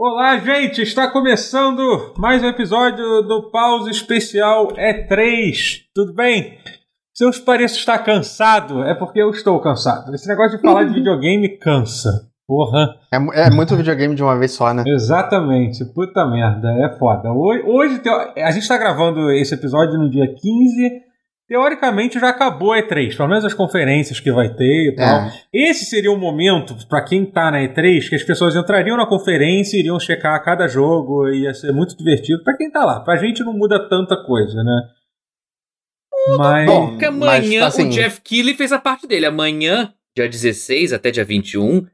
Olá, 0.00 0.38
gente! 0.38 0.80
Está 0.80 1.10
começando 1.10 2.14
mais 2.16 2.40
um 2.40 2.46
episódio 2.46 3.20
do 3.22 3.50
Pause 3.50 3.90
Especial 3.90 4.68
E3. 4.68 5.80
Tudo 5.92 6.14
bem? 6.14 6.56
Se 7.12 7.24
eu 7.24 7.30
pareço 7.44 7.80
estar 7.80 7.98
cansado, 7.98 8.84
é 8.84 8.94
porque 8.94 9.20
eu 9.20 9.28
estou 9.30 9.60
cansado. 9.60 10.14
Esse 10.14 10.28
negócio 10.28 10.56
de 10.56 10.62
falar 10.62 10.84
de 10.84 10.94
videogame 10.94 11.48
cansa. 11.58 12.30
Porra. 12.46 12.94
É, 13.12 13.46
é, 13.46 13.50
muito 13.50 13.74
videogame 13.74 14.14
de 14.14 14.22
uma 14.22 14.38
vez 14.38 14.52
só, 14.52 14.72
né? 14.72 14.84
Exatamente. 14.86 15.84
Puta 15.86 16.24
merda, 16.26 16.68
é 16.74 16.96
foda. 16.96 17.32
Hoje, 17.32 17.64
hoje 17.66 18.00
a 18.36 18.52
gente 18.52 18.62
está 18.62 18.78
gravando 18.78 19.32
esse 19.32 19.52
episódio 19.52 19.98
no 19.98 20.08
dia 20.08 20.32
15 20.32 21.07
teoricamente 21.48 22.20
já 22.20 22.28
acabou 22.28 22.72
a 22.72 22.78
E3, 22.78 23.16
pelo 23.16 23.28
menos 23.28 23.44
as 23.44 23.54
conferências 23.54 24.20
que 24.20 24.30
vai 24.30 24.54
ter 24.54 24.92
e 24.92 24.94
tal. 24.94 25.22
É. 25.22 25.32
Esse 25.52 25.86
seria 25.86 26.12
o 26.12 26.18
momento, 26.18 26.76
para 26.86 27.02
quem 27.02 27.24
tá 27.24 27.50
na 27.50 27.60
E3, 27.60 28.10
que 28.10 28.14
as 28.14 28.22
pessoas 28.22 28.54
entrariam 28.54 28.98
na 28.98 29.06
conferência, 29.06 29.78
iriam 29.78 29.98
checar 29.98 30.44
cada 30.44 30.68
jogo, 30.68 31.26
ia 31.28 31.54
ser 31.54 31.72
muito 31.72 31.96
divertido 31.96 32.44
para 32.44 32.56
quem 32.56 32.70
tá 32.70 32.84
lá. 32.84 33.00
Pra 33.00 33.16
gente 33.16 33.42
não 33.42 33.54
muda 33.54 33.88
tanta 33.88 34.22
coisa, 34.24 34.62
né? 34.62 34.82
Mas... 36.36 36.66
Bom, 36.66 36.90
porque 36.90 37.06
amanhã 37.06 37.64
mas, 37.64 37.74
assim... 37.74 37.88
o 37.88 37.90
Jeff 37.90 38.20
Keighley 38.20 38.54
fez 38.54 38.70
a 38.70 38.78
parte 38.78 39.06
dele. 39.06 39.24
Amanhã, 39.24 39.94
dia 40.14 40.28
16 40.28 40.92
até 40.92 41.10
dia 41.10 41.24
21. 41.24 41.86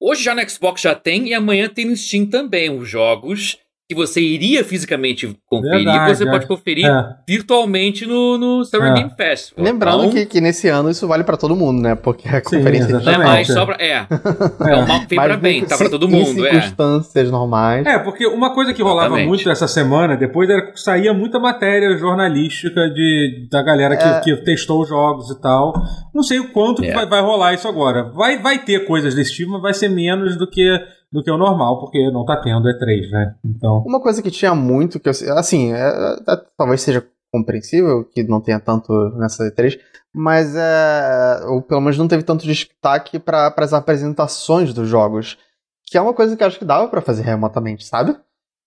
Hoje 0.00 0.22
já 0.22 0.34
no 0.34 0.48
Xbox 0.48 0.82
já 0.82 0.94
tem 0.94 1.28
e 1.28 1.34
amanhã 1.34 1.68
tem 1.68 1.86
no 1.86 1.96
Steam 1.96 2.26
também 2.26 2.70
os 2.70 2.86
jogos 2.86 3.58
que 3.88 3.94
você 3.94 4.20
iria 4.20 4.62
fisicamente 4.62 5.26
conferir, 5.46 5.84
Verdade, 5.86 6.14
você 6.14 6.28
é. 6.28 6.30
pode 6.30 6.46
conferir 6.46 6.84
é. 6.84 7.16
virtualmente 7.26 8.04
no, 8.04 8.36
no 8.36 8.62
Summer 8.62 8.92
é. 8.92 8.94
Game 8.96 9.10
Fest. 9.16 9.54
Lembrando 9.56 10.04
então, 10.04 10.10
que, 10.10 10.26
que 10.26 10.40
nesse 10.42 10.68
ano 10.68 10.90
isso 10.90 11.08
vale 11.08 11.24
para 11.24 11.38
todo 11.38 11.56
mundo, 11.56 11.80
né? 11.80 11.94
Porque 11.94 12.28
a 12.28 12.34
Sim, 12.44 12.58
conferência 12.58 12.98
não 12.98 13.12
é 13.12 13.16
mais 13.16 13.46
só 13.46 13.64
pra, 13.64 13.76
é. 13.82 14.04
é. 14.68 14.76
um 14.76 14.86
mal 14.86 15.00
que 15.00 15.06
vem 15.06 15.18
pra 15.18 15.36
bem, 15.38 15.64
tá 15.64 15.78
pra 15.78 15.88
todo 15.88 16.06
mundo, 16.06 16.44
em 16.44 16.48
é. 16.48 16.60
circunstâncias 16.60 17.30
normais. 17.30 17.86
É, 17.86 17.98
porque 17.98 18.26
uma 18.26 18.52
coisa 18.52 18.74
que 18.74 18.82
rolava 18.82 19.06
Exatamente. 19.06 19.28
muito 19.28 19.50
essa 19.50 19.66
semana, 19.66 20.18
depois 20.18 20.50
era 20.50 20.70
que 20.70 20.78
saía 20.78 21.14
muita 21.14 21.40
matéria 21.40 21.96
jornalística 21.96 22.90
de, 22.90 23.48
da 23.50 23.62
galera 23.62 23.96
que, 23.96 24.04
é. 24.04 24.20
que 24.20 24.44
testou 24.44 24.82
os 24.82 24.88
jogos 24.90 25.30
e 25.30 25.40
tal. 25.40 25.72
Não 26.14 26.22
sei 26.22 26.38
o 26.38 26.52
quanto 26.52 26.82
que 26.82 26.92
vai, 26.92 27.06
vai 27.06 27.22
rolar 27.22 27.54
isso 27.54 27.66
agora. 27.66 28.10
Vai, 28.14 28.38
vai 28.38 28.58
ter 28.58 28.84
coisas 28.84 29.14
desse 29.14 29.32
tipo, 29.32 29.52
mas 29.52 29.62
vai 29.62 29.72
ser 29.72 29.88
menos 29.88 30.36
do 30.36 30.46
que 30.46 30.68
do 31.10 31.22
que 31.22 31.30
o 31.30 31.38
normal, 31.38 31.80
porque 31.80 32.10
não 32.10 32.24
tá 32.24 32.36
tendo 32.36 32.68
E3, 32.68 33.10
né? 33.10 33.34
Então. 33.44 33.82
Uma 33.86 34.00
coisa 34.00 34.22
que 34.22 34.30
tinha 34.30 34.54
muito, 34.54 35.00
que 35.00 35.08
eu, 35.08 35.12
assim, 35.36 35.72
é, 35.72 35.88
é, 36.28 36.36
talvez 36.56 36.82
seja 36.82 37.06
compreensível 37.32 38.04
que 38.04 38.22
não 38.22 38.40
tenha 38.40 38.60
tanto 38.60 38.92
nessa 39.16 39.50
E3, 39.50 39.78
mas 40.14 40.54
é, 40.56 41.44
ou 41.46 41.62
pelo 41.62 41.80
menos 41.80 41.98
não 41.98 42.08
teve 42.08 42.22
tanto 42.22 42.46
destaque 42.46 43.18
para 43.18 43.54
as 43.58 43.72
apresentações 43.72 44.72
dos 44.72 44.88
jogos, 44.88 45.38
que 45.86 45.96
é 45.96 46.00
uma 46.00 46.14
coisa 46.14 46.36
que 46.36 46.42
eu 46.42 46.46
acho 46.46 46.58
que 46.58 46.64
dava 46.64 46.88
para 46.88 47.02
fazer 47.02 47.22
remotamente, 47.22 47.84
sabe? 47.84 48.16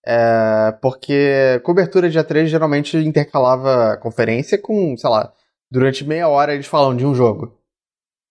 É, 0.04 0.76
porque 0.80 1.60
cobertura 1.64 2.10
de 2.10 2.18
E3 2.18 2.46
geralmente 2.46 2.96
intercalava 2.96 3.96
conferência 3.98 4.58
com, 4.58 4.96
sei 4.96 5.08
lá, 5.08 5.32
durante 5.70 6.04
meia 6.04 6.28
hora 6.28 6.54
eles 6.54 6.66
falam 6.66 6.96
de 6.96 7.06
um 7.06 7.14
jogo. 7.14 7.56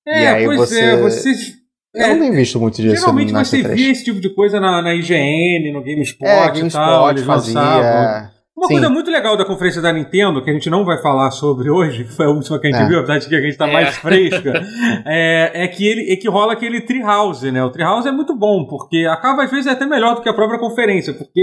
É, 0.05 0.23
e 0.23 0.27
aí 0.27 0.45
pois 0.45 0.59
você... 0.59 0.81
é, 0.81 0.97
vocês 0.97 1.60
eu 1.93 2.05
é, 2.05 2.13
não 2.13 2.19
tenho 2.19 2.33
visto 2.33 2.59
muito 2.59 2.81
disso. 2.81 2.95
Geralmente 2.95 3.33
você 3.33 3.61
via 3.61 3.91
esse 3.91 4.03
tipo 4.03 4.21
de 4.21 4.29
coisa 4.33 4.59
na, 4.59 4.81
na 4.81 4.95
IGN, 4.95 5.71
no 5.73 5.83
GameSpot 5.83 6.25
é, 6.25 6.47
GameSpot 6.47 6.67
e 6.67 6.71
tal. 6.71 7.09
Eles 7.09 7.23
fazia, 7.23 7.59
é. 7.59 8.41
Uma 8.55 8.67
Sim. 8.67 8.73
coisa 8.75 8.89
muito 8.89 9.09
legal 9.09 9.35
da 9.35 9.43
conferência 9.43 9.81
da 9.81 9.91
Nintendo, 9.91 10.43
que 10.43 10.49
a 10.49 10.53
gente 10.53 10.69
não 10.69 10.85
vai 10.85 11.01
falar 11.01 11.31
sobre 11.31 11.69
hoje, 11.69 12.03
que 12.03 12.13
foi 12.13 12.27
a 12.27 12.29
última 12.29 12.59
que 12.59 12.67
a 12.67 12.71
gente 12.71 12.83
é. 12.83 12.87
viu, 12.87 12.99
apesar 12.99 13.17
de 13.17 13.27
que 13.27 13.35
a 13.35 13.41
gente 13.41 13.57
tá 13.57 13.67
é. 13.67 13.73
mais 13.73 13.97
fresca, 13.97 14.53
é, 15.05 15.63
é, 15.63 15.67
que 15.67 15.87
ele, 15.87 16.11
é 16.11 16.15
que 16.15 16.29
rola 16.29 16.53
aquele 16.53 16.81
Treehouse, 16.81 17.49
né? 17.51 17.63
O 17.63 17.71
Treehouse 17.71 18.07
é 18.07 18.11
muito 18.11 18.35
bom, 18.35 18.65
porque 18.65 19.07
acaba 19.09 19.43
às 19.43 19.51
vezes 19.51 19.67
até 19.67 19.85
melhor 19.85 20.15
do 20.15 20.21
que 20.21 20.29
a 20.29 20.33
própria 20.33 20.59
conferência, 20.59 21.13
porque 21.13 21.41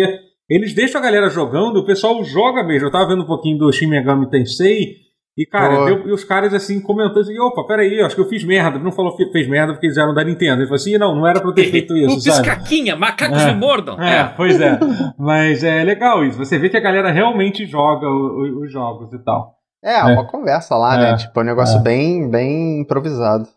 eles 0.49 0.73
deixam 0.75 1.01
a 1.01 1.05
galera 1.05 1.29
jogando, 1.29 1.79
o 1.79 1.85
pessoal 1.85 2.23
joga 2.23 2.63
mesmo. 2.63 2.87
Eu 2.87 2.93
tava 2.93 3.09
vendo 3.09 3.23
um 3.23 3.27
pouquinho 3.27 3.59
do 3.59 3.73
Shin 3.73 3.89
Megami 3.89 4.31
Tensei, 4.31 4.95
e, 5.39 5.47
cara, 5.47 5.85
deu, 5.85 6.09
e 6.09 6.13
os 6.13 6.25
caras 6.25 6.53
assim 6.53 6.81
comentando 6.81 7.21
assim: 7.21 7.39
opa, 7.39 7.65
peraí, 7.65 8.01
acho 8.01 8.17
que 8.17 8.21
eu 8.21 8.29
fiz 8.29 8.43
merda. 8.43 8.77
Não 8.77 8.91
falou 8.91 9.17
que 9.17 9.31
fez 9.31 9.49
merda 9.49 9.73
porque 9.73 9.87
eles 9.87 9.97
eram 9.97 10.13
da 10.13 10.25
Nintendo. 10.25 10.55
Ele 10.55 10.65
falou 10.65 10.75
assim: 10.75 10.99
não, 10.99 11.15
não 11.15 11.25
era 11.25 11.41
pra 11.41 11.49
eu 11.51 11.55
ter 11.55 11.67
feito 11.71 11.97
isso. 11.97 12.29
Não 12.29 12.43
caquinha, 12.43 12.97
macacos 12.97 13.41
é, 13.41 13.53
me 13.53 13.61
mordam. 13.61 14.03
É, 14.03 14.19
é, 14.19 14.25
pois 14.25 14.61
é. 14.61 14.81
Mas 15.17 15.63
é 15.63 15.85
legal 15.85 16.25
isso. 16.25 16.37
Você 16.39 16.59
vê 16.59 16.69
que 16.69 16.77
a 16.77 16.81
galera 16.81 17.13
realmente 17.13 17.65
joga 17.67 18.11
os, 18.11 18.65
os 18.65 18.73
jogos 18.73 19.13
e 19.13 19.19
tal. 19.21 19.55
É, 19.81 20.01
é, 20.01 20.05
uma 20.07 20.27
conversa 20.27 20.75
lá, 20.77 20.99
né? 20.99 21.11
É, 21.13 21.17
tipo, 21.17 21.39
é 21.39 21.43
um 21.45 21.47
negócio 21.47 21.81
bem, 21.81 22.29
bem 22.29 22.81
improvisado. 22.81 23.49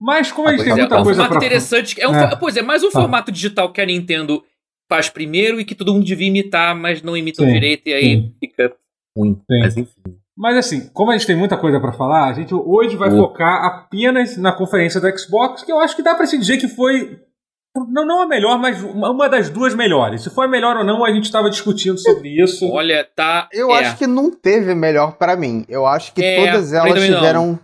Mas 0.00 0.30
como 0.30 0.48
a 0.48 0.52
gente 0.52 0.62
tem 0.62 0.76
muita 0.76 0.94
é, 0.94 1.00
um 1.00 1.02
coisa 1.02 1.22
formato 1.22 1.38
pra... 1.38 1.46
interessante. 1.46 2.00
É 2.00 2.08
um, 2.08 2.14
é. 2.14 2.36
Pois 2.36 2.56
é, 2.56 2.62
mais 2.62 2.84
um 2.84 2.90
formato 2.92 3.32
digital 3.32 3.72
que 3.72 3.80
a 3.80 3.86
Nintendo 3.86 4.44
faz 4.88 5.08
primeiro 5.08 5.60
e 5.60 5.64
que 5.64 5.74
todo 5.74 5.92
mundo 5.92 6.04
devia 6.04 6.28
imitar, 6.28 6.72
mas 6.76 7.02
não 7.02 7.16
imitam 7.16 7.46
direito 7.46 7.88
e 7.88 7.92
aí 7.92 8.16
sim. 8.16 8.34
fica 8.38 8.72
ruim. 9.16 9.34
Sim. 9.34 9.60
Mas 9.60 9.76
enfim. 9.76 10.20
Mas 10.36 10.56
assim, 10.56 10.88
como 10.92 11.10
a 11.10 11.16
gente 11.16 11.26
tem 11.26 11.36
muita 11.36 11.56
coisa 11.56 11.80
para 11.80 11.92
falar, 11.92 12.28
a 12.28 12.32
gente 12.32 12.54
hoje 12.54 12.96
vai 12.96 13.10
focar 13.10 13.64
apenas 13.64 14.36
na 14.36 14.52
conferência 14.52 15.00
do 15.00 15.18
Xbox, 15.18 15.62
que 15.62 15.72
eu 15.72 15.78
acho 15.78 15.94
que 15.94 16.02
dá 16.02 16.14
para 16.14 16.26
se 16.26 16.38
dizer 16.38 16.56
que 16.58 16.68
foi 16.68 17.20
não, 17.74 18.04
não 18.04 18.22
a 18.22 18.26
melhor, 18.26 18.58
mas 18.58 18.82
uma 18.82 19.28
das 19.28 19.48
duas 19.48 19.74
melhores. 19.74 20.22
Se 20.22 20.30
foi 20.30 20.46
a 20.46 20.48
melhor 20.48 20.76
ou 20.76 20.84
não, 20.84 21.04
a 21.04 21.12
gente 21.12 21.24
estava 21.24 21.48
discutindo 21.48 21.98
sobre 21.98 22.28
isso. 22.42 22.68
Olha, 22.68 23.06
tá. 23.14 23.48
Eu 23.52 23.70
é. 23.70 23.78
acho 23.78 23.96
que 23.96 24.06
não 24.06 24.30
teve 24.30 24.74
melhor 24.74 25.12
para 25.16 25.36
mim. 25.36 25.64
Eu 25.68 25.86
acho 25.86 26.12
que 26.12 26.22
é, 26.22 26.46
todas 26.46 26.72
elas 26.72 27.00
tiveram. 27.00 27.58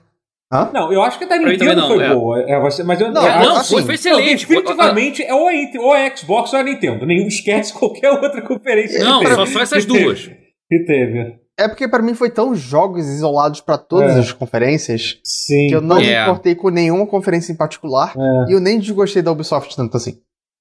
Hã? 0.52 0.70
Não, 0.72 0.92
eu 0.92 1.02
acho 1.02 1.18
que 1.18 1.24
a 1.24 1.26
da 1.26 1.38
Nintendo 1.38 1.74
não, 1.74 1.88
foi 1.88 2.04
é. 2.04 2.14
boa. 2.14 2.40
É, 2.40 2.60
mas 2.84 3.00
eu, 3.00 3.10
não, 3.10 3.26
é, 3.26 3.44
não 3.44 3.56
assim, 3.56 3.82
foi, 3.82 3.94
excelente. 3.94 4.48
Não, 4.48 4.62
definitivamente 4.62 5.24
é 5.24 5.34
ou 5.34 5.48
a, 5.48 5.52
ou 5.80 5.92
a 5.92 6.16
Xbox 6.16 6.52
ou 6.52 6.60
a 6.60 6.62
Nintendo. 6.62 7.04
Nenhum 7.04 7.26
esquece 7.26 7.72
qualquer 7.74 8.12
outra 8.12 8.40
conferência. 8.42 9.02
Não, 9.02 9.26
só, 9.26 9.44
só 9.46 9.60
essas 9.60 9.84
duas. 9.84 10.30
Que 10.68 10.84
teve. 10.84 11.45
É 11.58 11.66
porque 11.66 11.88
para 11.88 12.02
mim 12.02 12.14
foi 12.14 12.28
tão 12.28 12.54
jogos 12.54 13.06
isolados 13.06 13.60
para 13.62 13.78
todas 13.78 14.16
é. 14.16 14.18
as 14.20 14.30
conferências 14.30 15.18
Sim, 15.24 15.68
que 15.68 15.74
eu 15.74 15.80
não 15.80 15.98
é. 15.98 16.00
me 16.00 16.22
importei 16.22 16.54
com 16.54 16.68
nenhuma 16.68 17.06
conferência 17.06 17.50
em 17.50 17.56
particular 17.56 18.14
é. 18.16 18.50
e 18.50 18.52
eu 18.52 18.60
nem 18.60 18.78
desgostei 18.78 19.22
da 19.22 19.32
Ubisoft 19.32 19.74
tanto 19.74 19.96
assim. 19.96 20.18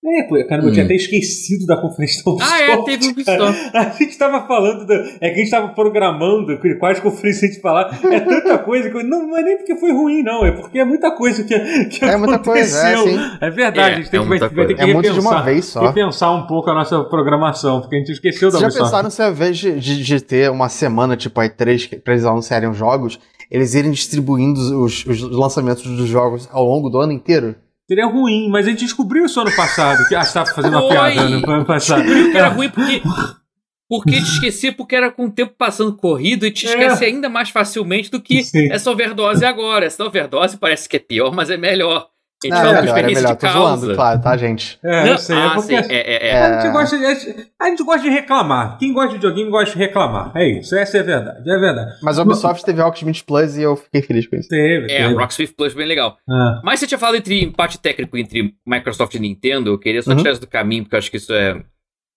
É, 0.07 0.23
pô, 0.23 0.35
cara, 0.47 0.61
hum. 0.61 0.67
eu 0.67 0.71
tinha 0.71 0.83
hum. 0.83 0.85
até 0.85 0.95
esquecido 0.95 1.65
da 1.65 1.77
conferência 1.77 2.23
da 2.23 2.31
Ubisoft. 2.31 2.53
Ah, 2.53 2.61
é, 2.61 2.83
teve 2.83 3.07
Ubisoft. 3.07 3.71
A 3.73 3.89
gente 3.89 4.17
tava 4.17 4.47
falando, 4.47 4.85
da, 4.85 4.93
é 5.19 5.29
que 5.29 5.35
a 5.39 5.43
gente 5.43 5.49
tava 5.49 5.69
programando 5.69 6.59
quais 6.79 6.99
conferências 6.99 7.43
a 7.43 7.47
gente 7.47 7.61
falar. 7.61 7.99
É 8.11 8.19
tanta 8.19 8.57
coisa 8.63 8.89
que. 8.89 9.03
Não, 9.03 9.27
não 9.27 9.37
é 9.37 9.41
nem 9.41 9.57
porque 9.57 9.75
foi 9.77 9.91
ruim, 9.91 10.21
não, 10.21 10.45
é 10.45 10.51
porque 10.51 10.77
é 10.77 10.85
muita 10.85 11.09
coisa 11.11 11.43
que, 11.43 11.57
que 11.89 12.05
é 12.05 12.09
aconteceu. 12.09 12.19
Muita 12.19 12.39
coisa, 12.39 12.87
é, 12.87 12.97
sim. 12.97 13.19
é 13.41 13.49
verdade, 13.49 13.93
a 13.93 13.95
gente 13.95 14.11
tem 14.11 14.19
é 14.19 14.23
que, 14.23 14.29
vai, 14.29 14.39
vai, 14.39 14.49
ter 14.67 14.75
que 14.75 14.81
é 14.81 14.85
repensar, 14.85 15.13
de 15.13 15.19
uma 15.19 15.41
vez 15.41 15.65
só. 15.65 15.87
repensar 15.87 16.31
um 16.33 16.45
pouco 16.45 16.69
a 16.69 16.73
nossa 16.75 17.03
programação, 17.05 17.81
porque 17.81 17.95
a 17.95 17.99
gente 17.99 18.11
esqueceu 18.11 18.51
da 18.51 18.59
Vocês 18.59 18.75
Ubisoft. 18.75 18.91
já 18.91 18.97
pensaram 18.97 19.09
se 19.09 19.23
ao 19.23 19.31
invés 19.31 19.57
de, 19.57 19.79
de, 19.79 20.03
de, 20.03 20.21
ter 20.21 20.51
uma 20.51 20.69
semana 20.69 21.17
tipo 21.17 21.39
a 21.39 21.45
E3 21.45 21.99
pra 22.01 22.13
eles 22.13 22.25
anunciarem 22.25 22.69
os 22.69 22.77
jogos, 22.77 23.19
eles 23.49 23.73
irem 23.73 23.91
distribuindo 23.91 24.83
os, 24.83 25.05
os 25.05 25.21
lançamentos 25.31 25.83
dos 25.83 26.07
jogos 26.07 26.47
ao 26.51 26.63
longo 26.63 26.89
do 26.89 26.99
ano 26.99 27.11
inteiro? 27.11 27.55
Seria 27.87 28.07
ruim, 28.07 28.49
mas 28.49 28.65
a 28.65 28.71
gente 28.71 28.79
descobriu 28.79 29.25
isso 29.25 29.39
ano 29.39 29.55
passado. 29.55 30.07
Que, 30.07 30.15
ah, 30.15 30.23
você 30.23 30.33
tava 30.33 30.49
fazendo 30.53 30.77
uma 30.77 30.89
piada 30.89 31.29
no 31.29 31.51
ano 31.51 31.65
passado. 31.65 32.01
Descobriu 32.01 32.31
que 32.31 32.37
era 32.37 32.49
ruim 32.49 32.69
porque. 32.69 33.01
Porque 33.87 34.13
te 34.13 34.23
esquecia 34.23 34.73
porque 34.73 34.95
era 34.95 35.11
com 35.11 35.25
o 35.25 35.31
tempo 35.31 35.53
passando 35.55 35.95
corrido 35.95 36.47
e 36.47 36.51
te 36.51 36.65
esquece 36.65 37.03
é. 37.03 37.07
ainda 37.07 37.29
mais 37.29 37.51
facilmente 37.51 38.09
do 38.09 38.19
que 38.19 38.43
Sim. 38.43 38.71
essa 38.71 38.89
overdose 38.89 39.45
agora. 39.45 39.85
Essa 39.85 40.03
overdose 40.03 40.57
parece 40.57 40.89
que 40.89 40.97
é 40.97 40.99
pior, 40.99 41.31
mas 41.31 41.51
é 41.51 41.57
melhor. 41.57 42.09
A 42.43 42.47
gente 42.47 42.53
não, 42.53 42.57
fala 42.57 42.77
é 42.77 42.81
melhor, 42.81 42.97
é 42.97 43.03
melhor. 43.03 43.35
Tô 43.37 43.47
zoando, 43.47 43.95
claro, 43.95 44.21
tá, 44.21 44.37
gente? 44.37 44.77
É, 44.83 45.09
eu 45.09 45.17
sei. 45.17 45.35
É 45.35 45.39
ah, 45.39 45.45
é 45.45 45.55
porque, 45.55 45.73
é, 45.73 45.85
é, 45.89 46.27
é. 46.27 46.41
A, 46.41 46.61
gente 46.61 46.71
gosta 46.73 46.97
de, 46.97 47.47
a 47.59 47.69
gente 47.69 47.83
gosta 47.83 48.01
de 48.01 48.09
reclamar. 48.09 48.77
Quem 48.77 48.93
gosta 48.93 49.09
de 49.09 49.15
videogame 49.15 49.49
gosta 49.49 49.71
de 49.71 49.77
reclamar. 49.77 50.31
É 50.35 50.59
isso, 50.59 50.75
essa 50.75 50.97
é 50.97 50.99
a 50.99 51.03
verdade. 51.03 51.49
É 51.49 51.57
verdade. 51.57 51.91
Mas 52.03 52.19
a 52.19 52.23
Ubisoft 52.23 52.65
teve 52.65 52.81
Rocksmith 52.81 53.23
Plus 53.25 53.57
e 53.57 53.61
eu 53.61 53.75
fiquei 53.77 54.01
feliz 54.01 54.27
com 54.27 54.35
isso. 54.35 54.49
Teve. 54.49 54.91
É, 54.91 55.07
o 55.07 55.17
Rocksmith 55.17 55.55
Plus 55.55 55.73
bem 55.73 55.87
legal. 55.87 56.17
Ah. 56.29 56.61
Mas 56.63 56.79
você 56.79 56.87
tinha 56.87 56.97
falado 56.97 57.15
entre 57.15 57.41
empate 57.41 57.79
técnico 57.79 58.17
entre 58.17 58.53
Microsoft 58.65 59.15
e 59.15 59.19
Nintendo. 59.19 59.71
Eu 59.71 59.79
queria 59.79 60.01
só 60.01 60.11
uhum. 60.11 60.17
tirar 60.17 60.31
isso 60.31 60.41
do 60.41 60.47
caminho, 60.47 60.83
porque 60.83 60.95
eu 60.95 60.99
acho 60.99 61.09
que 61.09 61.17
isso 61.17 61.33
é. 61.33 61.63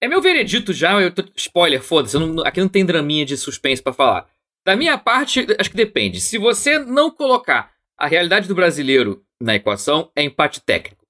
É 0.02 0.08
meu 0.08 0.20
veredito 0.20 0.72
já. 0.72 1.00
Eu 1.00 1.12
tô... 1.12 1.24
Spoiler, 1.36 1.80
foda-se. 1.80 2.16
Aqui 2.44 2.60
não 2.60 2.68
tem 2.68 2.84
draminha 2.84 3.24
de 3.24 3.36
suspense 3.36 3.82
para 3.82 3.92
falar. 3.92 4.26
Da 4.66 4.76
minha 4.76 4.98
parte, 4.98 5.46
acho 5.58 5.70
que 5.70 5.76
depende. 5.76 6.20
Se 6.20 6.36
você 6.36 6.78
não 6.78 7.10
colocar 7.10 7.70
a 7.98 8.06
realidade 8.06 8.46
do 8.46 8.54
brasileiro 8.54 9.22
na 9.40 9.54
equação, 9.54 10.10
é 10.14 10.22
empate 10.22 10.60
técnico. 10.60 11.04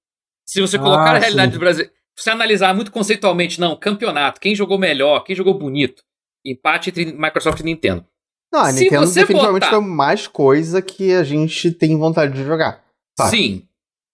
Se 0.47 0.61
você 0.61 0.79
colocar 0.79 1.13
ah, 1.13 1.17
a 1.17 1.19
realidade 1.19 1.53
sim. 1.53 1.59
do 1.59 1.61
Brasil, 1.61 1.85
se 1.85 2.25
você 2.25 2.31
analisar 2.31 2.75
muito 2.75 2.91
conceitualmente, 2.91 3.61
não, 3.61 3.77
campeonato, 3.77 4.41
quem 4.41 4.55
jogou 4.55 4.79
melhor, 4.79 5.21
quem 5.21 5.37
jogou 5.37 5.55
bonito, 5.55 6.03
empate 6.45 6.91
entre 6.91 7.13
Microsoft 7.13 7.61
e 7.61 7.65
Nintendo. 7.65 8.05
Não, 8.51 8.61
a 8.61 8.73
se 8.73 8.85
Nintendo 8.85 9.13
definitivamente 9.13 9.65
botar... 9.65 9.77
foi 9.77 9.81
mais 9.81 10.27
coisa 10.27 10.81
que 10.81 11.13
a 11.13 11.23
gente 11.23 11.71
tem 11.71 11.99
vontade 11.99 12.33
de 12.33 12.45
jogar. 12.45 12.83
Tá. 13.15 13.27
Sim, 13.27 13.68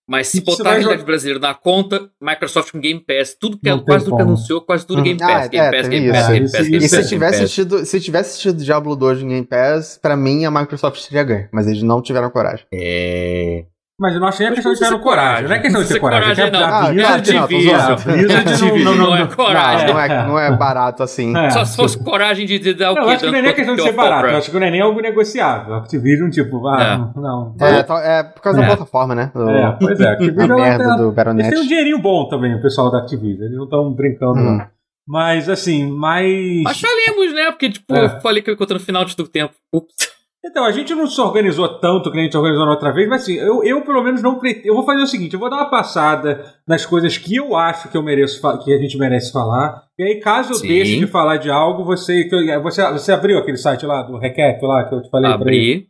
mas 0.06 0.28
se 0.28 0.40
botar 0.42 0.62
a 0.62 0.72
realidade 0.72 0.98
jogar... 1.00 1.06
brasileira 1.06 1.40
na 1.40 1.54
conta, 1.54 2.10
Microsoft 2.20 2.72
com 2.72 2.80
Game 2.80 3.00
Pass, 3.00 3.34
tudo 3.38 3.58
que, 3.58 3.70
quase 3.82 4.04
tudo 4.04 4.16
que 4.16 4.22
anunciou, 4.22 4.60
quase 4.60 4.86
tudo 4.86 5.02
Game 5.02 5.18
Pass, 5.18 5.44
ah, 5.44 5.48
Game, 5.48 5.66
é, 5.66 5.70
Pass 5.70 5.88
Game, 5.88 6.12
Pass 6.12 6.28
Game 6.28 6.50
Pass, 6.50 6.68
Game 6.68 6.80
Pass, 6.80 6.92
E 6.92 7.02
se 7.02 7.08
tivesse 7.08 7.42
assistido, 7.42 7.86
se 7.86 8.00
tivesse 8.00 8.30
assistido 8.30 8.64
Diablo 8.64 8.94
2 8.94 9.22
em 9.22 9.28
Game 9.28 9.46
Pass, 9.46 9.98
pra 10.00 10.16
mim 10.16 10.44
a 10.44 10.50
Microsoft 10.50 11.02
teria 11.08 11.24
ganho, 11.24 11.48
mas 11.52 11.66
eles 11.66 11.82
não 11.82 12.02
tiveram 12.02 12.30
coragem. 12.30 12.66
É. 12.72 13.64
Mas 13.98 14.12
eu 14.12 14.20
não 14.20 14.26
achei 14.26 14.46
a 14.46 14.52
questão 14.52 14.72
de 14.72 14.78
ter 14.80 14.98
coragem. 14.98 15.48
Não 15.48 15.54
é 15.54 15.58
questão 15.60 15.82
de 15.82 15.88
ter 15.88 16.00
coragem. 16.00 16.34
coragem 16.34 16.50
não. 16.50 16.64
A 16.64 17.46
Blizzard 17.46 18.04
não, 18.84 18.96
não, 18.96 19.06
não, 19.06 19.16
é 19.16 19.26
coragem. 19.26 19.86
Não, 19.86 20.00
é, 20.00 20.26
não 20.26 20.38
é 20.38 20.56
barato 20.56 21.04
assim. 21.04 21.36
É. 21.36 21.50
Só 21.50 21.64
se 21.64 21.76
fosse 21.76 22.02
coragem 22.02 22.44
de, 22.44 22.58
de 22.58 22.74
dar 22.74 22.90
o 22.90 22.94
quê? 22.94 23.00
Eu 23.00 23.08
acho 23.08 23.24
que 23.24 23.30
não 23.30 23.38
é 23.38 23.42
nem 23.42 23.54
questão 23.54 23.76
de 23.76 23.82
ser 23.82 23.92
barato. 23.92 24.26
Eu 24.26 24.36
acho 24.36 24.50
que 24.50 24.58
não 24.58 24.66
é 24.66 24.70
nem 24.70 24.80
algo 24.80 25.00
negociável. 25.00 25.74
Activision, 25.74 26.28
tipo, 26.28 26.66
ah, 26.66 27.12
não. 27.14 27.54
É, 27.60 28.18
é 28.18 28.22
por 28.24 28.42
causa 28.42 28.60
da 28.60 28.66
plataforma, 28.66 29.14
né? 29.14 29.30
É, 29.32 29.76
pois 29.78 30.00
é. 30.00 30.08
Activision 30.10 30.52
a 30.52 30.56
merda 30.56 30.96
do 30.96 31.12
Baronet. 31.12 31.46
Eles 31.46 31.54
têm 31.54 31.64
um 31.64 31.68
dinheirinho 31.68 31.98
bom 32.00 32.28
também, 32.28 32.52
o 32.52 32.60
pessoal 32.60 32.90
da 32.90 32.98
Activision. 32.98 33.44
Eles 33.44 33.56
não 33.56 33.64
estão 33.64 33.92
brincando, 33.92 34.40
hum. 34.40 34.56
não. 34.58 34.74
Mas, 35.06 35.48
assim, 35.48 35.86
mais. 35.86 36.62
Mas 36.62 36.80
falemos, 36.80 37.34
né? 37.34 37.50
Porque, 37.50 37.70
tipo, 37.70 37.94
eu 37.94 38.20
falei 38.20 38.42
que 38.42 38.50
eu 38.50 38.54
encontrei 38.54 38.78
no 38.78 38.84
final 38.84 39.04
de 39.04 39.14
tudo 39.14 39.28
tempo. 39.28 39.54
Ups. 39.72 40.13
Então, 40.46 40.62
a 40.64 40.72
gente 40.72 40.94
não 40.94 41.06
se 41.06 41.18
organizou 41.18 41.66
tanto 41.78 42.12
que 42.12 42.18
a 42.18 42.22
gente 42.22 42.36
organizou 42.36 42.66
na 42.66 42.72
outra 42.72 42.92
vez, 42.92 43.08
mas 43.08 43.22
assim, 43.22 43.34
eu, 43.34 43.64
eu 43.64 43.80
pelo 43.80 44.02
menos 44.04 44.20
não 44.20 44.38
pretendo. 44.38 44.66
Eu 44.66 44.74
vou 44.74 44.84
fazer 44.84 45.00
o 45.02 45.06
seguinte: 45.06 45.32
eu 45.32 45.40
vou 45.40 45.48
dar 45.48 45.56
uma 45.56 45.70
passada 45.70 46.44
nas 46.68 46.84
coisas 46.84 47.16
que 47.16 47.36
eu 47.36 47.56
acho 47.56 47.88
que 47.88 47.96
eu 47.96 48.02
mereço 48.02 48.42
que 48.62 48.72
a 48.72 48.78
gente 48.78 48.98
merece 48.98 49.32
falar. 49.32 49.84
E 49.98 50.02
aí, 50.02 50.20
caso 50.20 50.52
eu 50.52 50.56
Sim. 50.56 50.68
deixe 50.68 50.98
de 50.98 51.06
falar 51.06 51.38
de 51.38 51.50
algo, 51.50 51.82
você, 51.82 52.28
você, 52.62 52.92
você 52.92 53.12
abriu 53.12 53.38
aquele 53.38 53.56
site 53.56 53.86
lá 53.86 54.02
do 54.02 54.18
Recap 54.18 54.62
lá 54.66 54.84
que 54.84 54.94
eu 54.94 55.02
te 55.02 55.08
falei 55.08 55.32
Abri. 55.32 55.88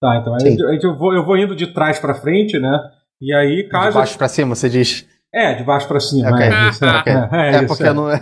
Tá, 0.00 0.18
então 0.20 0.34
a 0.34 0.38
gente, 0.38 0.62
a 0.64 0.72
gente, 0.72 0.84
eu, 0.84 0.94
vou, 0.94 1.12
eu 1.12 1.24
vou 1.24 1.36
indo 1.36 1.56
de 1.56 1.66
trás 1.68 1.98
para 1.98 2.14
frente, 2.14 2.60
né? 2.60 2.78
E 3.20 3.34
aí, 3.34 3.68
caso. 3.68 3.88
De 3.88 3.94
baixo 3.94 4.18
para 4.18 4.28
cima, 4.28 4.54
você 4.54 4.68
diz. 4.68 5.08
É, 5.34 5.54
de 5.54 5.64
baixo 5.64 5.88
para 5.88 5.98
cima. 5.98 6.30
Okay. 6.30 6.46
É, 6.46 6.68
isso, 6.68 6.84
okay. 6.86 7.12
é, 7.32 7.50
é, 7.50 7.56
é, 7.56 7.62
porque 7.66 7.82
é. 7.82 7.92
não 7.92 8.10
é. 8.10 8.18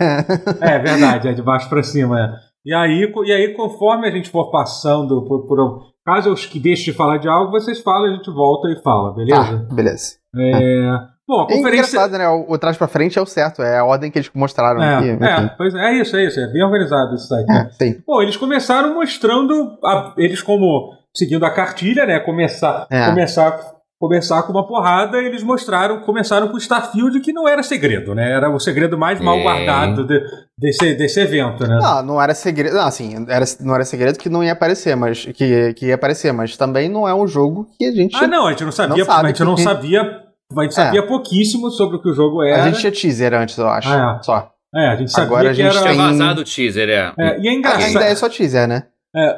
é 0.61 0.79
verdade, 0.79 1.27
é 1.27 1.33
de 1.33 1.43
baixo 1.43 1.69
para 1.69 1.83
cima. 1.83 2.19
É. 2.19 2.54
E 2.65 2.73
aí, 2.73 3.13
e 3.25 3.31
aí, 3.31 3.53
conforme 3.53 4.07
a 4.07 4.11
gente 4.11 4.29
for 4.29 4.49
passando 4.49 5.23
por, 5.25 5.45
por 5.45 5.95
Caso 6.05 6.29
eu 6.29 6.61
deixe 6.61 6.91
de 6.91 6.93
falar 6.93 7.17
de 7.17 7.27
algo, 7.27 7.51
vocês 7.51 7.81
falam, 7.81 8.13
a 8.13 8.15
gente 8.15 8.29
volta 8.29 8.69
e 8.69 8.79
fala, 8.83 9.15
beleza? 9.15 9.65
Tá, 9.67 9.73
beleza. 9.73 10.15
É... 10.37 11.15
Bom, 11.27 11.41
a 11.41 11.47
conferência... 11.47 11.67
É 11.67 11.71
engraçado, 11.71 12.17
né? 12.19 12.29
O, 12.29 12.53
o 12.53 12.57
trás 12.59 12.77
pra 12.77 12.87
frente 12.87 13.17
é 13.17 13.21
o 13.21 13.25
certo, 13.25 13.63
é 13.63 13.79
a 13.79 13.83
ordem 13.83 14.11
que 14.11 14.19
eles 14.19 14.29
mostraram 14.31 14.83
é, 14.83 14.95
aqui. 14.97 15.09
É, 15.09 15.49
pois 15.57 15.73
é, 15.73 15.79
é 15.79 15.93
isso, 15.99 16.15
é 16.15 16.25
isso. 16.25 16.39
É 16.39 16.45
bem 16.45 16.63
organizado 16.63 17.15
esse 17.15 17.27
site. 17.27 17.47
Né? 17.47 17.69
sim. 17.71 18.03
Bom, 18.05 18.21
eles 18.21 18.37
começaram 18.37 18.93
mostrando, 18.93 19.79
a, 19.83 20.13
eles 20.15 20.43
como, 20.43 20.91
seguindo 21.11 21.43
a 21.43 21.49
cartilha, 21.49 22.05
né? 22.05 22.19
Começar, 22.19 22.85
é. 22.91 23.07
começar 23.07 23.74
começar 23.99 24.43
com 24.43 24.51
uma 24.51 24.67
porrada, 24.67 25.17
eles 25.17 25.41
mostraram, 25.41 26.01
começaram 26.01 26.49
com 26.49 26.57
Starfield, 26.57 27.19
que 27.21 27.31
não 27.31 27.47
era 27.47 27.63
segredo, 27.63 28.13
né? 28.13 28.31
Era 28.31 28.49
o 28.49 28.59
segredo 28.59 28.97
mais 28.97 29.19
mal 29.21 29.41
guardado 29.41 30.05
de, 30.05 30.21
desse, 30.57 30.93
desse 30.95 31.19
evento, 31.19 31.65
né? 31.65 31.77
Não, 31.79 32.03
não 32.03 32.21
era 32.21 32.33
segredo. 32.33 32.75
Não, 32.75 32.85
assim, 32.85 33.25
era, 33.29 33.45
não 33.61 33.73
era 33.73 33.85
segredo 33.85 34.19
que 34.19 34.29
não 34.29 34.43
ia 34.43 34.51
aparecer, 34.51 34.95
mas 34.95 35.25
que, 35.25 35.73
que 35.73 35.87
ia 35.87 35.95
aparecer, 35.95 36.33
mas 36.33 36.57
também 36.57 36.89
não 36.89 37.07
é 37.07 37.15
um 37.15 37.27
jogo 37.27 37.67
que 37.77 37.85
a 37.85 37.91
gente. 37.91 38.15
Ah, 38.15 38.27
não, 38.27 38.47
a 38.47 38.51
gente 38.51 38.65
não 38.65 38.71
sabia, 38.71 39.05
não 39.05 39.13
a 39.13 39.27
gente 39.27 39.37
que... 39.37 39.43
não 39.43 39.57
sabia. 39.57 40.25
A 40.57 40.61
gente 40.61 40.75
sabia 40.75 40.99
é. 40.99 41.03
pouquíssimo 41.03 41.71
sobre 41.71 41.97
o 41.97 42.01
que 42.01 42.09
o 42.09 42.13
jogo 42.13 42.43
era. 42.43 42.63
A 42.63 42.67
gente 42.67 42.79
tinha 42.79 42.91
teaser 42.91 43.33
antes, 43.33 43.57
eu 43.57 43.67
acho. 43.67 43.89
Ah, 43.89 44.17
é. 44.19 44.23
Só. 44.23 44.51
É, 44.75 44.87
a 44.89 44.95
gente 44.95 45.11
sabia 45.11 45.27
Agora 45.27 45.49
a 45.49 45.53
gente 45.53 45.71
que 45.71 45.77
era... 45.77 45.87
Tem 45.87 45.97
vazado 45.97 46.41
o 46.41 46.43
teaser, 46.43 46.89
é. 46.89 47.13
é 47.17 47.39
e 47.39 47.47
é 47.47 47.53
engraçado. 47.53 47.83
Ainda 47.83 48.03
é 48.03 48.15
só 48.15 48.29
teaser, 48.29 48.67
né? 48.67 48.83
É, 49.15 49.35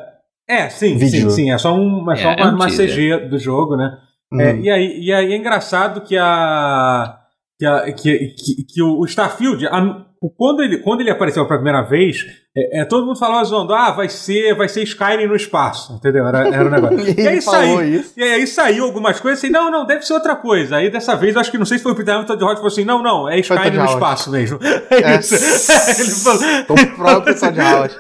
é 0.50 0.70
sim, 0.70 0.98
Vídeo. 0.98 1.30
sim, 1.30 1.44
sim. 1.44 1.52
É 1.52 1.58
só, 1.58 1.74
um, 1.74 2.12
é 2.12 2.16
só 2.16 2.32
é, 2.32 2.44
uma, 2.44 2.52
uma 2.52 2.68
CG 2.68 3.28
do 3.30 3.38
jogo, 3.38 3.78
né? 3.78 3.98
Uhum. 4.32 4.42
É, 4.42 4.58
e, 4.58 4.70
aí, 4.70 5.00
e 5.00 5.14
aí 5.14 5.34
é 5.34 5.38
engraçado 5.38 6.02
que 6.02 6.18
a. 6.18 7.20
que, 7.60 7.66
a, 7.66 7.92
que, 7.94 8.36
que, 8.36 8.64
que 8.64 8.84
o 8.84 9.06
Starfield, 9.06 9.68
a, 9.68 10.06
quando, 10.36 10.64
ele, 10.64 10.80
quando 10.80 11.02
ele 11.02 11.12
apareceu 11.12 11.46
pela 11.46 11.60
primeira 11.60 11.82
vez, 11.84 12.26
é, 12.56 12.82
é, 12.82 12.86
todo 12.86 13.06
mundo 13.06 13.20
falava 13.20 13.44
zoando, 13.44 13.72
ah, 13.74 13.92
vai 13.92 14.10
ser, 14.10 14.56
vai 14.56 14.68
ser 14.68 14.82
Skyrim 14.82 15.28
no 15.28 15.36
espaço, 15.36 15.94
entendeu? 15.94 16.28
Era, 16.28 16.48
era 16.48 16.66
um 16.66 16.72
negócio. 16.72 17.00
e, 17.08 17.22
e, 17.22 17.28
aí 17.28 17.42
saiu, 17.42 18.04
e 18.18 18.24
aí 18.24 18.48
saiu 18.48 18.86
algumas 18.86 19.20
coisas 19.20 19.40
assim, 19.40 19.52
não, 19.52 19.70
não, 19.70 19.86
deve 19.86 20.02
ser 20.02 20.14
outra 20.14 20.36
coisa. 20.36 20.78
Aí 20.78 20.90
dessa 20.90 21.16
vez, 21.16 21.38
acho 21.38 21.52
que 21.52 21.58
não 21.58 21.66
sei 21.66 21.78
se 21.78 21.84
foi 21.84 21.92
o 21.92 21.96
Peter 21.96 22.16
Hamilton 22.16 22.36
de 22.36 22.44
Hot, 22.44 22.56
falou 22.56 22.68
assim, 22.68 22.84
não, 22.84 23.04
não, 23.04 23.30
é 23.30 23.40
Skyrim 23.40 23.78
no 23.78 23.86
espaço 23.86 24.32
mesmo. 24.32 24.58
É, 24.90 24.96
é 25.14 25.20
isso. 25.20 25.36
ele 26.02 26.10
falou... 26.10 26.42
O 26.70 26.96
próprio 26.96 27.40
Todd 27.40 27.60
Howard. 27.62 27.96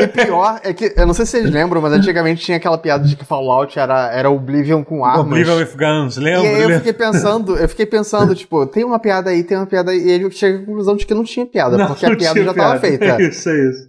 E 0.00 0.06
pior 0.08 0.60
é 0.64 0.72
que, 0.72 0.94
eu 0.96 1.06
não 1.06 1.12
sei 1.12 1.26
se 1.26 1.32
vocês 1.32 1.50
lembram, 1.50 1.82
mas 1.82 1.92
antigamente 1.92 2.42
tinha 2.42 2.56
aquela 2.56 2.78
piada 2.78 3.06
de 3.06 3.16
que 3.16 3.24
Fallout 3.24 3.78
era, 3.78 4.10
era 4.12 4.30
Oblivion 4.30 4.82
com 4.82 5.04
armas. 5.04 5.26
Oblivion 5.26 5.56
with 5.56 5.76
guns, 5.76 6.16
lembra? 6.16 6.46
E 6.46 6.54
aí 6.54 6.62
eu 6.62 6.70
fiquei 6.78 6.92
pensando, 6.92 7.56
eu 7.56 7.68
fiquei 7.68 7.86
pensando, 7.86 8.34
tipo, 8.34 8.66
tem 8.66 8.82
uma 8.82 8.98
piada 8.98 9.28
aí, 9.28 9.44
tem 9.44 9.58
uma 9.58 9.66
piada 9.66 9.90
aí, 9.90 9.98
e 9.98 10.10
ele 10.10 10.30
chega 10.30 10.58
à 10.58 10.60
conclusão 10.64 10.96
de 10.96 11.06
que 11.06 11.17
não 11.18 11.24
tinha 11.24 11.44
piada, 11.44 11.76
não, 11.76 11.86
porque 11.86 12.06
a 12.06 12.16
piada 12.16 12.42
já 12.42 12.50
estava 12.50 12.80
feita. 12.80 13.04
É 13.04 13.22
isso, 13.28 13.48
é 13.48 13.68
isso. 13.68 13.88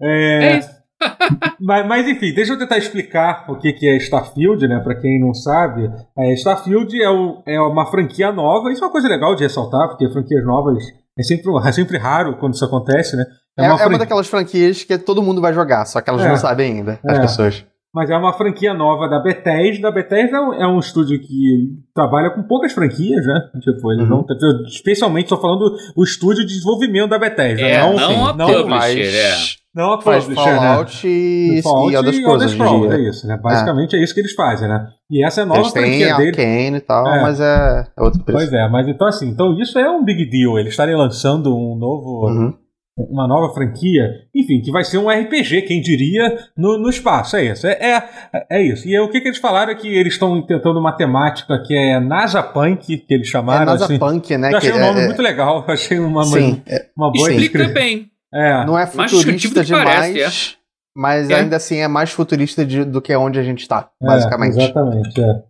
É, 0.00 0.44
é 0.44 0.58
isso. 0.58 0.78
mas, 1.60 1.86
mas, 1.86 2.08
enfim, 2.08 2.34
deixa 2.34 2.52
eu 2.52 2.58
tentar 2.58 2.76
explicar 2.76 3.46
o 3.48 3.56
que, 3.56 3.72
que 3.72 3.88
é 3.88 3.96
Starfield, 3.96 4.66
né? 4.66 4.80
Para 4.80 4.96
quem 4.96 5.20
não 5.20 5.32
sabe, 5.32 5.90
é, 6.18 6.32
Starfield 6.34 7.00
é, 7.00 7.08
o, 7.08 7.42
é 7.46 7.60
uma 7.60 7.86
franquia 7.86 8.32
nova. 8.32 8.72
Isso 8.72 8.82
é 8.82 8.86
uma 8.86 8.92
coisa 8.92 9.08
legal 9.08 9.34
de 9.34 9.44
ressaltar, 9.44 9.88
porque 9.88 10.10
franquias 10.10 10.44
novas 10.44 10.82
é 11.18 11.22
sempre, 11.22 11.50
é 11.64 11.72
sempre 11.72 11.98
raro 11.98 12.36
quando 12.38 12.54
isso 12.54 12.64
acontece, 12.64 13.16
né? 13.16 13.24
É, 13.56 13.64
é 13.64 13.72
uma, 13.72 13.82
é 13.82 13.86
uma 13.86 13.98
daquelas 13.98 14.28
franquias 14.28 14.84
que 14.84 14.96
todo 14.98 15.22
mundo 15.22 15.40
vai 15.40 15.52
jogar, 15.52 15.84
só 15.84 16.00
que 16.00 16.10
elas 16.10 16.24
é. 16.24 16.28
não 16.28 16.36
sabem 16.36 16.78
ainda, 16.78 17.00
as 17.04 17.18
é. 17.18 17.20
pessoas. 17.20 17.66
Mas 17.98 18.10
é 18.10 18.16
uma 18.16 18.32
franquia 18.32 18.72
nova 18.72 19.08
da 19.08 19.18
Bethesda. 19.18 19.88
A 19.88 19.90
Bethesda 19.90 20.36
é 20.36 20.64
um 20.68 20.78
estúdio 20.78 21.18
que 21.18 21.82
trabalha 21.92 22.30
com 22.30 22.44
poucas 22.44 22.72
franquias, 22.72 23.26
né? 23.26 23.40
Tipo, 23.60 23.92
ele 23.92 24.04
uhum. 24.04 24.24
não, 24.24 24.26
especialmente 24.68 25.24
estou 25.24 25.40
falando 25.40 25.74
o 25.96 26.04
estúdio 26.04 26.46
de 26.46 26.54
desenvolvimento 26.54 27.10
da 27.10 27.18
Bethesda. 27.18 27.60
É, 27.60 27.80
não, 27.80 27.94
não 27.96 28.26
a 28.28 28.32
não 28.34 28.46
publisher, 28.46 29.16
é. 29.16 29.34
Não 29.74 29.92
a 29.94 29.98
publisher, 29.98 30.32
Fallout 30.32 31.06
né? 31.08 31.12
e, 31.12 31.60
Fallout 31.60 31.92
e 31.92 31.96
Elder 31.96 32.14
Scrolls. 32.14 32.48
Scrolls 32.54 32.94
é 32.94 33.08
isso, 33.08 33.26
né? 33.26 33.36
Basicamente 33.36 33.96
é. 33.96 33.98
é. 33.98 34.04
isso 34.04 34.14
que 34.14 34.20
eles 34.20 34.32
fazem, 34.32 34.68
né? 34.68 34.86
E 35.10 35.26
essa 35.26 35.40
é 35.40 35.42
a 35.42 35.46
nova 35.46 35.60
eles 35.62 35.72
franquia 35.72 36.16
dele. 36.16 36.28
Arcane 36.28 36.76
e 36.76 36.80
tal, 36.80 37.04
é. 37.04 37.20
mas 37.20 37.40
é, 37.40 37.84
é 37.96 38.00
outro 38.00 38.22
preço. 38.22 38.38
Pois 38.38 38.52
é, 38.52 38.68
mas 38.68 38.86
então 38.86 39.08
assim, 39.08 39.28
então 39.28 39.58
isso 39.60 39.76
é 39.76 39.90
um 39.90 40.04
big 40.04 40.24
deal. 40.30 40.56
Eles 40.56 40.70
estarem 40.70 40.94
lançando 40.94 41.52
um 41.52 41.74
novo... 41.74 42.28
Uhum 42.28 42.67
uma 43.08 43.28
nova 43.28 43.54
franquia, 43.54 44.02
enfim, 44.34 44.60
que 44.60 44.72
vai 44.72 44.82
ser 44.82 44.98
um 44.98 45.08
RPG, 45.08 45.62
quem 45.62 45.80
diria, 45.80 46.36
no, 46.56 46.78
no 46.78 46.90
espaço. 46.90 47.36
É 47.36 47.44
isso. 47.44 47.66
É, 47.66 47.72
é, 47.72 48.46
é 48.50 48.62
isso. 48.62 48.88
E 48.88 48.98
o 48.98 49.08
que, 49.08 49.20
que 49.20 49.28
eles 49.28 49.38
falaram 49.38 49.72
é 49.72 49.74
que 49.74 49.88
eles 49.88 50.14
estão 50.14 50.44
tentando 50.44 50.78
uma 50.80 50.92
temática 50.92 51.62
que 51.64 51.74
é 51.74 52.00
NASA 52.00 52.42
Punk, 52.42 52.98
que 52.98 53.14
eles 53.14 53.28
chamaram. 53.28 53.62
É 53.62 53.66
NASA 53.66 53.84
assim. 53.84 53.98
Punk, 53.98 54.36
né? 54.36 54.52
Eu 54.52 54.58
achei 54.58 54.72
um 54.72 54.80
nome 54.80 55.00
é, 55.00 55.06
muito 55.06 55.22
legal. 55.22 55.64
achei 55.68 55.98
uma, 55.98 56.24
sim, 56.24 56.62
uma, 56.96 57.06
uma 57.06 57.12
boa 57.12 57.32
Explica 57.32 57.68
bem. 57.68 58.10
É. 58.34 58.66
Não 58.66 58.78
é 58.78 58.86
futurista 58.86 59.64
demais. 59.64 59.84
Parece, 59.84 60.54
é. 60.54 60.58
Mas 60.96 61.30
é. 61.30 61.34
ainda 61.36 61.56
assim 61.56 61.76
é 61.76 61.88
mais 61.88 62.10
futurista 62.10 62.66
de, 62.66 62.84
do 62.84 63.00
que 63.00 63.14
onde 63.14 63.38
a 63.38 63.42
gente 63.42 63.60
está, 63.60 63.88
é, 64.02 64.06
basicamente. 64.06 64.58
exatamente, 64.58 65.20
é. 65.20 65.42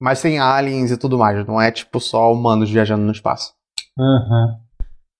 Mas 0.00 0.22
tem 0.22 0.38
aliens 0.38 0.90
e 0.90 0.96
tudo 0.96 1.18
mais, 1.18 1.44
não 1.46 1.60
é 1.60 1.70
tipo 1.70 1.98
só 1.98 2.32
humanos 2.32 2.70
viajando 2.70 3.02
no 3.02 3.12
espaço. 3.12 3.52
Aham. 3.98 4.46
Uhum. 4.46 4.63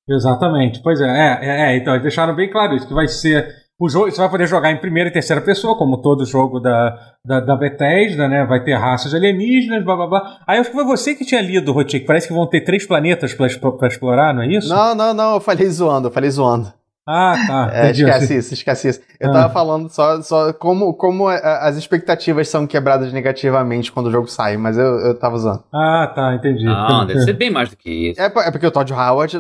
Exatamente, 0.09 0.83
pois 0.83 1.01
é, 1.01 1.07
é, 1.07 1.39
é, 1.43 1.73
é, 1.73 1.77
então 1.77 1.95
eles 1.95 2.03
deixaram 2.03 2.35
bem 2.35 2.51
claro 2.51 2.75
isso, 2.75 2.87
que 2.87 2.93
vai 2.93 3.09
ser 3.09 3.65
o 3.79 3.89
jogo, 3.89 4.11
você 4.11 4.21
vai 4.21 4.31
poder 4.31 4.47
jogar 4.47 4.71
em 4.71 4.77
primeira 4.77 5.09
e 5.09 5.13
terceira 5.13 5.43
pessoa, 5.43 5.77
como 5.77 6.01
todo 6.01 6.25
jogo 6.25 6.61
da, 6.61 6.97
da, 7.25 7.41
da 7.41 7.57
Bethesda, 7.57 8.29
né? 8.29 8.45
Vai 8.45 8.63
ter 8.63 8.75
raças 8.75 9.13
alienígenas, 9.13 9.85
blá 9.85 9.97
blá 9.97 10.07
blá. 10.07 10.39
Aí 10.47 10.59
acho 10.59 10.71
que 10.71 10.77
foi 10.77 10.85
você 10.85 11.15
que 11.15 11.25
tinha 11.25 11.41
lido, 11.41 11.73
Rotik, 11.73 12.07
parece 12.07 12.29
que 12.29 12.35
vão 12.35 12.47
ter 12.47 12.61
três 12.61 12.87
planetas 12.87 13.35
para 13.35 13.89
explorar, 13.89 14.33
não 14.33 14.43
é 14.43 14.47
isso? 14.47 14.69
Não, 14.69 14.95
não, 14.95 15.13
não, 15.13 15.35
eu 15.35 15.41
falei 15.41 15.67
zoando, 15.69 16.09
eu 16.09 16.13
falei 16.13 16.31
zoando. 16.31 16.73
Ah, 17.07 17.35
tá. 17.47 17.71
É, 17.75 17.91
esquece 17.91 18.37
isso, 18.37 18.55
esquece 18.55 18.89
isso. 18.89 19.01
Eu 19.21 19.29
ah. 19.31 19.33
tava 19.33 19.53
falando 19.53 19.91
só, 19.91 20.23
só 20.23 20.53
como, 20.55 20.95
como 20.95 21.29
as 21.29 21.77
expectativas 21.77 22.49
são 22.49 22.67
quebradas 22.67 23.13
negativamente 23.13 23.93
quando 23.93 24.07
o 24.07 24.11
jogo 24.11 24.27
sai, 24.27 24.57
mas 24.57 24.79
eu, 24.79 25.01
eu 25.01 25.19
tava 25.19 25.37
usando. 25.37 25.63
Ah, 25.73 26.11
tá, 26.15 26.35
entendi. 26.35 26.65
Não, 26.65 27.07
deve 27.07 27.21
ser 27.25 27.35
bem 27.35 27.51
mais 27.51 27.69
do 27.69 27.77
que 27.77 28.11
isso. 28.11 28.21
É, 28.21 28.25
é 28.25 28.51
porque 28.51 28.67
o 28.67 28.71
Todd 28.71 28.91
Howard 28.93 29.39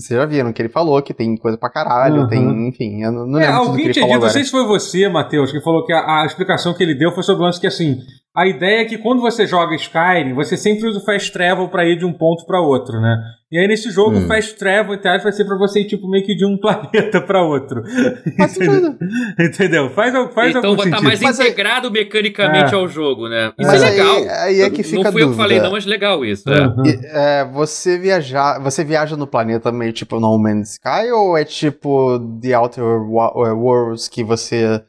vocês 0.00 0.18
já 0.18 0.26
viram 0.26 0.52
que 0.52 0.60
ele 0.60 0.68
falou 0.68 1.00
que 1.02 1.14
tem 1.14 1.36
coisa 1.36 1.56
pra 1.56 1.70
caralho, 1.70 2.22
uhum. 2.22 2.28
tem, 2.28 2.68
enfim, 2.68 3.02
eu 3.02 3.12
não 3.12 3.38
é, 3.38 3.46
lembro 3.46 3.70
alguém 3.70 3.92
tinha 3.92 4.06
dito, 4.06 4.20
não 4.20 4.30
sei 4.30 4.44
se 4.44 4.50
foi 4.50 4.66
você, 4.66 5.08
Matheus, 5.08 5.52
que 5.52 5.60
falou 5.60 5.84
que 5.84 5.92
a, 5.92 6.22
a, 6.22 6.26
explicação 6.26 6.74
que 6.74 6.82
ele 6.82 6.94
deu 6.94 7.12
foi 7.12 7.22
sobre 7.22 7.42
o 7.42 7.46
lance 7.46 7.60
que, 7.60 7.66
assim, 7.66 7.98
a 8.36 8.48
ideia 8.48 8.80
é 8.80 8.84
que 8.84 8.98
quando 8.98 9.20
você 9.20 9.46
joga 9.46 9.76
Skyrim, 9.76 10.34
você 10.34 10.56
sempre 10.56 10.88
usa 10.88 10.98
o 10.98 11.04
Fast 11.04 11.30
Travel 11.30 11.68
pra 11.68 11.86
ir 11.86 11.96
de 11.96 12.04
um 12.04 12.12
ponto 12.12 12.44
pra 12.44 12.60
outro, 12.60 13.00
né? 13.00 13.16
E 13.52 13.56
aí 13.56 13.68
nesse 13.68 13.92
jogo, 13.92 14.16
hum. 14.16 14.24
o 14.24 14.26
Fast 14.26 14.56
Travel, 14.56 14.94
entre 14.94 15.22
vai 15.22 15.30
ser 15.30 15.44
pra 15.44 15.56
você 15.56 15.82
ir, 15.82 15.84
tipo, 15.84 16.10
meio 16.10 16.26
que 16.26 16.34
de 16.34 16.44
um 16.44 16.56
planeta 16.58 17.20
pra 17.20 17.44
outro. 17.44 17.84
Entendeu? 18.26 18.96
Entendeu? 19.38 19.90
Faz, 19.90 20.12
faz 20.34 20.56
então 20.56 20.74
vai 20.74 20.86
estar 20.86 20.96
tá 20.96 21.02
mais 21.02 21.20
mas 21.20 21.38
integrado 21.38 21.86
aí... 21.86 21.92
mecanicamente 21.92 22.74
é. 22.74 22.76
ao 22.76 22.88
jogo, 22.88 23.28
né? 23.28 23.52
Isso 23.56 23.70
mas 23.70 23.82
é 23.84 23.90
legal. 23.90 24.16
Aí, 24.16 24.28
aí 24.28 24.60
é 24.62 24.70
que 24.70 24.82
fica 24.82 25.04
Não 25.04 25.12
fui 25.12 25.22
eu 25.22 25.30
que 25.30 25.36
falei 25.36 25.60
não, 25.60 25.70
mas 25.70 25.86
legal 25.86 26.24
isso. 26.24 26.50
Uhum. 26.50 26.82
É. 26.86 27.42
é. 27.42 27.44
você, 27.44 27.96
viajar, 27.96 28.58
você 28.58 28.82
viaja 28.82 29.16
no 29.16 29.28
planeta 29.28 29.70
meio 29.70 29.92
tipo 29.92 30.18
No 30.18 30.36
Man's 30.36 30.72
Sky 30.72 31.12
ou 31.12 31.38
é 31.38 31.44
tipo 31.44 32.18
The 32.42 32.58
Outer 32.58 32.82
Worlds 32.82 34.08
que 34.08 34.24
você 34.24 34.82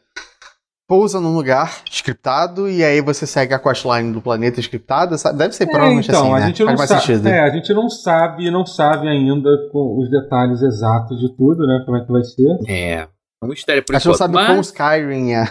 pousa 0.87 1.19
num 1.19 1.33
lugar 1.33 1.81
scriptado 1.89 2.69
e 2.69 2.83
aí 2.83 3.01
você 3.01 3.25
segue 3.25 3.53
a 3.53 3.59
questline 3.59 4.11
do 4.11 4.21
planeta 4.21 4.59
scriptada? 4.59 5.15
Deve 5.33 5.53
ser 5.53 5.63
é, 5.63 5.67
provavelmente 5.67 6.09
então, 6.09 6.23
assim, 6.23 6.33
a 6.33 6.39
né? 6.39 6.47
gente 6.47 6.63
não 6.63 6.77
sabe, 6.77 7.29
É, 7.29 7.39
a 7.39 7.49
gente 7.49 7.73
não 7.73 7.89
sabe, 7.89 8.51
não 8.51 8.65
sabe 8.65 9.07
ainda 9.07 9.49
com 9.71 9.99
os 9.99 10.09
detalhes 10.09 10.61
exatos 10.61 11.19
de 11.19 11.35
tudo, 11.35 11.65
né? 11.65 11.81
Como 11.85 11.97
é 11.97 12.05
que 12.05 12.11
vai 12.11 12.23
ser. 12.23 12.57
É, 12.67 12.91
é 12.93 13.07
um 13.43 13.47
mistério 13.47 13.83
por 13.83 13.95
isso. 13.95 13.97
A 13.97 13.99
gente 13.99 14.07
não 14.07 14.17
sabe 14.17 14.33
mas... 14.33 14.47
como 14.47 14.61
Skyrim 14.61 15.31
é. 15.31 15.45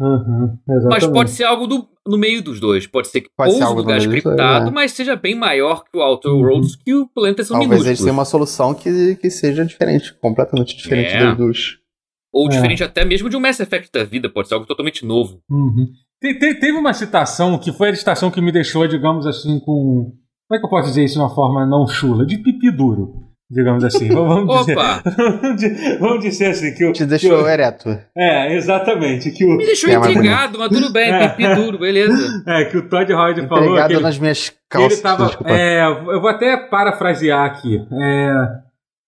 Uhum, 0.00 0.58
mas 0.88 1.06
pode 1.06 1.30
ser 1.30 1.44
algo 1.44 1.66
do 1.66 1.86
no 2.06 2.18
meio 2.18 2.42
dos 2.42 2.58
dois. 2.58 2.86
Pode 2.86 3.08
ser 3.08 3.20
que 3.20 3.30
Pode 3.36 3.52
ouse 3.52 3.74
lugar 3.74 3.98
scriptado, 3.98 4.68
é. 4.68 4.70
mas 4.70 4.92
seja 4.92 5.14
bem 5.14 5.34
maior 5.34 5.84
que 5.84 5.96
o 5.96 6.00
Outer 6.00 6.32
uhum. 6.32 6.40
Worlds, 6.40 6.76
que 6.76 6.94
o 6.94 7.06
planeta 7.06 7.44
são 7.44 7.58
Talvez 7.58 7.86
eles 7.86 8.00
tenham 8.00 8.14
uma 8.14 8.24
solução 8.24 8.74
que, 8.74 9.16
que 9.16 9.30
seja 9.30 9.64
diferente, 9.64 10.12
completamente 10.14 10.76
diferente 10.76 11.14
é. 11.14 11.28
dos 11.28 11.36
dois. 11.36 11.81
Ou 12.32 12.46
é. 12.46 12.50
diferente 12.50 12.82
até 12.82 13.04
mesmo 13.04 13.28
de 13.28 13.36
um 13.36 13.40
Mass 13.40 13.60
Effect 13.60 13.90
da 13.92 14.04
vida, 14.04 14.28
pode 14.28 14.48
ser 14.48 14.54
algo 14.54 14.66
totalmente 14.66 15.04
novo. 15.04 15.40
Uhum. 15.50 15.88
Te, 16.20 16.38
te, 16.38 16.54
teve 16.54 16.78
uma 16.78 16.94
citação 16.94 17.58
que 17.58 17.72
foi 17.72 17.90
a 17.90 17.94
citação 17.94 18.30
que 18.30 18.40
me 18.40 18.52
deixou, 18.52 18.86
digamos 18.86 19.26
assim, 19.26 19.60
com. 19.60 20.12
Como 20.48 20.56
é 20.56 20.58
que 20.58 20.66
eu 20.66 20.70
posso 20.70 20.88
dizer 20.88 21.04
isso 21.04 21.14
de 21.14 21.20
uma 21.20 21.34
forma 21.34 21.66
não 21.66 21.86
chula? 21.86 22.26
De 22.26 22.38
pipi 22.38 22.70
duro 22.70 23.32
digamos 23.52 23.84
assim. 23.84 24.08
Vamos 24.08 24.66
dizer, 25.56 25.98
vamos 25.98 26.24
dizer 26.24 26.46
assim 26.46 26.74
que 26.74 26.84
o 26.86 26.92
te 26.92 27.04
deixou 27.04 27.44
que 27.44 27.50
ereto. 27.50 27.98
É, 28.16 28.54
exatamente, 28.54 29.30
que 29.30 29.44
o 29.44 29.56
me 29.56 29.66
deixou 29.66 29.90
é 29.90 29.94
intrigado, 29.94 30.58
mas 30.58 30.68
tudo 30.70 30.90
bem, 30.90 31.12
é. 31.12 31.28
pipi 31.28 31.54
duro, 31.54 31.78
beleza. 31.78 32.12
É 32.46 32.64
que 32.64 32.78
o 32.78 32.88
Todd 32.88 33.12
Howard 33.12 33.46
falou 33.46 33.64
intrigado 33.64 34.00
nas 34.00 34.18
minhas 34.18 34.52
calças. 34.68 34.92
Ele 34.92 35.02
tava, 35.02 35.30
é, 35.44 35.84
eu 35.84 36.20
vou 36.20 36.28
até 36.28 36.56
parafrasear 36.56 37.44
aqui. 37.44 37.78
É, 37.92 38.32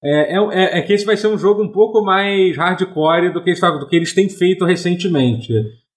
é, 0.04 0.34
é, 0.34 0.78
é, 0.78 0.82
que 0.82 0.92
esse 0.92 1.06
vai 1.06 1.16
ser 1.16 1.28
um 1.28 1.38
jogo 1.38 1.62
um 1.62 1.72
pouco 1.72 2.02
mais 2.02 2.54
hardcore 2.56 3.32
do 3.32 3.42
que 3.42 3.50
eles, 3.50 3.60
do 3.60 3.88
que 3.88 3.96
eles 3.96 4.12
têm 4.12 4.28
feito 4.28 4.64
recentemente. 4.64 5.52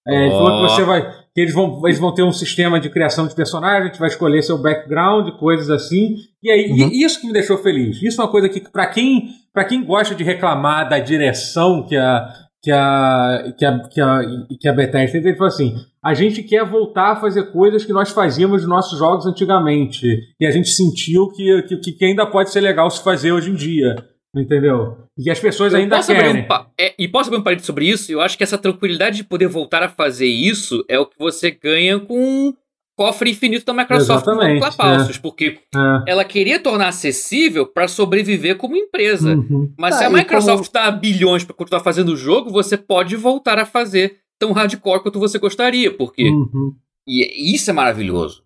É, 0.06 0.22
ele 0.24 0.30
falou 0.30 0.66
que 0.66 0.72
você 0.72 0.84
vai. 0.84 1.02
Que 1.34 1.42
eles 1.42 1.52
vão, 1.52 1.82
eles 1.84 1.98
vão 1.98 2.14
ter 2.14 2.22
um 2.22 2.32
sistema 2.32 2.80
de 2.80 2.88
criação 2.88 3.26
de 3.26 3.34
personagens, 3.34 3.82
a 3.82 3.86
gente 3.88 4.00
vai 4.00 4.08
escolher 4.08 4.42
seu 4.42 4.56
background, 4.56 5.28
coisas 5.38 5.68
assim. 5.68 6.16
E 6.42 6.50
aí, 6.50 6.70
uhum. 6.70 6.88
e 6.90 7.04
isso 7.04 7.20
que 7.20 7.26
me 7.26 7.32
deixou 7.32 7.58
feliz. 7.58 8.02
Isso 8.02 8.20
é 8.20 8.24
uma 8.24 8.30
coisa 8.30 8.48
que, 8.48 8.60
para 8.60 8.86
quem, 8.86 9.28
quem 9.68 9.84
gosta 9.84 10.14
de 10.14 10.24
reclamar 10.24 10.88
da 10.88 10.98
direção 10.98 11.84
que 11.86 11.94
a, 11.94 12.26
que 12.62 12.70
a, 12.70 13.54
que 13.56 13.64
a, 13.64 13.88
que 13.88 14.00
a, 14.00 14.20
que 14.60 14.68
a 14.68 14.72
Bethesda 14.72 15.18
ele 15.18 15.36
falou 15.36 15.48
assim: 15.48 15.74
a 16.04 16.14
gente 16.14 16.42
quer 16.42 16.64
voltar 16.64 17.12
a 17.12 17.16
fazer 17.16 17.52
coisas 17.52 17.84
que 17.84 17.92
nós 17.92 18.10
fazíamos 18.10 18.62
nos 18.62 18.70
nossos 18.70 18.98
jogos 18.98 19.26
antigamente. 19.26 20.06
E 20.40 20.46
a 20.46 20.50
gente 20.50 20.68
sentiu 20.68 21.28
que, 21.28 21.62
que, 21.62 21.92
que 21.92 22.04
ainda 22.04 22.26
pode 22.26 22.50
ser 22.50 22.60
legal 22.60 22.90
se 22.90 23.02
fazer 23.02 23.32
hoje 23.32 23.50
em 23.50 23.54
dia. 23.54 23.94
Entendeu? 24.34 24.98
E 25.16 25.30
as 25.30 25.40
pessoas 25.40 25.72
eu 25.72 25.78
ainda 25.80 26.02
querem. 26.02 26.42
Um 26.42 26.46
é, 26.78 26.94
e 26.98 27.08
posso 27.08 27.28
abrir 27.28 27.40
um 27.40 27.42
parede 27.42 27.64
sobre 27.64 27.88
isso? 27.88 28.12
Eu 28.12 28.20
acho 28.20 28.36
que 28.36 28.44
essa 28.44 28.58
tranquilidade 28.58 29.16
de 29.16 29.24
poder 29.24 29.48
voltar 29.48 29.82
a 29.82 29.88
fazer 29.88 30.26
isso 30.26 30.84
é 30.88 30.98
o 30.98 31.06
que 31.06 31.18
você 31.18 31.50
ganha 31.50 31.98
com 31.98 32.54
cofre 32.98 33.30
infinito 33.30 33.64
da 33.64 33.72
Microsoft 33.72 34.24
com 34.24 34.58
Clapalcios, 34.58 35.16
é. 35.16 35.20
porque 35.20 35.60
é. 35.72 36.10
ela 36.10 36.24
queria 36.24 36.58
tornar 36.58 36.88
acessível 36.88 37.64
para 37.64 37.86
sobreviver 37.86 38.56
como 38.56 38.74
empresa. 38.74 39.36
Uhum. 39.36 39.72
Mas 39.78 39.94
ah, 39.94 39.98
se 39.98 40.04
a 40.04 40.10
Microsoft 40.10 40.64
está 40.64 40.86
como... 40.86 40.96
a 40.96 41.00
bilhões 41.00 41.44
para 41.44 41.54
continuar 41.54 41.84
fazendo 41.84 42.08
o 42.08 42.16
jogo, 42.16 42.50
você 42.50 42.76
pode 42.76 43.14
voltar 43.14 43.56
a 43.56 43.64
fazer 43.64 44.18
tão 44.36 44.50
hardcore 44.50 45.00
quanto 45.00 45.20
você 45.20 45.38
gostaria, 45.38 45.96
porque 45.96 46.28
uhum. 46.28 46.74
e 47.06 47.54
isso 47.54 47.70
é 47.70 47.72
maravilhoso. 47.72 48.42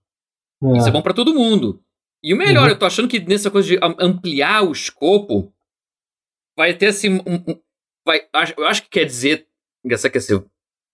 É. 0.63 0.77
Isso 0.77 0.89
é 0.89 0.91
bom 0.91 1.01
para 1.01 1.15
todo 1.15 1.35
mundo. 1.35 1.81
E 2.23 2.35
o 2.35 2.37
melhor, 2.37 2.65
uhum. 2.65 2.71
eu 2.71 2.79
tô 2.79 2.85
achando 2.85 3.09
que 3.09 3.19
nessa 3.21 3.51
coisa 3.51 3.67
de 3.67 3.81
ampliar 3.99 4.63
o 4.65 4.71
escopo, 4.71 5.51
vai 6.55 6.75
ter 6.75 6.89
assim. 6.89 7.23
Um, 7.27 7.35
um, 7.49 7.61
vai, 8.07 8.21
eu 8.57 8.67
acho 8.67 8.83
que 8.83 8.91
quer 8.91 9.07
dizer. 9.07 9.47
Essa 9.91 10.09
quer 10.09 10.21
ser 10.21 10.45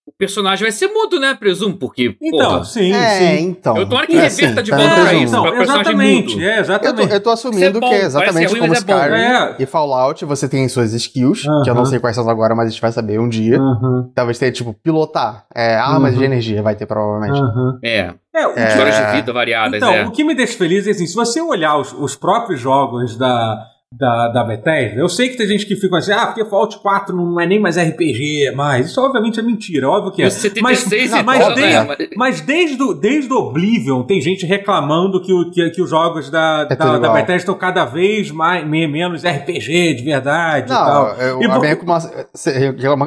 o 0.09 0.13
personagem 0.17 0.63
vai 0.63 0.73
ser 0.73 0.89
mudo, 0.89 1.21
né? 1.21 1.37
Presumo, 1.39 1.77
porque. 1.77 2.17
Então, 2.21 2.51
porra, 2.51 2.65
sim, 2.65 2.93
é, 2.93 3.19
sim. 3.19 3.45
Então. 3.45 3.77
Eu 3.77 3.87
tô 3.87 3.95
hora 3.95 4.07
que 4.07 4.17
é, 4.17 4.23
reverta 4.23 4.63
de 4.63 4.71
volta 4.71 4.95
pra 4.95 5.15
isso. 5.15 5.33
Não, 5.33 5.63
exatamente, 5.63 6.35
mudo. 6.35 6.45
é, 6.45 6.61
exatamente. 6.61 7.01
Eu 7.01 7.09
tô, 7.09 7.15
eu 7.15 7.21
tô 7.21 7.31
assumindo 7.31 7.79
é 7.79 7.81
que 7.81 7.95
é 7.95 8.05
exatamente 8.05 8.51
ruim, 8.51 8.61
como 8.61 8.75
é 8.75 8.77
Skyrim 8.79 9.15
é 9.15 9.57
e 9.59 9.67
Fallout, 9.67 10.25
você 10.25 10.49
tem 10.49 10.67
suas 10.69 10.95
skills, 10.95 11.45
uh 11.45 11.51
-huh. 11.51 11.65
que 11.65 11.71
eu 11.71 11.75
não 11.75 11.85
sei 11.85 11.99
quais 11.99 12.17
são 12.17 12.29
agora, 12.29 12.55
mas 12.55 12.69
a 12.69 12.71
gente 12.71 12.81
vai 12.81 12.91
saber 12.91 13.21
um 13.21 13.29
dia. 13.29 13.61
Uh 13.61 13.81
-huh. 13.81 14.11
Talvez 14.15 14.39
tenha, 14.39 14.51
tipo, 14.51 14.73
pilotar 14.73 15.45
é, 15.55 15.77
armas 15.77 16.13
uh 16.13 16.17
-huh. 16.17 16.19
de 16.21 16.25
energia, 16.25 16.63
vai 16.63 16.75
ter 16.75 16.87
provavelmente. 16.87 17.41
É. 17.85 18.15
É, 18.35 18.69
histórias 18.69 18.97
de 18.97 19.17
vida 19.17 19.33
variadas. 19.33 19.77
Então, 19.77 20.07
o 20.07 20.13
que 20.13 20.23
me 20.23 20.35
deixa 20.35 20.57
feliz 20.57 20.87
é 20.87 20.91
assim, 20.91 21.07
se 21.07 21.15
você 21.15 21.41
olhar 21.41 21.77
os, 21.77 21.93
os 21.93 22.15
próprios 22.15 22.61
jogos 22.61 23.17
da 23.17 23.59
da, 23.93 24.29
da 24.29 24.45
Bethesda. 24.45 25.01
Eu 25.01 25.09
sei 25.09 25.31
que 25.31 25.37
tem 25.37 25.47
gente 25.47 25.65
que 25.65 25.75
fica 25.75 25.97
assim, 25.97 26.13
ah, 26.13 26.27
porque 26.27 26.45
Fallout 26.45 26.79
4 26.79 27.17
não 27.17 27.41
é 27.41 27.47
nem 27.47 27.59
mais 27.59 27.79
RPG 27.79 28.53
mais. 28.55 28.87
Isso 28.87 29.01
obviamente 29.01 29.41
é 29.41 29.43
mentira, 29.43 29.89
óbvio 29.89 30.13
que 30.13 30.23
é. 30.23 30.27
Mas, 30.27 30.43
não, 30.53 30.63
mas, 30.63 30.85
desde, 30.85 31.23
né? 31.23 31.97
mas 32.17 32.41
desde, 32.43 32.83
o, 32.83 32.93
desde 32.93 33.33
o 33.33 33.37
Oblivion 33.37 34.03
tem 34.03 34.21
gente 34.21 34.45
reclamando 34.45 35.23
que, 35.23 35.33
o, 35.33 35.51
que, 35.51 35.71
que 35.71 35.81
os 35.81 35.89
jogos 35.89 36.31
da, 36.31 36.67
é 36.71 36.77
da, 36.77 36.99
da, 36.99 37.13
Bethesda 37.13 37.37
estão 37.37 37.55
cada 37.55 37.87
vez 37.87 38.31
mais, 38.31 38.67
menos 38.67 39.25
RPG 39.25 39.95
de 39.95 40.03
verdade 40.05 40.71
não, 40.71 40.77
e 40.77 40.85
tal. 40.85 41.15
Eu, 41.17 41.41
e 41.41 41.45
a 41.47 41.59
minha 41.59 41.69
reclamação, 41.71 42.11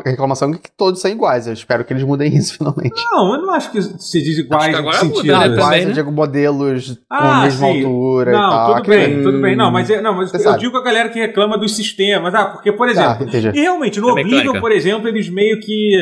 reclamação 0.03 0.51
é 0.51 0.57
que 0.57 0.71
todos 0.75 0.99
são 0.99 1.11
iguais. 1.11 1.45
Eu 1.45 1.53
espero 1.53 1.85
que 1.85 1.93
eles 1.93 2.03
mudem 2.03 2.33
isso 2.35 2.57
finalmente. 2.57 3.03
Não, 3.11 3.35
eu 3.35 3.41
não 3.43 3.51
acho 3.51 3.71
que 3.71 3.81
se 3.81 4.21
diz 4.21 4.39
iguais 4.39 4.73
agora 4.73 4.97
sentido. 4.97 5.25
Muda, 5.25 5.47
né, 5.47 5.53
iguais, 5.53 5.85
eu 5.85 5.93
digo 5.93 6.11
modelos 6.11 6.99
ah, 7.07 7.17
com 7.17 7.27
a 7.27 7.41
mesma 7.41 7.67
sim. 7.67 7.83
altura 7.85 8.31
não, 8.31 8.39
e 8.39 8.49
tal. 8.49 8.75
Tudo 8.75 8.89
bem, 8.89 9.23
tudo 9.23 9.41
bem. 9.41 9.55
Não, 9.55 9.71
mas, 9.71 9.89
é, 9.89 10.01
não, 10.01 10.15
mas 10.15 10.33
eu 10.33 10.57
digo 10.57 10.70
digo 10.71 10.77
a 10.77 10.83
galera 10.83 11.09
que 11.09 11.19
reclama 11.19 11.57
dos 11.57 11.75
sistemas. 11.75 12.33
Ah, 12.33 12.45
porque, 12.45 12.71
por 12.71 12.87
tá, 12.87 12.91
exemplo, 12.91 13.27
ah, 13.31 13.51
e 13.53 13.59
realmente, 13.59 13.99
no 13.99 14.09
Oblivion, 14.09 14.59
por 14.59 14.71
exemplo, 14.71 15.07
eles 15.07 15.29
meio 15.29 15.59
que 15.59 15.95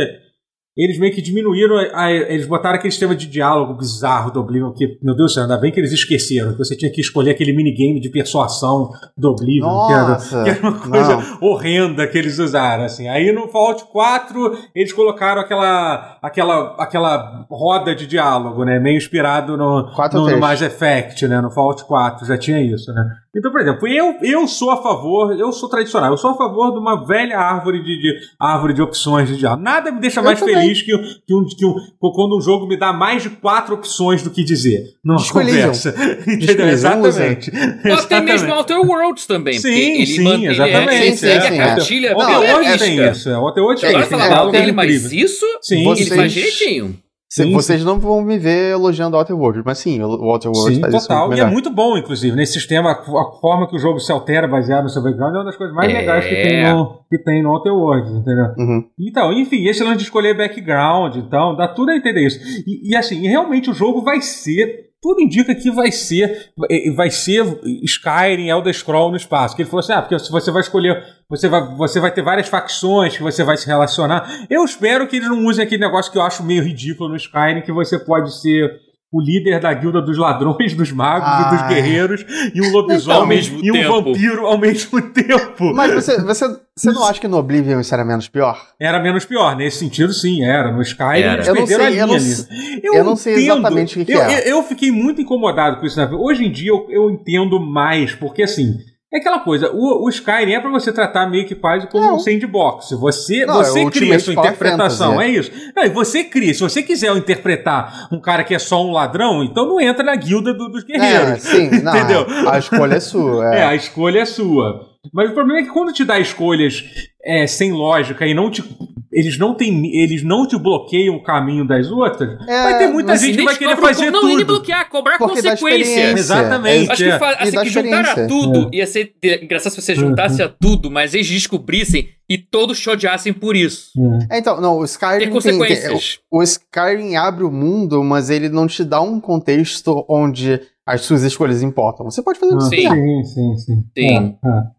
eles 0.78 0.98
meio 0.98 1.14
que 1.14 1.22
diminuíram, 1.22 1.78
a, 1.78 2.06
a, 2.06 2.12
eles 2.12 2.48
botaram 2.48 2.78
aquele 2.78 2.92
sistema 2.92 3.14
de 3.14 3.28
diálogo 3.28 3.74
bizarro 3.74 4.32
do 4.32 4.40
Oblivion, 4.40 4.72
que, 4.72 4.98
meu 5.04 5.14
Deus 5.14 5.32
do 5.32 5.34
céu, 5.34 5.44
ainda 5.44 5.58
bem 5.58 5.74
que 5.74 5.80
eles 5.80 5.92
esqueceram, 5.92 6.54
que 6.54 6.58
você 6.58 6.74
tinha 6.74 6.90
que 6.90 7.02
escolher 7.02 7.32
aquele 7.32 7.52
minigame 7.52 8.00
de 8.00 8.10
persuasão 8.10 8.90
do 9.18 9.30
Oblivion, 9.30 9.68
Nossa, 9.68 10.44
que, 10.44 10.50
era, 10.50 10.60
que 10.60 10.66
era 10.66 10.70
uma 10.70 10.80
coisa 10.80 11.18
não. 11.18 11.50
horrenda 11.50 12.08
que 12.08 12.18
eles 12.18 12.40
usaram, 12.40 12.86
assim. 12.86 13.10
Aí 13.10 13.30
no 13.34 13.50
Fallout 13.50 13.84
4, 13.92 14.58
eles 14.74 14.94
colocaram 14.94 15.42
aquela, 15.42 16.18
aquela, 16.22 16.76
aquela 16.80 17.46
roda 17.52 17.94
de 17.94 18.08
diálogo, 18.08 18.64
né, 18.64 18.80
meio 18.80 18.96
inspirado 18.96 19.58
no, 19.58 19.82
no, 19.82 20.30
no 20.30 20.40
Mass 20.40 20.62
Effect, 20.62 21.28
né, 21.28 21.42
no 21.42 21.52
Fallout 21.52 21.84
4, 21.84 22.26
já 22.26 22.38
tinha 22.38 22.62
isso, 22.62 22.94
né. 22.94 23.04
Então, 23.36 23.52
por 23.52 23.62
exemplo, 23.62 23.88
eu, 23.88 24.18
eu 24.24 24.48
sou 24.48 24.72
a 24.72 24.82
favor, 24.82 25.38
eu 25.40 25.52
sou 25.52 25.70
tradicional, 25.70 26.12
eu 26.12 26.18
sou 26.18 26.32
a 26.32 26.36
favor 26.36 26.72
de 26.72 26.80
uma 26.80 27.06
velha 27.06 27.38
árvore 27.38 27.84
de, 27.84 28.02
de 28.02 28.20
árvore 28.40 28.74
de 28.74 28.82
opções 28.82 29.30
de 29.30 29.38
diálogo. 29.38 29.62
Nada 29.62 29.92
me 29.92 30.00
deixa 30.00 30.20
eu 30.20 30.24
mais 30.24 30.40
também. 30.40 30.56
feliz 30.56 30.82
que, 30.82 30.98
que, 31.28 31.36
um, 31.36 31.46
que 31.46 31.66
um, 31.66 31.76
quando 32.12 32.38
um 32.38 32.42
jogo 32.42 32.68
me 32.68 32.76
dá 32.76 32.92
mais 32.92 33.22
de 33.22 33.30
quatro 33.30 33.76
opções 33.76 34.24
do 34.24 34.32
que 34.32 34.44
dizer 34.44 34.96
numa 35.04 35.24
conversa. 35.24 35.94
Entendeu? 36.28 36.70
Exatamente. 36.70 37.52
Ou 37.86 37.94
até 37.94 38.20
mesmo 38.20 38.52
Outer 38.52 38.80
Worlds 38.80 39.28
também. 39.28 39.60
Sim, 39.60 40.06
sim, 40.06 40.24
mantém, 40.24 40.48
exatamente. 40.48 41.06
Ele, 41.06 41.18
segue 41.18 41.46
é, 41.46 41.62
a 41.62 41.76
cartilha. 41.76 42.16
Outer 42.16 42.40
Worlds 42.40 42.80
tem 42.80 43.10
isso. 43.10 43.30
Outer 43.30 43.64
Worlds 43.64 43.82
tem 43.82 44.00
isso. 44.00 44.16
Agora 44.16 44.28
falar 44.28 44.52
dele, 44.52 44.72
mas 44.72 45.12
isso 45.12 45.46
sim, 45.62 45.88
ele 45.88 46.06
faz 46.06 46.34
direitinho. 46.34 46.98
Sim, 47.32 47.54
vocês 47.54 47.86
não 47.86 48.00
vão 48.00 48.24
me 48.24 48.40
ver 48.40 48.72
elogiando 48.72 49.16
o 49.16 49.20
Outer 49.20 49.38
Worlds, 49.38 49.64
mas 49.64 49.78
sim, 49.78 50.02
o 50.02 50.06
Outer 50.06 50.50
Worlds 50.50 50.76
sim, 50.76 50.82
faz 50.82 51.06
total. 51.06 51.32
isso 51.32 51.38
E 51.38 51.46
é 51.46 51.46
muito 51.46 51.70
bom, 51.70 51.96
inclusive. 51.96 52.36
Nesse 52.36 52.54
sistema, 52.54 52.92
a 52.92 53.40
forma 53.40 53.68
que 53.68 53.76
o 53.76 53.80
jogo 53.80 54.00
se 54.00 54.12
altera 54.12 54.48
baseado 54.48 54.86
no 54.86 54.90
seu 54.90 55.04
background 55.04 55.36
é 55.36 55.38
uma 55.38 55.46
das 55.46 55.56
coisas 55.56 55.76
mais 55.76 55.94
é... 55.94 56.00
legais 56.00 56.26
que 56.26 56.36
tem 56.36 56.74
no, 56.74 57.04
que 57.08 57.18
tem 57.20 57.44
no 57.44 57.52
Outer 57.52 57.72
Worlds, 57.72 58.12
entendeu? 58.12 58.46
Uhum. 58.58 58.84
Então, 59.00 59.32
enfim, 59.32 59.68
esse 59.68 59.84
lance 59.84 59.98
de 59.98 60.04
escolher 60.06 60.36
background, 60.36 61.18
então, 61.18 61.56
dá 61.56 61.68
tudo 61.68 61.92
a 61.92 61.96
entender 61.96 62.26
isso. 62.26 62.40
E, 62.66 62.90
e 62.90 62.96
assim, 62.96 63.28
realmente 63.28 63.70
o 63.70 63.74
jogo 63.76 64.02
vai 64.02 64.22
ser 64.22 64.89
tudo 65.02 65.22
indica 65.22 65.56
que 65.56 65.72
vai 65.72 65.92
ser 65.92 66.52
vai 66.96 67.10
ser 67.10 67.46
Skyrim, 67.84 68.50
Elder 68.50 68.74
Scroll 68.74 69.12
no 69.12 69.18
espaço. 69.18 69.56
Que 69.56 69.62
ele 69.62 69.70
falou 69.70 69.80
assim: 69.80 69.94
ah, 69.94 70.02
porque 70.02 70.18
você 70.30 70.52
vai 70.52 70.62
escolher, 70.62 71.04
você 71.30 71.48
vai, 71.48 71.76
você 71.76 72.00
vai 72.00 72.12
ter 72.12 72.22
várias 72.22 72.48
facções 72.50 73.16
que 73.16 73.24
você 73.24 73.44
vai 73.44 73.56
se 73.56 73.66
relacionar. 73.66 74.46
Eu 74.50 74.64
espero 74.64 75.08
que 75.08 75.16
eles 75.16 75.30
não 75.30 75.46
usem 75.46 75.64
aquele 75.64 75.82
negócio 75.82 76.12
que 76.12 76.18
eu 76.18 76.22
acho 76.22 76.44
meio 76.44 76.64
ridículo 76.64 77.10
no 77.10 77.16
Skyrim, 77.16 77.62
que 77.62 77.72
você 77.72 77.98
pode 77.98 78.40
ser 78.42 78.89
o 79.12 79.20
líder 79.20 79.60
da 79.60 79.74
guilda 79.74 80.02
dos 80.02 80.18
ladrões, 80.18 80.74
dos 80.76 80.92
magos 80.92 81.28
Ai. 81.28 81.42
e 81.42 81.58
dos 81.58 81.68
guerreiros, 81.68 82.26
e 82.54 82.62
um 82.62 82.72
lobisomem 82.72 83.40
então, 83.40 83.60
e 83.64 83.72
um 83.72 83.74
tempo. 83.74 84.04
vampiro 84.04 84.46
ao 84.46 84.58
mesmo 84.58 85.02
tempo. 85.12 85.74
Mas 85.74 85.94
você, 85.94 86.22
você, 86.22 86.60
você 86.76 86.92
não 86.92 87.04
acha 87.04 87.20
que 87.20 87.28
no 87.28 87.38
Oblivion 87.38 87.80
isso 87.80 87.94
era 87.94 88.06
menos 88.06 88.28
pior? 88.28 88.62
Era 88.80 89.00
menos 89.02 89.26
pior, 89.26 89.56
nesse 89.56 89.80
sentido 89.80 90.14
sim, 90.14 90.46
era. 90.46 90.72
No 90.72 90.82
Skyrim 90.82 91.22
era. 91.22 91.34
eles 91.34 91.48
eu 91.48 91.56
perderam 91.56 91.84
sei, 91.86 92.00
a 92.02 92.06
linha 92.06 92.82
eu, 92.84 92.94
eu, 92.94 93.04
não 93.04 93.16
sei 93.16 93.34
exatamente 93.36 94.00
o 94.00 94.06
que, 94.06 94.12
eu, 94.12 94.22
é. 94.22 94.48
Eu, 94.48 94.62
fiquei 94.62 94.92
muito 94.92 95.20
incomodado 95.20 95.80
com 95.80 95.86
isso. 95.86 95.98
Né? 95.98 96.08
Hoje 96.12 96.46
em 96.46 96.52
dia 96.52 96.70
eu, 96.70 96.86
eu 96.90 97.10
entendo 97.10 97.60
mais, 97.60 98.14
porque 98.14 98.44
assim 98.44 98.78
é 99.12 99.18
aquela 99.18 99.40
coisa, 99.40 99.72
o, 99.74 100.06
o 100.06 100.10
Skyrim 100.10 100.54
é 100.54 100.60
para 100.60 100.70
você 100.70 100.94
tratar 100.94 101.28
meio 101.28 101.48
que 101.48 101.56
quase 101.56 101.88
como 101.88 102.04
não. 102.04 102.16
um 102.18 102.20
sandbox. 102.20 102.92
Você, 102.92 103.44
não, 103.44 103.56
você 103.56 103.82
é 103.82 103.90
cria 103.90 104.16
a 104.16 104.20
sua 104.20 104.34
interpretação, 104.34 105.14
Fantasy, 105.14 105.32
é. 105.32 105.36
é 105.36 105.40
isso. 105.40 105.52
Não, 105.76 105.84
e 105.84 105.90
você 105.90 106.24
cria, 106.24 106.54
se 106.54 106.60
você 106.60 106.84
quiser 106.84 107.16
interpretar 107.18 108.08
um 108.12 108.22
cara 108.22 108.44
que 108.44 108.54
é 108.54 108.60
só 108.60 108.86
um 108.86 108.92
ladrão, 108.92 109.44
então 109.44 109.68
não 109.68 109.82
entra 109.82 110.04
na 110.04 110.16
guilda 110.16 110.54
do, 110.54 110.70
dos 110.70 110.84
guerreiros. 110.84 111.28
É, 111.28 111.40
sim, 111.40 111.66
entendeu? 111.74 112.28
Não, 112.28 112.50
a 112.52 112.60
escolha 112.60 112.96
é 112.96 113.00
sua. 113.00 113.56
É. 113.56 113.60
é, 113.60 113.64
a 113.64 113.76
escolha 113.76 114.20
é 114.20 114.26
sua. 114.26 114.88
Mas 115.12 115.32
o 115.32 115.34
problema 115.34 115.60
é 115.60 115.64
que 115.64 115.70
quando 115.70 115.92
te 115.92 116.06
dá 116.06 116.20
escolhas 116.20 116.84
é, 117.24 117.48
sem 117.48 117.72
lógica 117.72 118.28
e 118.28 118.36
não 118.36 118.52
te 118.52 118.64
eles 119.12 119.38
não 119.38 119.56
têm, 119.56 119.96
eles 119.96 120.24
não 120.24 120.48
te 120.48 120.58
bloqueiam 120.58 121.16
o 121.16 121.24
caminho 121.24 121.66
das 121.66 121.90
outras, 121.90 122.40
é, 122.48 122.64
vai 122.64 122.78
ter 122.78 122.88
muita 122.88 123.16
gente 123.18 123.38
que 123.38 123.44
vai 123.44 123.58
querer 123.58 123.78
fazer 123.78 124.12
não, 124.12 124.22
tudo. 124.22 124.38
Não, 124.38 124.46
bloquear, 124.46 124.90
cobrar 124.90 125.18
Porque 125.18 125.42
consequência. 125.42 126.12
Exatamente. 126.12 126.92
Acho 126.92 127.04
que, 127.04 127.10
é. 127.10 127.16
acho 127.16 127.62
que 127.62 127.70
juntar 127.70 128.06
a 128.06 128.28
tudo, 128.28 128.70
é. 128.72 128.78
ia 128.78 128.88
ser 128.88 129.14
engraçado 129.42 129.74
se 129.74 129.82
você 129.82 129.96
juntasse 129.96 130.42
uhum. 130.42 130.48
a 130.48 130.50
tudo, 130.50 130.92
mas 130.92 131.14
eles 131.14 131.28
descobrissem 131.28 132.10
e 132.30 132.38
todos 132.38 132.80
te 132.80 132.90
odiassem 132.90 133.34
por 133.34 133.56
isso. 133.56 133.92
É, 134.30 134.38
então, 134.38 134.62
não, 134.62 134.78
o 134.78 134.86
Skyrim 134.86 135.20
tem 135.20 135.30
consequências. 135.30 136.18
Tem, 136.18 136.24
o, 136.32 136.40
o 136.40 136.44
Skyrim 136.44 137.16
abre 137.16 137.44
o 137.44 137.52
mundo, 137.52 138.04
mas 138.04 138.30
ele 138.30 138.50
não 138.50 138.68
te 138.68 138.84
dá 138.84 139.02
um 139.02 139.20
contexto 139.20 140.06
onde 140.08 140.62
as 140.86 141.02
suas 141.02 141.24
escolhas 141.24 141.64
importam. 141.64 142.06
Você 142.06 142.22
pode 142.22 142.40
fazer 142.40 142.54
o 142.54 142.58
que 142.58 142.64
você 142.64 142.76
quiser. 142.76 142.90
Sim, 142.90 143.24
sim, 143.24 143.58
sim. 143.58 143.86
sim. 143.98 144.38
É, 144.44 144.48
é. 144.48 144.79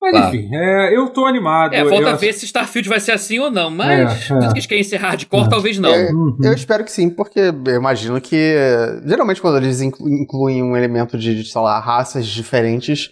Mas 0.00 0.12
claro. 0.12 0.34
enfim, 0.34 0.48
é, 0.54 0.96
eu 0.96 1.10
tô 1.10 1.26
animado. 1.26 1.74
É, 1.74 1.84
falta 1.84 2.08
eu 2.08 2.16
ver 2.16 2.32
se 2.32 2.46
Starfield 2.46 2.88
vai 2.88 2.98
ser 2.98 3.12
assim 3.12 3.38
ou 3.38 3.50
não, 3.50 3.70
mas 3.70 4.30
é, 4.30 4.34
é. 4.34 4.38
que 4.38 4.54
eles 4.54 4.66
querem 4.66 4.82
ser 4.82 4.96
hardcore, 4.96 5.46
é. 5.46 5.48
talvez 5.50 5.78
não. 5.78 5.94
É, 5.94 6.10
uhum. 6.10 6.38
Eu 6.42 6.54
espero 6.54 6.84
que 6.84 6.90
sim, 6.90 7.10
porque 7.10 7.38
eu 7.38 7.74
imagino 7.74 8.18
que 8.18 8.56
geralmente 9.04 9.42
quando 9.42 9.58
eles 9.58 9.82
incluem 9.82 10.62
um 10.62 10.74
elemento 10.74 11.18
de, 11.18 11.44
sei 11.44 11.60
lá, 11.60 11.78
raças 11.78 12.26
diferentes, 12.26 13.10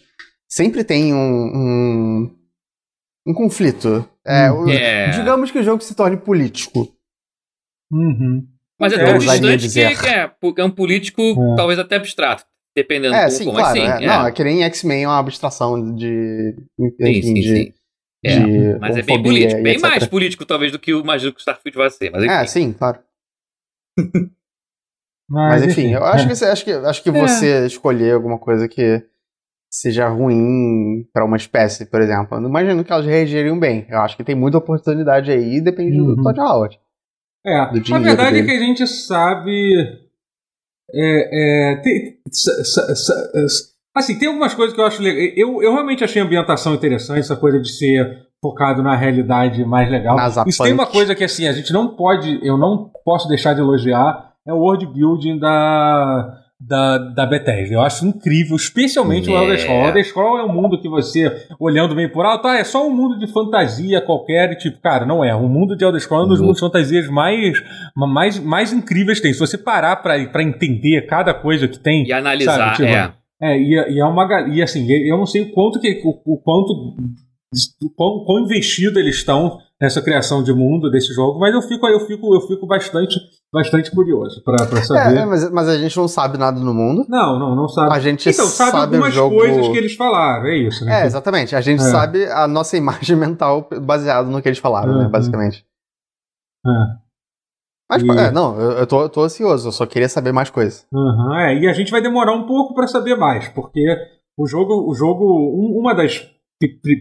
sempre 0.48 0.82
tem 0.82 1.12
um, 1.12 1.18
um, 1.18 2.36
um 3.26 3.34
conflito. 3.34 4.08
É, 4.26 4.50
o, 4.50 4.66
é. 4.70 5.10
digamos 5.10 5.50
que 5.50 5.58
o 5.58 5.62
jogo 5.62 5.82
se 5.82 5.94
torne 5.94 6.16
político. 6.16 6.88
Uhum. 7.92 8.46
Mas 8.80 8.94
é 8.94 9.04
tão 9.04 9.18
distante 9.18 9.68
que 9.68 9.80
é, 9.80 10.30
é 10.56 10.64
um 10.64 10.70
político 10.70 11.22
talvez 11.54 11.78
até 11.78 11.96
abstrato. 11.96 12.44
Dependendo 12.78 13.12
é, 13.12 13.26
do 13.26 13.32
sim, 13.32 13.50
claro, 13.50 13.76
sim, 13.76 13.82
é. 13.84 14.06
Não, 14.06 14.24
é 14.24 14.30
que 14.30 14.44
nem 14.44 14.62
X-Men 14.62 15.02
é 15.02 15.08
uma 15.08 15.18
abstração 15.18 15.96
de. 15.96 16.54
Enfim, 16.78 17.04
sim, 17.04 17.22
sim, 17.22 17.34
de, 17.34 17.48
sim. 17.48 17.74
É, 18.24 18.38
de 18.38 18.78
mas 18.78 18.96
é 18.96 19.02
bem 19.02 19.20
político, 19.20 19.62
bem 19.64 19.80
mais 19.80 20.06
político 20.06 20.46
talvez 20.46 20.70
do 20.70 20.78
que 20.78 20.94
o 20.94 21.00
imagino 21.00 21.32
que 21.32 21.38
o 21.38 21.40
Starfield 21.40 21.76
vai 21.76 21.90
ser. 21.90 22.12
Mas 22.12 22.22
enfim. 22.22 22.32
É, 22.32 22.46
sim, 22.46 22.72
claro. 22.72 23.00
mas, 25.28 25.60
mas, 25.60 25.64
enfim, 25.64 25.92
eu 25.92 26.04
acho 26.04 26.28
que, 26.28 26.44
acho 26.44 26.64
que, 26.64 26.70
acho 26.70 27.02
que 27.02 27.08
é. 27.08 27.12
você 27.12 27.66
escolher 27.66 28.14
alguma 28.14 28.38
coisa 28.38 28.68
que 28.68 29.04
seja 29.68 30.06
ruim 30.06 31.04
para 31.12 31.24
uma 31.24 31.36
espécie, 31.36 31.84
por 31.84 32.00
exemplo. 32.00 32.36
Eu 32.36 32.42
não 32.42 32.48
imagino 32.48 32.84
que 32.84 32.92
elas 32.92 33.06
reagiriam 33.06 33.58
bem. 33.58 33.88
Eu 33.90 33.98
acho 34.02 34.16
que 34.16 34.22
tem 34.22 34.36
muita 34.36 34.58
oportunidade 34.58 35.32
aí, 35.32 35.60
depende 35.60 36.00
uhum. 36.00 36.14
do 36.14 36.22
Todd 36.22 36.38
Howard. 36.38 36.78
É, 37.44 37.56
a 37.56 37.66
verdade 37.72 38.34
dele. 38.34 38.40
é 38.40 38.44
que 38.44 38.50
a 38.56 38.60
gente 38.60 38.86
sabe 38.86 40.07
é, 40.92 41.72
é, 41.72 41.76
tem, 41.76 42.16
assim, 43.94 44.18
tem 44.18 44.28
algumas 44.28 44.54
coisas 44.54 44.74
que 44.74 44.80
eu 44.80 44.86
acho 44.86 45.02
legal. 45.02 45.32
Eu, 45.36 45.62
eu 45.62 45.72
realmente 45.72 46.04
achei 46.04 46.20
a 46.20 46.24
ambientação 46.24 46.74
interessante, 46.74 47.20
essa 47.20 47.36
coisa 47.36 47.60
de 47.60 47.70
ser 47.70 48.26
focado 48.40 48.82
na 48.82 48.96
realidade 48.96 49.64
mais 49.64 49.90
legal. 49.90 50.16
Isso 50.46 50.62
tem 50.62 50.72
uma 50.72 50.86
coisa 50.86 51.14
que 51.14 51.24
assim, 51.24 51.46
a 51.46 51.52
gente 51.52 51.72
não 51.72 51.96
pode, 51.96 52.38
eu 52.46 52.56
não 52.56 52.90
posso 53.04 53.28
deixar 53.28 53.54
de 53.54 53.60
elogiar, 53.60 54.32
é 54.46 54.52
o 54.52 54.58
world 54.58 54.86
building 54.86 55.38
da 55.38 56.38
da, 56.60 56.98
da 56.98 57.24
Bethesda. 57.26 57.74
Eu 57.74 57.80
acho 57.80 58.04
incrível, 58.06 58.56
especialmente 58.56 59.28
yeah. 59.28 59.40
o 59.40 59.44
Elder 59.44 59.60
Scrolls. 59.60 59.84
O 59.84 59.88
Elder 59.88 60.04
Scrolls 60.04 60.40
é 60.40 60.44
um 60.44 60.52
mundo 60.52 60.80
que 60.80 60.88
você, 60.88 61.46
olhando 61.58 61.94
bem 61.94 62.08
por 62.08 62.24
alto, 62.24 62.48
ah, 62.48 62.56
é 62.56 62.64
só 62.64 62.86
um 62.86 62.94
mundo 62.94 63.18
de 63.18 63.32
fantasia 63.32 64.00
qualquer, 64.00 64.52
e 64.52 64.56
tipo, 64.56 64.80
cara, 64.80 65.06
não 65.06 65.24
é. 65.24 65.34
O 65.34 65.48
mundo 65.48 65.76
de 65.76 65.84
Elder 65.84 66.00
Scrolls 66.00 66.24
é 66.24 66.26
um 66.26 66.28
dos 66.30 66.40
uhum. 66.40 66.46
mundos 66.46 66.60
de 66.60 66.66
fantasias 66.66 67.08
mais, 67.08 67.62
mais, 67.96 68.38
mais 68.38 68.72
incríveis 68.72 69.18
que 69.18 69.24
tem. 69.24 69.32
Se 69.32 69.40
você 69.40 69.56
parar 69.56 69.96
pra, 69.96 70.24
pra 70.26 70.42
entender 70.42 71.06
cada 71.06 71.32
coisa 71.32 71.68
que 71.68 71.78
tem... 71.78 72.06
E 72.06 72.12
analisar, 72.12 72.56
sabe, 72.56 72.76
tipo, 72.76 72.88
é. 72.88 73.12
É, 73.40 73.56
e, 73.56 73.94
e 73.94 74.00
é 74.00 74.04
uma... 74.04 74.48
E 74.48 74.60
assim, 74.60 74.90
eu 74.90 75.16
não 75.16 75.26
sei 75.26 75.42
o 75.42 75.52
quanto 75.52 75.78
que... 75.80 76.02
O, 76.04 76.34
o 76.34 76.38
quanto... 76.38 76.96
O 77.82 77.90
quão, 77.90 78.24
quão 78.24 78.40
investido 78.40 78.98
eles 78.98 79.16
estão 79.16 79.58
nessa 79.80 80.02
criação 80.02 80.42
de 80.42 80.52
mundo 80.52 80.90
desse 80.90 81.14
jogo, 81.14 81.38
mas 81.38 81.54
eu 81.54 81.62
fico 81.62 81.86
eu 81.86 82.00
fico 82.00 82.34
eu 82.34 82.40
fico 82.42 82.66
bastante 82.66 83.18
bastante 83.52 83.90
curioso 83.90 84.42
para 84.44 84.66
saber. 84.82 85.18
É, 85.18 85.24
mas, 85.24 85.50
mas, 85.50 85.68
a 85.68 85.78
gente 85.78 85.96
não 85.96 86.08
sabe 86.08 86.36
nada 86.36 86.60
no 86.60 86.74
mundo. 86.74 87.06
Não, 87.08 87.38
não, 87.38 87.54
não 87.54 87.68
sabe. 87.68 87.94
A 87.94 87.98
gente 87.98 88.28
então, 88.28 88.46
sabe, 88.46 88.72
sabe 88.72 88.96
algumas 88.96 89.14
jogo... 89.14 89.36
coisas 89.36 89.68
que 89.68 89.76
eles 89.78 89.94
falaram, 89.94 90.46
é 90.46 90.58
isso, 90.58 90.84
né? 90.84 91.02
É, 91.02 91.06
exatamente. 91.06 91.56
A 91.56 91.60
gente 91.60 91.80
é. 91.80 91.84
sabe 91.84 92.26
a 92.26 92.46
nossa 92.46 92.76
imagem 92.76 93.16
mental 93.16 93.66
baseado 93.82 94.28
no 94.28 94.42
que 94.42 94.48
eles 94.48 94.58
falaram, 94.58 94.92
uhum. 94.92 94.98
né, 95.04 95.08
basicamente. 95.08 95.64
É. 96.66 96.70
Mas, 97.90 98.02
e... 98.02 98.10
é, 98.10 98.30
não, 98.30 98.60
eu, 98.60 98.72
eu, 98.72 98.86
tô, 98.86 99.02
eu 99.02 99.08
tô 99.08 99.22
ansioso, 99.22 99.68
eu 99.68 99.72
só 99.72 99.86
queria 99.86 100.08
saber 100.08 100.32
mais 100.32 100.50
coisas. 100.50 100.86
Uhum, 100.92 101.34
é, 101.34 101.58
e 101.58 101.66
a 101.66 101.72
gente 101.72 101.90
vai 101.90 102.02
demorar 102.02 102.34
um 102.34 102.46
pouco 102.46 102.74
para 102.74 102.86
saber 102.86 103.16
mais, 103.16 103.48
porque 103.48 103.82
o 104.36 104.46
jogo, 104.46 104.90
o 104.90 104.94
jogo 104.94 105.24
um, 105.24 105.80
uma 105.80 105.94
das 105.94 106.30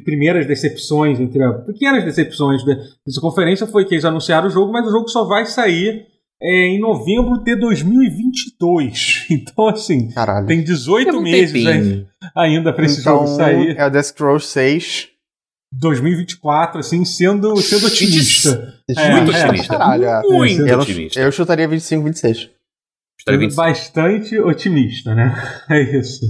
primeiras 0.03 0.45
decepções, 0.45 1.19
entre 1.19 1.43
as 1.43 1.65
pequenas 1.65 2.03
decepções 2.03 2.63
dessa 2.63 3.19
conferência 3.19 3.65
foi 3.65 3.85
que 3.85 3.95
eles 3.95 4.05
anunciaram 4.05 4.47
o 4.47 4.51
jogo, 4.51 4.71
mas 4.71 4.85
o 4.85 4.91
jogo 4.91 5.07
só 5.09 5.25
vai 5.25 5.45
sair 5.45 6.05
é, 6.41 6.67
em 6.67 6.79
novembro 6.79 7.43
de 7.43 7.55
2022. 7.55 9.25
Então, 9.29 9.67
assim, 9.67 10.09
Caralho. 10.11 10.47
tem 10.47 10.63
18 10.63 11.21
meses 11.21 11.65
ainda, 11.65 12.07
ainda 12.35 12.73
para 12.73 12.85
esse 12.85 13.01
então, 13.01 13.25
jogo 13.25 13.35
sair. 13.35 13.75
É 13.77 13.85
o 13.85 13.91
The 13.91 14.03
Scrolls 14.03 14.47
6. 14.47 15.09
2024, 15.73 16.79
assim, 16.79 17.03
sendo, 17.03 17.57
sendo 17.57 17.87
otimista. 17.87 18.73
É, 18.89 19.11
muito 19.11 19.31
é, 19.35 19.43
otimista. 19.43 19.77
Caralho, 19.77 20.05
é. 20.05 20.21
muito 20.23 20.65
eu, 20.65 20.79
otimista. 20.79 21.19
Eu 21.19 21.31
chutaria 21.31 21.67
25, 21.67 22.03
26. 22.05 22.49
Chutaria 23.19 23.49
Bastante 23.53 24.39
otimista, 24.39 25.13
né? 25.13 25.35
É 25.69 25.97
isso. 25.97 26.25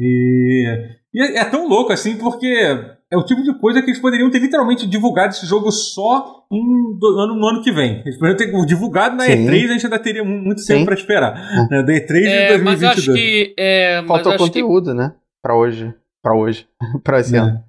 E 0.00 1.00
e 1.12 1.20
é, 1.20 1.38
é, 1.38 1.44
tão 1.44 1.68
louco 1.68 1.92
assim, 1.92 2.16
porque 2.16 2.46
é 2.46 3.16
o 3.16 3.24
tipo 3.24 3.42
de 3.42 3.52
coisa 3.58 3.82
que 3.82 3.90
eles 3.90 4.00
poderiam 4.00 4.30
ter 4.30 4.38
literalmente 4.38 4.86
divulgado 4.86 5.30
esse 5.30 5.44
jogo 5.44 5.70
só 5.72 6.46
em, 6.50 6.98
do, 6.98 7.06
ano, 7.18 7.34
no 7.34 7.48
ano 7.48 7.62
que 7.62 7.72
vem. 7.72 8.00
Eles 8.00 8.16
poderiam 8.16 8.36
ter 8.36 8.66
divulgado 8.66 9.16
na 9.16 9.24
Sim. 9.24 9.46
E3, 9.46 9.64
a 9.64 9.72
gente 9.72 9.86
ainda 9.86 9.98
teria 9.98 10.24
muito 10.24 10.64
tempo 10.64 10.84
para 10.84 10.94
esperar. 10.94 11.34
Né? 11.68 11.82
Da 11.82 11.92
E3 11.92 12.26
é, 12.26 12.42
de 12.42 12.62
2022. 12.62 12.62
Mas 12.62 12.82
acho 12.84 13.12
que. 13.12 13.54
É, 13.58 14.04
Faltou 14.06 14.36
conteúdo, 14.36 14.90
que... 14.90 14.96
né? 14.96 15.14
Pra 15.42 15.56
hoje. 15.56 15.92
Pra 16.22 16.34
hoje. 16.34 16.68
pra 17.02 17.18
esse 17.18 17.34
é. 17.34 17.40
ano. 17.40 17.64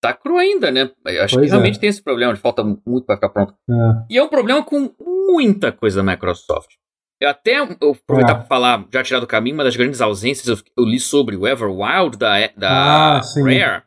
Tá 0.00 0.12
cru 0.14 0.36
ainda, 0.36 0.70
né? 0.70 0.88
Eu 1.04 1.24
acho 1.24 1.34
pois 1.34 1.46
que 1.46 1.50
realmente 1.50 1.78
é. 1.78 1.80
tem 1.80 1.88
esse 1.88 2.02
problema 2.02 2.36
falta 2.36 2.62
muito 2.62 3.06
para 3.06 3.16
ficar 3.16 3.30
pronto. 3.30 3.54
É. 3.68 3.74
E 4.10 4.18
é 4.18 4.22
um 4.22 4.28
problema 4.28 4.62
com 4.62 4.88
muita 5.00 5.72
coisa 5.72 6.00
da 6.00 6.12
Microsoft. 6.12 6.74
Eu 7.20 7.30
até 7.30 7.58
eu 7.58 7.64
aproveitar 7.64 8.32
é. 8.32 8.34
para 8.34 8.44
falar, 8.44 8.86
já 8.92 9.02
tirar 9.02 9.20
do 9.20 9.26
caminho, 9.26 9.54
uma 9.54 9.64
das 9.64 9.76
grandes 9.76 10.00
ausências, 10.00 10.46
eu, 10.46 10.64
eu 10.76 10.84
li 10.84 11.00
sobre 11.00 11.34
o 11.36 11.46
Everwild 11.46 12.16
da, 12.18 12.46
da 12.48 13.18
ah, 13.18 13.20
Rare. 13.36 13.84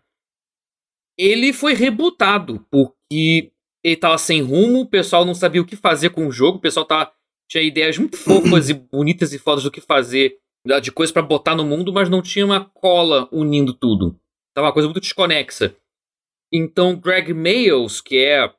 Ele 1.17 1.53
foi 1.53 1.73
rebutado, 1.73 2.65
porque 2.71 3.51
ele 3.83 3.95
tava 3.95 4.17
sem 4.17 4.41
rumo, 4.41 4.81
o 4.81 4.89
pessoal 4.89 5.25
não 5.25 5.35
sabia 5.35 5.61
o 5.61 5.65
que 5.65 5.75
fazer 5.75 6.09
com 6.09 6.27
o 6.27 6.31
jogo, 6.31 6.57
o 6.57 6.61
pessoal 6.61 6.85
tava, 6.85 7.11
tinha 7.47 7.63
ideias 7.63 7.97
muito 7.97 8.17
fofas 8.17 8.69
e 8.69 8.73
bonitas 8.73 9.31
e 9.31 9.37
fodas 9.37 9.63
do 9.63 9.71
que 9.71 9.81
fazer, 9.81 10.37
de 10.81 10.91
coisas 10.91 11.13
para 11.13 11.21
botar 11.21 11.55
no 11.55 11.65
mundo, 11.65 11.93
mas 11.93 12.09
não 12.09 12.21
tinha 12.21 12.45
uma 12.45 12.65
cola 12.65 13.29
unindo 13.31 13.73
tudo. 13.73 14.19
Tava 14.55 14.67
uma 14.67 14.73
coisa 14.73 14.87
muito 14.87 15.01
desconexa. 15.01 15.75
Então, 16.51 16.95
Greg 16.95 17.33
Mayles, 17.33 18.01
que 18.01 18.17
é 18.17 18.51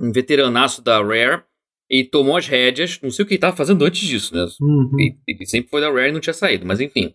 um 0.00 0.10
veteranaço 0.10 0.82
da 0.82 1.00
Rare, 1.00 1.44
e 1.90 2.04
tomou 2.04 2.36
as 2.36 2.46
rédeas. 2.46 3.00
Não 3.02 3.10
sei 3.10 3.24
o 3.24 3.26
que 3.26 3.34
ele 3.34 3.38
estava 3.38 3.56
fazendo 3.56 3.84
antes 3.84 4.06
disso, 4.06 4.34
né? 4.34 4.46
Uhum. 4.60 4.90
Ele, 4.98 5.18
ele, 5.26 5.46
sempre 5.46 5.70
foi 5.70 5.80
da 5.80 5.90
Rare 5.90 6.08
e 6.08 6.12
não 6.12 6.20
tinha 6.20 6.34
saído, 6.34 6.66
mas 6.66 6.80
enfim. 6.80 7.14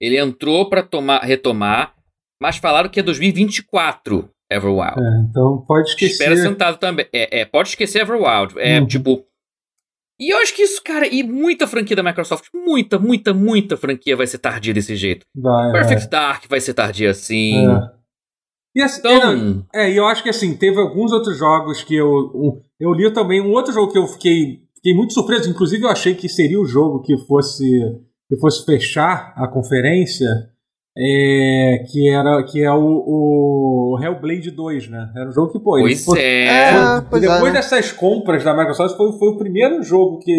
Ele 0.00 0.18
entrou 0.18 0.68
para 0.68 0.82
tomar, 0.82 1.20
retomar, 1.20 1.94
mas 2.40 2.56
falaram 2.56 2.88
que 2.88 2.98
é 2.98 3.02
2024 3.02 4.28
Everwild. 4.50 5.00
É, 5.00 5.20
então 5.28 5.64
pode 5.66 5.88
esquecer. 5.90 6.12
Espera 6.12 6.36
sentado 6.36 6.78
também. 6.78 7.06
É, 7.12 7.40
é 7.40 7.44
pode 7.44 7.70
esquecer 7.70 8.02
Everwild. 8.02 8.54
É 8.58 8.80
uhum. 8.80 8.86
tipo. 8.86 9.24
E 10.20 10.32
eu 10.32 10.38
acho 10.38 10.54
que 10.54 10.62
isso, 10.62 10.80
cara, 10.84 11.06
e 11.06 11.22
muita 11.22 11.66
franquia 11.66 11.96
da 11.96 12.02
Microsoft, 12.02 12.46
muita, 12.54 12.98
muita, 12.98 13.34
muita 13.34 13.76
franquia 13.76 14.16
vai 14.16 14.26
ser 14.26 14.38
tardia 14.38 14.72
desse 14.72 14.94
jeito. 14.94 15.26
Vai, 15.34 15.72
Perfect 15.72 16.08
Dark 16.08 16.44
vai 16.48 16.60
ser 16.60 16.74
tardia 16.74 17.10
assim. 17.10 17.66
É. 17.68 18.01
E 18.74 18.80
assim, 18.80 19.00
então... 19.00 19.64
é, 19.74 19.90
eu 19.90 20.06
acho 20.06 20.22
que 20.22 20.30
assim, 20.30 20.56
teve 20.56 20.80
alguns 20.80 21.12
outros 21.12 21.36
jogos 21.38 21.82
que 21.82 21.94
eu. 21.94 22.08
Um, 22.34 22.60
eu 22.80 22.92
li 22.92 23.12
também 23.12 23.40
um 23.40 23.52
outro 23.52 23.72
jogo 23.72 23.92
que 23.92 23.98
eu 23.98 24.06
fiquei, 24.06 24.60
fiquei 24.74 24.94
muito 24.94 25.12
surpreso. 25.12 25.50
Inclusive, 25.50 25.84
eu 25.84 25.90
achei 25.90 26.14
que 26.14 26.28
seria 26.28 26.60
o 26.60 26.64
jogo 26.64 27.02
que 27.02 27.16
fosse, 27.26 27.64
que 28.28 28.36
fosse 28.38 28.64
fechar 28.64 29.34
a 29.36 29.46
conferência. 29.46 30.28
É, 30.94 31.84
que 31.90 32.10
era 32.10 32.42
que 32.42 32.62
é 32.62 32.70
o, 32.70 32.76
o, 32.76 33.98
Hellblade 33.98 34.50
2, 34.50 34.88
né? 34.90 35.10
Era 35.16 35.30
um 35.30 35.32
jogo 35.32 35.50
que, 35.50 35.58
pô, 35.58 35.70
pois 35.80 36.04
foi, 36.04 36.20
é. 36.20 36.44
é 36.44 37.00
foi, 37.08 37.18
depois 37.18 37.46
é, 37.46 37.52
dessas 37.52 37.90
compras 37.92 38.44
da 38.44 38.54
Microsoft, 38.54 38.98
foi, 38.98 39.10
foi 39.18 39.28
o 39.30 39.38
primeiro 39.38 39.82
jogo 39.82 40.18
que, 40.18 40.32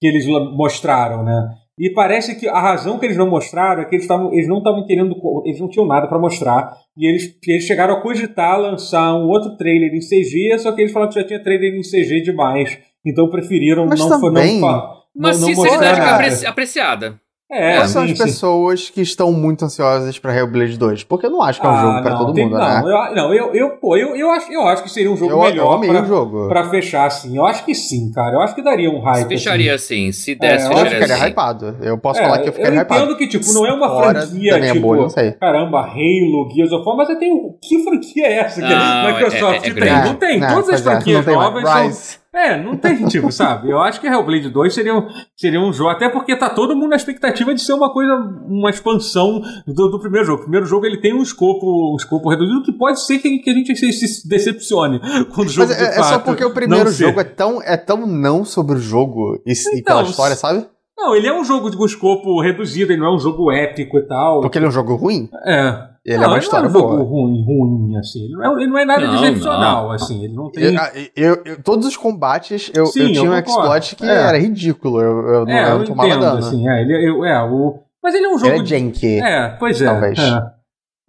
que 0.00 0.06
eles 0.06 0.24
mostraram, 0.56 1.22
né? 1.22 1.50
E 1.80 1.88
parece 1.94 2.38
que 2.38 2.46
a 2.46 2.60
razão 2.60 2.98
que 2.98 3.06
eles 3.06 3.16
não 3.16 3.30
mostraram 3.30 3.80
é 3.80 3.86
que 3.86 3.96
eles, 3.96 4.06
tavam, 4.06 4.30
eles 4.34 4.46
não 4.46 4.58
estavam 4.58 4.86
querendo. 4.86 5.16
Eles 5.46 5.58
não 5.58 5.66
tinham 5.66 5.86
nada 5.86 6.06
para 6.06 6.18
mostrar. 6.18 6.70
E 6.94 7.08
eles, 7.08 7.34
eles 7.48 7.64
chegaram 7.64 7.94
a 7.94 8.02
cogitar 8.02 8.60
lançar 8.60 9.14
um 9.14 9.26
outro 9.26 9.56
trailer 9.56 9.90
em 9.94 10.00
CG, 10.00 10.58
só 10.58 10.72
que 10.72 10.82
eles 10.82 10.92
falaram 10.92 11.10
que 11.10 11.18
já 11.18 11.26
tinha 11.26 11.42
trailer 11.42 11.74
em 11.74 11.80
CG 11.80 12.20
demais. 12.20 12.78
Então 13.02 13.30
preferiram 13.30 13.86
Mas 13.86 13.98
não, 13.98 14.20
também... 14.20 14.60
não, 14.60 14.68
não 14.68 15.02
Uma 15.16 15.32
sinceridade 15.32 16.46
apreciada. 16.46 17.18
É, 17.50 17.78
Quais 17.78 17.90
são 17.90 18.04
as 18.04 18.12
pessoas 18.12 18.86
sim. 18.86 18.92
que 18.92 19.00
estão 19.00 19.32
muito 19.32 19.64
ansiosas 19.64 20.16
pra 20.20 20.36
Hellblade 20.36 20.78
2? 20.78 21.02
Porque 21.02 21.26
eu 21.26 21.30
não 21.30 21.42
acho 21.42 21.60
que 21.60 21.66
é 21.66 21.68
um 21.68 21.72
ah, 21.72 21.80
jogo 21.82 22.02
pra 22.02 22.10
não, 22.12 22.18
todo 22.18 22.32
tem, 22.32 22.44
mundo, 22.44 22.56
não, 22.56 22.64
né? 22.64 22.80
Eu, 22.80 23.14
não, 23.16 23.34
eu, 23.34 23.54
eu, 23.54 23.70
pô, 23.70 23.96
eu, 23.96 24.14
eu, 24.14 24.30
acho, 24.30 24.52
eu 24.52 24.62
acho 24.68 24.84
que 24.84 24.88
seria 24.88 25.10
um 25.10 25.16
jogo 25.16 25.32
eu, 25.32 25.38
melhor 25.40 25.84
eu 25.84 25.90
pra, 25.90 26.04
jogo. 26.04 26.48
pra 26.48 26.70
fechar 26.70 27.06
assim. 27.06 27.36
Eu 27.36 27.44
acho 27.44 27.64
que 27.64 27.74
sim, 27.74 28.12
cara. 28.12 28.36
Eu 28.36 28.40
acho 28.40 28.54
que 28.54 28.62
daria 28.62 28.88
um 28.88 29.00
hype. 29.00 29.26
Fecharia 29.26 29.74
assim. 29.74 30.12
Se 30.12 30.36
desse, 30.36 30.66
é, 30.66 30.68
fecharia 30.68 30.84
Eu 30.84 30.94
ficaria 30.94 31.14
assim. 31.16 31.26
hypado. 31.26 31.76
Eu 31.82 31.98
posso 31.98 32.20
é, 32.20 32.22
falar 32.22 32.38
que 32.38 32.48
eu 32.50 32.52
ficaria 32.52 32.80
hypado. 32.82 33.00
Eu 33.00 33.04
entendo 33.06 33.18
que, 33.18 33.26
tipo, 33.26 33.52
não 33.52 33.66
é 33.66 33.72
uma 33.72 34.00
franquia, 34.00 34.60
tipo, 34.60 34.80
bolha, 34.80 35.08
caramba, 35.40 35.80
Halo, 35.80 36.48
Gears 36.54 36.70
of 36.70 36.86
War, 36.86 36.96
mas 36.96 37.10
eu 37.10 37.18
tenho... 37.18 37.58
Que 37.60 37.82
franquia 37.82 38.26
é 38.26 38.32
essa 38.34 38.60
que 38.60 38.72
a 38.72 39.12
Microsoft 39.12 39.64
é, 39.64 39.70
é, 39.70 39.74
tem? 39.74 40.04
Não 40.04 40.14
tem. 40.14 40.40
Todas 40.40 40.68
as 40.68 40.80
franquias 40.82 41.26
novas 41.26 41.68
são... 41.68 42.19
É, 42.32 42.62
não 42.62 42.76
tem 42.76 43.06
tipo, 43.06 43.30
sabe? 43.32 43.70
Eu 43.70 43.80
acho 43.80 44.00
que 44.00 44.06
Hellblade 44.06 44.48
2 44.48 44.72
seria 44.72 44.96
um, 44.96 45.08
seria 45.36 45.60
um 45.60 45.72
jogo, 45.72 45.90
até 45.90 46.08
porque 46.08 46.36
tá 46.36 46.48
todo 46.48 46.76
mundo 46.76 46.90
na 46.90 46.96
expectativa 46.96 47.52
de 47.52 47.60
ser 47.60 47.72
uma 47.72 47.92
coisa, 47.92 48.12
uma 48.46 48.70
expansão 48.70 49.42
do, 49.66 49.88
do 49.88 50.00
primeiro 50.00 50.26
jogo. 50.26 50.38
O 50.38 50.42
primeiro 50.42 50.66
jogo 50.66 50.86
ele 50.86 51.00
tem 51.00 51.12
um 51.12 51.22
escopo, 51.22 51.92
um 51.92 51.96
escopo 51.96 52.30
reduzido 52.30 52.62
que 52.62 52.72
pode 52.72 53.04
ser 53.04 53.18
que, 53.18 53.38
que 53.38 53.50
a 53.50 53.54
gente 53.54 53.74
se, 53.74 53.92
se 53.92 54.28
decepcione 54.28 55.00
quando 55.34 55.48
o 55.48 55.50
jogo 55.50 55.68
Mas 55.68 55.80
é, 55.80 55.98
é 55.98 56.02
só 56.02 56.18
porque 56.20 56.44
o 56.44 56.54
primeiro 56.54 56.90
jogo 56.90 57.20
é 57.20 57.24
tão, 57.24 57.60
é 57.62 57.76
tão 57.76 58.06
não 58.06 58.44
sobre 58.44 58.76
o 58.76 58.80
jogo 58.80 59.40
e, 59.44 59.52
então, 59.52 59.78
e 59.78 59.82
pela 59.82 60.02
história, 60.02 60.36
sabe? 60.36 60.66
Não, 60.96 61.16
ele 61.16 61.26
é 61.26 61.32
um 61.32 61.42
jogo 61.42 61.70
de 61.70 61.78
um 61.78 61.84
escopo 61.86 62.40
reduzido, 62.42 62.92
ele 62.92 63.00
não 63.00 63.08
é 63.08 63.14
um 63.14 63.18
jogo 63.18 63.50
épico 63.50 63.98
e 63.98 64.02
tal. 64.02 64.42
Porque 64.42 64.58
ele 64.58 64.66
é 64.66 64.68
um 64.68 64.72
jogo 64.72 64.94
ruim? 64.94 65.30
É. 65.46 65.89
Ele 66.04 66.16
não, 66.16 66.24
é 66.24 66.28
uma 66.28 66.38
história 66.38 66.68
não 66.68 66.80
é 66.80 66.82
um 66.82 66.86
boa. 66.86 67.02
ruim, 67.02 67.44
ruim, 67.44 67.96
assim. 67.98 68.24
Ele 68.24 68.34
não 68.34 68.44
é, 68.44 68.62
ele 68.62 68.70
não 68.70 68.78
é 68.78 68.84
nada 68.86 69.06
não, 69.06 69.14
excepcional, 69.16 69.84
não. 69.84 69.92
assim. 69.92 70.24
Ele 70.24 70.34
não 70.34 70.50
tem. 70.50 70.64
Eu, 70.64 70.74
eu, 71.14 71.42
eu, 71.44 71.62
todos 71.62 71.86
os 71.86 71.96
combates, 71.96 72.70
eu, 72.74 72.86
Sim, 72.86 73.00
eu 73.00 73.12
tinha 73.12 73.30
um 73.30 73.38
exploit 73.38 73.96
que 73.96 74.04
é. 74.04 74.08
era 74.08 74.38
ridículo. 74.38 75.00
Eu, 75.00 75.28
eu 75.28 75.44
não, 75.44 75.52
é, 75.52 75.70
eu 75.70 75.78
não 75.78 75.84
tomava 75.84 76.08
entendo, 76.08 76.20
dano. 76.22 76.38
Assim, 76.38 76.68
é, 76.68 76.80
ele, 76.80 77.08
eu, 77.08 77.24
é, 77.24 77.42
o... 77.44 77.80
Mas 78.02 78.14
ele 78.14 78.24
é 78.24 78.28
um 78.30 78.38
jogo. 78.38 78.50
Ele 78.50 78.62
é 78.62 78.66
janky. 78.66 79.20
É, 79.20 79.56
pois 79.58 79.82
é. 79.82 79.84
Talvez. 79.84 80.18
É. 80.18 80.60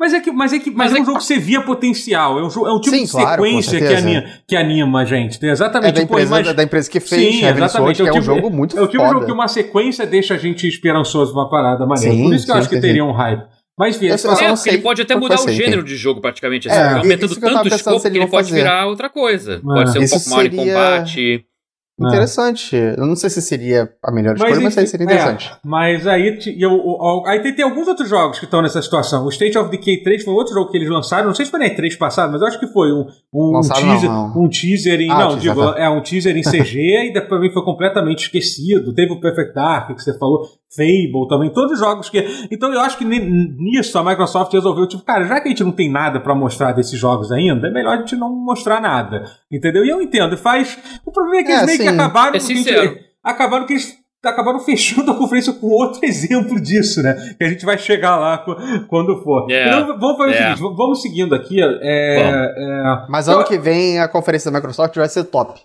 Mas 0.01 0.15
é 0.15 0.19
que, 0.19 0.31
mas 0.31 0.51
é 0.51 0.57
que, 0.57 0.71
mas, 0.71 0.91
mas 0.91 0.95
é, 0.95 0.97
é 0.97 1.01
um 1.03 1.05
jogo 1.05 1.19
que 1.19 1.25
você 1.25 1.37
via 1.37 1.61
potencial. 1.61 2.39
É 2.39 2.43
um, 2.43 2.49
jogo, 2.49 2.67
é 2.67 2.73
um 2.73 2.81
tipo 2.81 2.97
Sim, 2.97 3.05
de 3.05 3.11
claro, 3.11 3.43
sequência 3.43 3.79
que 3.79 3.93
anima, 3.93 4.23
que 4.47 4.55
anima 4.55 5.01
a 5.01 5.05
gente. 5.05 5.45
Exatamente. 5.45 5.89
É 5.89 5.91
da, 5.91 6.01
tipo, 6.01 6.13
empresa, 6.13 6.39
imag... 6.39 6.53
da 6.55 6.63
empresa 6.63 6.89
que 6.89 6.99
fez 6.99 7.35
Sim, 7.35 7.45
exatamente. 7.45 7.97
Sword, 7.97 8.01
é, 8.01 8.05
é 8.07 8.09
um 8.09 8.13
tipo, 8.13 8.25
jogo 8.25 8.49
muito 8.49 8.79
É 8.79 8.81
o 8.81 8.87
tipo 8.87 9.03
de 9.03 9.09
jogo 9.11 9.25
que 9.27 9.31
uma 9.31 9.47
sequência 9.47 10.07
deixa 10.07 10.33
a 10.33 10.37
gente 10.37 10.67
esperançoso 10.67 11.31
uma 11.33 11.47
parada 11.47 11.85
maneira. 11.85 12.15
Sim, 12.15 12.23
Por 12.23 12.33
isso 12.33 12.45
que 12.45 12.51
sim, 12.51 12.57
eu 12.57 12.59
acho 12.59 12.69
que 12.69 12.81
teria 12.81 13.05
um 13.05 13.11
hype. 13.11 13.43
Mas 13.77 13.95
enfim, 13.95 14.07
eu, 14.07 14.15
eu 14.15 14.31
é, 14.31 14.53
porque 14.53 14.69
ele 14.69 14.77
pode 14.79 15.01
até 15.01 15.15
mudar 15.15 15.41
o 15.41 15.49
gênero 15.49 15.83
de 15.83 15.95
jogo 15.95 16.21
praticamente. 16.21 16.69
Assim, 16.69 16.77
é, 16.77 16.99
aumentando 16.99 17.35
tanto 17.35 17.63
o 17.63 17.75
escopo 17.75 18.01
que 18.01 18.07
ele 18.07 18.27
pode 18.27 18.49
fazer. 18.49 18.55
virar 18.55 18.85
outra 18.87 19.09
coisa. 19.09 19.53
É. 19.53 19.59
Pode 19.59 19.91
ser 19.91 19.99
um 19.99 20.09
pouco 20.09 20.29
maior 20.29 20.45
em 20.45 20.55
combate. 20.55 21.45
Interessante. 22.07 22.75
Eu 22.75 23.05
não 23.05 23.15
sei 23.15 23.29
se 23.29 23.41
seria 23.41 23.91
a 24.03 24.11
melhor 24.11 24.35
escolha, 24.35 24.59
mas, 24.59 24.75
mas 24.75 24.89
seria 24.89 25.03
interessante. 25.03 25.51
É, 25.51 25.57
mas 25.63 26.07
aí, 26.07 26.39
eu, 26.59 27.23
aí 27.25 27.39
tem, 27.41 27.53
tem, 27.53 27.65
alguns 27.65 27.87
outros 27.87 28.09
jogos 28.09 28.39
que 28.39 28.45
estão 28.45 28.61
nessa 28.61 28.81
situação. 28.81 29.25
O 29.25 29.29
State 29.29 29.57
of 29.57 29.69
Decay 29.69 30.01
3 30.01 30.23
foi 30.23 30.33
outro 30.33 30.53
jogo 30.53 30.71
que 30.71 30.77
eles 30.77 30.89
lançaram. 30.89 31.27
Não 31.27 31.35
sei 31.35 31.45
se 31.45 31.51
foi 31.51 31.59
na 31.59 31.67
E3 31.67 31.97
passado, 31.97 32.31
mas 32.31 32.41
eu 32.41 32.47
acho 32.47 32.59
que 32.59 32.67
foi 32.67 32.91
um, 32.91 33.05
um, 33.33 33.61
teaser, 33.61 34.09
não, 34.09 34.29
não. 34.29 34.43
um 34.43 34.49
teaser 34.49 34.99
em. 34.99 35.11
Ah, 35.11 35.19
não, 35.19 35.37
digo, 35.37 35.61
é 35.61 35.89
um 35.89 36.01
teaser 36.01 36.35
em 36.35 36.41
CG 36.41 36.79
e 37.09 37.13
depois 37.13 37.53
foi 37.53 37.63
completamente 37.63 38.23
esquecido. 38.23 38.93
Teve 38.93 39.13
o 39.13 39.19
Perfect 39.19 39.53
Dark 39.53 39.95
que 39.95 40.01
você 40.01 40.17
falou. 40.17 40.47
Fable 40.75 41.27
também, 41.27 41.49
todos 41.49 41.73
os 41.73 41.79
jogos 41.79 42.09
que. 42.09 42.47
Então 42.49 42.71
eu 42.73 42.79
acho 42.79 42.97
que 42.97 43.03
nisso 43.03 43.97
a 43.97 44.03
Microsoft 44.03 44.53
resolveu, 44.53 44.87
tipo, 44.87 45.03
cara, 45.03 45.25
já 45.25 45.41
que 45.41 45.47
a 45.47 45.51
gente 45.51 45.63
não 45.63 45.71
tem 45.71 45.91
nada 45.91 46.19
para 46.19 46.33
mostrar 46.33 46.71
desses 46.71 46.97
jogos 46.97 47.31
ainda, 47.31 47.67
é 47.67 47.71
melhor 47.71 47.95
a 47.95 47.97
gente 47.97 48.15
não 48.15 48.33
mostrar 48.33 48.79
nada. 48.79 49.25
Entendeu? 49.51 49.85
E 49.85 49.89
eu 49.89 50.01
entendo, 50.01 50.37
faz. 50.37 50.77
O 51.05 51.11
problema 51.11 51.41
é 51.41 51.43
que 51.43 51.51
é, 51.51 51.55
eles 51.55 51.65
meio 51.65 51.77
sim. 51.77 51.83
que 51.83 51.89
acabaram. 51.89 52.35
É 52.35 53.11
acabaram 53.23 53.65
que 53.65 53.73
eles 53.73 54.01
acabaram 54.23 54.59
fechando 54.59 55.11
a 55.11 55.17
conferência 55.17 55.51
com 55.53 55.67
outro 55.67 55.99
exemplo 56.05 56.59
disso, 56.61 57.01
né? 57.01 57.15
Que 57.37 57.43
a 57.43 57.49
gente 57.49 57.65
vai 57.65 57.77
chegar 57.77 58.17
lá 58.17 58.45
quando 58.87 59.21
for. 59.23 59.49
Yeah. 59.49 59.81
Então, 59.81 59.99
vamos 59.99 60.17
fazer 60.17 60.31
yeah. 60.31 60.53
o 60.53 60.57
seguinte, 60.57 60.77
vamos 60.77 61.01
seguindo 61.01 61.35
aqui. 61.35 61.61
É, 61.61 62.21
é, 62.21 63.05
Mas 63.09 63.27
ano 63.27 63.43
que 63.43 63.57
vem 63.57 63.99
a 63.99 64.07
conferência 64.07 64.51
da 64.51 64.57
Microsoft 64.57 64.95
vai 64.95 65.09
ser 65.09 65.23
top. 65.25 65.59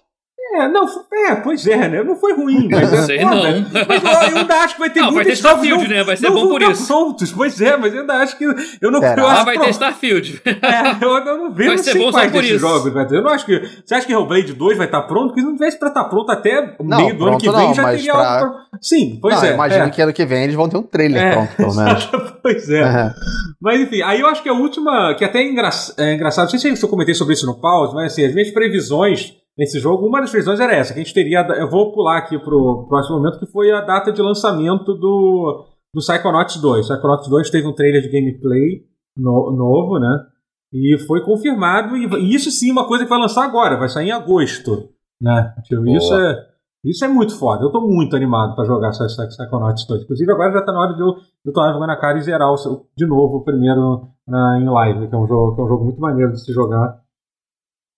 É, 0.57 0.69
não, 0.69 0.87
é, 1.12 1.35
pois 1.37 1.66
é, 1.66 1.88
né? 1.88 2.03
Não 2.03 2.16
foi 2.16 2.33
ruim, 2.33 2.66
mas 2.71 2.90
não 2.90 2.99
é 2.99 3.03
sei, 3.05 3.21
foda. 3.21 3.35
Não. 3.35 3.64
Mas 3.87 4.31
eu 4.31 4.38
ainda 4.38 4.55
acho 4.55 4.75
que 4.75 4.81
vai 4.81 4.90
ter 4.90 5.01
não, 5.01 5.12
vai 5.14 5.25
ter 5.25 5.33
Starfield, 5.33 5.88
né? 5.88 6.03
Vai 6.03 6.16
ser 6.16 6.31
bom 6.31 6.49
por 6.49 6.62
isso. 6.62 6.87
prontos, 6.87 7.31
pois 7.33 7.61
é, 7.61 7.77
mas 7.77 7.92
eu 7.92 8.01
ainda 8.01 8.14
acho 8.14 8.38
que 8.38 8.45
eu 8.45 8.90
não 8.90 9.03
eu 9.03 9.27
Ah, 9.27 9.45
vai 9.45 9.59
ter 9.59 9.71
Starfield. 9.71 10.42
É, 10.66 11.05
eu, 11.05 11.11
eu 11.11 11.38
não 11.38 11.53
vejo 11.53 11.69
vai 11.71 11.79
ser 11.79 11.99
bom 11.99 12.11
só 12.11 12.29
por 12.29 12.42
isso. 12.42 12.59
jogos, 12.59 12.92
ter. 12.92 13.16
Eu 13.16 13.23
não 13.23 13.31
acho 13.31 13.45
que 13.45 13.61
você 13.85 13.95
acha 13.95 14.07
que 14.07 14.12
Hellblade 14.12 14.53
2 14.53 14.79
vai 14.79 14.87
estar 14.87 15.03
pronto? 15.03 15.29
Porque 15.29 15.40
se 15.40 15.47
não 15.47 15.55
tivesse 15.55 15.79
para 15.79 15.88
estar 15.88 16.05
pronto 16.05 16.31
até 16.31 16.75
o 16.79 16.85
meio 16.85 17.16
do 17.16 17.27
ano 17.27 17.38
que 17.38 17.51
vem, 17.51 17.61
não, 17.61 17.75
já 17.75 17.90
teria 17.90 18.12
pra... 18.12 18.40
algo 18.40 18.55
pra... 18.55 18.79
Sim, 18.81 19.19
pois 19.21 19.37
não, 19.37 19.45
é. 19.45 19.55
Imagino 19.55 19.85
é. 19.85 19.90
que 19.90 20.03
ano 20.03 20.12
que 20.12 20.27
vem 20.27 20.45
eles 20.45 20.55
vão 20.55 20.69
ter 20.69 20.77
um 20.79 20.83
trailer 20.83 21.23
é. 21.23 21.33
pronto, 21.33 21.57
pelo 21.57 21.75
menos. 21.75 22.11
pois 22.42 22.71
é. 22.71 23.14
Mas 23.61 23.81
enfim, 23.81 24.03
aí 24.03 24.21
eu 24.21 24.27
acho 24.27 24.42
que 24.42 24.49
a 24.49 24.55
última, 24.55 25.14
que 25.14 25.25
até 25.25 25.40
é, 25.40 25.49
engra... 25.49 25.71
é 25.99 26.14
engraçado, 26.14 26.51
não 26.51 26.59
sei 26.59 26.75
se 26.75 26.83
eu 26.83 26.88
comentei 26.88 27.14
sobre 27.14 27.35
isso 27.35 27.47
no 27.47 27.61
pause, 27.61 27.95
mas 27.95 28.12
assim, 28.12 28.25
as 28.25 28.35
minhas 28.35 28.51
previsões 28.51 29.35
nesse 29.57 29.79
jogo, 29.79 30.07
uma 30.07 30.21
das 30.21 30.31
previsões 30.31 30.61
era 30.61 30.75
essa, 30.75 30.92
que 30.92 31.01
a 31.01 31.03
gente 31.03 31.14
teria. 31.14 31.40
Eu 31.59 31.71
vou 31.71 31.92
pular 31.92 32.19
aqui 32.19 32.38
pro 32.38 32.87
próximo 32.88 33.16
momento, 33.16 33.38
que 33.38 33.47
foi 33.47 33.71
a 33.73 33.81
data 33.81 34.12
de 34.12 34.21
lançamento 34.21 34.95
do, 34.95 35.66
do 35.95 36.01
Psychonauts 36.01 36.61
2. 36.61 36.88
Psychonauts 36.88 37.29
2 37.29 37.51
teve 37.51 37.66
um 37.66 37.75
trailer 37.75 38.03
de 38.03 38.09
gameplay 38.09 38.85
no, 39.16 39.51
novo, 39.53 39.99
né? 39.99 40.27
E 40.73 40.99
foi 41.07 41.25
confirmado, 41.25 41.97
e, 41.97 42.35
isso 42.35 42.51
sim 42.51 42.71
é 42.71 42.73
uma 42.73 42.87
coisa 42.87 43.05
que 43.05 43.11
vai 43.11 43.19
lançar 43.19 43.45
agora, 43.45 43.79
vai 43.79 43.88
sair 43.88 44.09
em 44.09 44.12
agosto. 44.12 44.90
Né? 45.21 45.55
Tipo, 45.64 45.87
isso, 45.87 46.12
é, 46.14 46.47
isso 46.85 47.05
é 47.05 47.09
muito 47.09 47.38
foda. 47.38 47.64
Eu 47.64 47.71
tô 47.71 47.81
muito 47.81 48.14
animado 48.14 48.55
para 48.55 48.64
jogar 48.64 48.90
Psychonauts 48.90 49.87
2. 49.87 50.03
Inclusive, 50.03 50.33
agora 50.33 50.53
já 50.53 50.62
tá 50.62 50.73
na 50.73 50.81
hora 50.81 50.95
de 50.95 51.01
eu, 51.01 51.14
de 51.14 51.21
eu 51.47 51.53
tomar 51.53 51.69
vergonha 51.69 51.87
na 51.87 51.97
cara 51.97 52.19
e 52.19 52.23
zerar 52.23 52.53
o, 52.53 52.87
de 52.97 53.07
novo 53.07 53.38
o 53.38 53.45
primeiro 53.45 54.09
na, 54.27 54.59
em 54.61 54.69
live, 54.69 55.09
que 55.09 55.14
é, 55.14 55.19
um 55.19 55.27
jogo, 55.27 55.55
que 55.55 55.61
é 55.61 55.64
um 55.64 55.69
jogo 55.69 55.85
muito 55.85 56.01
maneiro 56.01 56.33
de 56.33 56.45
se 56.45 56.53
jogar. 56.53 57.01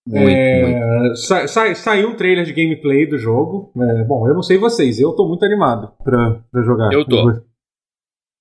Muito, 0.09 0.27
é, 0.27 0.97
muito. 0.97 1.15
Sa, 1.17 1.47
sa, 1.47 1.75
saiu 1.75 2.09
um 2.09 2.15
trailer 2.15 2.43
de 2.43 2.51
gameplay 2.51 3.05
do 3.05 3.17
jogo. 3.17 3.71
É, 3.77 4.03
bom, 4.03 4.27
eu 4.27 4.33
não 4.33 4.41
sei 4.41 4.57
vocês, 4.57 4.99
eu 4.99 5.13
tô 5.13 5.27
muito 5.27 5.45
animado 5.45 5.93
pra, 6.03 6.41
pra 6.51 6.63
jogar. 6.63 6.91
Eu 6.91 7.05
tô. 7.05 7.25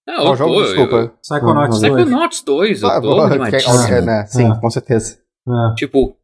Não, 0.06 0.28
eu 0.28 0.36
jogo, 0.36 0.54
tô, 0.54 0.62
desculpa. 0.62 0.96
Eu... 0.96 1.10
Psychonauts 1.20 1.80
2. 1.80 1.94
Psychonauts 1.94 2.42
2, 2.42 2.82
eu 2.82 2.88
ah, 2.88 3.00
tô 3.00 3.20
animadíssimo. 3.20 3.82
É, 3.82 4.00
né? 4.00 4.26
Sim, 4.26 4.50
é. 4.50 4.58
com 4.58 4.70
certeza. 4.70 5.18
É. 5.46 5.74
Tipo, 5.76 6.16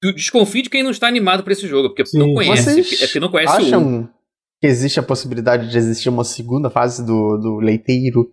tu 0.00 0.12
desconfie 0.12 0.62
de 0.62 0.70
quem 0.70 0.84
não 0.84 0.92
está 0.92 1.08
animado 1.08 1.42
pra 1.42 1.52
esse 1.52 1.66
jogo, 1.66 1.88
porque 1.88 2.06
Sim. 2.06 2.20
não 2.20 2.34
conhece, 2.34 2.62
Vocês 2.62 3.02
é 3.02 3.06
porque 3.06 3.20
não 3.20 3.30
conhece 3.30 3.56
acham 3.56 3.82
o 3.82 3.86
1. 3.86 4.08
que 4.60 4.66
existe 4.68 5.00
a 5.00 5.02
possibilidade 5.02 5.68
de 5.68 5.76
existir 5.76 6.08
uma 6.08 6.22
segunda 6.22 6.70
fase 6.70 7.04
do, 7.04 7.36
do 7.36 7.56
leiteiro 7.56 8.32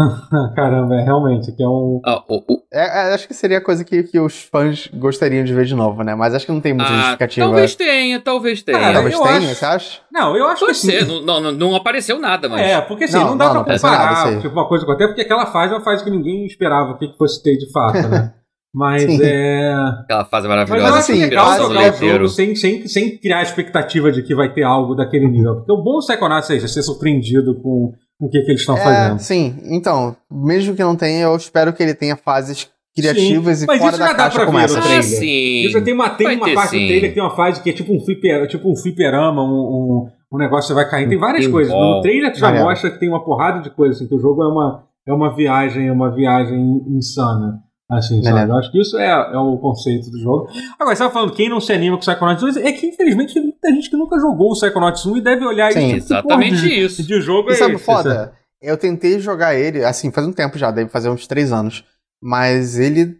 Caramba, 0.56 0.94
é 0.94 1.04
realmente, 1.04 1.52
que 1.52 1.62
é 1.62 1.68
um. 1.68 2.00
Ah, 2.04 2.22
o, 2.28 2.36
o... 2.36 2.62
É, 2.72 3.10
é, 3.10 3.14
acho 3.14 3.26
que 3.26 3.34
seria 3.34 3.58
a 3.58 3.60
coisa 3.60 3.84
que, 3.84 4.02
que 4.02 4.18
os 4.18 4.42
fãs 4.42 4.88
gostariam 4.94 5.44
de 5.44 5.52
ver 5.52 5.64
de 5.64 5.74
novo, 5.74 6.02
né? 6.02 6.14
Mas 6.14 6.34
acho 6.34 6.46
que 6.46 6.52
não 6.52 6.60
tem 6.60 6.72
muita 6.72 6.90
ah, 6.90 6.96
justificativa. 6.96 7.46
Talvez 7.46 7.74
tenha, 7.74 8.20
talvez 8.20 8.62
tenha. 8.62 8.90
Ah, 8.90 8.92
talvez 8.92 9.18
tenha, 9.18 9.36
acho... 9.36 9.54
você 9.54 9.64
acha? 9.64 10.00
Não, 10.10 10.36
eu 10.36 10.46
acho 10.46 10.64
Pode 10.64 10.78
que 10.78 10.86
ser. 10.86 11.06
Não, 11.06 11.40
não, 11.40 11.52
não, 11.52 11.76
apareceu 11.76 12.18
nada, 12.18 12.48
mas. 12.48 12.62
É, 12.62 12.80
porque 12.80 13.04
assim, 13.04 13.18
não, 13.18 13.30
não 13.30 13.36
dá 13.36 13.52
não, 13.52 13.64
pra 13.64 13.74
comparar 13.74 14.40
tipo, 14.40 14.54
uma 14.54 14.68
coisa 14.68 14.84
com 14.84 14.92
outra, 14.92 15.08
porque 15.08 15.22
aquela 15.22 15.46
fase 15.46 15.72
é 15.72 15.76
uma 15.76 15.84
fase 15.84 16.02
que 16.04 16.10
ninguém 16.10 16.46
esperava 16.46 16.96
que 16.96 17.12
fosse 17.18 17.42
ter 17.42 17.56
de 17.56 17.70
fato, 17.70 18.08
né? 18.08 18.34
Mas 18.72 19.02
Sim. 19.02 19.18
é. 19.20 19.74
Aquela 20.02 20.24
fase 20.24 20.46
maravilhosa. 20.46 20.90
Mas 20.92 21.08
eu 21.08 21.14
acho 21.16 21.22
legal 21.22 21.56
jogar 21.56 21.92
o 21.92 21.96
jogo 21.96 22.28
sem, 22.28 22.54
sem, 22.54 22.86
sem 22.86 23.18
criar 23.18 23.38
a 23.38 23.42
expectativa 23.42 24.12
de 24.12 24.22
que 24.22 24.32
vai 24.32 24.52
ter 24.52 24.62
algo 24.62 24.94
daquele 24.94 25.26
nível. 25.26 25.56
Porque 25.56 25.72
o 25.72 25.82
bom 25.82 25.98
do 25.98 26.06
Psychonauts 26.06 26.48
é 26.50 26.54
isso, 26.54 26.66
é 26.66 26.68
ser 26.68 26.82
surpreendido 26.84 27.60
com 27.60 27.92
o 28.20 28.28
que, 28.28 28.42
que 28.42 28.50
eles 28.50 28.60
estão 28.60 28.76
é, 28.76 28.80
fazendo. 28.82 29.18
Sim, 29.18 29.56
então, 29.64 30.14
mesmo 30.30 30.76
que 30.76 30.82
não 30.82 30.94
tenha, 30.94 31.24
eu 31.24 31.36
espero 31.36 31.72
que 31.72 31.82
ele 31.82 31.94
tenha 31.94 32.16
fases 32.16 32.68
criativas 32.94 33.58
sim, 33.58 33.66
e 33.68 33.78
fora 33.78 33.96
da 33.96 34.14
caixa 34.14 34.44
como 34.44 34.58
essa. 34.58 34.78
Ah, 34.78 35.02
sim. 35.02 35.64
Isso 35.64 35.82
tem 35.82 35.94
uma, 35.94 36.10
tem 36.10 36.36
uma 36.36 36.54
parte 36.54 36.70
sim. 36.70 36.80
do 36.80 36.86
trailer 36.86 37.08
que 37.08 37.14
tem 37.14 37.22
uma 37.22 37.34
fase 37.34 37.62
que 37.62 37.70
é 37.70 37.72
tipo 37.72 37.94
um, 37.94 38.00
fliper, 38.00 38.46
tipo 38.46 38.70
um 38.70 38.76
fliperama, 38.76 39.42
um, 39.42 39.46
um, 39.46 40.08
um 40.32 40.38
negócio 40.38 40.68
que 40.68 40.74
vai 40.74 40.88
cair. 40.88 41.08
Tem 41.08 41.18
várias 41.18 41.46
um 41.46 41.50
coisas. 41.50 41.72
Bom. 41.72 41.96
No 41.96 42.02
trailer 42.02 42.34
já 42.34 42.52
mostra 42.52 42.90
que 42.90 42.98
tem 42.98 43.08
uma 43.08 43.24
porrada 43.24 43.60
de 43.60 43.70
coisas, 43.70 43.96
assim, 43.96 44.06
que 44.06 44.14
o 44.14 44.20
jogo 44.20 44.42
é 44.42 44.48
uma, 44.48 44.84
é 45.06 45.12
uma 45.12 45.34
viagem, 45.34 45.88
é 45.88 45.92
uma 45.92 46.14
viagem 46.14 46.84
insana. 46.88 47.62
Assim, 47.90 48.22
sabe? 48.22 48.48
Eu 48.48 48.56
acho 48.56 48.70
que 48.70 48.80
isso 48.80 48.96
é, 48.96 49.08
é 49.08 49.38
o 49.38 49.58
conceito 49.58 50.10
do 50.10 50.18
jogo. 50.18 50.48
Agora, 50.78 50.94
você 50.94 51.02
estava 51.02 51.12
falando 51.12 51.32
quem 51.32 51.48
não 51.48 51.60
se 51.60 51.72
anima 51.72 51.96
com 51.96 52.02
o 52.02 52.06
Psychonauts 52.06 52.40
2, 52.40 52.56
é 52.58 52.72
que 52.72 52.86
infelizmente 52.86 53.34
tem 53.34 53.42
muita 53.42 53.68
gente 53.72 53.90
que 53.90 53.96
nunca 53.96 54.16
jogou 54.20 54.52
o 54.52 54.54
Psychonauts 54.54 55.04
1 55.04 55.16
e 55.16 55.20
deve 55.20 55.44
olhar 55.44 55.72
Sim, 55.72 55.96
isso. 55.96 56.12
Exatamente 56.12 56.60
de, 56.60 56.80
isso. 56.80 57.02
De 57.02 57.20
jogo 57.20 57.50
e 57.50 57.54
é 57.54 57.56
sabe, 57.56 57.74
esse, 57.74 57.84
foda? 57.84 58.32
Eu 58.62 58.76
tentei 58.76 59.18
jogar 59.18 59.56
ele, 59.56 59.84
assim, 59.84 60.12
faz 60.12 60.24
um 60.24 60.32
tempo 60.32 60.56
já, 60.56 60.70
deve 60.70 60.88
fazer 60.88 61.10
uns 61.10 61.26
3 61.26 61.52
anos. 61.52 61.84
Mas 62.22 62.78
ele, 62.78 63.16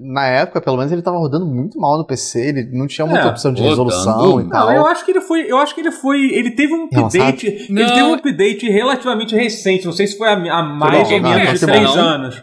na 0.00 0.26
época, 0.26 0.58
pelo 0.58 0.78
menos, 0.78 0.90
ele 0.90 1.02
tava 1.02 1.18
rodando 1.18 1.44
muito 1.44 1.78
mal 1.78 1.98
no 1.98 2.06
PC, 2.06 2.40
ele 2.40 2.70
não 2.72 2.86
tinha 2.86 3.06
muita 3.06 3.26
é, 3.26 3.30
opção 3.30 3.52
de 3.52 3.62
resolução 3.62 4.40
e 4.40 4.48
tal. 4.48 4.66
Não, 4.68 4.74
eu 4.74 4.86
acho 4.86 5.04
que 5.04 5.10
ele 5.10 5.20
foi, 5.20 5.42
eu 5.42 5.58
acho 5.58 5.74
que 5.74 5.82
ele 5.82 5.92
foi, 5.92 6.32
ele 6.32 6.52
teve 6.52 6.72
um 6.72 6.84
update, 6.84 7.46
ele 7.46 7.86
teve 7.86 8.02
um 8.02 8.14
update 8.14 8.66
relativamente 8.66 9.36
recente, 9.36 9.84
não 9.84 9.92
sei 9.92 10.06
se 10.06 10.16
foi 10.16 10.26
a, 10.26 10.32
a 10.32 10.62
mais 10.62 11.12
ou 11.12 11.20
menos 11.20 11.60
de 11.60 11.66
3 11.66 11.96
anos. 11.96 12.42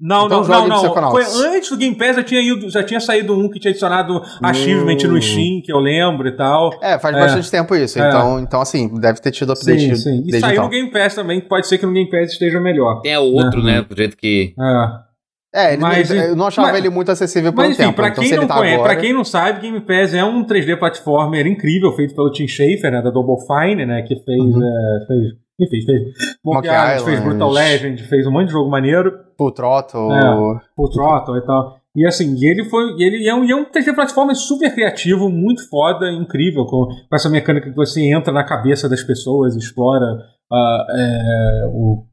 Não, 0.00 0.26
então, 0.26 0.42
não, 0.42 0.68
não, 0.68 0.94
não. 0.94 1.10
Foi 1.10 1.24
antes 1.46 1.70
do 1.70 1.76
Game 1.76 1.96
Pass 1.96 2.16
já 2.16 2.22
tinha, 2.22 2.40
ido, 2.40 2.68
já 2.70 2.82
tinha 2.82 3.00
saído 3.00 3.34
um 3.34 3.48
que 3.48 3.58
tinha 3.58 3.70
adicionado 3.70 4.22
achievement 4.42 4.96
no 5.04 5.16
hum. 5.16 5.22
Steam, 5.22 5.62
que 5.64 5.72
eu 5.72 5.78
lembro 5.78 6.28
e 6.28 6.36
tal. 6.36 6.70
É, 6.82 6.98
faz 6.98 7.16
é. 7.16 7.20
bastante 7.20 7.50
tempo 7.50 7.74
isso. 7.74 8.00
É. 8.00 8.08
Então, 8.08 8.40
então, 8.40 8.60
assim, 8.60 8.92
deve 9.00 9.20
ter 9.20 9.30
tido 9.30 9.52
update. 9.52 9.96
Sim, 9.96 10.22
sim. 10.22 10.22
E 10.26 10.40
saiu 10.40 10.52
então. 10.52 10.64
no 10.64 10.70
Game 10.70 10.90
Pass 10.90 11.14
também, 11.14 11.40
pode 11.40 11.66
ser 11.66 11.78
que 11.78 11.86
no 11.86 11.92
Game 11.92 12.10
Pass 12.10 12.32
esteja 12.32 12.60
melhor. 12.60 13.00
Tem 13.00 13.16
outro, 13.16 13.62
né? 13.62 13.80
né 13.80 13.86
do 13.88 13.96
jeito 13.96 14.16
que. 14.16 14.54
É. 14.58 15.12
É, 15.54 15.74
ele 15.74 15.82
mas, 15.82 16.08
não, 16.08 16.16
eu 16.16 16.36
não 16.36 16.46
achava 16.46 16.68
mas, 16.68 16.78
ele 16.78 16.88
muito 16.88 17.10
acessível 17.10 17.52
por 17.52 17.58
mas, 17.58 17.72
enfim, 17.72 17.82
tempo. 17.82 17.96
Pra, 17.96 18.08
então, 18.08 18.24
quem 18.24 18.36
não 18.36 18.46
tá 18.46 18.54
conhece, 18.54 18.74
agora... 18.74 18.92
pra 18.94 19.00
quem 19.02 19.12
não 19.12 19.22
sabe, 19.22 19.60
Game 19.60 19.80
Pass 19.80 20.14
é 20.14 20.24
um 20.24 20.46
3D 20.46 20.78
platformer 20.78 21.46
incrível, 21.46 21.92
feito 21.92 22.14
pelo 22.14 22.32
Tim 22.32 22.48
Schafer, 22.48 22.90
né, 22.90 23.02
da 23.02 23.10
Double 23.10 23.36
Fine, 23.46 23.84
né, 23.84 24.00
que 24.00 24.16
fez, 24.16 24.40
uhum. 24.40 24.62
é, 24.64 25.06
fez 25.06 25.42
enfim, 25.60 25.82
fez 25.84 26.02
Monkey 26.44 26.68
Island, 26.68 27.04
fez 27.04 27.20
Brutal 27.20 27.50
Legend, 27.50 28.02
fez 28.04 28.26
um 28.26 28.30
monte 28.30 28.46
de 28.46 28.52
jogo 28.52 28.70
maneiro. 28.70 29.12
Full 29.36 29.52
Throttle. 29.52 30.12
É, 30.12 30.60
Full 30.74 30.90
Throttle 30.90 31.38
e 31.38 31.46
tal. 31.46 31.82
E 31.94 32.06
assim, 32.06 32.34
e 32.36 32.50
ele 32.50 32.64
foi. 32.64 32.94
Ele 32.98 33.28
é 33.28 33.34
um, 33.34 33.44
é 33.44 33.54
um 33.54 33.66
3D 33.66 33.94
platformer 33.94 34.34
super 34.34 34.72
criativo, 34.72 35.28
muito 35.28 35.68
foda, 35.68 36.10
incrível, 36.10 36.64
com, 36.64 36.86
com 36.86 37.16
essa 37.16 37.28
mecânica 37.28 37.68
que 37.68 37.76
você 37.76 38.00
entra 38.10 38.32
na 38.32 38.44
cabeça 38.44 38.88
das 38.88 39.02
pessoas, 39.02 39.54
explora 39.54 40.06
uh, 40.50 40.90
é, 40.90 41.66
o 41.66 42.06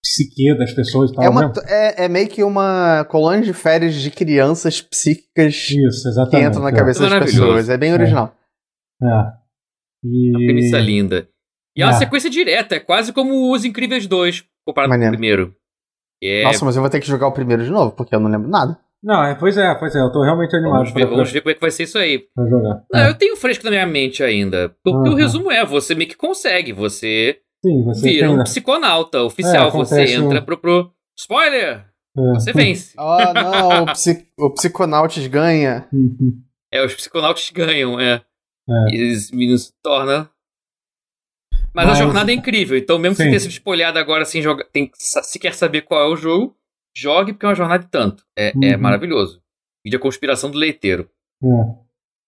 psique 0.00 0.56
das 0.56 0.72
pessoas 0.72 1.10
e 1.10 1.14
tal. 1.14 1.24
É, 1.24 1.28
uma, 1.28 1.52
é, 1.66 2.04
é, 2.04 2.08
meio 2.08 2.28
que 2.28 2.44
uma 2.44 3.04
colônia 3.06 3.42
de 3.42 3.52
férias 3.52 3.94
de 3.94 4.10
crianças 4.10 4.80
psíquicas 4.80 5.54
Isso, 5.70 6.08
que 6.30 6.38
entram 6.38 6.62
na 6.62 6.68
é. 6.68 6.72
cabeça 6.72 7.08
das 7.08 7.24
pessoas. 7.24 7.68
É 7.68 7.76
bem 7.76 7.92
original. 7.92 8.32
É. 9.02 9.06
é. 9.06 9.32
E... 10.04 10.30
Uma 10.30 10.38
premissa 10.38 10.78
linda. 10.78 11.26
E 11.76 11.82
é 11.82 11.86
uma 11.86 11.94
sequência 11.94 12.30
direta, 12.30 12.76
é 12.76 12.80
quase 12.80 13.12
como 13.12 13.52
Os 13.52 13.64
Incríveis 13.64 14.06
2, 14.06 14.44
comparado 14.64 14.90
Maneiro. 14.90 15.12
com 15.12 15.16
o 15.16 15.18
primeiro. 15.18 15.54
É... 16.22 16.44
Nossa, 16.44 16.64
mas 16.64 16.76
eu 16.76 16.82
vou 16.82 16.90
ter 16.90 17.00
que 17.00 17.06
jogar 17.06 17.26
o 17.26 17.32
primeiro 17.32 17.64
de 17.64 17.70
novo, 17.70 17.92
porque 17.92 18.14
eu 18.14 18.20
não 18.20 18.30
lembro 18.30 18.48
nada. 18.48 18.78
Não, 19.02 19.22
é, 19.22 19.34
pois 19.34 19.58
é, 19.58 19.74
pois 19.74 19.94
é, 19.94 20.00
eu 20.00 20.10
tô 20.10 20.22
realmente 20.22 20.56
animado. 20.56 20.78
Vamos 20.78 20.92
ver, 20.94 21.06
vamos 21.06 21.30
ver 21.30 21.40
como 21.42 21.50
é 21.50 21.54
que 21.54 21.60
vai 21.60 21.70
ser 21.70 21.82
isso 21.82 21.98
aí. 21.98 22.20
Pra 22.34 22.48
jogar. 22.48 22.82
Não, 22.90 23.00
é. 23.00 23.08
eu 23.10 23.14
tenho 23.14 23.36
fresco 23.36 23.64
na 23.64 23.70
minha 23.70 23.86
mente 23.86 24.22
ainda. 24.22 24.74
Porque 24.82 25.10
uhum. 25.10 25.14
o 25.14 25.18
resumo 25.18 25.52
é, 25.52 25.62
você 25.62 25.94
meio 25.94 26.08
que 26.08 26.16
consegue, 26.16 26.72
você 26.72 27.38
Sim, 27.62 27.84
você 27.84 28.00
vira 28.00 28.30
um 28.30 28.42
psiconauta 28.44 29.22
oficial. 29.22 29.68
É, 29.68 29.70
você 29.70 30.14
entra 30.14 30.40
um... 30.40 30.44
pro, 30.44 30.56
pro. 30.56 30.90
Spoiler! 31.18 31.84
É. 32.16 32.32
Você 32.32 32.52
vence. 32.54 32.94
Oh, 32.98 33.18
não, 33.34 33.82
o, 33.82 33.86
psi... 33.92 34.26
o 34.38 34.50
psiconautas 34.50 35.26
ganha. 35.26 35.86
Uhum. 35.92 36.40
É, 36.72 36.82
os 36.82 36.94
psiconautas 36.94 37.50
ganham, 37.50 38.00
é. 38.00 38.22
é. 38.68 38.94
E 38.94 39.12
os 39.12 39.30
meninos 39.30 39.66
se 39.66 39.72
tornam. 39.82 40.26
Mas, 41.74 41.86
Mas, 41.86 41.98
a 41.98 42.02
jornada 42.04 42.30
é 42.30 42.34
incrível, 42.34 42.78
então 42.78 42.98
mesmo 42.98 43.16
Sim. 43.16 43.24
que 43.24 43.24
você 43.24 43.30
tenha 43.30 43.40
sido 43.40 43.50
spoilhado 43.50 43.98
agora 43.98 44.24
sem 44.24 44.40
jogar, 44.40 44.64
tem, 44.72 44.90
se 44.94 45.38
quer 45.40 45.54
saber 45.54 45.82
qual 45.82 46.08
é 46.08 46.12
o 46.12 46.16
jogo, 46.16 46.56
jogue 46.96 47.32
porque 47.32 47.44
é 47.44 47.48
uma 47.48 47.54
jornada 47.54 47.82
de 47.82 47.90
tanto. 47.90 48.22
É, 48.38 48.50
é 48.50 48.52
uhum. 48.54 48.64
é 48.64 48.76
maravilhoso. 48.76 49.42
Vídeo 49.84 49.98
conspiração 49.98 50.50
do 50.50 50.56
leiteiro. 50.56 51.10
É. 51.42 51.48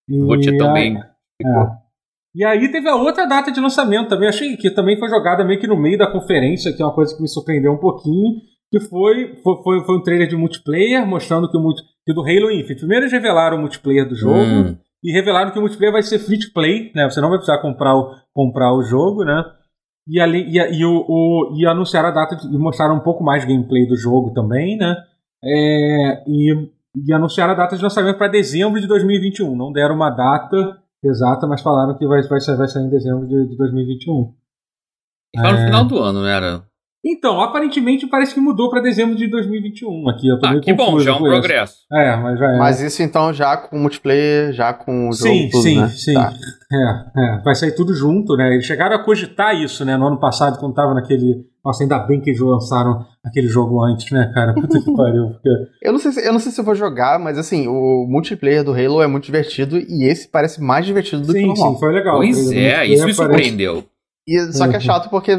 E 0.09 0.59
também. 0.59 0.99
É. 0.99 1.47
E 2.35 2.45
aí 2.45 2.71
teve 2.71 2.89
a 2.89 2.97
outra 2.97 3.25
data 3.25 3.51
de 3.51 3.61
lançamento 3.61 4.09
também, 4.09 4.29
achei 4.29 4.57
que 4.57 4.71
também 4.71 4.99
foi 4.99 5.09
jogada 5.09 5.45
meio 5.45 5.59
que 5.59 5.67
no 5.67 5.81
meio 5.81 5.97
da 5.97 6.11
conferência, 6.11 6.73
que 6.73 6.83
é 6.83 6.85
uma 6.85 6.95
coisa 6.95 7.17
que 7.17 7.23
me 7.23 7.29
surpreendeu 7.29 7.73
um 7.73 7.79
pouquinho, 7.79 8.43
que 8.71 8.79
foi, 8.79 9.37
foi, 9.43 9.85
foi, 9.85 9.97
um 9.97 10.03
trailer 10.03 10.29
de 10.29 10.37
multiplayer, 10.37 11.07
mostrando 11.07 11.51
que 11.51 11.57
o 11.57 11.75
que 12.05 12.13
do 12.13 12.21
Halo 12.21 12.51
Infinite. 12.51 12.81
Primeiro 12.81 13.05
eles 13.05 13.13
revelaram 13.13 13.57
o 13.57 13.61
multiplayer 13.61 14.07
do 14.07 14.15
jogo, 14.15 14.39
hum. 14.39 14.77
E 15.03 15.13
revelaram 15.13 15.51
que 15.51 15.59
o 15.59 15.61
multiplayer 15.61 15.93
vai 15.93 16.03
ser 16.03 16.19
free 16.19 16.39
to 16.39 16.53
play, 16.53 16.91
né? 16.95 17.09
Você 17.09 17.21
não 17.21 17.29
vai 17.29 17.39
precisar 17.39 17.61
comprar 17.61 17.97
o, 17.97 18.15
comprar 18.33 18.73
o 18.75 18.83
jogo, 18.83 19.25
né? 19.25 19.45
E, 20.09 20.21
ali, 20.21 20.43
e, 20.49 20.59
e, 20.59 20.85
o, 20.85 21.05
o, 21.09 21.57
e 21.59 21.67
anunciaram 21.67 22.09
a 22.09 22.13
data 22.13 22.37
de, 22.37 22.47
e 22.47 22.59
mostraram 22.59 22.97
um 22.97 23.01
pouco 23.01 23.25
mais 23.25 23.45
de 23.45 23.53
gameplay 23.53 23.87
do 23.87 23.97
jogo 23.97 24.33
também, 24.33 24.77
né? 24.77 24.97
É, 25.45 26.25
e, 26.27 26.71
e 27.05 27.13
anunciaram 27.13 27.53
a 27.53 27.57
data 27.57 27.77
de 27.77 27.83
lançamento 27.83 28.17
para 28.17 28.29
dezembro 28.29 28.81
de 28.81 28.87
2021. 28.87 29.55
Não 29.55 29.73
deram 29.73 29.95
uma 29.95 30.11
data 30.11 30.81
exata, 31.05 31.47
mas 31.47 31.61
falaram 31.61 31.97
que 31.97 32.07
vai, 32.07 32.23
vai, 32.23 32.39
vai 32.57 32.69
sair 32.69 32.85
em 32.85 32.91
dezembro 32.91 33.27
de, 33.27 33.49
de 33.49 33.57
2021. 33.57 34.35
E 35.35 35.41
fala 35.41 35.57
é... 35.57 35.61
no 35.61 35.67
final 35.67 35.85
do 35.85 35.99
ano, 35.99 36.21
não 36.21 36.29
era? 36.29 36.63
Então, 37.09 37.41
aparentemente 37.41 38.05
parece 38.09 38.35
que 38.35 38.41
mudou 38.41 38.69
para 38.69 38.81
dezembro 38.81 39.15
de 39.15 39.29
2021 39.31 40.09
aqui. 40.09 40.27
Eu 40.27 40.41
tô 40.41 40.47
ah, 40.49 40.61
que 40.61 40.73
bom, 40.73 40.99
já 40.99 41.13
é 41.13 41.15
um 41.15 41.19
progresso. 41.19 41.77
É, 41.93 42.17
mas 42.17 42.37
já 42.37 42.53
é. 42.53 42.59
Mas 42.59 42.81
isso 42.81 43.01
então 43.01 43.33
já 43.33 43.57
com 43.57 43.79
multiplayer, 43.79 44.53
já 44.53 44.73
com 44.73 45.09
o 45.09 45.13
jogo 45.13 45.33
sim, 45.33 45.49
tudo, 45.49 45.63
sim, 45.63 45.81
né? 45.81 45.89
Sim, 45.89 46.15
tá. 46.15 46.33
é, 46.73 47.37
é, 47.39 47.43
vai 47.45 47.55
sair 47.55 47.77
tudo 47.77 47.95
junto, 47.95 48.37
né? 48.37 48.53
Eles 48.53 48.67
chegaram 48.67 48.97
a 48.97 49.05
cogitar 49.05 49.55
isso, 49.55 49.85
né? 49.85 49.97
No 49.97 50.09
ano 50.09 50.19
passado, 50.19 50.59
quando 50.59 50.75
tava 50.75 50.95
naquele... 50.95 51.45
Nossa, 51.65 51.85
ainda 51.85 51.99
bem 52.01 52.21
que 52.21 52.31
eles 52.31 52.41
lançaram 52.41 53.05
aquele 53.25 53.47
jogo 53.47 53.85
antes, 53.85 54.11
né, 54.11 54.29
cara? 54.35 54.53
Puta 54.61 54.81
que 54.81 54.97
pariu. 54.97 55.29
Porque... 55.29 55.49
eu, 55.83 55.93
não 55.93 56.01
sei 56.01 56.11
se, 56.11 56.27
eu 56.27 56.33
não 56.33 56.41
sei 56.41 56.51
se 56.51 56.61
eu 56.61 56.65
vou 56.65 56.75
jogar, 56.75 57.21
mas 57.21 57.39
assim, 57.39 57.69
o 57.69 58.05
multiplayer 58.09 58.65
do 58.65 58.73
Halo 58.73 59.01
é 59.01 59.07
muito 59.07 59.27
divertido 59.27 59.79
e 59.79 60.09
esse 60.09 60.29
parece 60.29 60.61
mais 60.61 60.85
divertido 60.85 61.23
do 61.23 61.33
sim, 61.33 61.39
que 61.39 61.45
o 61.45 61.49
normal. 61.49 61.75
Sim, 61.75 61.79
foi 61.79 61.93
legal. 61.93 62.17
Pois 62.17 62.51
é, 62.51 62.85
isso 62.85 63.07
me 63.07 63.15
surpreendeu. 63.15 63.85
E, 64.27 64.53
só 64.53 64.67
que 64.67 64.75
é 64.75 64.79
uhum. 64.79 64.85
chato 64.85 65.09
porque 65.09 65.33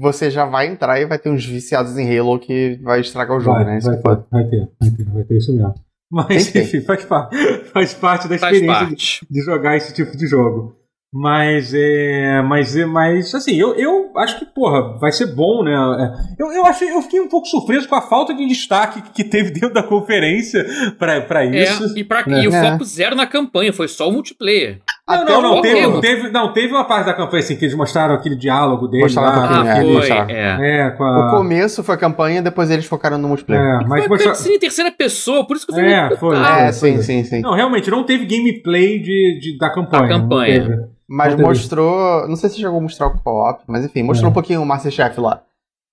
você 0.00 0.30
já 0.30 0.44
vai 0.44 0.66
entrar 0.66 1.00
e 1.00 1.06
vai 1.06 1.18
ter 1.18 1.30
uns 1.30 1.44
viciados 1.44 1.96
em 1.96 2.18
Halo 2.18 2.40
que 2.40 2.78
vai 2.82 3.00
estragar 3.00 3.36
o 3.36 3.40
jogo, 3.40 3.56
vai, 3.56 3.64
né? 3.64 3.78
Vai, 3.80 3.96
vai, 4.02 4.16
vai, 4.32 4.44
ter, 4.44 4.68
vai 4.80 4.90
ter, 4.90 5.04
vai 5.04 5.24
ter 5.24 5.36
isso 5.36 5.52
mesmo. 5.54 5.74
Mas, 6.10 6.54
enfim, 6.54 6.80
faz, 6.80 7.04
faz 7.72 7.94
parte 7.94 8.28
da 8.28 8.36
experiência 8.36 8.66
parte. 8.66 9.26
De, 9.28 9.34
de, 9.34 9.44
jogar 9.44 9.76
esse 9.76 9.92
tipo 9.94 10.16
de 10.16 10.26
jogo. 10.26 10.76
Mas 11.12 11.72
é. 11.72 12.42
Mas, 12.42 12.76
é, 12.76 12.84
mas 12.84 13.34
assim, 13.34 13.54
eu, 13.56 13.74
eu 13.74 14.12
acho 14.16 14.38
que, 14.38 14.44
porra, 14.44 14.98
vai 14.98 15.12
ser 15.12 15.26
bom, 15.26 15.62
né? 15.62 15.72
É, 15.72 16.42
eu, 16.42 16.52
eu, 16.52 16.66
achei, 16.66 16.90
eu 16.90 17.00
fiquei 17.02 17.20
um 17.20 17.28
pouco 17.28 17.46
surpreso 17.46 17.88
com 17.88 17.94
a 17.94 18.02
falta 18.02 18.34
de 18.34 18.46
destaque 18.46 19.02
que 19.12 19.24
teve 19.24 19.50
dentro 19.54 19.72
da 19.72 19.82
conferência 19.82 20.64
pra, 20.98 21.20
pra 21.20 21.44
é, 21.44 21.62
isso. 21.62 21.84
É, 21.84 21.98
e, 21.98 22.04
pra, 22.04 22.26
né? 22.26 22.42
e 22.42 22.48
o 22.48 22.54
é. 22.54 22.70
foco 22.70 22.84
zero 22.84 23.16
na 23.16 23.26
campanha, 23.26 23.72
foi 23.72 23.88
só 23.88 24.08
o 24.08 24.12
multiplayer. 24.12 24.80
Não, 25.08 25.22
Até 25.22 25.32
não, 25.32 25.42
não 25.42 25.62
teve, 25.62 26.00
teve, 26.00 26.30
não, 26.30 26.52
teve 26.52 26.74
uma 26.74 26.84
parte 26.84 27.06
da 27.06 27.14
campanha 27.14 27.40
assim 27.40 27.56
que 27.56 27.64
eles 27.64 27.76
mostraram 27.76 28.16
aquele 28.16 28.34
diálogo 28.34 28.88
deles 28.88 29.14
mostraram 29.14 29.40
lá. 29.40 29.62
Um 29.62 29.68
ah, 29.68 30.00
foi, 30.00 30.34
é. 30.34 30.78
é 30.78 30.82
a... 30.82 31.28
O 31.28 31.30
começo 31.30 31.84
foi 31.84 31.94
a 31.94 31.98
campanha, 31.98 32.42
depois 32.42 32.72
eles 32.72 32.86
focaram 32.86 33.16
no 33.16 33.28
multiplayer. 33.28 33.82
É, 33.82 33.84
mas 33.86 34.04
foi 34.06 34.18
mostrar... 34.26 34.52
em 34.52 34.58
terceira 34.58 34.90
pessoa, 34.90 35.46
por 35.46 35.56
isso 35.56 35.64
que 35.64 35.70
eu 35.70 35.76
falei. 35.76 35.92
É, 35.92 36.16
foi. 36.16 36.36
É, 36.36 36.72
sim, 36.72 37.00
sim, 37.02 37.22
sim. 37.22 37.40
Não, 37.40 37.54
realmente, 37.54 37.88
não 37.88 38.02
teve 38.02 38.26
gameplay 38.26 38.98
de, 38.98 39.38
de 39.40 39.58
da 39.58 39.70
campanha. 39.70 40.08
Da 40.08 40.08
campanha. 40.08 40.88
Mas 41.08 41.36
mostrou. 41.36 42.26
Não 42.26 42.34
sei 42.34 42.50
se 42.50 42.56
chegou 42.56 42.78
a 42.78 42.82
mostrar 42.82 43.06
o 43.06 43.16
co-op, 43.16 43.62
mas 43.68 43.84
enfim, 43.84 44.02
mostrou 44.02 44.26
é. 44.26 44.30
um 44.30 44.34
pouquinho 44.34 44.60
o 44.60 44.66
Masterchef 44.66 45.20
lá. 45.20 45.40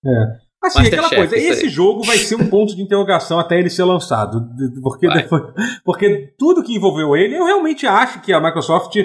É. 0.04 0.43
Assim, 0.64 0.80
Master 0.80 1.00
aquela 1.00 1.10
Chef, 1.10 1.18
coisa, 1.18 1.38
esse 1.38 1.68
jogo 1.70 2.04
vai 2.04 2.18
ser 2.18 2.36
um 2.36 2.48
ponto 2.48 2.76
de 2.76 2.82
interrogação 2.82 3.38
até 3.38 3.60
ele 3.60 3.70
ser 3.70 3.84
lançado. 3.84 4.48
Porque, 4.82 5.08
depois, 5.08 5.44
porque 5.84 6.34
tudo 6.38 6.64
que 6.64 6.76
envolveu 6.76 7.16
ele, 7.16 7.36
eu 7.36 7.46
realmente 7.46 7.86
acho 7.86 8.22
que 8.22 8.32
a 8.32 8.40
Microsoft 8.40 8.96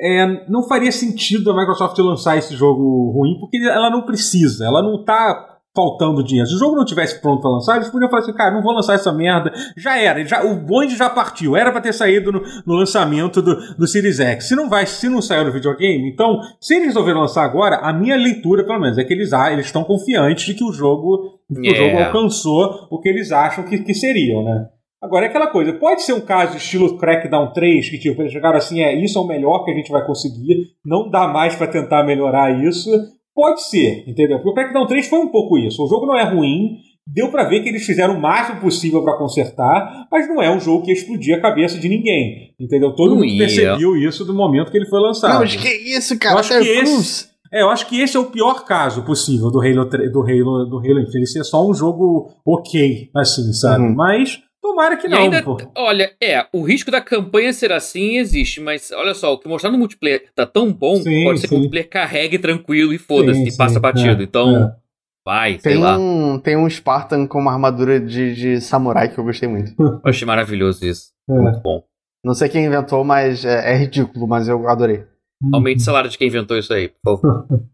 é, 0.00 0.48
não 0.48 0.66
faria 0.66 0.90
sentido 0.90 1.50
a 1.50 1.56
Microsoft 1.56 1.98
lançar 1.98 2.36
esse 2.36 2.56
jogo 2.56 3.10
ruim, 3.10 3.38
porque 3.38 3.58
ela 3.58 3.90
não 3.90 4.02
precisa, 4.02 4.64
ela 4.64 4.82
não 4.82 5.04
tá 5.04 5.53
faltando 5.74 6.22
dinheiro. 6.22 6.48
Se 6.48 6.54
o 6.54 6.58
jogo 6.58 6.76
não 6.76 6.84
tivesse 6.84 7.20
pronto 7.20 7.40
para 7.40 7.50
lançar, 7.50 7.76
eles 7.76 7.88
podiam 7.88 8.08
falar 8.08 8.22
assim, 8.22 8.32
cara, 8.32 8.54
não 8.54 8.62
vou 8.62 8.72
lançar 8.72 8.94
essa 8.94 9.12
merda. 9.12 9.52
Já 9.76 9.98
era, 9.98 10.24
já, 10.24 10.44
o 10.44 10.54
bonde 10.54 10.96
já 10.96 11.10
partiu. 11.10 11.56
Era 11.56 11.72
para 11.72 11.80
ter 11.80 11.92
saído 11.92 12.30
no, 12.30 12.42
no, 12.64 12.74
lançamento 12.74 13.42
do, 13.42 13.56
do 13.76 13.86
Series 13.86 14.20
X. 14.20 14.48
Se 14.48 14.54
não 14.54 14.68
vai, 14.68 14.86
se 14.86 15.08
não 15.08 15.20
saiu 15.20 15.44
no 15.44 15.52
videogame, 15.52 16.08
então, 16.08 16.40
se 16.60 16.74
eles 16.74 16.86
resolveram 16.86 17.20
lançar 17.20 17.44
agora, 17.44 17.76
a 17.76 17.92
minha 17.92 18.16
leitura, 18.16 18.64
pelo 18.64 18.80
menos, 18.80 18.98
é 18.98 19.04
que 19.04 19.12
eles 19.12 19.32
ah, 19.32 19.52
eles 19.52 19.66
estão 19.66 19.82
confiantes 19.82 20.46
de 20.46 20.54
que 20.54 20.64
o 20.64 20.72
jogo, 20.72 21.40
que 21.52 21.66
yeah. 21.66 21.72
o 21.72 21.90
jogo 21.90 22.04
alcançou 22.04 22.86
o 22.90 23.00
que 23.00 23.08
eles 23.08 23.32
acham 23.32 23.64
que, 23.64 23.78
que 23.78 23.94
seriam, 23.94 24.44
né? 24.44 24.68
Agora, 25.02 25.26
é 25.26 25.28
aquela 25.28 25.48
coisa, 25.48 25.70
pode 25.74 26.02
ser 26.02 26.14
um 26.14 26.20
caso 26.20 26.56
estilo 26.56 26.96
Crackdown 26.96 27.52
3, 27.52 27.90
que 27.90 27.98
tipo, 27.98 28.22
eles 28.22 28.32
chegaram 28.32 28.56
assim, 28.56 28.82
é, 28.82 28.94
isso 28.94 29.18
é 29.18 29.20
o 29.20 29.26
melhor 29.26 29.62
que 29.62 29.70
a 29.70 29.74
gente 29.74 29.92
vai 29.92 30.02
conseguir, 30.06 30.68
não 30.82 31.10
dá 31.10 31.28
mais 31.28 31.54
para 31.54 31.66
tentar 31.66 32.04
melhorar 32.04 32.64
isso. 32.64 32.90
Pode 33.34 33.64
ser, 33.68 34.04
entendeu? 34.06 34.38
Porque 34.38 34.50
o 34.50 34.54
Crackdown 34.54 34.86
3 34.86 35.08
foi 35.08 35.18
um 35.18 35.28
pouco 35.28 35.58
isso. 35.58 35.82
O 35.82 35.88
jogo 35.88 36.06
não 36.06 36.16
é 36.16 36.22
ruim, 36.22 36.78
deu 37.06 37.30
para 37.30 37.44
ver 37.44 37.62
que 37.62 37.68
eles 37.68 37.84
fizeram 37.84 38.16
o 38.16 38.20
máximo 38.20 38.60
possível 38.60 39.02
para 39.02 39.18
consertar, 39.18 40.06
mas 40.10 40.28
não 40.28 40.40
é 40.40 40.54
um 40.54 40.60
jogo 40.60 40.84
que 40.84 40.90
ia 40.90 40.96
explodir 40.96 41.36
a 41.36 41.40
cabeça 41.40 41.78
de 41.78 41.88
ninguém, 41.88 42.54
entendeu? 42.58 42.94
Todo 42.94 43.16
mundo 43.16 43.36
percebeu 43.36 43.96
isso 43.96 44.24
do 44.24 44.34
momento 44.34 44.70
que 44.70 44.78
ele 44.78 44.88
foi 44.88 45.00
lançado. 45.00 45.34
Não, 45.34 45.40
mas 45.40 45.56
que 45.56 45.68
isso, 45.68 46.18
cara? 46.18 46.36
Eu 46.36 46.38
acho 46.38 46.60
que 46.60 46.68
esse, 46.68 47.28
é, 47.52 47.62
eu 47.62 47.70
acho 47.70 47.86
que 47.86 48.00
esse 48.00 48.16
é 48.16 48.20
o 48.20 48.26
pior 48.26 48.64
caso 48.64 49.02
possível 49.02 49.50
do 49.50 49.60
Halo 49.60 49.84
do 49.84 50.22
Halo 50.22 50.64
do 50.66 50.78
Halo 50.78 51.00
Infinite. 51.00 51.16
Ele 51.16 51.26
ser 51.26 51.44
só 51.44 51.68
um 51.68 51.74
jogo 51.74 52.32
ok, 52.44 53.10
assim, 53.14 53.52
sabe? 53.52 53.84
Uhum. 53.84 53.94
Mas 53.94 54.40
Tomara 54.64 54.96
que 54.96 55.06
não, 55.06 55.18
ainda. 55.18 55.44
Olha, 55.76 56.16
é, 56.18 56.46
o 56.50 56.62
risco 56.62 56.90
da 56.90 56.98
campanha 56.98 57.52
ser 57.52 57.70
assim 57.70 58.16
existe, 58.16 58.62
mas 58.62 58.90
olha 58.92 59.12
só, 59.12 59.34
o 59.34 59.38
que 59.38 59.46
mostrar 59.46 59.70
no 59.70 59.76
multiplayer 59.76 60.24
tá 60.34 60.46
tão 60.46 60.72
bom, 60.72 60.96
sim, 60.96 61.22
pode 61.22 61.40
ser 61.40 61.48
sim. 61.48 61.50
que 61.50 61.54
o 61.54 61.58
multiplayer 61.58 61.90
carregue 61.90 62.38
tranquilo 62.38 62.90
e 62.94 62.96
foda-se, 62.96 63.46
e 63.46 63.54
passa 63.54 63.78
batido. 63.78 64.22
É, 64.22 64.24
então, 64.24 64.56
é. 64.56 64.76
vai, 65.22 65.50
tem 65.58 65.60
sei 65.60 65.76
lá. 65.76 65.98
Um, 65.98 66.38
tem 66.38 66.56
um 66.56 66.66
Spartan 66.66 67.26
com 67.26 67.40
uma 67.40 67.52
armadura 67.52 68.00
de, 68.00 68.34
de 68.34 68.60
samurai 68.62 69.12
que 69.12 69.18
eu 69.20 69.24
gostei 69.24 69.46
muito. 69.46 69.74
eu 69.78 70.00
achei 70.08 70.26
maravilhoso 70.26 70.82
isso. 70.86 71.12
É. 71.28 71.34
Muito 71.34 71.60
bom. 71.60 71.84
Não 72.24 72.32
sei 72.32 72.48
quem 72.48 72.64
inventou, 72.64 73.04
mas 73.04 73.44
é, 73.44 73.74
é 73.74 73.76
ridículo, 73.76 74.26
mas 74.26 74.48
eu 74.48 74.66
adorei. 74.66 75.04
Aumente 75.52 75.82
o 75.82 75.84
salário 75.84 76.08
de 76.08 76.16
quem 76.16 76.28
inventou 76.28 76.56
isso 76.56 76.72
aí, 76.72 76.88
por 76.88 77.20
favor. 77.20 77.46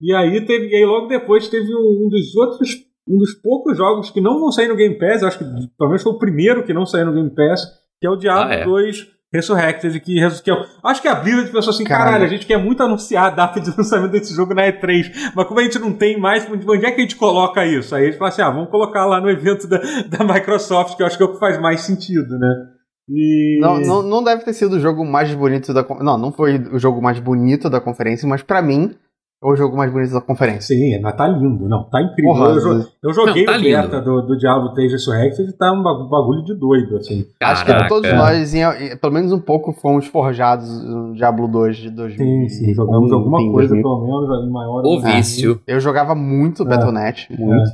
e 0.00 0.14
aí 0.14 0.40
teve, 0.46 0.68
e 0.68 0.76
aí 0.76 0.84
logo 0.84 1.08
depois 1.08 1.48
teve 1.48 1.74
um, 1.74 2.06
um 2.06 2.08
dos 2.08 2.36
outros 2.36 2.87
um 3.08 3.18
dos 3.18 3.34
poucos 3.34 3.76
jogos 3.76 4.10
que 4.10 4.20
não 4.20 4.38
vão 4.38 4.52
sair 4.52 4.68
no 4.68 4.76
Game 4.76 4.98
Pass, 4.98 5.22
acho 5.22 5.38
que 5.38 5.44
pelo 5.44 5.90
menos 5.90 6.02
foi 6.02 6.12
o 6.12 6.18
primeiro 6.18 6.64
que 6.64 6.74
não 6.74 6.84
saiu 6.84 7.06
no 7.06 7.14
Game 7.14 7.34
Pass, 7.34 7.62
que 8.00 8.06
é 8.06 8.10
o 8.10 8.16
Diablo 8.16 8.52
ah, 8.52 8.54
é? 8.54 8.64
2 8.64 9.18
Resurrected, 9.30 10.00
que, 10.00 10.14
que 10.42 10.50
eu, 10.50 10.56
acho 10.82 11.02
que 11.02 11.08
a 11.08 11.14
Blizzard 11.14 11.52
pensou 11.52 11.70
assim, 11.70 11.84
caralho. 11.84 12.06
caralho, 12.06 12.24
a 12.24 12.28
gente 12.28 12.46
quer 12.46 12.56
muito 12.56 12.82
anunciar 12.82 13.26
a 13.26 13.30
data 13.30 13.60
de 13.60 13.70
lançamento 13.76 14.12
desse 14.12 14.34
jogo 14.34 14.54
na 14.54 14.62
E3, 14.62 15.32
mas 15.34 15.46
como 15.46 15.60
a 15.60 15.62
gente 15.62 15.78
não 15.78 15.92
tem 15.92 16.18
mais, 16.18 16.48
onde 16.50 16.86
é 16.86 16.90
que 16.90 16.98
a 16.98 17.02
gente 17.02 17.16
coloca 17.16 17.66
isso? 17.66 17.94
Aí 17.94 18.04
eles 18.04 18.16
falam 18.16 18.32
assim, 18.32 18.42
ah, 18.42 18.50
vamos 18.50 18.70
colocar 18.70 19.04
lá 19.04 19.20
no 19.20 19.28
evento 19.28 19.68
da, 19.68 19.78
da 20.08 20.24
Microsoft, 20.24 20.96
que 20.96 21.02
eu 21.02 21.06
acho 21.06 21.16
que 21.16 21.22
é 21.22 21.26
o 21.26 21.32
que 21.32 21.38
faz 21.38 21.60
mais 21.60 21.82
sentido, 21.82 22.38
né? 22.38 22.54
E... 23.10 23.58
Não, 23.60 23.80
não, 23.80 24.02
não 24.02 24.24
deve 24.24 24.44
ter 24.44 24.52
sido 24.54 24.76
o 24.76 24.80
jogo 24.80 25.04
mais 25.04 25.32
bonito 25.34 25.74
da... 25.74 25.84
Não, 26.00 26.16
não 26.16 26.32
foi 26.32 26.58
o 26.58 26.78
jogo 26.78 27.02
mais 27.02 27.18
bonito 27.18 27.68
da 27.68 27.80
conferência, 27.80 28.28
mas 28.28 28.42
para 28.42 28.62
mim 28.62 28.94
é 29.40 29.46
o 29.46 29.54
jogo 29.54 29.76
mais 29.76 29.92
bonito 29.92 30.12
da 30.12 30.20
conferência. 30.20 30.74
Sim, 30.74 31.00
mas 31.00 31.14
tá 31.14 31.28
lindo. 31.28 31.68
Não, 31.68 31.84
tá 31.84 32.02
incrível. 32.02 32.32
Porra, 32.32 32.48
eu, 32.50 32.86
eu, 33.04 33.12
joguei 33.14 33.44
não, 33.44 33.52
tá 33.52 33.58
o 33.58 33.62
beta 33.62 34.00
do, 34.00 34.22
do 34.22 34.36
Diablo 34.36 34.74
3 34.74 34.90
Resurrected 34.90 35.48
e 35.48 35.52
tá 35.52 35.72
um 35.72 35.82
bagulho 35.82 36.42
de 36.44 36.54
doido, 36.54 36.96
assim. 36.96 37.24
Caraca. 37.38 37.72
Acho 37.72 37.82
que 37.82 37.88
todos 37.88 38.12
nós, 38.12 38.52
em, 38.52 38.96
pelo 38.96 39.12
menos 39.12 39.30
um 39.30 39.38
pouco, 39.38 39.72
fomos 39.72 40.06
forjados 40.06 40.84
no 40.84 41.14
Diablo 41.14 41.46
2 41.46 41.76
de 41.76 41.90
2000. 41.90 42.18
Sim, 42.18 42.48
sim, 42.48 42.74
jogamos 42.74 43.12
alguma 43.12 43.38
coisa, 43.38 43.74
2000. 43.74 43.82
pelo 43.82 44.04
menos, 44.04 44.44
em 44.44 44.50
maior... 44.50 44.82
O 44.84 45.00
vício. 45.00 45.60
Eu 45.68 45.78
jogava 45.78 46.16
muito 46.16 46.64
é. 46.64 46.66
Battle.net, 46.66 47.28
muito. 47.38 47.70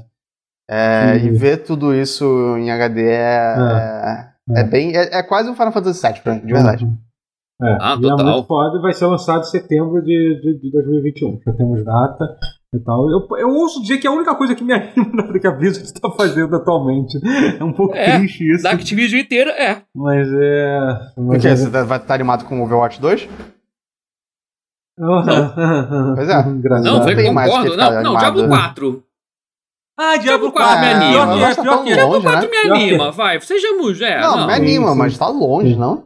É. 0.68 1.14
É, 1.16 1.16
e 1.16 1.30
ver 1.30 1.58
tudo 1.58 1.94
isso 1.94 2.24
em 2.58 2.70
HD 2.70 3.04
é, 3.04 3.14
é, 3.14 4.54
é, 4.54 4.60
é 4.60 4.64
bem... 4.64 4.94
É, 4.94 5.22
quase 5.22 5.48
um 5.48 5.54
Final 5.54 5.72
Fantasy 5.72 6.06
VII, 6.06 6.20
pra 6.20 6.34
mim, 6.34 6.40
de 6.40 6.52
verdade. 6.52 6.84
Uhum. 6.84 6.98
É, 7.62 7.78
ah, 7.80 7.96
e 8.00 8.04
é 8.04 8.08
total. 8.08 8.28
é 8.28 8.32
muito 8.32 8.46
foda 8.46 8.78
e 8.78 8.82
vai 8.82 8.92
ser 8.92 9.06
lançado 9.06 9.42
em 9.42 9.44
setembro 9.44 10.02
de, 10.02 10.40
de, 10.40 10.58
de 10.60 10.70
2021. 10.72 11.40
Já 11.46 11.52
temos 11.52 11.84
data 11.84 12.36
e 12.74 12.80
tal. 12.80 13.08
Eu, 13.08 13.26
eu 13.38 13.48
ouço 13.48 13.80
dizer 13.80 13.98
que 13.98 14.06
é 14.06 14.10
a 14.10 14.12
única 14.12 14.34
coisa 14.34 14.54
que 14.54 14.64
me 14.64 14.72
anima 14.74 15.22
na 15.32 15.38
que 15.38 15.46
a 15.46 15.52
Blizzard 15.52 15.86
está 15.86 16.10
fazendo 16.10 16.56
atualmente. 16.56 17.16
É 17.58 17.62
um 17.62 17.72
pouco 17.72 17.94
é, 17.94 18.18
triste 18.18 18.52
isso. 18.52 18.64
Da 18.64 18.72
Activision 18.72 19.20
inteira, 19.20 19.50
é. 19.52 19.82
Mas 19.94 20.28
é. 20.32 21.12
Mas 21.16 21.42
que, 21.42 21.48
é... 21.48 21.56
Você 21.56 21.70
vai 21.70 21.98
estar 21.98 22.14
animado 22.14 22.44
com 22.44 22.60
o 22.60 22.64
Overwatch 22.64 23.00
2? 23.00 23.28
Não. 24.98 25.24
pois 26.14 26.28
é. 26.28 26.42
Não, 26.82 26.98
não 26.98 27.06
tem 27.06 27.32
mais 27.32 27.50
concordo. 27.50 27.76
Não, 27.76 28.02
não, 28.02 28.16
Diablo 28.16 28.48
4. 28.48 29.04
Ah, 29.96 30.16
Diablo 30.16 30.52
4 30.52 30.80
me 30.80 30.86
anima. 30.86 31.36
Diablo 31.84 32.22
4 32.22 32.50
me 32.50 32.56
anima, 32.56 33.12
vai. 33.12 33.40
Sejamos, 33.40 34.00
é. 34.00 34.20
Não, 34.20 34.36
não, 34.38 34.46
me 34.48 34.52
anima, 34.52 34.94
mas 34.94 35.16
tá 35.16 35.28
longe, 35.28 35.76
não? 35.76 36.04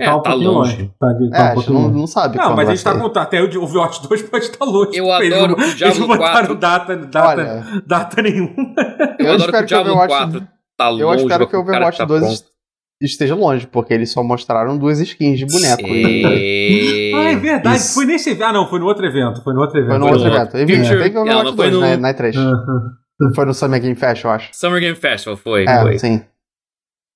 É, 0.00 0.04
tá, 0.04 0.16
um 0.16 0.22
tá 0.22 0.34
longe. 0.34 0.48
longe. 0.48 0.90
Tá, 0.98 1.06
tá 1.06 1.14
é, 1.14 1.42
um 1.42 1.46
a 1.46 1.54
gente 1.54 1.72
não, 1.72 1.88
não, 1.90 2.06
sabe. 2.06 2.36
Não, 2.36 2.56
mas 2.56 2.68
a 2.68 2.74
gente 2.74 2.84
tá 2.84 2.98
contando. 2.98 3.22
Até 3.22 3.42
o 3.42 3.62
Overwatch 3.62 4.06
2 4.06 4.22
pode 4.22 4.44
estar 4.44 4.64
longe. 4.64 4.90
Eu 4.96 5.12
adoro 5.12 5.54
o 5.54 5.74
Diablo 5.74 6.16
4. 6.16 6.54
data, 6.54 6.96
data, 6.96 7.82
data 7.86 8.22
nenhuma. 8.22 8.54
Eu, 9.18 9.26
eu 9.26 9.36
espero 9.36 9.58
que 9.58 9.62
o 9.62 9.66
Diablo 9.66 9.94
4 9.94 10.48
tá 10.76 10.88
longe. 10.88 11.02
Eu 11.02 11.14
espero 11.14 11.46
que 11.46 11.56
o 11.56 11.60
Overwatch 11.60 11.98
tá 11.98 12.04
2 12.04 12.52
esteja 13.04 13.34
longe, 13.34 13.66
porque 13.66 13.92
eles 13.92 14.10
só 14.10 14.22
mostraram 14.22 14.78
duas 14.78 15.00
skins 15.00 15.38
de 15.38 15.46
boneco. 15.46 15.82
E... 15.82 17.12
ah, 17.14 17.32
é 17.32 17.36
verdade. 17.36 17.76
Isso. 17.76 17.94
Foi 17.94 18.06
nesse 18.06 18.30
evento. 18.30 18.44
Ah, 18.44 18.52
não, 18.52 18.68
foi 18.68 18.78
no 18.78 18.86
outro 18.86 19.04
evento. 19.04 19.42
Foi 19.42 19.52
no 19.52 19.60
outro 19.60 19.78
evento. 19.78 19.90
Foi 19.90 19.98
no 19.98 20.06
outro 20.06 20.26
evento. 20.26 20.56
evento. 20.56 20.84
Future... 20.84 21.02
Teve 21.02 21.18
Overwatch 21.18 21.44
não, 21.50 21.56
2 21.56 21.72
no... 21.72 21.80
na, 21.80 21.96
na 21.96 22.14
E3. 22.14 22.34
Foi 23.34 23.44
no 23.44 23.54
Summer 23.54 23.80
Game 23.80 23.94
Fest, 23.94 24.24
eu 24.24 24.30
acho. 24.30 24.50
Summer 24.52 24.80
Game 24.80 24.96
Festival, 24.96 25.36
foi. 25.36 25.64
É, 25.64 25.80
foi. 25.82 25.98
sim. 25.98 26.22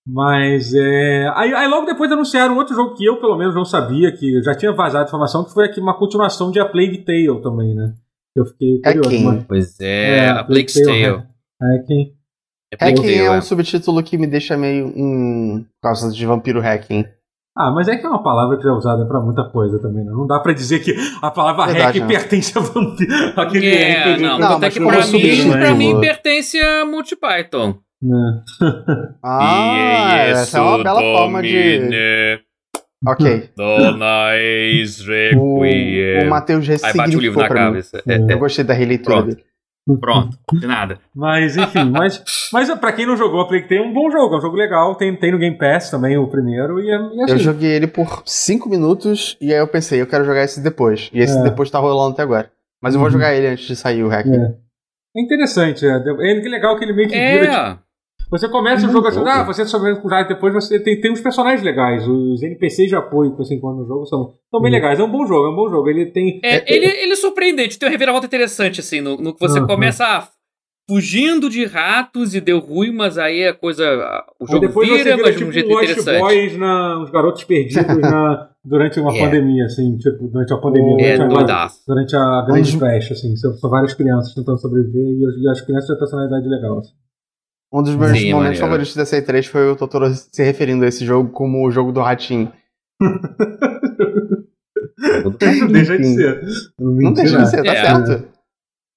Mas 0.07 0.73
é. 0.73 1.29
Aí, 1.35 1.53
aí, 1.53 1.67
logo 1.67 1.85
depois 1.85 2.13
anunciaram 2.13 2.57
outro 2.57 2.77
jogo 2.77 2.95
que 2.95 3.05
eu, 3.05 3.19
pelo 3.19 3.37
menos, 3.37 3.55
não 3.55 3.65
sabia, 3.65 4.13
que 4.13 4.41
já 4.43 4.55
tinha 4.55 4.73
vazado 4.73 5.09
informação, 5.09 5.45
que 5.45 5.53
foi 5.53 5.67
aqui 5.67 5.81
uma 5.81 5.99
continuação 5.99 6.53
de 6.53 6.61
A 6.61 6.65
Plague 6.65 7.05
Tale 7.05 7.43
também, 7.43 7.75
né? 7.75 7.93
Eu 8.37 8.47
fiquei 8.47 8.81
é 8.85 8.93
curioso. 8.93 9.09
Hacking. 9.09 9.25
Mas... 9.25 9.45
Pois 9.45 9.81
é, 9.81 10.19
é 10.19 10.29
A 10.29 10.45
Plague 10.45 10.73
Tale. 10.73 11.23
Hacking. 11.61 12.13
Hacking 12.81 13.15
é 13.15 13.31
um 13.31 13.35
é. 13.35 13.41
subtítulo 13.41 14.03
que 14.03 14.17
me 14.17 14.27
deixa 14.29 14.57
meio 14.57 14.93
em. 14.95 15.67
por 15.81 15.89
causa 15.89 16.13
de 16.13 16.27
vampiro 16.27 16.61
hacking. 16.61 17.05
Ah, 17.57 17.71
mas 17.71 17.89
é 17.89 17.97
que 17.97 18.05
é 18.05 18.09
uma 18.09 18.23
palavra 18.23 18.59
que 18.59 18.69
é 18.69 18.71
usada 18.71 19.07
pra 19.07 19.19
muita 19.19 19.45
coisa 19.45 19.81
também, 19.81 20.05
né? 20.05 20.13
Não 20.13 20.27
dá 20.27 20.39
pra 20.39 20.53
dizer 20.53 20.81
que 20.81 20.95
a 21.23 21.31
palavra 21.31 21.67
Verdade, 21.67 22.01
hack 22.01 22.09
né? 22.09 22.19
pertence 22.19 22.59
a 22.59 22.61
vampiro. 22.61 23.13
Aquele 23.41 23.75
é, 23.75 24.19
não, 24.19 24.39
não, 24.39 24.57
até 24.57 24.71
que 24.71 24.79
pra 24.79 25.07
mim, 25.07 25.51
pra 25.51 25.75
mim 25.75 25.99
pertence 25.99 26.61
a 26.61 26.85
multi-Python. 26.85 27.79
Né? 28.03 28.43
ah, 29.23 30.17
essa 30.19 30.59
é 30.59 30.61
uma 30.61 30.83
bela 30.83 31.01
forma 31.01 31.43
de. 31.43 32.41
Ok. 33.07 33.51
Dona 33.57 34.33
o, 35.37 35.61
o 35.63 36.31
Matheus 36.31 36.69
Aí 36.69 36.93
bate 36.95 37.17
o 37.17 37.21
livro 37.21 37.41
na 37.41 37.49
cabeça. 37.49 38.03
É, 38.07 38.33
Eu 38.33 38.39
gostei 38.39 38.65
da 38.65 38.75
releitura 38.75 39.17
Pronto. 39.17 39.35
dele. 39.35 39.47
Pronto, 40.01 40.37
de 40.53 40.67
nada. 40.67 40.99
Mas, 41.15 41.57
enfim, 41.57 41.85
mas, 41.85 42.21
mas 42.53 42.69
pra 42.75 42.93
quem 42.93 43.07
não 43.07 43.17
jogou, 43.17 43.41
a 43.41 43.47
Plague 43.47 43.69
tem 43.69 43.81
um 43.81 43.95
bom 43.95 44.11
jogo, 44.11 44.35
é 44.35 44.39
um 44.39 44.41
jogo 44.41 44.57
legal. 44.57 44.97
Tem, 44.97 45.15
tem 45.15 45.31
no 45.31 45.39
Game 45.39 45.57
Pass 45.57 45.91
também 45.91 46.19
o 46.19 46.27
primeiro. 46.27 46.81
E, 46.81 46.91
é, 46.91 46.97
e 46.97 47.23
assim. 47.23 47.33
Eu 47.33 47.39
joguei 47.39 47.71
ele 47.71 47.87
por 47.87 48.23
5 48.27 48.69
minutos 48.69 49.37
e 49.41 49.53
aí 49.53 49.61
eu 49.61 49.69
pensei, 49.69 50.01
eu 50.01 50.07
quero 50.09 50.25
jogar 50.25 50.43
esse 50.43 50.61
depois. 50.61 51.09
E 51.13 51.21
esse 51.21 51.39
é. 51.39 51.43
depois 51.43 51.71
tá 51.71 51.79
rolando 51.79 52.15
até 52.15 52.23
agora. 52.23 52.51
Mas 52.83 52.95
eu 52.95 53.01
vou 53.01 53.07
uhum. 53.07 53.13
jogar 53.13 53.35
ele 53.35 53.47
antes 53.47 53.65
de 53.65 53.77
sair 53.77 54.03
o 54.03 54.09
hack. 54.09 54.27
É. 54.27 54.55
é 55.17 55.23
interessante, 55.23 55.87
é. 55.87 55.91
É 55.91 56.49
legal 56.49 56.77
que 56.77 56.85
ele 56.85 56.93
meio 56.93 57.09
que 57.09 57.15
é. 57.15 57.39
vira. 57.39 57.79
Você 58.31 58.49
começa 58.49 58.87
o 58.87 58.91
jogo 58.91 59.07
achando, 59.07 59.29
ah, 59.29 59.45
você 59.45 59.65
sobrevivendo 59.65 60.03
com 60.03 60.09
o 60.09 60.11
Jade, 60.11 60.29
depois 60.29 60.53
você 60.53 60.81
tem, 60.81 61.01
tem 61.01 61.13
uns 61.13 61.21
personagens 61.21 61.63
legais. 61.63 62.07
Os 62.09 62.43
NPCs 62.43 62.89
de 62.89 62.97
apoio 62.97 63.31
que 63.33 63.39
você 63.39 63.55
encontra 63.55 63.83
no 63.83 63.87
jogo 63.87 64.05
são, 64.07 64.33
são 64.51 64.61
bem 64.61 64.71
uhum. 64.71 64.77
legais. 64.77 64.99
É 64.99 65.05
um 65.05 65.11
bom 65.11 65.25
jogo, 65.27 65.47
é 65.47 65.51
um 65.51 65.57
bom 65.57 65.69
jogo. 65.69 65.89
Ele 65.89 66.07
tem. 66.07 66.41
É, 66.43 66.57
é, 66.57 66.65
ele, 66.67 66.87
ele 66.87 67.13
é 67.13 67.17
surpreendente, 67.17 67.79
tem 67.79 67.87
uma 67.87 67.93
reviravolta 67.93 68.27
interessante, 68.27 68.81
assim, 68.81 69.01
no, 69.01 69.17
no 69.17 69.33
que 69.33 69.41
você 69.41 69.61
uhum. 69.61 69.67
começa 69.67 70.05
a 70.05 70.29
fugindo 70.89 71.51
de 71.51 71.65
ratos 71.65 72.35
e 72.35 72.41
deu 72.41 72.59
ruim, 72.61 72.93
mas 72.93 73.19
aí 73.19 73.47
a 73.47 73.55
coisa. 73.55 73.85
O 74.41 74.47
jogo 74.47 74.67
depois 74.67 74.89
vira, 74.89 75.03
vira, 75.03 75.17
mas 75.17 75.37
de 75.37 75.45
um 75.45 75.51
tipo, 75.51 75.53
jeito 75.53 75.69
Lost 75.69 75.85
interessante. 75.85 76.21
Boys 76.21 76.57
na, 76.57 77.03
os 77.03 77.11
garotos 77.11 77.45
perdidos 77.45 77.99
na, 77.99 78.49
durante 78.65 79.01
uma 79.01 79.15
é. 79.17 79.21
pandemia, 79.21 79.65
assim, 79.65 79.97
tipo, 79.99 80.29
durante 80.29 80.53
a 80.53 80.57
pandemia, 80.59 81.07
é, 81.07 81.19
durante, 81.19 81.53
a, 81.53 81.69
durante 81.87 82.17
a 82.17 82.43
grande 82.47 82.79
festa, 82.79 83.15
assim. 83.15 83.37
São, 83.37 83.71
várias 83.71 83.95
crianças 83.95 84.35
tentando 84.35 84.59
sobreviver 84.59 85.19
e 85.19 85.27
as, 85.27 85.35
e 85.37 85.49
as 85.49 85.61
crianças 85.61 85.89
têm 85.89 85.99
personalidade 85.99 86.49
legal. 86.49 86.79
Assim. 86.79 86.93
Um 87.77 87.83
dos 87.83 87.95
meus 87.95 88.19
Sim, 88.19 88.33
momentos 88.33 88.59
favoritos 88.59 88.97
dessa 88.97 89.21
E3 89.21 89.49
foi 89.49 89.71
o 89.71 89.77
Totoro 89.77 90.09
se 90.09 90.43
referindo 90.43 90.83
a 90.83 90.89
esse 90.89 91.05
jogo 91.05 91.31
como 91.31 91.67
o 91.67 91.71
jogo 91.71 91.93
do 91.93 92.01
ratinho. 92.01 92.51
não 92.99 93.21
deixa 95.71 95.99
de 95.99 96.07
ser. 96.07 96.41
Não, 96.81 96.93
não 96.93 97.13
deixa 97.13 97.37
de 97.37 97.51
ser, 97.51 97.63
tá 97.63 97.75
é. 97.75 97.85
certo. 97.85 98.29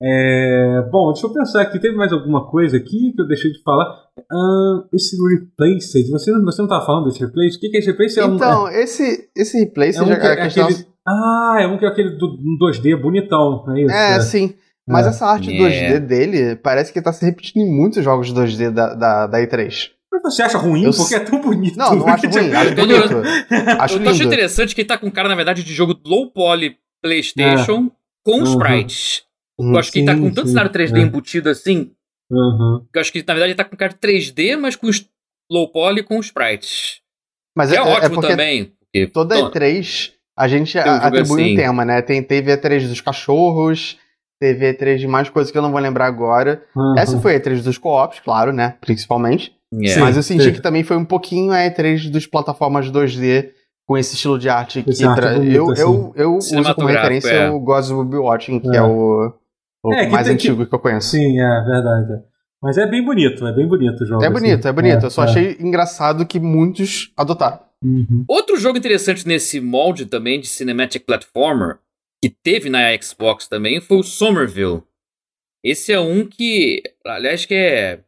É, 0.01 0.87
bom, 0.89 1.11
deixa 1.11 1.27
eu 1.27 1.33
pensar 1.33 1.61
aqui. 1.61 1.77
Teve 1.77 1.97
mais 1.97 2.13
alguma 2.13 2.49
coisa 2.49 2.77
aqui 2.77 3.11
que 3.13 3.21
eu 3.21 3.27
deixei 3.27 3.51
de 3.51 3.61
falar? 3.63 3.85
Uh, 4.17 4.87
esse 4.93 5.17
Replaced, 5.17 6.09
você, 6.09 6.31
você 6.31 6.61
não 6.61 6.67
estava 6.67 6.85
falando 6.85 7.07
desse 7.07 7.19
Replaced? 7.19 7.57
O 7.57 7.59
que, 7.59 7.67
que 7.69 7.75
é 7.75 7.81
esse 7.81 7.91
Replaced? 7.91 8.25
Então, 8.25 8.65
é 8.65 8.71
um, 8.71 8.75
esse, 8.81 9.29
esse 9.35 9.59
Replaced 9.59 9.99
é, 9.99 10.03
um 10.03 10.07
que, 10.07 10.13
é 10.25 10.41
aquele, 10.41 10.87
Ah, 11.05 11.57
é 11.59 11.67
um 11.67 11.77
que 11.77 11.83
é 11.83 11.89
aquele 11.89 12.11
do, 12.11 12.37
2D 12.65 12.95
bonitão, 12.95 13.65
é 13.75 13.81
isso? 13.81 13.93
É, 13.93 14.15
é. 14.15 14.21
sim. 14.21 14.55
Mas 14.89 15.05
é. 15.05 15.09
essa 15.09 15.25
arte 15.27 15.51
yeah. 15.51 15.99
2D 15.99 15.99
dele 15.99 16.55
parece 16.55 16.91
que 16.91 17.01
tá 17.01 17.13
se 17.13 17.23
repetindo 17.23 17.61
em 17.61 17.71
muitos 17.71 18.03
jogos 18.03 18.33
2D 18.33 18.71
da, 18.71 18.95
da, 18.95 19.27
da 19.27 19.37
E3. 19.39 19.91
Mas 20.11 20.21
você 20.23 20.41
acha 20.41 20.57
ruim? 20.57 20.83
Eu... 20.83 20.91
Porque 20.91 21.13
é 21.13 21.19
tão 21.19 21.39
bonito. 21.39 21.77
Não, 21.77 21.95
não 21.95 22.07
acho 22.07 22.27
ruim, 22.27 22.53
acho 22.53 22.75
bonito. 22.75 23.21
acho 23.79 23.97
eu 23.97 24.09
acho 24.09 24.23
interessante 24.23 24.73
que 24.73 24.81
ele 24.81 24.87
tá 24.87 24.97
com 24.97 25.11
cara, 25.11 25.29
na 25.29 25.35
verdade, 25.35 25.63
de 25.63 25.73
jogo 25.73 25.95
low 26.03 26.31
poly 26.31 26.75
PlayStation 27.01 27.85
é. 27.85 27.91
com 28.25 28.39
uhum. 28.39 28.43
sprites. 28.43 29.23
Eu 29.59 29.77
acho 29.77 29.91
que 29.91 29.99
ele 29.99 30.07
tá 30.07 30.15
com 30.15 30.31
tanto 30.31 30.47
cenário 30.47 30.71
3D 30.71 30.97
é. 30.97 31.01
embutido 31.01 31.49
assim. 31.49 31.91
Uhum. 32.31 32.85
Que 32.91 32.97
eu 32.97 33.01
acho 33.01 33.11
que, 33.11 33.19
na 33.19 33.33
verdade, 33.33 33.51
ele 33.51 33.55
tá 33.55 33.65
com 33.65 33.75
cara 33.75 33.93
de 33.93 33.99
3D, 33.99 34.57
mas 34.57 34.75
com 34.75 34.89
low 35.51 35.71
poly 35.71 36.01
com 36.01 36.19
sprites. 36.19 37.01
Mas 37.55 37.71
é, 37.71 37.75
é, 37.75 37.81
ótimo 37.81 38.21
também. 38.21 38.73
Porque, 38.91 39.07
toda 39.07 39.35
E3 39.35 40.13
a 40.37 40.47
gente 40.47 40.77
atribui 40.77 41.43
assim. 41.43 41.53
um 41.53 41.55
tema, 41.55 41.85
né? 41.85 42.01
Tem, 42.01 42.23
teve 42.23 42.55
E3 42.55 42.87
dos 42.87 43.01
cachorros, 43.01 43.97
Teve 44.39 44.73
E3 44.73 44.97
de 44.97 45.07
mais 45.07 45.29
coisas 45.29 45.51
que 45.51 45.57
eu 45.57 45.61
não 45.61 45.71
vou 45.71 45.81
lembrar 45.81 46.05
agora. 46.05 46.63
Uhum. 46.75 46.97
Essa 46.97 47.19
foi 47.19 47.35
a 47.35 47.39
E3 47.39 47.61
dos 47.61 47.77
co-ops, 47.77 48.19
claro, 48.19 48.53
né? 48.53 48.75
Principalmente. 48.79 49.53
Yeah. 49.73 50.01
Mas 50.01 50.15
eu 50.15 50.23
senti 50.23 50.45
sim. 50.45 50.53
que 50.53 50.61
também 50.61 50.83
foi 50.83 50.97
um 50.97 51.05
pouquinho 51.05 51.51
a 51.51 51.57
E3 51.57 52.09
dos 52.09 52.25
plataformas 52.25 52.89
2D 52.89 53.49
com 53.85 53.97
esse 53.97 54.15
estilo 54.15 54.37
de 54.37 54.47
arte 54.47 54.83
que 54.83 55.03
arte 55.03 55.19
tra... 55.19 55.33
bonito, 55.33 55.55
eu, 55.55 55.71
assim. 55.71 55.81
eu, 55.81 56.13
eu 56.15 56.35
uso 56.35 56.75
como 56.75 56.87
referência 56.87 57.31
é. 57.31 57.49
o 57.49 58.05
Be 58.05 58.17
Watching, 58.17 58.59
que 58.59 58.69
é, 58.69 58.77
é 58.77 58.83
o, 58.83 59.33
o 59.83 59.93
é, 59.93 60.07
mais 60.07 60.27
antigo 60.27 60.63
que... 60.63 60.69
que 60.69 60.75
eu 60.75 60.79
conheço. 60.79 61.09
Sim, 61.09 61.39
é 61.39 61.63
verdade. 61.63 62.23
Mas 62.61 62.77
é 62.77 62.85
bem 62.85 63.03
bonito, 63.03 63.45
é 63.47 63.53
bem 63.53 63.67
bonito 63.67 64.03
o 64.03 64.05
jogo. 64.05 64.23
É 64.23 64.29
bonito, 64.29 64.59
assim. 64.59 64.67
é 64.67 64.71
bonito. 64.71 65.03
É, 65.03 65.05
eu 65.05 65.09
só 65.09 65.23
é. 65.23 65.25
achei 65.25 65.57
engraçado 65.59 66.25
que 66.25 66.39
muitos 66.39 67.11
adotaram. 67.17 67.59
Uhum. 67.83 68.25
Outro 68.27 68.57
jogo 68.57 68.77
interessante 68.77 69.27
nesse 69.27 69.59
molde 69.59 70.05
também 70.05 70.39
de 70.39 70.47
Cinematic 70.47 71.05
Platformer 71.05 71.77
que 72.21 72.29
teve 72.29 72.69
na 72.69 72.79
Xbox 73.01 73.47
também 73.47 73.79
foi 73.79 73.97
o 73.97 74.03
Somerville. 74.03 74.83
Esse 75.63 75.91
é 75.91 75.99
um 75.99 76.25
que, 76.25 76.81
aliás, 77.05 77.45
que 77.45 77.53
é 77.53 78.03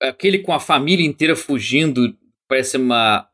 aquele 0.00 0.38
com 0.38 0.52
a 0.52 0.60
família 0.60 1.06
inteira 1.06 1.34
fugindo, 1.34 2.16
parece 2.48 2.76
uma 2.76 3.28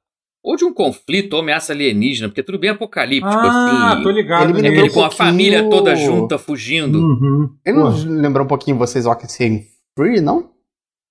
ou 0.45 0.57
de 0.57 0.65
um 0.65 0.75
conflito 0.75 1.35
ou 1.35 1.41
ameaça 1.41 1.73
alienígena, 1.73 2.29
porque 2.29 2.41
é 2.41 2.45
tudo 2.45 2.59
bem 2.59 2.71
apocalíptico, 2.71 3.33
ah, 3.33 3.93
assim. 3.93 4.03
tô 4.03 4.11
ligado. 4.11 4.45
Ele 4.45 4.55
me 4.55 4.61
lembrou 4.61 4.87
um 4.87 4.93
com 4.93 5.05
a 5.05 5.11
família 5.11 5.71
toda 5.71 5.95
junta 5.95 6.37
fugindo. 6.37 6.99
Uhum. 6.99 7.57
Ele 7.65 7.77
não 7.77 8.21
lembrou 8.21 8.45
um 8.45 8.49
pouquinho 8.49 8.77
vocês 8.77 9.07
Oxenfree 9.07 9.69
Oxenfree, 9.97 10.21
não? 10.21 10.51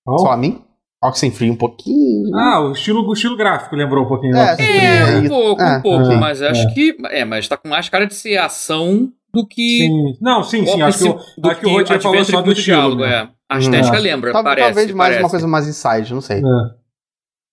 Oh. 0.05 0.17
Só 0.19 0.31
a 0.31 0.37
mim? 0.37 0.61
Oxenfree 1.03 1.49
um 1.49 1.55
pouquinho. 1.55 2.35
Ah, 2.35 2.61
o 2.61 2.73
estilo, 2.73 3.07
o 3.07 3.13
estilo 3.13 3.35
gráfico 3.35 3.75
lembrou 3.75 4.05
um 4.05 4.07
pouquinho. 4.07 4.35
É, 4.37 4.55
é 4.59 5.17
um 5.17 5.27
pouco, 5.27 5.61
é, 5.61 5.77
um 5.77 5.81
pouco, 5.81 6.11
é, 6.11 6.17
mas 6.17 6.41
acho 6.41 6.67
é. 6.67 6.73
que. 6.73 6.97
É, 7.09 7.25
mas 7.25 7.47
tá 7.47 7.57
com 7.57 7.67
mais 7.67 7.89
cara 7.89 8.05
de 8.05 8.13
ser 8.13 8.37
ação 8.37 9.11
do 9.33 9.45
que. 9.47 9.79
Sim. 9.79 10.17
Não, 10.21 10.43
sim, 10.43 10.65
sim. 10.65 10.81
Acho 10.81 10.99
que, 10.99 11.09
o, 11.09 11.49
acho 11.49 11.59
que 11.59 11.65
o 11.65 11.69
Rotier 11.71 12.01
falou 12.01 12.23
só 12.23 12.41
do 12.41 12.53
diálogo, 12.53 13.01
né? 13.01 13.23
é. 13.23 13.29
A 13.49 13.57
estética 13.57 13.97
hum. 13.97 14.01
lembra, 14.01 14.31
Talvez, 14.31 14.55
parece. 14.55 14.67
Talvez 14.67 14.91
mais 14.91 15.09
parece. 15.09 15.23
uma 15.23 15.29
coisa 15.29 15.47
mais 15.47 15.67
inside, 15.67 16.13
não 16.13 16.21
sei. 16.21 16.37
É. 16.37 16.41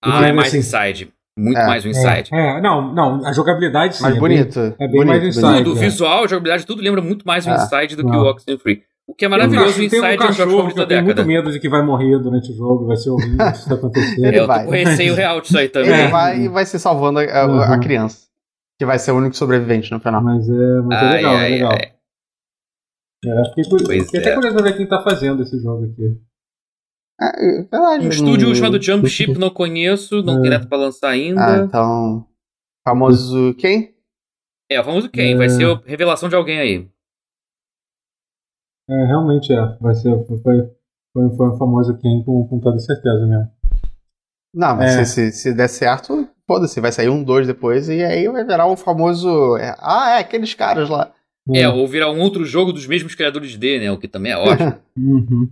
Ah, 0.01 0.27
é 0.27 0.31
mais 0.31 0.49
assim. 0.49 0.59
inside. 0.59 1.13
Muito 1.37 1.57
é, 1.57 1.65
mais 1.65 1.85
o 1.85 1.87
inside. 1.87 2.29
É, 2.33 2.57
é, 2.57 2.61
não, 2.61 2.93
não, 2.93 3.25
a 3.25 3.31
jogabilidade 3.31 3.95
sim. 3.95 4.03
Mais 4.03 4.15
é 4.15 4.19
bonito. 4.19 4.59
Bem, 4.59 4.75
é 4.79 4.87
bem 4.87 4.89
bonito, 4.89 5.07
mais 5.07 5.23
inside. 5.25 5.57
Tudo, 5.57 5.71
o 5.71 5.75
visual, 5.75 6.23
a 6.23 6.27
jogabilidade, 6.27 6.65
tudo 6.65 6.81
lembra 6.81 7.01
muito 7.01 7.25
mais 7.25 7.47
o 7.47 7.49
inside 7.49 7.95
do 7.95 8.03
não. 8.03 8.11
que 8.11 8.17
o 8.17 8.29
Oxenfree. 8.29 8.83
O 9.09 9.15
que 9.15 9.25
é 9.25 9.27
maravilhoso, 9.27 9.79
o 9.79 9.83
Inside 9.83 10.05
um 10.05 10.17
cachorro 10.17 10.71
que 10.71 10.79
eu 10.79 10.87
tenho 10.87 11.03
muito 11.03 11.25
medo 11.25 11.51
de 11.51 11.59
que 11.59 11.67
vai 11.67 11.83
morrer 11.83 12.19
durante 12.19 12.51
o 12.51 12.55
jogo, 12.55 12.85
vai 12.85 12.95
ser 12.95 13.09
horrível 13.09 13.49
isso 13.49 13.73
acontecer. 13.73 14.23
Ele 14.23 14.39
eu 14.39 14.45
vai. 14.45 14.59
tô 14.59 14.65
com 14.65 14.71
receio 14.71 15.15
real 15.15 15.41
disso 15.41 15.57
aí 15.57 15.67
também. 15.67 15.91
Ele 15.91 16.07
vai 16.09 16.39
e 16.41 16.47
vai 16.47 16.63
ser 16.63 16.77
salvando 16.77 17.17
a, 17.17 17.23
a, 17.23 17.47
uhum. 17.47 17.59
a, 17.59 17.79
criança, 17.79 18.27
que 18.77 18.85
vai 18.85 18.99
ser 18.99 19.11
o 19.11 19.15
único 19.15 19.35
sobrevivente 19.35 19.91
no 19.91 19.99
final. 19.99 20.21
Mas 20.23 20.47
é, 20.47 20.81
mas 20.83 21.01
é 21.01 21.09
legal, 21.09 21.35
ai, 21.35 21.45
é 21.47 21.49
legal. 21.49 21.71
Ai. 21.71 21.91
É, 23.25 23.49
fiquei, 23.49 23.63
fiquei 24.03 24.19
é. 24.19 24.21
até 24.21 24.35
curioso 24.35 24.63
ver 24.63 24.77
quem 24.77 24.87
tá 24.87 25.01
fazendo 25.01 25.41
esse 25.41 25.59
jogo 25.59 25.85
aqui. 25.85 26.15
É, 27.19 27.63
verdade. 27.63 28.05
Um 28.05 28.09
estúdio 28.09 28.53
chamado 28.53 28.79
Jump 28.79 29.09
Ship, 29.09 29.33
não 29.39 29.49
conheço, 29.49 30.21
não 30.21 30.37
é. 30.37 30.41
tem 30.41 30.51
data 30.51 30.67
pra 30.67 30.77
lançar 30.77 31.09
ainda. 31.09 31.63
Ah, 31.63 31.65
então. 31.65 32.27
Famoso 32.87 33.55
quem? 33.55 33.95
É, 34.69 34.79
o 34.79 34.83
famoso 34.83 35.09
quem? 35.09 35.35
Vai 35.35 35.49
ser 35.49 35.65
a 35.65 35.81
revelação 35.83 36.29
de 36.29 36.35
alguém 36.35 36.59
aí. 36.59 36.87
É, 38.89 39.05
realmente 39.05 39.53
é. 39.53 39.77
Vai 39.79 39.93
ser. 39.93 40.11
Foi, 40.25 40.37
foi, 41.13 41.29
foi 41.35 41.49
um 41.49 41.57
famoso 41.57 41.97
quem 41.97 42.23
com, 42.23 42.47
com 42.47 42.59
toda 42.59 42.79
certeza 42.79 43.25
mesmo. 43.25 43.47
Não, 44.53 44.75
mas 44.75 44.95
é. 44.95 45.05
se, 45.05 45.31
se, 45.31 45.31
se, 45.31 45.53
der 45.53 45.67
certo, 45.67 46.27
foda-se, 46.47 46.81
vai 46.81 46.91
sair 46.91 47.09
um, 47.09 47.23
dois 47.23 47.45
depois 47.45 47.87
e 47.87 48.03
aí 48.03 48.27
vai 48.27 48.43
virar 48.43 48.67
um 48.67 48.75
famoso. 48.75 49.57
É, 49.57 49.75
ah, 49.79 50.17
é, 50.17 50.19
aqueles 50.19 50.53
caras 50.53 50.89
lá. 50.89 51.11
É, 51.51 51.67
ou 51.67 51.87
virar 51.87 52.11
um 52.11 52.19
outro 52.19 52.45
jogo 52.45 52.71
dos 52.71 52.85
mesmos 52.85 53.15
criadores 53.15 53.57
de, 53.57 53.79
né? 53.79 53.91
O 53.91 53.97
que 53.97 54.07
também 54.07 54.31
é 54.31 54.37
ótimo. 54.37 54.75
uhum. 54.97 55.49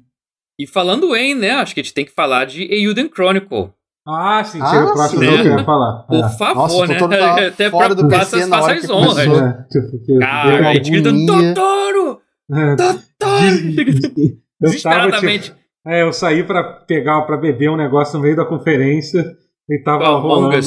E 0.59 0.67
falando 0.67 1.15
em, 1.15 1.35
né? 1.35 1.51
Acho 1.51 1.73
que 1.73 1.79
a 1.79 1.83
gente 1.83 1.93
tem 1.93 2.05
que 2.05 2.11
falar 2.11 2.45
de 2.45 2.63
Euden 2.63 3.09
Chronicle. 3.09 3.71
Ah, 4.07 4.43
sim, 4.43 4.59
ah, 4.61 4.67
chega 4.67 4.85
o 4.85 4.93
próximo 4.93 5.23
jogo 5.23 5.43
que 5.43 5.47
eu 5.49 5.57
ia 5.57 5.65
falar. 5.65 6.03
Por 6.03 6.23
é. 6.23 6.29
favor, 6.29 6.87
Nossa, 6.87 7.07
né? 7.07 7.47
Até 7.47 7.69
pra 7.69 7.89
do 7.89 8.07
PC, 8.07 8.47
faça, 8.47 8.47
faça 8.47 8.73
as 8.73 8.89
honras. 8.89 9.27
É, 9.27 9.63
tipo, 9.69 9.99
que 9.99 10.17
Cara, 10.17 10.69
a 10.69 10.73
gente 10.75 10.91
grita 10.91 11.09
Totoro! 11.11 12.21
É, 12.51 12.75
Totoro! 12.75 14.37
Desesperadamente. 14.59 15.45
Tipo, 15.45 15.57
é, 15.85 16.01
eu 16.01 16.11
saí 16.11 16.43
pra 16.43 16.63
pegar, 16.63 17.21
pra 17.21 17.37
beber 17.37 17.69
um 17.69 17.77
negócio 17.77 18.17
no 18.17 18.23
meio 18.23 18.35
da 18.35 18.45
conferência 18.45 19.23
e 19.69 19.81
tava 19.83 20.07
rolando. 20.17 20.59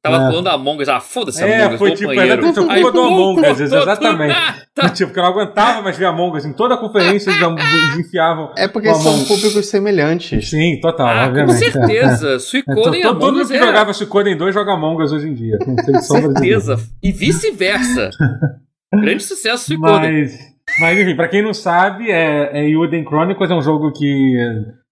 Tava 0.00 0.16
é. 0.16 0.18
falando 0.30 0.46
Among 0.46 0.80
Us, 0.80 0.88
ah, 0.88 1.00
foda-se 1.00 1.42
é, 1.42 1.62
Among 1.62 1.74
Us, 1.74 1.78
foi 1.80 1.90
tipo, 1.92 2.12
era 2.12 2.40
tipo 2.40 2.54
culpa 2.54 2.92
do 2.92 3.00
Among 3.00 3.40
Us, 3.50 3.60
exatamente. 3.60 4.34
tipo, 4.94 5.12
que 5.12 5.18
eu 5.18 5.22
não 5.24 5.30
aguentava 5.30 5.82
mais 5.82 5.98
ver 5.98 6.04
Among 6.06 6.36
Us, 6.36 6.44
em 6.44 6.52
toda 6.52 6.74
a 6.74 6.76
conferência 6.76 7.30
eles 7.30 7.98
enfiavam 7.98 8.52
É 8.56 8.68
porque 8.68 8.94
são 8.94 9.24
públicos 9.24 9.66
semelhantes. 9.66 10.48
Sim, 10.48 10.78
total, 10.80 11.08
ah, 11.08 11.26
obviamente. 11.26 11.72
Com 11.72 11.72
certeza, 11.72 12.34
é. 12.36 12.38
Suicoden 12.38 13.00
e 13.00 13.02
Among 13.02 13.14
Us 13.14 13.20
Todo 13.20 13.36
mundo 13.36 13.48
que 13.48 13.56
é... 13.56 13.66
jogava 13.66 13.92
Suicoden 13.92 14.36
2 14.36 14.54
joga 14.54 14.72
Among 14.74 15.02
Us 15.02 15.12
hoje 15.12 15.28
em 15.28 15.34
dia, 15.34 15.58
com 15.58 15.76
certeza, 16.00 16.76
e 17.02 17.10
vice-versa. 17.10 18.10
Grande 18.94 19.24
sucesso 19.24 19.64
Suicoden. 19.64 20.22
Mas, 20.22 20.38
mas 20.80 20.98
enfim, 20.98 21.16
pra 21.16 21.28
quem 21.28 21.42
não 21.42 21.54
sabe, 21.54 22.10
é, 22.10 22.60
é 22.60 22.68
Yuden 22.68 23.04
Chronicles 23.04 23.50
é 23.50 23.54
um 23.54 23.62
jogo 23.62 23.92
que, 23.92 24.36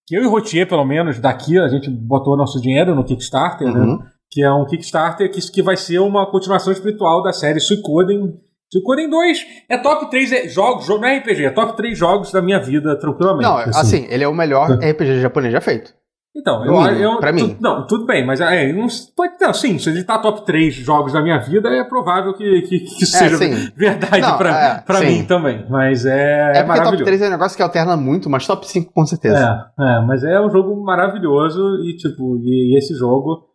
que 0.06 0.16
eu 0.16 0.22
e 0.22 0.26
Rotier, 0.26 0.68
pelo 0.68 0.84
menos, 0.84 1.18
daqui, 1.18 1.58
a 1.58 1.68
gente 1.68 1.90
botou 1.90 2.36
nosso 2.36 2.60
dinheiro 2.60 2.94
no 2.94 3.04
Kickstarter, 3.04 3.66
né? 3.66 3.80
uhum. 3.80 3.98
né? 3.98 4.06
que 4.30 4.42
é 4.42 4.52
um 4.52 4.64
Kickstarter 4.66 5.30
que, 5.30 5.40
que 5.50 5.62
vai 5.62 5.76
ser 5.76 5.98
uma 5.98 6.30
continuação 6.30 6.72
espiritual 6.72 7.22
da 7.22 7.32
série 7.32 7.60
Suicoden. 7.60 8.34
Suicoden 8.72 9.08
2 9.08 9.46
é 9.68 9.78
top 9.78 10.10
3 10.10 10.32
é, 10.32 10.48
jogos, 10.48 10.84
jogo, 10.84 11.00
não 11.00 11.08
é 11.08 11.18
RPG, 11.18 11.44
é 11.44 11.50
top 11.50 11.76
3 11.76 11.96
jogos 11.96 12.32
da 12.32 12.42
minha 12.42 12.60
vida, 12.60 12.98
tranquilamente. 12.98 13.44
Não, 13.44 13.56
assim, 13.58 13.78
assim 13.78 14.06
ele 14.10 14.24
é 14.24 14.28
o 14.28 14.34
melhor 14.34 14.70
RPG 14.72 15.20
japonês 15.20 15.52
já 15.52 15.60
feito. 15.60 15.94
Então, 16.37 16.62
eu, 16.66 16.74
eu, 16.99 17.16
pra 17.16 17.32
mim. 17.32 17.57
não, 17.59 17.87
tudo 17.87 18.05
bem, 18.05 18.24
mas 18.24 18.43
é, 18.43 18.70
não, 18.70 18.87
pode, 19.16 19.34
não, 19.41 19.55
sim, 19.55 19.78
se 19.78 19.89
ele 19.89 20.05
tá 20.05 20.18
top 20.18 20.45
3 20.45 20.74
jogos 20.74 21.14
da 21.14 21.22
minha 21.22 21.39
vida, 21.39 21.70
é 21.70 21.82
provável 21.82 22.34
que, 22.34 22.61
que, 22.62 22.80
que 22.80 23.05
é, 23.05 23.07
seja 23.07 23.43
é, 23.43 23.72
verdade 23.74 24.20
não, 24.20 24.37
pra, 24.37 24.51
é, 24.51 24.80
pra 24.82 25.01
mim 25.01 25.24
também. 25.24 25.64
Mas 25.70 26.05
é. 26.05 26.59
É 26.59 26.62
porque 26.62 26.82
top 26.82 27.05
3 27.05 27.22
é 27.22 27.26
um 27.28 27.30
negócio 27.30 27.57
que 27.57 27.62
alterna 27.62 27.97
muito, 27.97 28.28
mas 28.28 28.47
top 28.47 28.68
5 28.68 28.93
com 28.93 29.07
certeza. 29.07 29.70
É, 29.80 29.82
é 29.82 30.01
mas 30.03 30.22
é 30.24 30.39
um 30.39 30.51
jogo 30.51 30.76
maravilhoso 30.84 31.82
e, 31.82 31.97
tipo, 31.97 32.37
e, 32.37 32.74
e 32.74 32.78
esse 32.78 32.95
jogo 32.95 33.47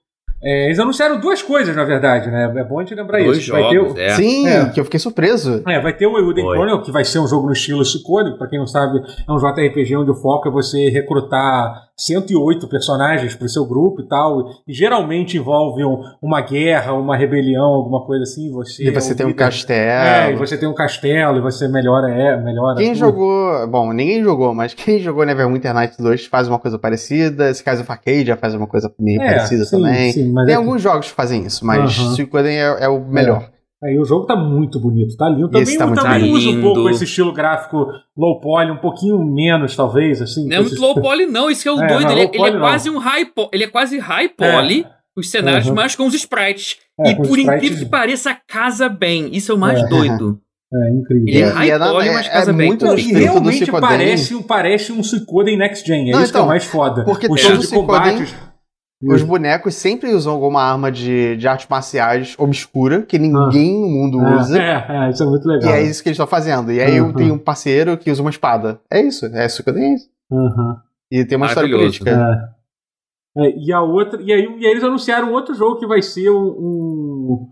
é, 0.44 0.66
eles 0.66 0.80
anunciaram 0.80 1.20
duas 1.20 1.44
coisas, 1.44 1.76
na 1.76 1.84
verdade, 1.84 2.32
né? 2.32 2.52
É 2.56 2.64
bom 2.64 2.80
a 2.80 2.84
gente 2.84 2.96
lembrar 2.96 3.24
Dois 3.24 3.38
isso. 3.38 3.48
Jogos, 3.48 3.62
vai 3.62 3.72
ter 3.72 3.80
o... 3.80 4.00
é. 4.00 4.10
Sim, 4.16 4.48
é. 4.48 4.70
que 4.70 4.80
eu 4.80 4.84
fiquei 4.86 5.00
surpreso. 5.00 5.62
É, 5.68 5.80
vai 5.80 5.96
ter 5.96 6.08
o 6.08 6.18
Elden 6.18 6.44
Chronicle, 6.44 6.82
que 6.82 6.92
vai 6.92 7.06
ser 7.06 7.20
um 7.20 7.28
jogo 7.28 7.46
no 7.46 7.54
estilo 7.54 7.86
Suicune. 7.86 8.36
Pra 8.38 8.48
quem 8.48 8.58
não 8.58 8.66
sabe, 8.66 9.00
é 9.00 9.32
um 9.32 9.38
JRPG 9.38 9.96
onde 9.98 10.10
o 10.10 10.16
foco 10.16 10.50
é 10.50 10.52
você 10.52 10.90
recrutar 10.90 11.91
108 11.98 12.68
personagens 12.68 13.36
pro 13.36 13.48
seu 13.48 13.66
grupo 13.66 14.02
e 14.02 14.08
tal. 14.08 14.50
E 14.68 14.74
geralmente 14.74 15.38
envolve 15.38 15.84
um, 15.84 16.02
uma 16.22 16.42
guerra, 16.42 16.94
uma 16.94 17.16
rebelião, 17.16 17.66
alguma 17.66 18.06
coisa 18.06 18.24
assim. 18.24 18.52
Você 18.52 18.88
e 18.88 18.92
você 18.92 19.12
é 19.12 19.16
tem 19.16 19.26
um 19.26 19.34
castelo. 19.34 19.82
É, 19.82 20.32
e 20.32 20.36
você 20.36 20.58
tem 20.58 20.68
um 20.68 20.74
castelo 20.74 21.38
e 21.38 21.42
você 21.42 21.68
melhora, 21.68 22.10
é, 22.10 22.38
melhora. 22.42 22.78
Quem 22.78 22.94
tudo. 22.94 23.00
jogou. 23.00 23.68
Bom, 23.68 23.94
ninguém 23.94 24.24
jogou, 24.24 24.54
mas 24.54 24.74
quem 24.74 25.00
jogou 25.00 25.26
Neverwinter 25.26 25.74
Nights 25.74 25.98
2 25.98 26.26
faz 26.26 26.48
uma 26.48 26.60
coisa 26.60 26.80
parecida. 26.80 27.50
Esse 27.50 27.64
caso 27.64 27.84
of 27.84 28.24
já 28.26 28.36
faz 28.36 28.56
uma 28.56 28.68
coisa 28.68 28.92
meio 29.00 29.22
é, 29.22 29.26
parecida 29.26 29.66
sim, 29.66 29.78
também. 29.78 30.12
Sim, 30.12 30.34
tem 30.46 30.54
é 30.54 30.58
alguns 30.58 30.78
que... 30.78 30.84
jogos 30.84 31.08
que 31.10 31.14
fazem 31.14 31.46
isso, 31.46 31.66
mas 31.66 31.98
uh 31.98 32.04
-huh. 32.04 32.42
É, 32.52 32.86
é 32.86 32.88
o 32.88 33.00
melhor. 33.00 33.51
É. 33.84 33.90
Aí 33.90 34.00
o 34.00 34.06
jogo 34.06 34.26
tá 34.26 34.36
muito 34.36 34.80
bonito, 34.80 35.16
tá 35.18 35.28
lindo. 35.28 35.50
Também, 35.50 35.78
tá 35.78 35.92
também 35.92 36.32
usa 36.32 36.50
um 36.50 36.62
pouco 36.62 36.90
esse 36.90 37.04
estilo 37.04 37.34
gráfico 37.34 37.88
low 38.16 38.40
poly, 38.40 38.72
um 38.72 38.78
pouquinho 38.78 39.18
menos, 39.24 39.76
talvez, 39.76 40.22
assim. 40.22 40.48
Não 40.48 40.58
é 40.58 40.62
muito 40.62 40.80
low 40.80 40.96
poly, 41.02 41.26
não. 41.26 41.50
Isso 41.50 41.64
que 41.64 41.70
é 41.70 41.72
o 41.72 41.82
é, 41.82 41.88
doido. 41.88 42.12
Ele, 42.12 42.22
é, 42.22 42.32
ele 42.32 42.58
é 42.58 42.60
quase 42.60 42.90
um 42.90 42.98
high 42.98 43.26
poly. 43.26 43.50
Ele 43.54 43.64
é 43.64 43.68
quase 43.68 43.98
high 43.98 44.30
poly, 44.30 44.82
é. 44.82 44.90
os 45.18 45.30
cenários, 45.30 45.68
uhum. 45.68 45.76
mas 45.76 45.96
com 45.96 46.06
os 46.06 46.14
sprites. 46.14 46.78
É, 47.00 47.12
e 47.12 47.16
por 47.16 47.40
incrível 47.40 47.80
que 47.80 47.86
pareça, 47.86 48.38
casa 48.48 48.88
bem. 48.88 49.30
Isso 49.36 49.52
é 49.52 49.56
o 49.56 49.58
mais 49.58 49.80
é. 49.80 49.88
doido. 49.88 50.40
É 50.74 50.90
incrível. 50.90 51.26
Ele 51.28 51.42
é 51.42 51.50
high 51.50 51.80
poly, 51.80 52.10
mas 52.12 52.30
casa 52.30 52.54
bem. 52.54 52.68
Muito 52.68 52.86
e 52.98 53.12
realmente 53.12 53.70
parece, 53.70 54.44
parece 54.44 54.94
um 54.94 55.04
Suicoden 55.04 55.58
Next 55.58 55.86
Gen. 55.86 56.08
É 56.08 56.14
não, 56.14 56.22
isso 56.22 56.30
então, 56.30 56.32
que 56.32 56.38
é 56.38 56.40
o 56.40 56.40
então, 56.40 56.48
mais 56.48 56.64
foda. 56.64 57.04
Porque 57.04 57.28
o 57.28 57.36
estilo 57.36 57.58
de 57.58 57.68
combates 57.68 58.34
os 59.04 59.24
bonecos 59.24 59.76
sempre 59.76 60.14
usam 60.14 60.34
alguma 60.34 60.62
arma 60.62 60.92
de, 60.92 61.36
de 61.38 61.48
artes 61.48 61.68
marciais 61.70 62.36
obscura 62.38 63.02
que 63.02 63.18
ninguém 63.18 63.76
ah. 63.76 63.82
no 63.82 63.88
mundo 63.88 64.22
é, 64.22 64.36
usa. 64.36 64.62
É, 64.62 64.86
é, 64.90 65.10
isso 65.10 65.24
é 65.24 65.26
muito 65.26 65.48
legal. 65.48 65.70
E 65.70 65.74
é 65.74 65.82
isso 65.82 66.04
que 66.04 66.10
eles 66.10 66.16
estão 66.16 66.28
fazendo. 66.28 66.72
E 66.72 66.80
aí 66.80 67.00
uhum. 67.02 67.08
eu 67.08 67.14
tenho 67.14 67.34
um 67.34 67.40
parceiro 67.40 67.98
que 67.98 68.12
usa 68.12 68.22
uma 68.22 68.30
espada. 68.30 68.80
É 68.92 69.02
isso, 69.02 69.26
é 69.26 69.46
isso 69.46 69.64
que 69.64 69.70
eu 69.70 69.74
tenho. 69.74 69.96
Uhum. 70.30 70.76
E 71.12 71.26
tem 71.26 71.38
uma 71.38 71.48
história 71.48 71.70
política. 71.70 72.10
É. 72.10 72.62
É, 73.38 73.50
e 73.58 73.72
a 73.72 73.82
outra. 73.82 74.22
E 74.22 74.32
aí, 74.32 74.58
e 74.60 74.66
aí 74.66 74.72
eles 74.72 74.84
anunciaram 74.84 75.32
outro 75.32 75.56
jogo 75.56 75.80
que 75.80 75.88
vai 75.88 76.02
ser 76.02 76.30
um, 76.30 76.48
um 76.48 77.51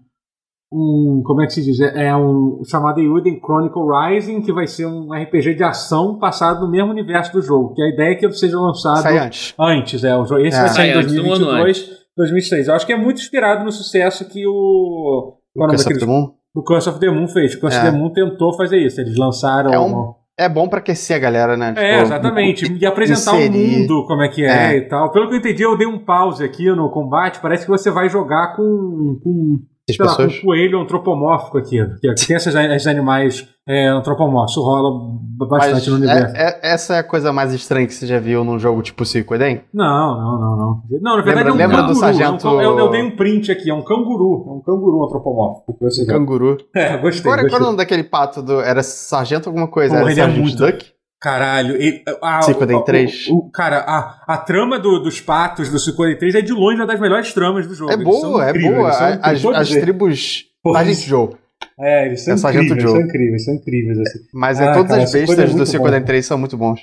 um. 0.71 1.21
Como 1.25 1.41
é 1.41 1.45
que 1.45 1.53
se 1.53 1.63
diz? 1.63 1.79
É 1.79 2.15
um 2.15 2.61
chamado 2.65 2.99
Yuden 2.99 3.39
Chronicle 3.39 3.81
Rising, 3.83 4.41
que 4.41 4.53
vai 4.53 4.67
ser 4.67 4.85
um 4.85 5.11
RPG 5.13 5.55
de 5.55 5.63
ação 5.63 6.17
passado 6.19 6.61
no 6.61 6.71
mesmo 6.71 6.91
universo 6.91 7.33
do 7.33 7.41
jogo. 7.41 7.73
Que 7.73 7.81
a 7.81 7.89
ideia 7.89 8.11
é 8.11 8.15
que 8.15 8.25
ele 8.25 8.33
seja 8.33 8.59
lançado 8.59 9.01
Sai 9.01 9.17
antes. 9.17 9.53
Antes, 9.59 10.03
é. 10.03 10.11
Esse 10.41 10.57
é. 10.57 10.61
vai 10.61 10.69
sair 10.69 10.89
em 10.91 10.93
2022, 10.93 11.89
2023. 12.15 12.67
Eu 12.67 12.73
acho 12.75 12.85
que 12.85 12.93
é 12.93 12.97
muito 12.97 13.19
inspirado 13.19 13.63
no 13.63 13.71
sucesso 13.71 14.27
que 14.27 14.45
o. 14.47 15.35
O 15.55 15.67
Curse 15.67 15.87
of 15.87 15.99
the 15.99 16.05
Moon? 16.05 16.31
O 16.55 16.63
Curse 16.63 16.89
of 16.89 16.99
the 16.99 17.09
Moon 17.09 17.27
fez. 17.27 17.55
O 17.55 17.59
Curse 17.59 17.77
é. 17.77 17.81
of 17.81 17.91
the 17.91 17.97
Moon 17.97 18.09
tentou 18.11 18.55
fazer 18.55 18.77
isso. 18.77 19.01
Eles 19.01 19.17
lançaram. 19.17 19.73
É 19.73 19.79
um, 19.79 20.13
é 20.39 20.47
bom 20.47 20.69
pra 20.69 20.79
aquecer 20.79 21.17
a 21.17 21.19
galera, 21.19 21.57
né? 21.57 21.69
Tipo, 21.69 21.81
é, 21.81 22.01
exatamente. 22.01 22.77
E 22.79 22.85
apresentar 22.85 23.33
o 23.33 23.51
mundo, 23.51 24.05
como 24.05 24.21
é 24.21 24.29
que 24.29 24.45
é, 24.45 24.73
é, 24.73 24.77
e 24.77 24.81
tal. 24.87 25.11
Pelo 25.11 25.27
que 25.27 25.35
eu 25.35 25.39
entendi, 25.39 25.63
eu 25.63 25.77
dei 25.77 25.85
um 25.85 25.99
pause 25.99 26.41
aqui 26.41 26.71
no 26.71 26.89
combate. 26.89 27.41
Parece 27.41 27.65
que 27.65 27.69
você 27.69 27.91
vai 27.91 28.07
jogar 28.07 28.55
com, 28.55 29.19
com 29.21 29.59
sei 29.93 30.05
lá, 30.05 30.17
um 30.19 30.41
coelho 30.41 30.81
antropomórfico 30.81 31.57
aqui. 31.57 31.77
Que 32.01 32.13
tem 32.15 32.35
esses, 32.35 32.53
esses 32.53 32.87
animais 32.87 33.47
é, 33.67 33.87
antropomórficos. 33.87 34.63
rola 34.63 35.19
bastante 35.47 35.73
Mas 35.73 35.87
no 35.87 35.95
universo. 35.95 36.35
É, 36.35 36.41
é, 36.41 36.59
essa 36.73 36.95
é 36.95 36.99
a 36.99 37.03
coisa 37.03 37.31
mais 37.31 37.53
estranha 37.53 37.87
que 37.87 37.93
você 37.93 38.07
já 38.07 38.19
viu 38.19 38.43
num 38.43 38.59
jogo 38.59 38.81
tipo 38.81 39.05
Suicoden? 39.05 39.61
Não, 39.73 40.17
não, 40.17 40.39
não, 40.39 40.57
não. 40.57 40.83
Não, 41.01 41.17
na 41.17 41.23
verdade 41.23 41.51
lembra, 41.51 41.63
é 41.63 41.67
um 41.67 41.71
canguru. 41.71 41.93
do 41.93 41.99
sargento... 41.99 42.47
É 42.47 42.51
um, 42.51 42.61
eu, 42.61 42.79
eu, 42.79 42.89
dei 42.89 43.01
um 43.01 43.15
print 43.15 43.51
aqui, 43.51 43.69
é 43.69 43.73
um 43.73 43.83
canguru. 43.83 44.45
É 44.47 44.51
um 44.51 44.61
canguru 44.61 45.05
antropomórfico. 45.05 45.77
Um 45.81 46.05
canguru. 46.05 46.57
É, 46.75 46.97
gostei. 46.97 47.23
Qual, 47.23 47.35
gostei. 47.35 47.49
qual 47.49 47.59
é 47.59 47.63
o 47.63 47.65
nome 47.65 47.77
daquele 47.77 48.03
pato? 48.03 48.41
Do, 48.41 48.59
era 48.61 48.81
sargento 48.83 49.49
alguma 49.49 49.67
coisa? 49.67 49.95
Pô, 49.95 50.01
era 50.01 50.11
ele 50.11 50.21
é 50.21 50.27
muito... 50.27 50.57
Duck? 50.57 50.98
Caralho, 51.21 51.75
ele, 51.75 52.01
a, 52.21 52.41
Suicoden 52.41 52.81
3. 52.83 53.27
O, 53.27 53.37
o, 53.37 53.51
cara, 53.51 53.79
a, 53.79 54.23
a 54.25 54.37
trama 54.37 54.79
do, 54.79 54.99
dos 54.99 55.19
patos 55.19 55.69
do 55.69 55.77
Suicoden 55.77 56.17
3 56.17 56.35
é 56.35 56.41
de 56.41 56.53
longe 56.53 56.77
uma 56.77 56.87
das 56.87 56.99
melhores 56.99 57.33
tramas 57.33 57.67
do 57.67 57.75
jogo. 57.75 57.91
É 57.91 57.97
boa, 57.97 58.49
é 58.49 58.53
boa. 58.53 58.89
As, 58.89 59.45
as 59.45 59.69
tribos. 59.69 60.45
Sargent 60.73 60.99
Joe. 60.99 61.29
É, 61.77 62.05
eles 62.07 62.23
são, 62.23 62.33
é 62.33 62.53
incríveis, 62.53 62.81
Joe. 62.81 62.91
são 62.91 63.01
incríveis, 63.01 63.45
são 63.45 63.53
incríveis. 63.53 63.99
Assim. 63.99 64.19
Mas 64.33 64.61
é, 64.61 64.67
ah, 64.67 64.73
todas 64.73 64.91
cara, 64.91 65.03
as 65.03 65.11
bestas 65.11 65.55
do 65.55 65.65
Suicoden 65.65 66.03
3 66.03 66.25
são 66.25 66.37
muito 66.37 66.57
bons. 66.57 66.81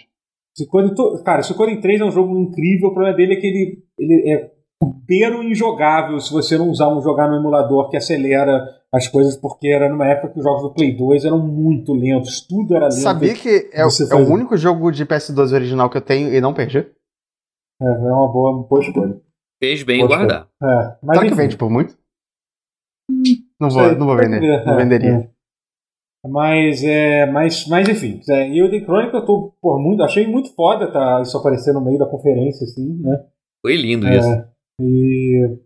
Suicoden, 0.54 0.94
cara, 1.24 1.42
Suicoden 1.42 1.80
3 1.80 2.00
é 2.00 2.04
um 2.04 2.10
jogo 2.10 2.38
incrível. 2.38 2.88
O 2.88 2.94
problema 2.94 3.16
dele 3.16 3.34
é 3.34 3.36
que 3.36 3.46
ele, 3.46 3.78
ele 3.98 4.30
é 4.32 4.50
beiro 5.06 5.42
injogável 5.42 6.20
se 6.20 6.30
você 6.30 6.58
não 6.58 6.68
usar 6.68 6.88
um 6.88 7.00
jogar 7.00 7.28
no 7.28 7.36
emulador 7.36 7.88
que 7.88 7.96
acelera 7.96 8.62
as 8.96 9.08
coisas, 9.08 9.36
porque 9.36 9.68
era 9.68 9.88
numa 9.88 10.06
época 10.06 10.32
que 10.32 10.38
os 10.38 10.44
jogos 10.44 10.62
do 10.62 10.72
Play 10.72 10.96
2 10.96 11.24
eram 11.24 11.38
muito 11.38 11.92
lentos, 11.92 12.40
tudo 12.40 12.74
era 12.74 12.86
lento. 12.86 13.00
Sabia 13.00 13.34
que 13.34 13.70
é, 13.72 13.82
é 13.82 14.14
o 14.14 14.32
único 14.32 14.56
jogo 14.56 14.90
de 14.90 15.04
PS2 15.04 15.52
original 15.52 15.90
que 15.90 15.96
eu 15.96 16.02
tenho 16.02 16.32
e 16.32 16.40
não 16.40 16.54
perdi? 16.54 16.78
É, 16.78 17.84
é 17.84 18.12
uma 18.12 18.32
boa, 18.32 18.52
uma 18.52 18.62
boa 18.64 18.80
escolha. 18.80 19.20
Fez 19.62 19.82
bem 19.82 20.02
em 20.02 20.06
guardar. 20.06 20.48
É, 20.62 20.96
mas 21.02 21.18
Será 21.18 21.28
que 21.28 21.34
vende 21.34 21.56
por 21.56 21.70
muito? 21.70 21.96
Não 23.60 23.70
vou, 23.70 23.96
não 23.96 24.06
vou 24.06 24.16
vender. 24.16 24.40
Ver, 24.40 24.66
não 24.66 24.74
é, 24.74 24.76
venderia. 24.76 25.12
É. 25.12 25.36
Mas, 26.28 26.82
é, 26.82 27.26
mas, 27.26 27.66
mas 27.68 27.88
enfim, 27.88 28.20
é, 28.28 28.48
e 28.48 28.62
o 28.62 28.70
The 28.70 28.80
Chronicle 28.80 29.20
eu 29.20 29.24
tô, 29.24 29.52
por 29.60 29.78
muito, 29.78 30.02
achei 30.02 30.26
muito 30.26 30.52
foda 30.54 30.90
tá, 30.90 31.20
isso 31.22 31.38
aparecer 31.38 31.72
no 31.72 31.80
meio 31.80 31.98
da 31.98 32.06
conferência, 32.06 32.64
assim, 32.64 32.98
né? 33.00 33.24
Foi 33.62 33.76
lindo 33.76 34.08
é, 34.08 34.18
isso. 34.18 34.44
E, 34.80 35.58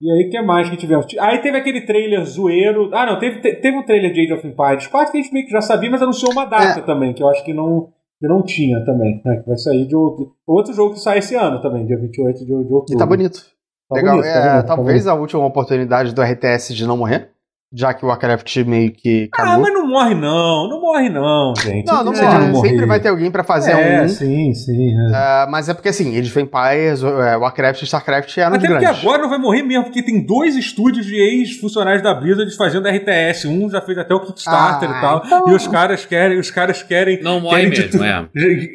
e 0.00 0.10
aí, 0.10 0.26
o 0.26 0.30
que 0.30 0.40
mais 0.42 0.70
que 0.70 0.76
tivemos? 0.76 1.06
Aí 1.18 1.38
teve 1.38 1.56
aquele 1.56 1.80
trailer 1.80 2.24
zoeiro. 2.24 2.90
Ah, 2.92 3.04
não, 3.04 3.18
teve, 3.18 3.40
teve 3.40 3.76
um 3.76 3.84
trailer 3.84 4.12
de 4.12 4.20
Age 4.20 4.32
of 4.34 4.46
Empires 4.46 4.86
4 4.86 5.12
que 5.12 5.18
a 5.18 5.22
gente 5.22 5.32
meio 5.32 5.46
que 5.46 5.52
já 5.52 5.60
sabia, 5.60 5.90
mas 5.90 6.02
anunciou 6.02 6.32
uma 6.32 6.44
data 6.44 6.80
é. 6.80 6.82
também, 6.82 7.12
que 7.12 7.22
eu 7.22 7.28
acho 7.28 7.44
que 7.44 7.52
não, 7.52 7.88
que 8.20 8.28
não 8.28 8.42
tinha 8.42 8.84
também, 8.84 9.20
né? 9.24 9.38
Que 9.38 9.48
vai 9.48 9.58
sair 9.58 9.86
de 9.86 9.96
outro, 9.96 10.32
outro 10.46 10.72
jogo 10.72 10.94
que 10.94 11.00
sai 11.00 11.18
esse 11.18 11.34
ano 11.34 11.60
também, 11.60 11.86
dia 11.86 11.98
28 11.98 12.38
de, 12.38 12.44
de 12.46 12.52
outubro. 12.52 12.94
E 12.94 12.96
tá 12.96 13.06
bonito. 13.06 13.40
Tá 13.88 13.96
Legal. 13.96 14.16
Bonito, 14.16 14.32
tá 14.32 14.38
é, 14.38 14.50
bonito, 14.50 14.66
tá 14.66 14.76
talvez 14.76 15.04
tá 15.04 15.10
a 15.10 15.14
última 15.14 15.44
oportunidade 15.44 16.14
do 16.14 16.22
RTS 16.22 16.74
de 16.74 16.86
não 16.86 16.96
morrer 16.96 17.30
já 17.72 17.92
que 17.92 18.04
o 18.04 18.08
Warcraft 18.08 18.56
meio 18.64 18.90
que 18.92 19.28
acabou. 19.32 19.54
Ah, 19.54 19.58
mas 19.58 19.74
não 19.74 19.86
morre 19.86 20.14
não, 20.14 20.68
não 20.68 20.80
morre 20.80 21.08
não, 21.10 21.52
gente. 21.56 21.86
Não, 21.86 22.04
não 22.04 22.12
morre. 22.12 22.48
Não 22.48 22.60
Sempre 22.62 22.86
vai 22.86 22.98
ter 22.98 23.08
alguém 23.08 23.30
para 23.30 23.44
fazer 23.44 23.72
é, 23.72 24.02
um. 24.02 24.08
sim, 24.08 24.54
sim. 24.54 24.90
É. 24.90 25.44
Uh, 25.46 25.50
mas 25.50 25.68
é 25.68 25.74
porque 25.74 25.90
assim, 25.90 26.18
Age 26.18 26.30
of 26.30 26.40
Empires, 26.40 27.02
uh, 27.02 27.38
Warcraft 27.40 27.82
e 27.82 27.84
Starcraft 27.84 28.38
eram 28.38 28.56
Até 28.56 28.68
porque 28.68 28.84
agora 28.86 29.22
não 29.22 29.28
vai 29.28 29.38
morrer 29.38 29.62
mesmo, 29.62 29.84
porque 29.84 30.02
tem 30.02 30.24
dois 30.24 30.56
estúdios 30.56 31.04
de 31.04 31.16
ex-funcionários 31.16 32.02
da 32.02 32.14
Blizzard 32.14 32.50
fazendo 32.56 32.88
RTS. 32.88 33.46
Um 33.46 33.68
já 33.68 33.82
fez 33.82 33.98
até 33.98 34.14
o 34.14 34.20
Kickstarter 34.20 34.90
ah, 34.90 34.98
e 34.98 35.00
tal. 35.00 35.22
Então... 35.26 35.48
E 35.48 35.54
os 35.54 35.66
caras 35.66 36.06
querem, 36.06 36.38
os 36.38 36.50
caras 36.50 36.82
querem... 36.82 37.22
Não 37.22 37.40
morre 37.40 37.66
mesmo, 37.66 38.02
é. 38.02 38.28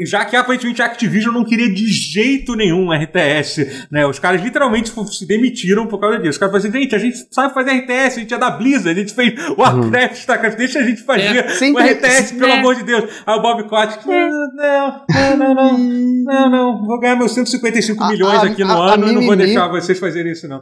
Já 0.05 0.23
que 0.25 0.35
aparentemente 0.35 0.81
a 0.81 0.85
Activision 0.85 1.33
não 1.33 1.43
queria 1.43 1.71
de 1.73 1.87
jeito 1.87 2.55
nenhum 2.55 2.91
RTS, 2.91 3.87
né? 3.91 4.05
Os 4.05 4.19
caras 4.19 4.41
literalmente 4.41 4.93
se 5.11 5.27
demitiram 5.27 5.87
por 5.87 5.99
causa 5.99 6.17
disso. 6.17 6.31
Os 6.31 6.37
caras 6.37 6.51
falaram 6.51 6.69
assim, 6.69 6.83
gente, 6.83 6.95
a 6.95 6.99
gente 6.99 7.17
sabe 7.31 7.53
fazer 7.53 7.71
RTS, 7.71 8.17
a 8.17 8.19
gente 8.19 8.33
é 8.33 8.37
da 8.37 8.51
Blizzard, 8.51 8.82
a 8.85 8.93
gente 8.93 9.13
fez 9.13 9.33
Warcraft, 9.57 10.15
StarCraft, 10.15 10.57
deixa 10.57 10.79
a 10.79 10.83
gente 10.83 11.01
fazer 11.03 11.37
é, 11.37 11.49
sempre, 11.49 11.83
o 11.83 11.85
RTS, 11.85 12.33
pelo 12.33 12.51
é. 12.51 12.59
amor 12.59 12.75
de 12.75 12.83
Deus. 12.83 13.09
Aí 13.25 13.37
o 13.37 13.41
Bob 13.41 13.63
Kotick, 13.67 14.05
não, 14.07 14.29
não, 14.55 15.37
não, 15.37 15.55
não, 15.55 15.77
não, 16.23 16.49
não, 16.49 16.85
vou 16.85 16.99
ganhar 16.99 17.15
meus 17.15 17.33
155 17.33 18.03
a, 18.03 18.09
milhões 18.09 18.39
a, 18.39 18.45
aqui 18.45 18.63
no 18.63 18.71
a, 18.71 18.93
ano 18.93 19.09
e 19.09 19.11
não 19.11 19.21
vou 19.21 19.35
deixar 19.35 19.67
vocês 19.67 19.99
fazerem 19.99 20.31
isso, 20.31 20.47
não. 20.47 20.61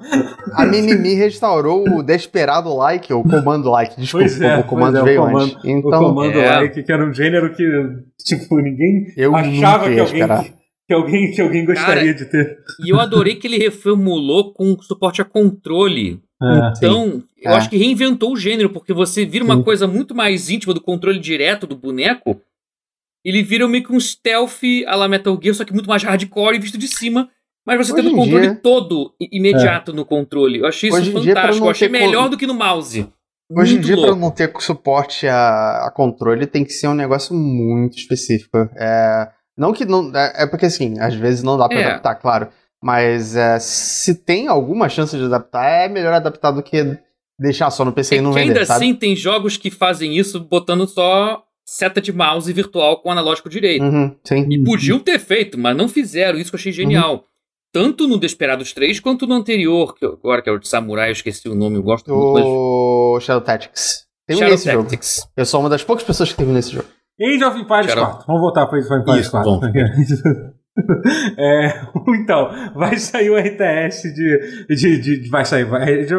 A 0.54 0.66
Mimimi 0.66 1.14
restaurou 1.16 1.88
o 1.88 2.04
Desperado 2.04 2.76
Like, 2.76 3.12
ou 3.14 3.24
Comando 3.24 3.70
Like, 3.70 4.00
desculpa, 4.00 4.26
pois 4.26 4.42
é, 4.42 4.58
o 4.58 4.64
comando 4.64 4.98
é, 4.98 5.04
veio 5.04 5.22
o 5.22 5.26
comando, 5.26 5.44
antes. 5.44 5.66
Então, 5.66 6.02
o 6.02 6.08
Comando 6.10 6.40
é. 6.40 6.56
Like, 6.58 6.84
que 6.84 6.92
era 6.92 7.06
um 7.06 7.14
gênero 7.14 7.54
que, 7.54 7.64
tipo, 8.24 8.58
ninguém 8.58 9.14
eu 9.18 9.36
achava 9.36 9.90
que 9.90 10.00
alguém... 10.00 10.62
Que 10.88 10.94
alguém, 10.94 11.32
que 11.32 11.42
alguém 11.42 11.66
gostaria 11.66 12.14
Cara, 12.14 12.14
de 12.14 12.26
ter. 12.26 12.58
E 12.84 12.92
eu 12.92 13.00
adorei 13.00 13.36
que 13.36 13.48
ele 13.48 13.58
reformulou 13.58 14.54
com 14.54 14.76
suporte 14.82 15.22
a 15.22 15.26
controle. 15.26 16.20
É, 16.42 16.74
então, 16.76 17.12
sim. 17.12 17.24
eu 17.38 17.52
é. 17.52 17.56
acho 17.56 17.70
que 17.70 17.78
reinventou 17.78 18.34
o 18.34 18.38
gênero, 18.38 18.70
porque 18.70 18.94
você 18.94 19.26
vira 19.26 19.46
uma 19.46 19.58
sim. 19.58 19.64
coisa 19.64 19.88
muito 19.88 20.16
mais 20.16 20.50
íntima 20.50 20.74
do 20.74 20.82
controle 20.82 21.20
direto 21.20 21.68
do 21.68 21.76
boneco. 21.76 22.42
Ele 23.24 23.44
vira 23.44 23.68
meio 23.68 23.84
que 23.84 23.94
um 23.94 24.00
stealth 24.00 24.64
a 24.88 24.96
la 24.96 25.08
Metal 25.08 25.38
Gear, 25.42 25.56
só 25.56 25.64
que 25.64 25.74
muito 25.74 25.88
mais 25.88 26.04
hardcore 26.04 26.56
e 26.56 26.60
visto 26.60 26.78
de 26.78 26.88
cima. 26.88 27.30
Mas 27.66 27.78
você 27.78 27.94
Hoje 27.94 28.02
tendo 28.02 28.14
o 28.14 28.18
controle 28.18 28.48
dia... 28.48 28.56
todo 28.56 29.14
imediato 29.20 29.92
é. 29.92 29.94
no 29.94 30.04
controle. 30.04 30.60
Eu 30.60 30.66
achei 30.66 30.90
isso 30.90 30.98
Hoje 30.98 31.12
fantástico. 31.12 31.66
Eu 31.66 31.70
achei 31.70 31.88
melhor 31.88 32.28
do 32.28 32.38
que 32.38 32.48
no 32.48 32.56
mouse. 32.56 33.08
Hoje 33.56 33.76
em 33.76 33.82
dia, 33.82 33.98
para 33.98 34.16
não 34.16 34.32
ter 34.32 34.52
suporte 34.60 35.28
a, 35.28 35.86
a, 35.86 35.92
controle, 35.92 36.48
tem 36.48 36.64
que 36.64 36.72
ser 36.72 36.88
um 36.88 36.94
negócio 36.94 37.36
muito 37.36 37.98
específico. 37.98 38.58
É, 38.76 39.30
não 39.58 39.74
que 39.74 39.86
não. 39.86 40.12
É, 40.16 40.44
é 40.44 40.48
porque 40.48 40.66
assim, 40.66 41.00
às 41.00 41.14
vezes 41.14 41.44
não 41.44 41.58
dá 41.58 41.68
para 41.68 41.80
é. 41.80 41.86
adaptar, 41.86 42.16
claro. 42.16 42.48
Mas 42.82 43.36
é, 43.36 43.60
se 43.60 44.16
tem 44.16 44.48
alguma 44.48 44.90
chance 44.90 45.16
de 45.16 45.24
adaptar, 45.24 45.66
é 45.66 45.88
melhor 45.88 46.14
adaptar 46.14 46.52
do 46.52 46.64
que 46.64 46.98
deixar 47.40 47.70
só 47.70 47.86
no 47.86 47.92
PC 47.92 48.16
é 48.16 48.18
e 48.18 48.22
não 48.22 48.32
vender, 48.32 48.50
ainda 48.50 48.66
sabe? 48.66 48.86
assim 48.86 48.96
tem 48.96 49.16
jogos 49.16 49.58
que 49.58 49.70
fazem 49.70 50.18
isso 50.18 50.40
botando 50.40 50.88
só 50.88 51.44
seta 51.66 52.02
de 52.02 52.12
mouse 52.12 52.52
virtual 52.52 53.02
com 53.02 53.12
analógico 53.12 53.50
direito. 53.50 53.84
Uhum, 53.84 54.16
e 54.50 54.64
podiam 54.64 55.00
ter 55.00 55.20
feito, 55.20 55.58
mas 55.58 55.76
não 55.76 55.88
fizeram. 55.88 56.40
Isso 56.40 56.52
que 56.52 56.56
eu 56.56 56.60
achei 56.60 56.72
genial. 56.72 57.14
Uhum. 57.14 57.22
Tanto 57.74 58.08
no 58.08 58.20
Desperados 58.20 58.74
3 58.74 59.00
quanto 59.00 59.26
no 59.26 59.36
anterior, 59.36 59.96
que 59.96 60.06
agora 60.06 60.42
que 60.42 60.50
é 60.50 60.52
o 60.52 60.60
de 60.60 60.68
Samurai, 60.68 61.10
eu 61.10 61.14
esqueci 61.14 61.48
o 61.48 61.56
nome, 61.56 61.78
eu 61.78 61.84
gosto 61.84 62.14
o... 62.14 62.34
muito. 62.34 62.48
O 62.48 63.20
Shadow 63.22 63.42
Tactics. 63.42 64.06
Tem 64.28 64.38
Shadow 64.38 64.52
nesse 64.52 64.66
Tactics. 64.66 65.16
Jogo. 65.18 65.32
Eu 65.38 65.46
sou 65.46 65.60
uma 65.62 65.70
das 65.70 65.84
poucas 65.84 66.04
pessoas 66.04 66.32
que 66.32 66.38
teve 66.38 66.52
nesse 66.52 66.74
jogo. 66.74 66.88
Age 67.22 67.44
of 67.44 67.60
Empires 67.60 67.86
Shadow... 67.86 68.06
4. 68.06 68.28
Vamos 68.28 68.42
voltar 68.42 68.66
para 68.68 68.80
Age 68.80 68.88
of 68.88 69.02
Empires 69.02 69.22
Isso, 69.22 69.32
4. 69.32 69.60
É, 71.38 71.82
então, 72.16 72.50
vai 72.74 72.98
sair 72.98 73.30
o 73.30 73.38
RTS 73.38 74.14
de. 74.14 74.66
de, 74.68 75.02
de, 75.02 75.22
de 75.22 75.30
vai 75.30 75.46
sair. 75.46 75.66
Vai, 75.66 76.04
de, 76.04 76.14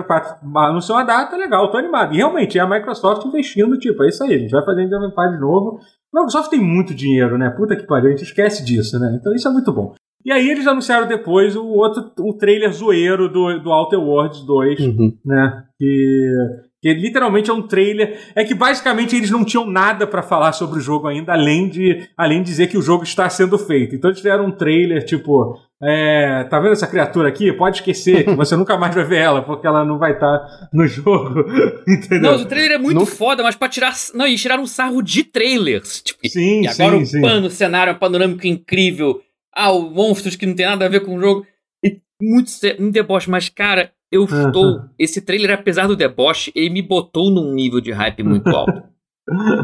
anunciou 0.57 0.98
uma 0.98 1.05
data 1.05 1.36
legal, 1.36 1.70
tô 1.70 1.78
animado. 1.78 2.14
E 2.14 2.18
realmente 2.18 2.59
é 2.59 2.61
a 2.61 2.68
Microsoft 2.68 3.26
investindo, 3.26 3.78
tipo, 3.78 4.03
é 4.03 4.09
isso 4.09 4.22
aí, 4.24 4.34
a 4.34 4.38
gente 4.38 4.50
vai 4.50 4.64
fazer 4.64 4.84
of 4.84 5.07
Empires 5.07 5.34
de 5.34 5.40
novo. 5.40 5.78
A 6.14 6.20
Microsoft 6.20 6.50
tem 6.50 6.61
muito 6.61 6.94
dinheiro, 6.94 7.38
né? 7.38 7.50
Puta 7.50 7.76
que 7.76 7.86
pariu, 7.86 8.09
a 8.09 8.11
gente 8.11 8.24
esquece 8.24 8.64
disso, 8.64 8.98
né? 8.98 9.16
Então 9.18 9.34
isso 9.34 9.48
é 9.48 9.50
muito 9.50 9.72
bom. 9.72 9.94
E 10.24 10.30
aí 10.30 10.48
eles 10.50 10.66
anunciaram 10.66 11.09
depois 11.09 11.57
o 11.57 11.66
outro 11.66 12.12
o 12.20 12.34
trailer 12.34 12.72
zoeiro 12.72 13.28
do, 13.28 13.59
do 13.59 13.70
Outer 13.70 13.98
Worlds 13.98 14.44
2, 14.44 14.80
uhum. 14.80 15.18
né? 15.24 15.64
Que 15.78 16.36
que 16.83 16.93
literalmente 16.93 17.49
é 17.49 17.53
um 17.53 17.62
trailer. 17.62 18.18
É 18.35 18.45
que 18.45 18.55
basicamente 18.55 19.14
eles 19.14 19.30
não 19.30 19.45
tinham 19.45 19.64
nada 19.64 20.05
para 20.05 20.20
falar 20.20 20.53
sobre 20.53 20.80
o 20.80 20.83
jogo 20.83 21.07
ainda, 21.07 21.33
além 21.33 21.68
de, 21.68 22.09
além 22.16 22.43
de 22.43 22.51
dizer 22.51 22.66
que 22.66 22.76
o 22.76 22.83
jogo 22.83 23.05
está 23.05 23.30
sendo 23.30 23.57
feito. 23.57 23.95
Então 23.95 24.11
eles 24.11 24.20
fizeram 24.20 24.47
um 24.47 24.51
trailer, 24.51 25.05
tipo, 25.05 25.57
é, 25.80 26.43
tá 26.51 26.59
vendo 26.59 26.72
essa 26.72 26.89
criatura 26.89 27.28
aqui? 27.28 27.53
Pode 27.53 27.78
esquecer, 27.78 28.24
que 28.24 28.35
você 28.35 28.55
nunca 28.57 28.76
mais 28.76 28.93
vai 28.93 29.05
ver 29.05 29.18
ela, 29.18 29.43
porque 29.43 29.64
ela 29.64 29.85
não 29.85 29.97
vai 29.97 30.14
estar 30.14 30.39
tá 30.39 30.68
no 30.72 30.85
jogo. 30.89 31.45
Entendeu? 31.87 32.33
Não, 32.33 32.43
o 32.43 32.45
trailer 32.47 32.72
é 32.72 32.78
muito 32.78 32.99
não... 32.99 33.07
foda, 33.07 33.45
mas 33.45 33.55
pra 33.55 33.68
tirar. 33.68 33.95
Não, 34.12 34.26
e 34.26 34.35
tiraram 34.37 34.64
um 34.64 34.66
sarro 34.66 35.01
de 35.03 35.22
trailers. 35.22 36.03
Tipo, 36.12 36.28
sim, 36.28 36.62
e 36.62 36.68
agora 36.68 36.97
sim, 36.97 37.03
o 37.03 37.07
sim. 37.07 37.20
pano, 37.20 37.47
o 37.47 37.51
cenário 37.51 37.95
panorâmico 37.97 38.47
incrível. 38.47 39.20
Ah, 39.55 39.70
o 39.70 39.91
monstros 39.91 40.35
que 40.35 40.47
não 40.47 40.55
tem 40.55 40.66
nada 40.66 40.85
a 40.85 40.89
ver 40.89 41.01
com 41.01 41.16
o 41.16 41.20
jogo. 41.20 41.47
Muito, 42.22 42.50
muito 42.78 42.92
deboche, 42.92 43.28
mas, 43.28 43.48
cara, 43.48 43.92
eu 44.10 44.24
estou. 44.24 44.82
Esse 44.98 45.20
trailer, 45.20 45.50
apesar 45.52 45.86
do 45.86 45.96
deboche, 45.96 46.52
ele 46.54 46.70
me 46.70 46.82
botou 46.82 47.30
num 47.30 47.52
nível 47.52 47.80
de 47.80 47.90
hype 47.90 48.22
muito 48.22 48.48
alto. 48.54 48.82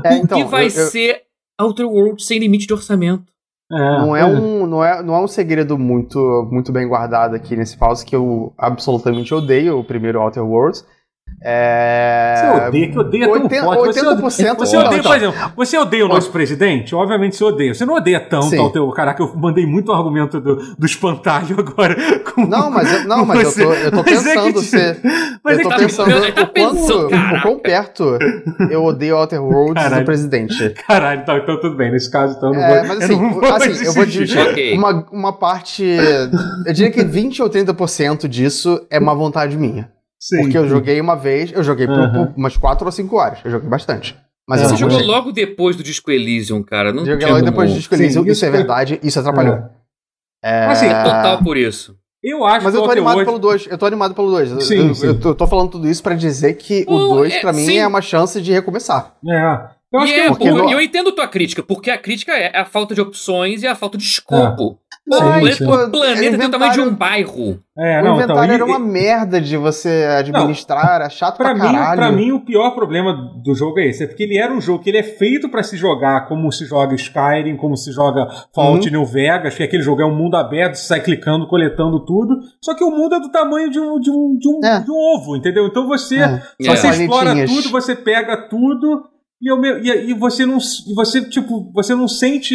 é, 0.04 0.16
então, 0.16 0.40
o 0.40 0.44
que 0.44 0.50
vai 0.50 0.66
eu, 0.66 0.70
ser 0.70 1.22
Outer 1.60 1.86
Worlds 1.86 2.26
sem 2.26 2.38
limite 2.38 2.66
de 2.66 2.72
orçamento? 2.72 3.32
É, 3.70 3.76
não, 3.76 4.16
é, 4.16 4.22
é 4.22 4.24
um, 4.24 4.66
não, 4.66 4.82
é, 4.82 5.02
não 5.02 5.14
é 5.14 5.22
um 5.22 5.28
segredo 5.28 5.78
muito, 5.78 6.18
muito 6.50 6.72
bem 6.72 6.88
guardado 6.88 7.34
aqui 7.34 7.54
nesse 7.54 7.76
pause 7.76 8.04
que 8.04 8.16
eu 8.16 8.54
absolutamente 8.56 9.34
odeio 9.34 9.78
o 9.78 9.84
primeiro 9.84 10.20
Outer 10.20 10.42
Worlds. 10.42 10.86
É... 11.40 12.34
Você 12.36 12.66
odeia, 12.66 12.90
que 12.90 12.98
odeia 12.98 13.28
80, 13.28 13.48
tão 13.48 13.74
forte. 13.74 14.00
80%. 14.00 14.20
Você, 14.20 14.54
você 14.54 14.76
odeia, 14.76 15.02
por 15.02 15.16
exemplo, 15.16 15.52
você 15.56 15.78
odeia 15.78 16.04
o 16.04 16.08
nosso 16.08 16.30
presidente? 16.32 16.94
Obviamente 16.94 17.36
você 17.36 17.44
odeia. 17.44 17.74
Você 17.74 17.86
não 17.86 17.94
odeia 17.94 18.18
tanto 18.18 18.48
Sim. 18.50 18.58
ao 18.58 18.70
teu. 18.70 18.88
Caraca, 18.90 19.22
eu 19.22 19.32
mandei 19.36 19.64
muito 19.64 19.92
argumento 19.92 20.40
do, 20.40 20.56
do 20.76 20.86
espantalho 20.86 21.56
agora. 21.60 21.96
Com, 22.34 22.46
não, 22.46 22.70
mas, 22.70 22.92
eu, 22.92 23.04
não, 23.06 23.24
mas 23.24 23.56
eu 23.56 23.66
tô, 23.66 23.72
eu 23.72 23.90
tô 23.92 24.04
pensando 24.04 24.48
é 24.48 24.52
que, 24.52 24.60
se. 24.60 24.96
Mas 25.44 25.58
eu 25.58 25.68
tô 25.68 25.74
é 25.74 25.78
pensando 25.78 26.32
tá, 26.32 26.42
o, 26.42 26.46
quanto, 26.48 27.06
o 27.06 27.42
quão 27.42 27.58
perto 27.60 28.18
eu 28.70 28.84
odeio 28.84 29.16
Outer 29.16 29.42
Worlds 29.42 29.82
Caralho. 29.82 30.02
do 30.02 30.06
presidente. 30.06 30.70
Caralho, 30.86 31.20
então, 31.20 31.36
então 31.36 31.60
tudo 31.60 31.76
bem. 31.76 31.92
Nesse 31.92 32.10
caso, 32.10 32.36
então 32.36 32.52
eu 32.52 32.54
não 32.54 32.62
é, 32.62 32.78
vou. 32.78 32.88
Mas 32.88 33.04
assim, 33.04 33.12
eu, 33.12 33.18
vou 33.30 33.54
assim, 33.54 33.84
eu 33.84 33.92
vou 33.92 34.50
okay. 34.50 34.76
uma, 34.76 35.06
uma 35.12 35.32
parte. 35.32 35.84
Eu 36.66 36.72
diria 36.72 36.90
que 36.90 37.04
20 37.04 37.42
ou 37.42 37.48
30% 37.48 38.26
disso 38.26 38.84
é 38.90 38.98
uma 38.98 39.14
vontade 39.14 39.56
minha. 39.56 39.88
Sim, 40.20 40.42
porque 40.42 40.58
eu 40.58 40.68
joguei 40.68 41.00
uma 41.00 41.14
vez, 41.14 41.52
eu 41.52 41.62
joguei 41.62 41.86
por, 41.86 42.10
por, 42.10 42.32
umas 42.36 42.56
4 42.56 42.84
ou 42.84 42.92
5 42.92 43.16
horas. 43.16 43.38
Eu 43.44 43.50
joguei 43.50 43.68
bastante. 43.68 44.16
Mas 44.48 44.62
Você 44.62 44.76
jogou 44.76 44.98
logo 45.02 45.30
depois 45.30 45.76
do 45.76 45.82
Disco 45.82 46.10
Elysium, 46.10 46.62
cara. 46.62 46.92
Não 46.92 47.04
joguei 47.04 47.26
logo 47.26 47.44
depois 47.44 47.70
do 47.70 47.76
Disco 47.76 47.94
Elysium, 47.94 48.24
Sim, 48.24 48.30
isso, 48.30 48.44
é 48.44 48.50
verdade, 48.50 48.98
isso 49.02 49.20
atrapalhou. 49.20 49.56
É. 49.56 49.70
É... 50.42 50.66
Mas 50.66 50.82
assim, 50.82 50.88
total 50.88 51.42
por 51.42 51.56
isso. 51.56 51.96
Eu 52.22 52.44
acho 52.44 52.64
Mas 52.64 52.74
eu 52.74 52.82
tô 52.82 52.90
animado 52.90 53.16
hoje... 53.16 53.24
pelo 53.24 53.38
2. 53.38 53.66
Eu 53.68 53.78
tô 53.78 53.86
animado 53.86 54.14
pelo 54.14 54.30
2. 54.30 54.64
Sim, 54.64 54.88
eu, 54.88 54.94
sim. 54.94 55.06
eu, 55.06 55.20
tô, 55.20 55.28
eu 55.28 55.34
tô 55.34 55.46
falando 55.46 55.70
tudo 55.70 55.88
isso 55.88 56.02
para 56.02 56.16
dizer 56.16 56.54
que 56.54 56.84
o 56.88 56.98
2, 57.14 57.34
é, 57.34 57.40
pra 57.40 57.52
mim, 57.52 57.64
sim. 57.64 57.78
é 57.78 57.86
uma 57.86 58.02
chance 58.02 58.40
de 58.40 58.52
recomeçar. 58.52 59.14
É. 59.28 59.68
Eu, 59.92 60.00
acho 60.00 60.12
e 60.12 60.14
que 60.14 60.20
é, 60.20 60.28
porque 60.28 60.48
eu 60.48 60.80
entendo 60.80 61.12
tua 61.12 61.26
crítica, 61.26 61.62
porque 61.62 61.90
a 61.90 61.98
crítica 61.98 62.32
é 62.32 62.58
a 62.58 62.64
falta 62.64 62.94
de 62.94 63.00
opções 63.00 63.62
e 63.62 63.66
a 63.66 63.74
falta 63.74 63.96
de 63.96 64.04
escopo. 64.04 64.78
É. 64.84 64.88
Sim. 65.10 65.64
O 65.64 65.90
planeta 65.90 66.36
tem 66.36 66.46
o 66.46 66.50
tamanho 66.50 66.72
de 66.72 66.80
um 66.80 66.94
bairro. 66.94 67.58
É, 67.78 68.02
não, 68.02 68.16
o 68.16 68.20
então, 68.20 68.34
inventário 68.36 68.54
então, 68.54 68.54
era 68.54 68.64
uma 68.64 68.78
e, 68.78 68.90
merda 68.90 69.40
de 69.40 69.56
você 69.56 70.06
administrar, 70.18 70.84
não, 70.84 70.94
era 70.94 71.08
chato 71.08 71.36
pra, 71.38 71.54
pra 71.54 71.54
mim, 71.54 71.72
caralho. 71.72 71.96
Pra 71.96 72.12
mim, 72.12 72.32
o 72.32 72.40
pior 72.40 72.72
problema 72.72 73.14
do 73.42 73.54
jogo 73.54 73.78
é 73.78 73.86
esse. 73.86 74.04
É 74.04 74.06
porque 74.06 74.24
ele 74.24 74.36
era 74.36 74.52
um 74.52 74.60
jogo 74.60 74.82
que 74.82 74.90
ele 74.90 74.98
é 74.98 75.02
feito 75.02 75.48
para 75.48 75.62
se 75.62 75.76
jogar 75.76 76.26
como 76.28 76.52
se 76.52 76.66
joga 76.66 76.94
Skyrim, 76.94 77.56
como 77.56 77.76
se 77.76 77.90
joga 77.92 78.26
Fallout 78.54 78.86
uhum. 78.86 78.92
New 78.92 79.06
Vegas, 79.06 79.54
que 79.54 79.62
aquele 79.62 79.82
jogo 79.82 80.02
é 80.02 80.04
um 80.04 80.14
mundo 80.14 80.36
aberto, 80.36 80.74
você 80.74 80.86
sai 80.86 81.00
clicando, 81.00 81.48
coletando 81.48 82.04
tudo. 82.04 82.40
Só 82.60 82.74
que 82.74 82.84
o 82.84 82.90
mundo 82.90 83.14
é 83.14 83.20
do 83.20 83.30
tamanho 83.30 83.70
de 83.70 83.80
um, 83.80 83.98
de 83.98 84.10
um, 84.10 84.36
de 84.36 84.48
um, 84.48 84.60
é. 84.62 84.80
de 84.80 84.90
um 84.90 85.16
ovo, 85.16 85.36
entendeu? 85.36 85.66
Então 85.66 85.86
você, 85.86 86.18
é. 86.18 86.42
você 86.66 86.86
é. 86.86 86.90
explora 86.90 87.46
tudo, 87.46 87.70
você 87.70 87.94
pega 87.94 88.36
tudo 88.48 89.04
e, 89.40 89.50
eu, 89.50 89.62
e, 89.62 90.10
e 90.10 90.14
você 90.14 90.44
não. 90.44 90.58
Você, 90.94 91.28
tipo, 91.28 91.72
você 91.72 91.94
não 91.94 92.08
sente. 92.08 92.54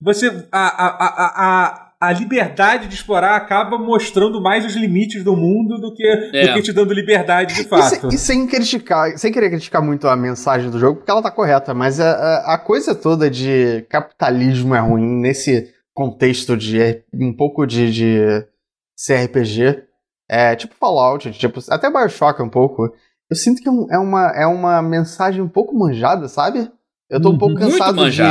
Você. 0.00 0.28
a, 0.52 0.86
a, 0.86 0.88
a, 0.88 1.82
a 1.82 1.86
a 1.98 2.12
liberdade 2.12 2.88
de 2.88 2.94
explorar 2.94 3.36
acaba 3.36 3.78
mostrando 3.78 4.40
mais 4.40 4.66
os 4.66 4.74
limites 4.74 5.24
do 5.24 5.34
mundo 5.34 5.78
do 5.78 5.94
que, 5.94 6.06
é. 6.06 6.46
do 6.46 6.54
que 6.54 6.62
te 6.62 6.72
dando 6.72 6.92
liberdade 6.92 7.54
de 7.54 7.64
fato. 7.64 8.10
E, 8.12 8.14
e, 8.14 8.18
sem 8.18 8.46
criticar, 8.46 9.16
sem 9.18 9.32
querer 9.32 9.48
criticar 9.48 9.82
muito 9.82 10.06
a 10.06 10.14
mensagem 10.14 10.70
do 10.70 10.78
jogo, 10.78 10.98
porque 10.98 11.10
ela 11.10 11.22
tá 11.22 11.30
correta, 11.30 11.72
mas 11.72 11.98
a, 11.98 12.54
a 12.54 12.58
coisa 12.58 12.94
toda 12.94 13.30
de 13.30 13.86
capitalismo 13.88 14.74
é 14.74 14.80
ruim 14.80 15.20
nesse 15.20 15.72
contexto 15.94 16.56
de 16.56 17.02
um 17.14 17.34
pouco 17.34 17.66
de, 17.66 17.90
de 17.90 18.46
CRPG, 18.94 19.84
é 20.28 20.54
tipo 20.54 20.74
Fallout, 20.74 21.32
tipo, 21.32 21.60
até 21.70 21.90
Bioshock 21.90 22.42
um 22.42 22.50
pouco. 22.50 22.92
Eu 23.30 23.36
sinto 23.36 23.62
que 23.62 23.68
é, 23.68 23.96
é 23.96 23.98
uma, 23.98 24.26
é 24.34 24.46
uma 24.46 24.82
mensagem 24.82 25.42
um 25.42 25.48
pouco 25.48 25.76
manjada, 25.76 26.28
sabe? 26.28 26.70
Eu 27.10 27.20
tô 27.20 27.30
um 27.30 27.38
pouco 27.38 27.54
uhum. 27.54 27.60
cansado 27.60 28.10
de 28.10 28.22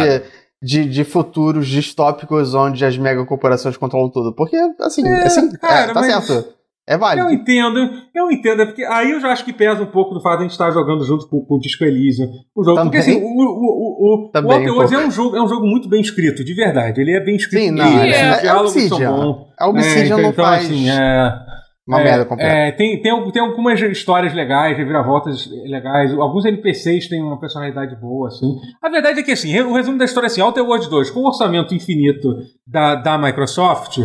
de, 0.65 0.85
de 0.85 1.03
futuros 1.03 1.67
distópicos 1.67 2.55
onde 2.55 2.83
as 2.83 2.97
megacorporações 2.97 3.77
controlam 3.77 4.09
tudo. 4.09 4.33
Porque, 4.33 4.57
assim, 4.79 5.07
é, 5.07 5.23
assim 5.25 5.51
cara, 5.57 5.91
é, 5.91 5.93
tá 5.93 6.03
certo. 6.03 6.55
É 6.87 6.97
válido. 6.97 7.27
Eu 7.27 7.33
entendo, 7.33 7.79
eu 8.13 8.29
entendo, 8.29 8.61
é 8.61 8.65
porque 8.67 8.83
aí 8.83 9.09
eu 9.09 9.19
já 9.19 9.31
acho 9.31 9.43
que 9.43 9.51
pesa 9.51 9.81
um 9.81 9.87
pouco 9.87 10.13
do 10.13 10.21
fato 10.21 10.37
de 10.37 10.39
a 10.41 10.43
gente 10.43 10.51
estar 10.51 10.69
jogando 10.69 11.03
junto 11.03 11.27
com, 11.27 11.43
com 11.43 11.55
o 11.55 11.59
Disco 11.59 11.83
Elysium. 11.83 12.27
O 12.55 12.63
jogo, 12.63 12.77
Também? 12.77 12.91
porque 12.91 12.97
assim, 12.97 13.23
o, 13.23 13.25
o, 13.25 13.31
o, 13.31 14.27
o, 14.27 14.29
Também, 14.31 14.69
o 14.69 14.77
um 14.77 14.83
é 14.83 15.07
um 15.07 15.09
jogo, 15.09 15.35
é 15.35 15.41
um 15.41 15.47
jogo 15.47 15.65
muito 15.65 15.89
bem 15.89 15.99
escrito, 15.99 16.43
de 16.43 16.53
verdade. 16.53 17.01
Ele 17.01 17.17
é 17.17 17.19
bem 17.19 17.37
escrito. 17.37 17.63
Sim, 17.63 17.71
não, 17.71 17.85
é, 17.85 18.09
é, 18.11 18.45
é 18.45 18.53
Obsidian. 18.53 19.35
A 19.57 19.67
Obsidian 19.67 20.19
é, 20.19 20.21
não 20.21 20.29
então, 20.29 20.45
faz... 20.45 20.65
Assim, 20.65 20.87
é, 20.87 21.44
uma 21.87 22.01
é, 22.01 22.03
merda 22.03 22.25
completa. 22.25 22.51
É, 22.51 22.71
tem, 22.71 22.99
tem, 23.01 23.31
tem 23.31 23.41
algumas 23.41 23.79
histórias 23.79 24.33
legais, 24.33 24.75
reviravoltas 24.75 25.47
legais. 25.65 26.11
Alguns 26.13 26.45
NPCs 26.45 27.07
têm 27.07 27.21
uma 27.21 27.39
personalidade 27.39 27.95
boa, 27.95 28.29
assim. 28.29 28.57
A 28.81 28.89
verdade 28.89 29.19
é 29.19 29.23
que, 29.23 29.31
assim, 29.31 29.57
o 29.61 29.73
resumo 29.73 29.97
da 29.97 30.05
história 30.05 30.25
é 30.25 30.29
assim: 30.29 30.41
Outer 30.41 30.63
Worlds 30.63 30.89
2, 30.89 31.11
com 31.11 31.19
o 31.19 31.27
orçamento 31.27 31.75
infinito 31.75 32.37
da, 32.65 32.95
da 32.95 33.17
Microsoft, 33.17 33.99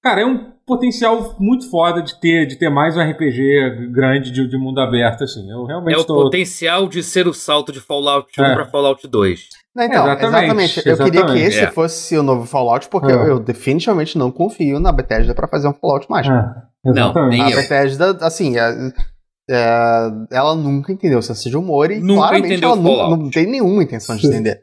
cara, 0.00 0.20
é 0.20 0.26
um 0.26 0.54
potencial 0.66 1.34
muito 1.38 1.68
foda 1.68 2.02
de 2.02 2.18
ter, 2.20 2.46
de 2.46 2.56
ter 2.56 2.70
mais 2.70 2.96
um 2.96 3.00
RPG 3.00 3.90
grande 3.92 4.30
de, 4.30 4.48
de 4.48 4.56
mundo 4.56 4.80
aberto, 4.80 5.24
assim. 5.24 5.50
Eu 5.50 5.64
realmente 5.64 5.94
É 5.94 5.98
o 5.98 6.04
potencial 6.04 6.88
de 6.88 7.02
ser 7.02 7.26
o 7.26 7.34
salto 7.34 7.72
de 7.72 7.80
Fallout 7.80 8.28
1 8.40 8.44
é. 8.44 8.54
para 8.54 8.66
Fallout 8.66 9.06
2. 9.06 9.48
Não, 9.74 9.84
então, 9.84 10.04
exatamente. 10.04 10.78
exatamente. 10.78 10.86
Eu 10.86 10.98
queria 10.98 11.26
que 11.26 11.38
esse 11.38 11.64
é. 11.64 11.70
fosse 11.70 12.16
o 12.16 12.22
novo 12.22 12.46
Fallout, 12.46 12.88
porque 12.88 13.10
é. 13.10 13.14
eu, 13.14 13.22
eu, 13.26 13.38
definitivamente 13.40 14.16
não 14.16 14.30
confio 14.30 14.78
na 14.78 14.92
Bethesda 14.92 15.34
para 15.34 15.48
fazer 15.48 15.66
um 15.66 15.74
Fallout 15.74 16.08
mágico. 16.08 16.34
É. 16.34 16.73
Não, 16.84 17.28
nem 17.28 17.42
a 17.42 17.50
eu. 17.50 17.56
Bethesda, 17.56 18.18
assim, 18.20 18.58
é, 18.58 18.92
é, 19.50 20.10
ela 20.30 20.54
nunca 20.54 20.92
entendeu 20.92 21.18
o 21.18 21.22
senso 21.22 21.48
de 21.48 21.56
humor 21.56 21.90
e 21.90 22.00
nunca 22.00 22.28
claramente 22.28 22.64
ela 22.64 22.76
não, 22.76 23.16
não, 23.16 23.30
tem 23.30 23.46
nenhuma 23.46 23.82
intenção 23.82 24.16
de 24.16 24.26
entender. 24.26 24.60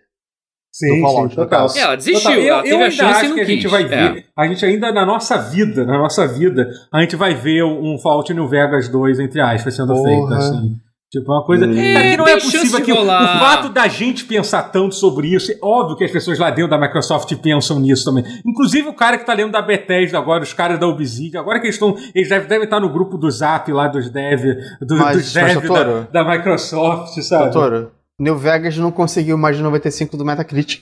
Sim, 0.74 1.01
Fallout, 1.01 1.30
sim, 1.30 1.36
total. 1.36 1.67
É, 1.76 1.80
ela 1.80 1.95
desistiu, 1.95 2.32
total. 2.32 2.41
ela 2.41 2.59
eu, 2.59 2.63
teve 2.63 2.76
eu 2.76 2.88
a 2.88 2.91
chance 2.91 3.26
acho 3.26 3.34
que 3.34 3.41
a 3.41 3.45
gente 3.45 3.67
vai 3.67 3.86
ver, 3.86 4.17
é. 4.19 4.24
a 4.38 4.47
gente 4.47 4.65
ainda 4.65 4.91
na 4.93 5.05
nossa 5.05 5.38
vida, 5.38 5.86
na 5.86 5.97
nossa 5.97 6.26
vida, 6.28 6.69
a 6.93 7.01
gente 7.01 7.15
vai 7.15 7.36
ver 7.36 7.63
um 7.63 7.97
Fallout 7.99 8.34
New 8.34 8.47
Vegas 8.47 8.88
2, 8.88 9.19
entre 9.19 9.41
aspas, 9.41 9.76
sendo 9.76 9.93
Porra. 9.93 10.09
feito, 10.09 10.34
assim. 10.34 10.76
Tipo, 11.12 11.30
uma 11.30 11.45
coisa. 11.45 11.66
É, 11.66 12.12
que 12.12 12.18
não 12.18 12.26
é 12.26 12.36
possível 12.36 12.82
que 12.82 12.93
o, 12.93 13.01
o, 13.01 13.05
fato 13.05 13.68
da 13.68 13.86
gente 13.89 14.24
pensar 14.24 14.64
tanto 14.64 14.95
sobre 14.95 15.28
isso, 15.36 15.51
é 15.51 15.57
óbvio 15.62 15.97
que 15.97 16.05
as 16.05 16.12
pessoas 16.12 16.39
lá 16.39 16.49
dentro 16.49 16.70
da 16.70 16.78
Microsoft 16.78 17.36
pensam 17.36 17.82
nisso 17.82 18.05
também. 18.05 18.24
Inclusive 18.45 18.88
o 18.88 18.93
cara 18.93 19.18
que 19.18 19.26
tá 19.26 19.34
lendo 19.34 19.51
da 19.51 19.62
Bethesda 19.62 20.18
agora, 20.18 20.41
os 20.41 20.53
caras 20.53 20.80
da 20.80 20.88
Obsidian, 20.88 21.41
agora 21.41 21.59
que 21.59 21.66
eles 21.66 21.76
estão. 21.76 21.97
Eles 22.16 22.30
devem, 22.30 22.47
devem 22.47 22.64
estar 22.64 22.80
no 22.80 22.89
grupo 22.89 23.18
do 23.18 23.30
Zap 23.30 23.70
lá 23.74 23.89
dos 23.89 24.09
dev, 24.09 24.41
do, 24.80 24.95
mas, 24.95 25.18
dos 25.18 25.34
dev 25.34 25.68
da, 25.68 26.24
da, 26.24 26.38
Microsoft, 26.38 27.22
sabe? 27.22 27.51
Doutor, 27.51 27.91
New 28.18 28.38
Vegas 28.38 28.78
não 28.78 28.89
conseguiu 28.89 29.38
mais 29.38 29.57
de 29.57 29.64
95 29.64 30.16
do 30.16 30.24
Metacritic. 30.24 30.82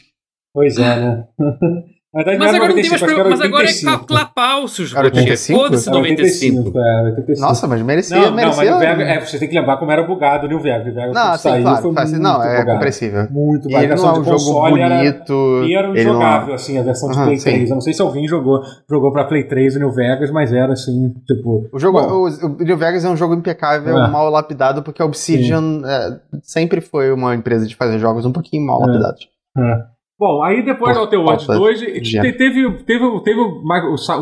Pois 0.53 0.77
é, 0.77 0.95
né? 0.95 1.27
mas 2.11 2.55
agora 2.55 2.73
95, 2.73 2.73
não 2.73 2.81
tem 2.81 2.89
mais 2.89 3.03
problema, 3.03 3.29
mas 3.29 3.41
agora 3.41 3.69
é 3.69 4.05
clapar 4.07 4.63
os 4.63 4.75
jogos. 4.75 5.45
Foda-se 5.45 5.91
95. 5.91 6.79
É, 6.79 7.01
85. 7.03 7.39
Nossa, 7.39 7.67
mas 7.67 7.81
merecia, 7.83 8.17
não, 8.17 8.31
merecia. 8.31 8.71
Não, 8.71 8.79
mas 8.79 8.87
Vega, 8.87 9.03
é, 9.03 9.19
você 9.19 9.37
tem 9.37 9.47
que 9.47 9.59
lembrar 9.59 9.77
como 9.77 9.91
era 9.91 10.01
bugado 10.01 10.47
o 10.47 10.49
New 10.49 10.59
Vegas. 10.59 10.87
O 10.87 10.95
Vegas 10.95 11.13
não, 11.13 11.31
assim, 11.33 11.49
saiu, 11.49 11.61
claro, 11.61 11.81
foi 11.83 11.91
muito 11.91 12.19
não, 12.19 12.43
é 12.43 12.49
bugado. 12.49 12.71
compreensível. 12.71 13.27
Muito 13.29 13.63
bugado. 13.67 13.83
Ele 13.83 13.95
não 13.95 14.07
é 14.07 14.19
um 14.19 14.23
jogo 14.23 14.69
bonito. 14.69 15.57
Era, 15.57 15.67
e 15.67 15.75
era 15.75 15.89
injogável, 15.89 16.47
não... 16.47 16.55
assim, 16.55 16.79
a 16.79 16.81
versão 16.81 17.11
de 17.11 17.17
Play 17.17 17.37
sim. 17.37 17.51
3. 17.51 17.69
Eu 17.69 17.75
não 17.75 17.81
sei 17.81 17.93
se 17.93 18.01
alguém 18.01 18.27
jogou, 18.27 18.63
jogou 18.89 19.11
pra 19.11 19.25
Play 19.25 19.43
3 19.43 19.75
o 19.75 19.79
New 19.79 19.91
Vegas, 19.91 20.31
mas 20.31 20.51
era 20.51 20.73
assim, 20.73 21.13
tipo... 21.27 21.69
O, 21.71 21.77
jogo, 21.77 21.99
o, 21.99 22.27
o, 22.27 22.57
New 22.57 22.77
Vegas 22.77 23.05
é 23.05 23.09
um 23.09 23.17
jogo 23.17 23.35
impecável, 23.35 23.95
é. 23.95 24.07
mal 24.07 24.31
lapidado, 24.31 24.81
porque 24.81 25.03
a 25.03 25.05
Obsidian 25.05 25.83
é, 25.85 26.19
sempre 26.41 26.81
foi 26.81 27.11
uma 27.11 27.35
empresa 27.35 27.67
de 27.67 27.75
fazer 27.75 27.99
jogos 27.99 28.25
um 28.25 28.31
pouquinho 28.31 28.65
mal 28.65 28.81
é. 28.81 28.87
lapidados. 28.87 29.27
É. 29.55 29.98
Bom, 30.19 30.43
aí 30.43 30.63
depois 30.65 30.93
do 30.93 31.01
Outer 31.01 31.19
Worlds 31.19 31.47
2, 31.47 31.79
teve, 31.79 32.33
teve, 32.33 32.83
teve, 32.83 33.21
teve 33.23 33.39
o 33.39 33.63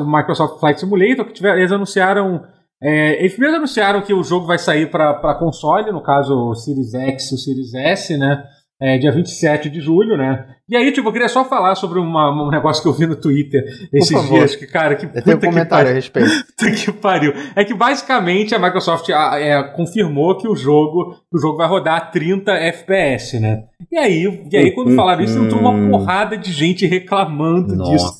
Microsoft 0.05 0.59
Flight 0.59 0.79
Simulator, 0.79 1.25
que 1.25 1.33
tiver, 1.33 1.57
eles 1.57 1.71
anunciaram. 1.71 2.43
É, 2.79 3.19
eles 3.19 3.31
primeiro 3.31 3.57
anunciaram 3.57 4.01
que 4.01 4.13
o 4.13 4.23
jogo 4.23 4.45
vai 4.45 4.59
sair 4.59 4.91
para 4.91 5.33
console, 5.39 5.91
no 5.91 6.03
caso 6.03 6.51
o 6.51 6.53
Series 6.53 6.93
X 6.93 7.31
e 7.31 7.35
o 7.35 7.37
Series 7.39 7.73
S, 7.73 8.15
né? 8.15 8.43
é, 8.79 8.97
dia 8.97 9.11
27 9.11 9.69
de 9.69 9.79
julho, 9.79 10.17
né? 10.17 10.55
E 10.69 10.75
aí, 10.75 10.91
tipo, 10.91 11.07
eu 11.07 11.13
queria 11.13 11.29
só 11.29 11.45
falar 11.45 11.75
sobre 11.75 11.97
uma, 11.97 12.29
um 12.29 12.49
negócio 12.49 12.83
que 12.83 12.89
eu 12.89 12.93
vi 12.93 13.07
no 13.07 13.15
Twitter 13.15 13.63
esses 13.93 14.27
dias, 14.27 14.55
que, 14.55 14.67
cara, 14.67 14.95
que 14.95 15.07
puta 15.07 15.35
um 15.35 15.39
comentário 15.39 15.85
que 15.85 15.91
a 15.91 15.95
respeito. 15.95 16.29
Puta 16.57 16.71
que 16.71 16.91
pariu. 16.91 17.33
É 17.55 17.63
que 17.63 17.73
basicamente 17.73 18.53
a 18.53 18.59
Microsoft 18.59 19.07
é, 19.09 19.63
confirmou 19.75 20.37
que 20.37 20.47
o 20.47 20.55
jogo, 20.55 21.15
o 21.31 21.39
jogo 21.39 21.57
vai 21.57 21.67
rodar 21.67 21.95
a 21.95 22.01
30 22.01 22.51
FPS, 22.51 23.39
né? 23.39 23.63
E 23.89 23.97
aí, 23.97 24.43
e 24.51 24.57
aí 24.57 24.71
quando 24.71 24.93
falaram 24.93 25.23
isso, 25.23 25.39
entrou 25.39 25.61
uma 25.61 25.89
porrada 25.89 26.37
de 26.37 26.51
gente 26.51 26.85
reclamando 26.85 27.73
Nossa. 27.73 27.91
disso. 27.91 28.17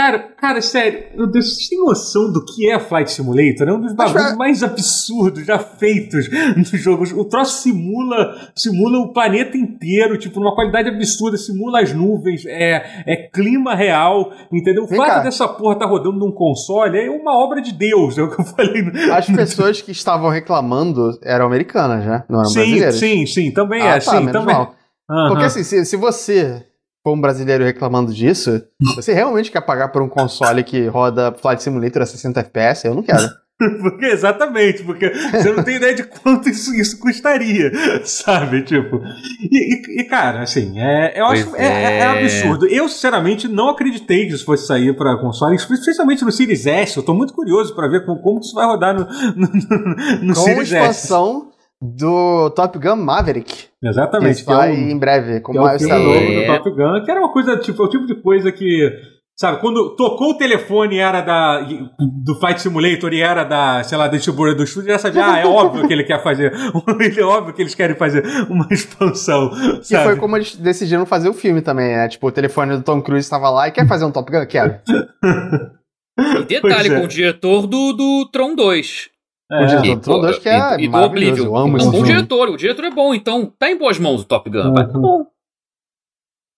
Cara, 0.00 0.18
cara, 0.34 0.62
sério, 0.62 1.04
meu 1.14 1.26
Deus, 1.26 1.56
vocês 1.56 1.68
têm 1.68 1.78
noção 1.78 2.32
do 2.32 2.42
que 2.42 2.70
é 2.70 2.80
Flight 2.80 3.12
Simulator? 3.12 3.68
É 3.68 3.72
um 3.74 3.82
dos 3.82 3.92
bagulhos 3.92 4.34
mais 4.34 4.62
absurdos 4.62 5.44
já 5.44 5.58
feitos 5.58 6.26
nos 6.56 6.70
jogos. 6.70 7.12
O 7.12 7.22
troço 7.26 7.62
simula, 7.62 8.34
simula 8.54 8.98
o 9.00 9.12
planeta 9.12 9.58
inteiro, 9.58 10.16
tipo, 10.16 10.40
numa 10.40 10.54
qualidade 10.54 10.88
absurda, 10.88 11.36
simula 11.36 11.82
as 11.82 11.92
nuvens, 11.92 12.46
é, 12.46 13.02
é 13.06 13.28
clima 13.30 13.74
real, 13.74 14.32
entendeu? 14.50 14.84
O 14.84 14.86
Vem 14.86 14.98
fato 14.98 15.16
cá. 15.16 15.20
dessa 15.20 15.46
porra 15.46 15.78
tá 15.78 15.84
rodando 15.84 16.18
num 16.18 16.32
console 16.32 16.98
é 16.98 17.10
uma 17.10 17.36
obra 17.36 17.60
de 17.60 17.74
Deus, 17.74 18.16
é 18.16 18.22
o 18.22 18.30
que 18.34 18.40
eu 18.40 18.44
falei. 18.46 18.82
As 19.12 19.26
pessoas 19.26 19.82
que 19.82 19.92
estavam 19.92 20.30
reclamando 20.30 21.10
eram 21.22 21.44
americanas, 21.44 22.06
né? 22.06 22.24
Não 22.26 22.40
eram 22.40 22.48
sim, 22.48 22.60
brasileiras. 22.60 22.94
Sim, 22.94 23.26
sim, 23.26 23.50
também 23.50 23.82
ah, 23.82 23.96
é, 23.96 24.00
tá, 24.00 24.18
sim, 24.18 24.26
também. 24.28 24.56
Uhum. 24.56 25.28
Porque 25.28 25.44
assim, 25.44 25.62
se, 25.62 25.84
se 25.84 25.96
você 25.98 26.69
for 27.02 27.14
um 27.14 27.20
brasileiro 27.20 27.64
reclamando 27.64 28.12
disso, 28.12 28.62
você 28.94 29.12
realmente 29.12 29.50
quer 29.50 29.60
pagar 29.62 29.88
por 29.88 30.02
um 30.02 30.08
console 30.08 30.62
que 30.62 30.86
roda 30.86 31.32
Flight 31.32 31.62
Simulator 31.62 32.02
a 32.02 32.06
60 32.06 32.40
FPS? 32.40 32.86
Eu 32.86 32.94
não 32.94 33.02
quero. 33.02 33.28
porque, 33.82 34.06
exatamente, 34.06 34.82
porque 34.82 35.10
você 35.10 35.52
não 35.52 35.62
tem 35.62 35.76
ideia 35.76 35.94
de 35.94 36.04
quanto 36.04 36.48
isso, 36.48 36.74
isso 36.74 36.98
custaria, 36.98 37.70
sabe? 38.04 38.62
Tipo. 38.62 39.02
E, 39.50 39.74
e, 39.74 40.00
e 40.00 40.04
cara, 40.04 40.42
assim, 40.42 40.78
é, 40.78 41.20
eu 41.20 41.26
acho 41.26 41.56
é, 41.56 41.66
é. 41.66 41.98
é, 41.98 42.06
absurdo. 42.06 42.66
Eu, 42.66 42.88
sinceramente, 42.88 43.48
não 43.48 43.68
acreditei 43.68 44.26
que 44.26 44.34
isso 44.34 44.44
fosse 44.44 44.66
sair 44.66 44.96
para 44.96 45.18
console, 45.18 45.56
especialmente 45.56 46.24
no 46.24 46.32
Series 46.32 46.66
S. 46.66 46.96
Eu 46.96 47.02
tô 47.02 47.12
muito 47.12 47.34
curioso 47.34 47.74
para 47.74 47.88
ver 47.88 48.04
como, 48.06 48.20
como 48.20 48.40
isso 48.40 48.54
vai 48.54 48.64
rodar 48.64 48.94
no, 48.94 49.06
no, 49.36 49.48
no, 49.52 50.22
no 50.22 50.34
Com 50.34 50.40
Series 50.40 50.72
expansão 50.72 51.48
S 51.48 51.49
do 51.80 52.50
Top 52.50 52.78
Gun 52.78 52.96
Maverick. 52.96 53.68
Exatamente. 53.82 54.40
Que 54.40 54.46
vai 54.46 54.70
é 54.70 54.78
um, 54.78 54.90
em 54.90 54.98
breve, 54.98 55.40
como 55.40 55.66
é 55.66 55.74
o 55.74 55.78
filme 55.78 55.94
novo 55.94 56.20
do 56.20 56.46
Top 56.46 56.70
Gun, 56.70 57.04
que 57.04 57.10
era 57.10 57.20
uma 57.20 57.32
coisa, 57.32 57.56
tipo, 57.56 57.82
é 57.82 57.86
o 57.86 57.88
tipo 57.88 58.06
de 58.06 58.14
coisa 58.20 58.52
que. 58.52 58.90
Sabe, 59.38 59.58
quando 59.62 59.96
tocou 59.96 60.32
o 60.32 60.36
telefone 60.36 60.98
era 60.98 61.22
da, 61.22 61.66
do 61.98 62.34
Flight 62.38 62.60
Simulator 62.60 63.10
e 63.14 63.22
era 63.22 63.42
da, 63.42 63.82
sei 63.82 63.96
lá, 63.96 64.06
da 64.06 64.18
distribuidora 64.18 64.54
do 64.54 64.64
estúdio, 64.64 64.90
já 64.90 64.98
sabia, 64.98 65.24
ah, 65.24 65.38
é 65.38 65.46
óbvio 65.46 65.88
que 65.88 65.92
ele 65.94 66.04
quer 66.04 66.22
fazer, 66.22 66.52
é 67.16 67.22
óbvio 67.22 67.54
que 67.54 67.62
eles 67.62 67.74
querem 67.74 67.96
fazer 67.96 68.22
uma 68.50 68.68
expansão, 68.70 69.50
sabe? 69.82 70.02
E 70.02 70.04
foi 70.04 70.16
como 70.16 70.36
eles 70.36 70.54
decidiram 70.56 71.06
fazer 71.06 71.30
o 71.30 71.32
filme 71.32 71.62
também, 71.62 71.96
né? 71.96 72.06
Tipo, 72.06 72.26
o 72.26 72.32
telefone 72.32 72.76
do 72.76 72.82
Tom 72.82 73.00
Cruise 73.00 73.24
estava 73.24 73.48
lá 73.48 73.66
e 73.66 73.70
quer 73.70 73.88
fazer 73.88 74.04
um 74.04 74.12
Top 74.12 74.30
Gun? 74.30 74.44
Quero. 74.44 74.78
E 76.18 76.44
detalhe, 76.44 76.92
é. 76.92 76.98
com 76.98 77.06
o 77.06 77.08
diretor 77.08 77.66
do, 77.66 77.94
do 77.94 78.28
Tron 78.30 78.54
2. 78.54 79.08
É, 79.50 79.64
o 79.64 79.66
diretor 79.66 80.00
Tron 80.00 80.20
2 80.20 80.38
que 80.38 80.48
é 80.48 80.80
e, 80.80 80.84
e 80.84 80.88
do 80.88 80.96
Oblivion. 80.96 81.44
Eu 81.46 81.56
amo 81.56 81.76
então, 81.76 81.90
bom 81.90 82.02
diretor, 82.02 82.48
o 82.50 82.56
diretor 82.56 82.84
é 82.84 82.90
bom, 82.90 83.14
então 83.14 83.52
tá 83.58 83.70
em 83.70 83.76
boas 83.76 83.98
mãos 83.98 84.22
o 84.22 84.24
Top 84.24 84.48
Gun, 84.48 84.68
uhum. 84.68 84.74
tá 84.74 84.84
bom. 84.86 85.26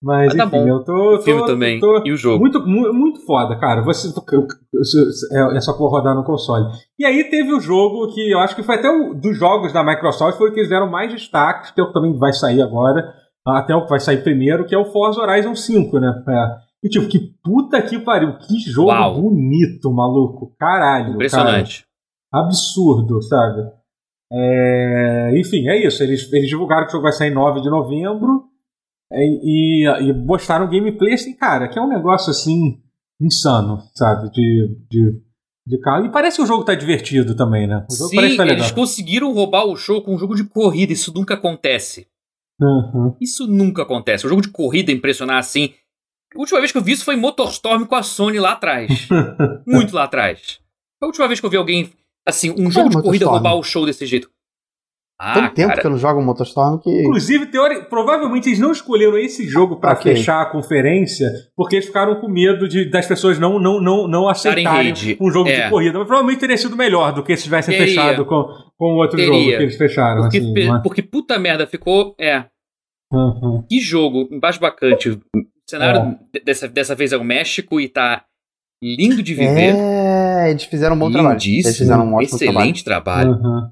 Mas, 0.03 0.35
tá 0.35 0.45
enfim, 0.45 0.59
bom. 0.59 0.69
eu 0.69 0.85
tô. 0.85 1.17
O 1.17 1.23
filme 1.23 1.47
também. 1.47 1.79
Tô 1.79 2.03
e 2.05 2.11
o 2.11 2.17
jogo. 2.17 2.41
Muito, 2.41 2.61
muito, 2.67 3.25
foda, 3.25 3.57
cara. 3.57 3.83
Você, 3.83 4.09
é, 5.33 5.57
é 5.57 5.61
só 5.61 5.75
por 5.75 5.89
rodar 5.89 6.15
no 6.15 6.25
console. 6.25 6.67
E 6.99 7.07
aí 7.07 7.23
teve 7.31 7.55
o 7.55 7.61
jogo 7.61 8.13
que 8.13 8.33
eu 8.33 8.41
acho 8.41 8.57
que 8.57 8.65
foi 8.65 8.75
até 8.75 8.91
o 8.91 9.15
dos 9.15 9.39
jogos 9.39 9.73
da 9.73 9.85
Microsoft, 9.85 10.37
foi 10.37 10.51
o 10.51 10.53
que 10.53 10.59
eles 10.59 10.69
deram 10.69 10.91
mais 10.91 11.13
destaques, 11.13 11.71
que 11.71 11.81
é 11.81 11.85
o 11.85 11.87
que 11.87 11.93
também 11.93 12.19
vai 12.19 12.33
sair 12.33 12.61
agora. 12.61 13.15
Até 13.47 13.75
o 13.77 13.85
que 13.85 13.91
vai 13.91 14.01
sair 14.01 14.25
primeiro, 14.25 14.67
que 14.67 14.75
é 14.75 14.79
o 14.79 14.87
Forza 14.87 15.21
Horizon 15.21 15.55
5, 15.55 15.99
né? 16.01 16.25
É. 16.29 16.73
E 16.85 16.89
tipo, 16.89 17.07
que 17.07 17.21
puta 17.45 17.81
que 17.81 17.99
pariu, 18.01 18.37
que 18.39 18.59
jogo 18.59 18.89
Uau. 18.89 19.23
bonito, 19.23 19.93
maluco. 19.93 20.53
Caralho. 20.59 21.15
Impressionante. 21.15 21.83
Cara. 21.83 21.92
Absurdo, 22.33 23.21
sabe? 23.23 23.63
É... 24.33 25.33
Enfim, 25.39 25.69
é 25.69 25.87
isso. 25.87 26.03
Eles, 26.03 26.33
eles 26.33 26.49
divulgaram 26.49 26.85
que 26.85 26.91
o 26.91 26.93
jogo 26.93 27.05
vai 27.05 27.13
sair 27.13 27.31
9 27.31 27.61
de 27.61 27.71
novembro. 27.71 28.45
E, 29.13 29.85
e, 29.85 30.09
e 30.09 30.13
mostraram 30.15 30.71
gameplay 30.71 31.13
assim, 31.13 31.37
cara, 31.37 31.69
que 31.69 31.79
é 31.79 31.83
um 31.83 31.89
negócio 31.89 32.31
assim 32.31 32.81
insano, 33.21 33.79
sabe? 33.95 34.31
De, 34.31 34.77
de, 34.91 35.21
de 35.67 35.79
carro. 35.79 36.07
E 36.07 36.11
parece 36.11 36.39
que 36.39 36.43
o 36.43 36.47
jogo 36.47 36.65
tá 36.65 36.75
divertido 36.75 37.37
também, 37.37 37.67
né? 37.67 37.87
O 37.91 37.95
jogo 37.95 38.11
Sim, 38.11 38.17
parece 38.17 38.37
tá 38.37 38.43
legal. 38.45 38.59
eles 38.59 38.73
conseguiram 38.73 39.33
roubar 39.33 39.67
o 39.67 39.77
show 39.77 40.03
com 40.03 40.15
um 40.15 40.19
jogo 40.19 40.35
de 40.35 40.45
corrida. 40.45 40.93
Isso 40.93 41.13
nunca 41.15 41.35
acontece. 41.35 42.07
Uhum. 42.61 43.15
Isso 43.21 43.47
nunca 43.47 43.83
acontece. 43.83 44.27
O 44.27 44.29
jogo 44.29 44.43
de 44.43 44.49
corrida 44.49 44.93
impressionar 44.93 45.39
assim. 45.39 45.75
A 46.35 46.39
última 46.39 46.61
vez 46.61 46.73
que 46.73 46.79
eu 46.79 46.83
vi 46.83 46.93
isso 46.93 47.05
foi 47.05 47.17
Motorstorm 47.17 47.85
com 47.85 47.95
a 47.95 48.03
Sony 48.03 48.39
lá 48.39 48.53
atrás. 48.53 49.09
Muito 49.67 49.95
lá 49.95 50.05
atrás. 50.05 50.59
Foi 50.99 51.07
a 51.07 51.09
última 51.09 51.29
vez 51.29 51.39
que 51.41 51.47
eu 51.47 51.51
vi 51.51 51.57
alguém, 51.57 51.91
assim, 52.27 52.55
um 52.59 52.71
jogo 52.71 52.89
é 52.89 52.91
de 52.91 53.03
corrida 53.03 53.27
roubar 53.27 53.55
o 53.55 53.63
show 53.63 53.87
desse 53.87 54.07
jeito. 54.07 54.31
Ah, 55.25 55.35
Tem 55.35 55.55
tempo 55.55 55.69
cara. 55.69 55.81
que 55.81 55.87
eu 55.87 55.91
não 55.93 55.99
jogo 55.99 56.21
Motorstorm 56.21 56.79
que. 56.79 56.91
Inclusive, 56.91 57.47
teori... 57.47 57.85
provavelmente 57.89 58.49
eles 58.49 58.59
não 58.59 58.73
escolheram 58.73 59.17
esse 59.17 59.47
jogo 59.47 59.77
para 59.77 59.93
okay. 59.93 60.17
fechar 60.17 60.43
a 60.43 60.47
conferência 60.47 61.31
porque 61.55 61.77
eles 61.77 61.87
ficaram 61.87 62.21
com 62.21 62.29
medo 62.29 62.67
de, 62.67 62.91
das 62.91 63.07
pessoas 63.07 63.39
não, 63.39 63.57
não, 63.61 63.81
não, 63.81 64.09
não 64.09 64.29
aceitarem 64.29 64.93
um 65.21 65.31
jogo 65.31 65.49
é. 65.49 65.63
de 65.63 65.71
corrida. 65.71 65.97
Mas 65.97 66.09
provavelmente 66.09 66.41
teria 66.41 66.57
sido 66.57 66.77
melhor 66.77 67.13
do 67.13 67.23
que 67.23 67.37
se 67.37 67.45
tivessem 67.45 67.79
Teria. 67.79 67.87
fechado 67.87 68.27
com, 68.27 68.49
com 68.77 68.97
outro 68.97 69.17
Teria. 69.17 69.33
jogo 69.33 69.45
que 69.45 69.63
eles 69.63 69.77
fecharam. 69.77 70.23
Porque, 70.23 70.39
assim, 70.39 70.67
mas... 70.67 70.83
porque 70.83 71.03
puta 71.03 71.39
merda, 71.39 71.69
ficou. 71.69 72.17
É. 72.19 72.47
Uhum. 73.13 73.65
Que 73.69 73.79
jogo, 73.79 74.29
embaixo 74.29 74.59
bacante. 74.59 75.11
O 75.11 75.21
cenário 75.71 76.19
é. 76.35 76.41
dessa, 76.41 76.67
dessa 76.67 76.97
vez 76.97 77.13
é 77.13 77.17
o 77.17 77.23
México 77.23 77.81
e 77.81 77.89
tá 77.89 78.25
lindo 78.83 79.23
de 79.23 79.35
viver. 79.35 79.75
É, 79.77 80.51
eles 80.51 80.65
fizeram 80.65 80.97
um 80.97 80.99
bom 80.99 81.11
trabalho. 81.11 81.39
Eles 81.41 81.79
fizeram 81.79 82.05
um 82.05 82.15
ótimo 82.15 82.37
excelente 82.37 82.85
trabalho. 82.85 83.39
trabalho. 83.39 83.55
Uhum. 83.55 83.71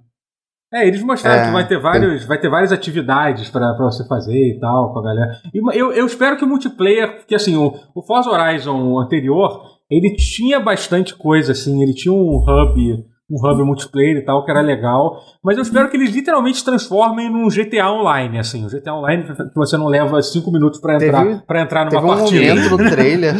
É, 0.73 0.87
eles 0.87 1.03
mostraram 1.03 1.43
é, 1.43 1.47
que 1.47 1.53
vai 1.53 1.67
ter, 1.67 1.81
vários, 1.81 2.25
vai 2.25 2.39
ter 2.39 2.49
várias 2.49 2.71
atividades 2.71 3.51
para 3.51 3.77
você 3.77 4.07
fazer 4.07 4.55
e 4.55 4.61
tal 4.61 4.93
com 4.93 5.01
a 5.01 5.03
galera. 5.03 5.33
E 5.53 5.59
eu, 5.77 5.93
eu 5.93 6.07
espero 6.07 6.37
que 6.37 6.45
o 6.45 6.49
multiplayer, 6.49 7.17
porque 7.17 7.35
assim, 7.35 7.57
o, 7.57 7.75
o 7.93 8.03
Forza 8.03 8.31
Horizon 8.31 9.01
anterior, 9.01 9.65
ele 9.91 10.15
tinha 10.15 10.61
bastante 10.61 11.13
coisa, 11.17 11.51
assim, 11.51 11.83
ele 11.83 11.93
tinha 11.93 12.15
um 12.15 12.37
hub 12.37 13.05
um 13.31 13.37
hub 13.37 13.63
multiplayer 13.63 14.17
e 14.17 14.23
tal, 14.23 14.45
que 14.45 14.51
era 14.51 14.61
legal. 14.61 15.21
Mas 15.43 15.57
eu 15.57 15.63
espero 15.63 15.89
que 15.89 15.97
eles 15.97 16.13
literalmente 16.15 16.65
transformem 16.65 17.31
num 17.31 17.49
GTA 17.49 17.91
Online, 17.91 18.39
assim. 18.39 18.67
O 18.67 18.69
GTA 18.69 18.95
Online 18.95 19.23
que 19.25 19.55
você 19.55 19.77
não 19.77 19.87
leva 19.87 20.21
cinco 20.21 20.51
minutos 20.51 20.81
para 20.81 20.97
entrar, 20.97 21.43
para 21.47 21.63
entrar 21.63 21.85
numa 21.85 22.01
teve 22.01 22.07
partida. 22.07 22.41
Teve 22.41 22.51
um 22.51 22.55
momento 22.57 22.83
no 22.83 22.91
trailer 22.91 23.35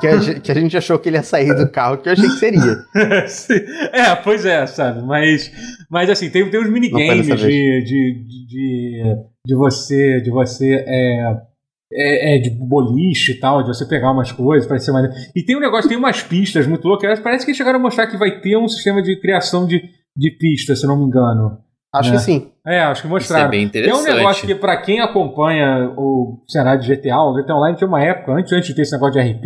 que 0.00 0.06
a, 0.06 0.40
que 0.40 0.52
a, 0.52 0.54
gente 0.54 0.76
achou 0.76 0.98
que 0.98 1.08
ele 1.08 1.16
ia 1.16 1.22
sair 1.22 1.54
do 1.54 1.70
carro, 1.70 1.98
que 1.98 2.08
eu 2.08 2.12
achei 2.12 2.28
que 2.28 2.36
seria. 2.36 2.76
é, 3.92 4.14
pois 4.16 4.44
é, 4.44 4.66
sabe? 4.66 5.02
Mas, 5.02 5.50
mas 5.90 6.10
assim, 6.10 6.28
tem, 6.28 6.48
tem 6.50 6.60
uns 6.60 6.70
minigames 6.70 7.26
de, 7.26 7.36
de, 7.36 7.84
de, 7.84 8.46
de, 8.46 9.16
de 9.46 9.54
você, 9.54 10.20
de 10.20 10.30
você 10.30 10.84
é, 10.86 11.49
é, 11.92 12.36
é, 12.36 12.38
de 12.38 12.50
boliche 12.50 13.32
e 13.32 13.40
tal, 13.40 13.62
de 13.62 13.68
você 13.68 13.84
pegar 13.84 14.12
umas 14.12 14.30
coisas, 14.30 14.66
parece 14.68 14.86
ser 14.86 14.92
maneiro. 14.92 15.16
E 15.34 15.42
tem 15.42 15.56
um 15.56 15.60
negócio, 15.60 15.88
tem 15.88 15.98
umas 15.98 16.22
pistas 16.22 16.66
muito 16.66 16.86
loucas. 16.86 17.18
Parece 17.20 17.44
que 17.44 17.50
eles 17.50 17.58
chegaram 17.58 17.78
a 17.78 17.82
mostrar 17.82 18.06
que 18.06 18.16
vai 18.16 18.40
ter 18.40 18.56
um 18.56 18.68
sistema 18.68 19.02
de 19.02 19.20
criação 19.20 19.66
de, 19.66 19.82
de 20.16 20.30
pistas, 20.30 20.80
se 20.80 20.86
não 20.86 20.96
me 20.96 21.04
engano. 21.04 21.58
Acho 21.92 22.10
é. 22.10 22.12
que 22.12 22.18
sim. 22.18 22.52
É, 22.64 22.80
acho 22.80 23.02
que 23.02 23.08
mostraram. 23.08 23.44
Isso 23.44 23.48
é 23.48 23.50
bem 23.50 23.64
interessante. 23.64 24.04
Tem 24.04 24.12
um 24.12 24.16
negócio 24.16 24.46
que, 24.46 24.54
para 24.54 24.76
quem 24.76 25.00
acompanha 25.00 25.92
o 25.96 26.44
cenário 26.48 26.80
de 26.80 26.94
GTA, 26.94 27.18
o 27.18 27.34
GTA 27.34 27.56
Online 27.56 27.76
tinha 27.76 27.88
uma 27.88 28.02
época, 28.02 28.32
antes, 28.32 28.52
antes 28.52 28.68
de 28.68 28.74
ter 28.74 28.82
esse 28.82 28.92
negócio 28.92 29.20
de 29.20 29.28
RP, 29.28 29.44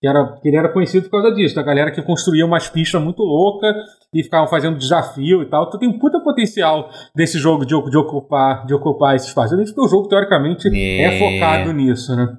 que, 0.00 0.08
era, 0.08 0.32
que 0.40 0.48
ele 0.48 0.56
era 0.56 0.72
conhecido 0.72 1.04
por 1.08 1.20
causa 1.20 1.34
disso, 1.34 1.54
da 1.54 1.62
galera 1.62 1.90
que 1.90 2.00
construía 2.00 2.46
umas 2.46 2.68
pistas 2.68 3.02
muito 3.02 3.22
loucas 3.22 3.74
e 4.14 4.22
ficavam 4.22 4.48
fazendo 4.48 4.78
desafio 4.78 5.42
e 5.42 5.46
tal. 5.46 5.66
Então 5.66 5.78
tem 5.78 5.88
um 5.88 5.98
puta 5.98 6.18
potencial 6.20 6.90
desse 7.14 7.38
jogo 7.38 7.66
de, 7.66 7.74
de, 7.90 7.96
ocupar, 7.98 8.64
de 8.66 8.72
ocupar 8.72 9.14
esse 9.14 9.28
espaço. 9.28 9.54
A 9.54 9.58
gente 9.58 9.78
o 9.78 9.88
jogo, 9.88 10.08
teoricamente, 10.08 10.68
é, 10.68 11.02
é 11.02 11.18
focado 11.18 11.72
nisso, 11.72 12.16
né? 12.16 12.38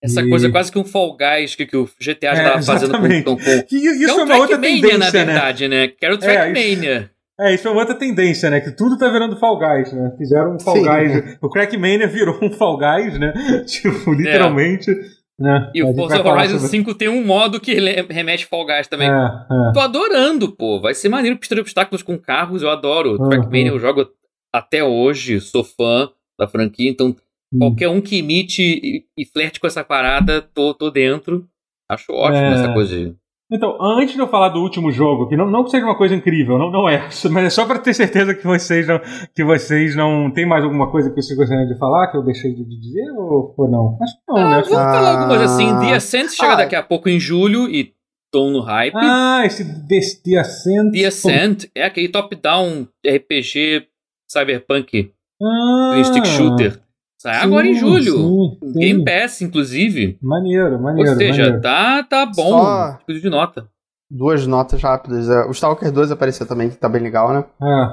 Essa 0.00 0.22
e... 0.22 0.28
coisa 0.28 0.50
quase 0.50 0.70
que 0.70 0.78
um 0.78 0.84
Fall 0.84 1.16
Guys 1.16 1.56
que, 1.56 1.66
que 1.66 1.76
o 1.76 1.86
GTA 1.86 2.36
já 2.36 2.54
é, 2.54 2.62
fazendo 2.62 2.92
com, 2.92 3.08
com, 3.24 3.36
com... 3.36 3.42
E, 3.72 4.04
isso 4.04 4.10
é, 4.10 4.14
um 4.14 4.20
é 4.20 4.24
uma 4.24 4.36
outra 4.36 4.58
tendência, 4.58 4.98
na 4.98 5.06
né? 5.06 5.10
verdade, 5.10 5.68
né? 5.68 5.80
né? 5.80 5.88
Que 5.88 6.04
era 6.04 6.14
o 6.14 6.18
Trackmania. 6.18 7.10
É, 7.40 7.54
isso 7.54 7.66
é 7.66 7.70
uma 7.70 7.80
outra 7.80 7.94
tendência, 7.94 8.50
né? 8.50 8.60
Que 8.60 8.72
tudo 8.72 8.98
tá 8.98 9.08
virando 9.08 9.38
Fall 9.38 9.58
Guys, 9.58 9.92
né? 9.92 10.12
Fizeram 10.18 10.56
um 10.56 10.60
Fall 10.60 10.76
Sim. 10.76 10.82
Guys. 10.82 11.38
O 11.40 11.48
Crackmania 11.48 12.08
virou 12.08 12.38
um 12.42 12.50
Fall 12.50 12.76
Guys, 12.76 13.18
né? 13.18 13.32
tipo, 13.64 14.12
literalmente. 14.12 14.90
É. 14.90 15.17
É, 15.40 15.70
e 15.72 15.82
o 15.84 15.94
Forza 15.94 16.20
Horizon 16.20 16.58
sobre... 16.58 16.68
5 16.68 16.94
tem 16.94 17.08
um 17.08 17.24
modo 17.24 17.60
que 17.60 17.72
remete 17.74 18.46
Fall 18.46 18.66
Guys 18.66 18.88
também. 18.88 19.08
É, 19.08 19.12
é. 19.12 19.72
Tô 19.72 19.78
adorando, 19.78 20.50
pô. 20.50 20.80
Vai 20.80 20.94
ser 20.94 21.08
maneiro 21.08 21.38
pista 21.38 21.54
de 21.54 21.60
obstáculos 21.60 22.02
com 22.02 22.18
carros, 22.18 22.62
eu 22.62 22.70
adoro. 22.70 23.12
Uhum. 23.12 23.28
Trackmania 23.28 23.70
eu 23.70 23.78
jogo 23.78 24.08
até 24.52 24.82
hoje, 24.82 25.40
sou 25.40 25.62
fã 25.62 26.10
da 26.38 26.48
franquia, 26.48 26.90
então 26.90 27.14
hum. 27.52 27.58
qualquer 27.58 27.88
um 27.88 28.00
que 28.00 28.16
imite 28.16 28.62
e, 28.62 29.04
e, 29.16 29.24
flerte 29.24 29.60
com 29.60 29.66
essa 29.66 29.84
parada, 29.84 30.42
tô, 30.42 30.74
tô 30.74 30.90
dentro. 30.90 31.48
Acho 31.88 32.12
ótimo 32.12 32.44
é. 32.44 32.54
essa 32.54 32.72
coisa 32.72 32.96
de 32.96 33.14
então, 33.50 33.78
antes 33.80 34.14
de 34.14 34.20
eu 34.20 34.28
falar 34.28 34.50
do 34.50 34.60
último 34.60 34.90
jogo, 34.92 35.26
que 35.26 35.36
não, 35.36 35.50
não 35.50 35.64
que 35.64 35.70
seja 35.70 35.84
uma 35.84 35.96
coisa 35.96 36.14
incrível, 36.14 36.58
não, 36.58 36.70
não 36.70 36.88
é, 36.88 37.08
mas 37.30 37.44
é 37.44 37.50
só 37.50 37.64
para 37.64 37.78
ter 37.78 37.94
certeza 37.94 38.34
que 38.34 38.44
vocês 38.44 38.86
não, 38.86 39.00
que 39.34 39.42
vocês 39.42 39.96
não. 39.96 40.30
Tem 40.30 40.46
mais 40.46 40.62
alguma 40.62 40.90
coisa 40.90 41.08
que 41.08 41.20
vocês 41.20 41.38
gostariam 41.38 41.66
de 41.66 41.78
falar 41.78 42.10
que 42.10 42.18
eu 42.18 42.22
deixei 42.22 42.54
de 42.54 42.64
dizer 42.64 43.10
ou, 43.16 43.54
ou 43.56 43.70
não? 43.70 43.98
Acho 44.02 44.14
que 44.14 44.20
não, 44.28 44.36
ah, 44.36 44.50
né? 44.50 44.62
Vamos 44.62 44.68
falar 44.68 45.10
alguma 45.10 45.28
coisa 45.28 45.44
assim. 45.44 45.78
The 45.78 45.94
Ascent 45.94 46.30
chega 46.30 46.52
ah, 46.52 46.56
daqui 46.56 46.76
a 46.76 46.82
pouco 46.82 47.08
em 47.08 47.18
julho 47.18 47.68
e 47.68 47.94
tô 48.30 48.50
no 48.50 48.60
hype. 48.60 48.94
Ah, 48.94 49.42
esse 49.46 49.64
The, 49.64 50.00
The 50.24 50.38
Ascent. 50.38 50.92
The 50.92 51.06
Ascent 51.06 51.64
é 51.74 51.84
aquele 51.84 52.08
top-down 52.08 52.86
RPG 53.06 53.86
cyberpunk. 54.30 55.12
Ah, 55.42 56.02
stick 56.04 56.26
shooter. 56.26 56.80
Sai 57.18 57.34
sim, 57.34 57.40
agora 57.40 57.66
em 57.66 57.74
julho. 57.74 58.16
Sim, 58.16 58.58
sim. 58.62 58.78
Game 58.78 59.04
Pass, 59.04 59.42
inclusive. 59.42 60.16
Maneiro, 60.22 60.80
maneiro. 60.80 61.10
Ou 61.10 61.16
seja, 61.16 61.42
maneiro. 61.42 61.60
Tá, 61.60 62.02
tá 62.04 62.26
bom. 62.26 62.50
Só 62.50 62.98
de 63.08 63.28
nota. 63.28 63.66
Duas 64.10 64.46
notas 64.46 64.80
rápidas. 64.80 65.28
É, 65.28 65.44
o 65.44 65.50
Stalker 65.50 65.90
2 65.90 66.12
apareceu 66.12 66.46
também, 66.46 66.70
que 66.70 66.76
tá 66.76 66.88
bem 66.88 67.02
legal, 67.02 67.32
né? 67.32 67.44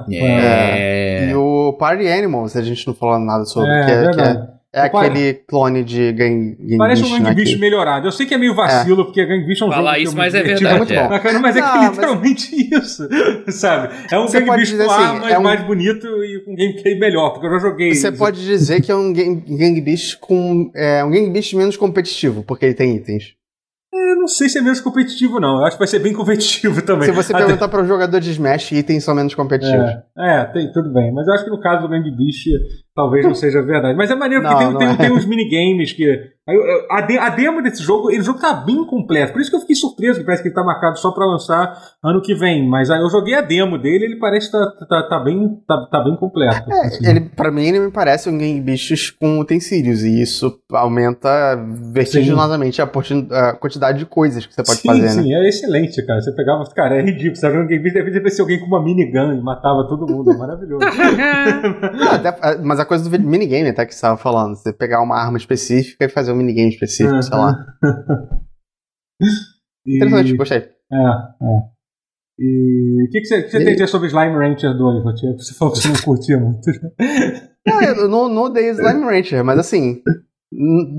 É. 0.08 0.14
é. 0.16 1.24
é. 1.26 1.30
E 1.30 1.34
o 1.34 1.74
Party 1.74 2.08
Animals, 2.08 2.56
a 2.56 2.62
gente 2.62 2.86
não 2.86 2.94
falou 2.94 3.18
nada 3.18 3.44
sobre. 3.44 3.70
É, 3.70 3.84
que 3.84 3.90
é, 3.90 4.10
que 4.12 4.20
é 4.20 4.55
é 4.76 4.82
aquele 4.82 5.32
clone 5.48 5.82
de 5.82 6.12
Gang, 6.12 6.54
gang 6.60 6.76
Parece 6.76 7.02
um 7.02 7.08
Gang 7.08 7.34
Beast 7.34 7.58
melhorado. 7.58 8.06
Eu 8.06 8.12
sei 8.12 8.26
que 8.26 8.34
é 8.34 8.38
meio 8.38 8.54
vacilo, 8.54 9.00
é. 9.00 9.04
porque 9.04 9.24
Gang 9.24 9.46
Beast 9.46 9.62
é 9.62 9.64
um 9.64 9.70
Falar 9.70 9.94
jogo 9.94 10.04
isso, 10.04 10.16
mas 10.16 10.34
é 10.34 10.42
verdade. 10.42 10.66
É 10.66 10.76
muito 10.76 10.94
bom. 10.94 11.08
Mas, 11.08 11.40
mas 11.40 11.56
é 11.56 11.60
não, 11.60 11.82
é 11.82 11.88
literalmente 11.88 12.68
mas... 12.70 12.84
isso, 12.84 13.08
sabe? 13.48 13.94
É 14.12 14.18
um 14.18 14.28
Você 14.28 14.40
Gang 14.40 14.54
Beast 14.54 14.74
assim, 14.74 15.02
armas 15.02 15.32
é 15.32 15.38
um... 15.38 15.42
mais 15.42 15.62
bonito 15.64 16.06
e 16.06 16.44
com 16.44 16.54
gameplay 16.54 16.98
melhor, 16.98 17.30
porque 17.30 17.46
eu 17.46 17.52
já 17.52 17.58
joguei 17.58 17.94
Você 17.94 18.08
isso. 18.08 18.18
pode 18.18 18.44
dizer 18.44 18.82
que 18.82 18.92
é 18.92 18.94
um 18.94 19.14
Gang 19.14 19.80
Beast 19.80 20.18
com... 20.20 20.70
É 20.74 21.02
um 21.02 21.10
Gang 21.10 21.30
Beast 21.30 21.54
menos 21.54 21.76
competitivo, 21.78 22.42
porque 22.42 22.66
ele 22.66 22.74
tem 22.74 22.94
itens. 22.96 23.34
Eu 23.94 24.16
não 24.16 24.28
sei 24.28 24.48
se 24.50 24.58
é 24.58 24.60
menos 24.60 24.80
competitivo, 24.80 25.40
não. 25.40 25.60
Eu 25.60 25.64
acho 25.64 25.76
que 25.76 25.80
vai 25.80 25.88
ser 25.88 26.00
bem 26.00 26.12
competitivo 26.12 26.82
também. 26.82 27.08
Se 27.08 27.14
você 27.14 27.32
Até... 27.32 27.44
perguntar 27.44 27.68
para 27.68 27.82
um 27.82 27.86
jogador 27.86 28.20
de 28.20 28.30
Smash, 28.30 28.72
itens 28.72 29.04
são 29.04 29.14
menos 29.14 29.34
competitivos. 29.34 29.90
É, 30.18 30.40
é, 30.40 30.44
tem, 30.44 30.70
tudo 30.70 30.92
bem. 30.92 31.12
Mas 31.14 31.26
eu 31.26 31.32
acho 31.32 31.44
que 31.44 31.50
no 31.50 31.60
caso 31.60 31.82
do 31.82 31.88
Gang 31.88 32.04
Beast, 32.10 32.46
talvez 32.96 33.24
não 33.24 33.34
seja 33.34 33.62
verdade. 33.62 33.96
Mas 33.96 34.10
é 34.10 34.14
maneiro 34.14 34.42
porque 34.42 34.64
não, 34.64 34.78
tem, 34.78 34.88
não 34.88 34.96
tem, 34.96 35.06
é. 35.06 35.08
tem 35.08 35.16
uns 35.16 35.26
minigames 35.26 35.92
que 35.92 36.34
a, 36.88 37.26
a 37.26 37.30
demo 37.30 37.60
desse 37.60 37.82
jogo, 37.82 38.08
ele, 38.08 38.20
o 38.20 38.24
jogo 38.24 38.38
tá 38.38 38.54
bem 38.54 38.86
completo. 38.86 39.32
Por 39.32 39.40
isso 39.40 39.50
que 39.50 39.56
eu 39.56 39.60
fiquei 39.60 39.74
surpreso, 39.74 40.20
que 40.20 40.24
parece 40.24 40.42
que 40.42 40.48
ele 40.48 40.54
tá 40.54 40.62
marcado 40.62 40.96
só 40.96 41.10
para 41.10 41.26
lançar 41.26 41.76
ano 42.02 42.22
que 42.22 42.36
vem. 42.36 42.66
Mas 42.68 42.88
aí 42.88 43.00
eu 43.00 43.10
joguei 43.10 43.34
a 43.34 43.40
demo 43.40 43.76
dele, 43.76 44.04
ele 44.04 44.16
parece 44.16 44.52
tá, 44.52 44.64
tá, 44.88 45.02
tá 45.08 45.18
bem, 45.18 45.60
tá, 45.66 45.88
tá, 45.90 46.04
bem 46.04 46.14
completo. 46.16 46.72
É, 46.72 46.86
assim. 46.86 47.06
ele, 47.08 47.20
pra 47.20 47.50
mim, 47.50 47.64
ele 47.64 47.80
me 47.80 47.90
parece 47.90 48.30
um 48.30 48.38
game 48.38 48.60
bichos 48.60 49.10
com 49.10 49.40
utensílios. 49.40 50.04
E 50.04 50.22
isso 50.22 50.56
aumenta 50.72 51.28
vertiginosamente 51.92 52.80
a, 52.80 52.84
a, 52.84 53.52
quantidade 53.54 53.98
de 53.98 54.06
coisas 54.06 54.46
que 54.46 54.54
você 54.54 54.62
pode 54.62 54.78
sim, 54.78 54.88
fazer, 54.88 55.08
sim, 55.08 55.16
né? 55.16 55.22
Sim, 55.24 55.34
é 55.34 55.48
excelente, 55.48 56.06
cara. 56.06 56.20
Você 56.20 56.30
pegava, 56.30 56.64
cara, 56.76 56.96
é 56.96 57.02
ridículo. 57.02 57.34
Você 57.34 57.50
jogando 57.50 57.66
game 57.66 57.82
bicho, 57.82 57.94
deve 57.94 58.30
ser 58.30 58.42
alguém 58.42 58.60
com 58.60 58.66
uma 58.66 58.80
minigun 58.80 59.32
e 59.32 59.42
matava 59.42 59.84
todo 59.88 60.06
mundo. 60.06 60.30
É 60.30 60.36
maravilhoso. 60.36 60.86
Não, 61.98 62.12
até, 62.12 62.58
mas 62.62 62.78
a 62.78 62.84
coisa 62.86 63.08
do 63.08 63.28
minigame, 63.28 63.68
até 63.68 63.84
que 63.84 63.92
você 63.92 63.98
estava 63.98 64.16
falando, 64.16 64.56
você 64.56 64.72
pegar 64.72 65.02
uma 65.02 65.16
arma 65.16 65.36
específica 65.36 66.04
e 66.04 66.08
fazer 66.08 66.32
um 66.32 66.36
minigame 66.36 66.70
específico 66.70 67.22
sei 67.22 67.36
lá. 67.36 67.54
e... 69.86 69.96
Interessante, 69.96 70.36
gostei. 70.36 70.58
É, 70.58 70.96
é. 70.96 71.76
E 72.38 73.06
o 73.06 73.10
que, 73.10 73.20
que 73.20 73.26
você, 73.26 73.42
que 73.42 73.50
você 73.50 73.58
tem 73.58 73.68
a 73.68 73.72
dizer 73.72 73.88
sobre 73.88 74.08
Slime 74.08 74.34
Rancher 74.34 74.76
2, 74.76 75.04
Você 75.38 75.54
falou 75.54 75.72
que 75.72 75.80
você 75.80 75.88
não 75.88 76.02
curtia 76.02 76.38
muito. 76.38 76.70
Não, 77.66 77.82
eu 77.82 78.08
não, 78.08 78.28
não 78.28 78.42
odeio 78.42 78.70
Slime 78.74 79.02
Rancher, 79.02 79.44
mas 79.44 79.58
assim, 79.58 80.00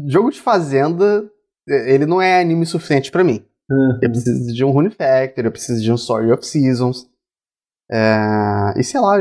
jogo 0.09 0.29
de 0.29 0.41
fazenda, 0.41 1.23
ele 1.65 2.05
não 2.05 2.21
é 2.21 2.41
anime 2.41 2.65
suficiente 2.65 3.09
para 3.09 3.23
mim. 3.23 3.41
Uhum. 3.71 3.99
Eu 4.01 4.09
preciso 4.09 4.53
de 4.53 4.65
um 4.65 4.71
Rune 4.71 4.89
Factor, 4.89 5.45
eu 5.45 5.51
preciso 5.51 5.81
de 5.81 5.89
um 5.89 5.95
Story 5.95 6.29
of 6.29 6.45
Seasons. 6.45 7.09
É... 7.89 8.73
E 8.77 8.83
sei 8.83 8.99
lá, 8.99 9.17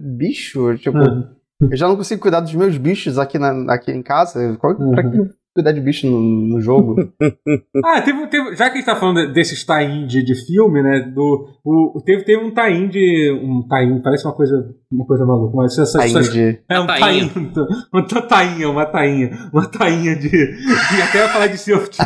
bicho, 0.00 0.76
tipo, 0.78 0.98
uhum. 0.98 1.28
Eu 1.60 1.76
já 1.76 1.88
não 1.88 1.96
consigo 1.96 2.20
cuidar 2.20 2.40
dos 2.40 2.54
meus 2.54 2.76
bichos 2.78 3.18
aqui, 3.18 3.38
na, 3.38 3.72
aqui 3.72 3.90
em 3.90 4.02
casa. 4.02 4.56
Qual, 4.58 4.74
uhum. 4.74 4.92
Pra 4.92 5.02
que 5.02 5.18
cuidar 5.54 5.72
de 5.72 5.80
bicho 5.80 6.06
no, 6.06 6.20
no 6.20 6.60
jogo. 6.60 6.96
ah, 7.84 8.00
teve, 8.00 8.26
teve, 8.28 8.56
já 8.56 8.70
que 8.70 8.74
a 8.74 8.76
gente 8.76 8.86
tá 8.86 8.96
falando 8.96 9.32
desses 9.32 9.64
tie 9.64 10.06
de, 10.06 10.24
de 10.24 10.34
filme, 10.46 10.82
né? 10.82 11.00
Do, 11.14 11.48
o, 11.64 12.00
teve, 12.04 12.24
teve 12.24 12.42
um 12.44 12.52
tie 12.52 12.88
de. 12.88 13.32
Um 13.42 13.62
tie 13.62 14.02
parece 14.02 14.24
uma 14.24 14.34
coisa, 14.34 14.74
uma 14.90 15.04
coisa 15.04 15.26
maluca, 15.26 15.56
mas 15.56 15.78
essas, 15.78 15.94
essas, 15.96 16.32
de... 16.32 16.60
É 16.68 16.80
um 16.80 16.86
tainha. 16.86 17.30
Uma 17.92 18.06
tainha, 18.06 18.68
uma 18.68 18.86
tainha. 18.86 19.50
Uma 19.52 19.66
tainha 19.66 20.16
de. 20.16 20.28
de 20.28 21.02
até 21.02 21.28
falar 21.28 21.48
de 21.48 21.58
Sea 21.58 21.76
of 21.76 21.90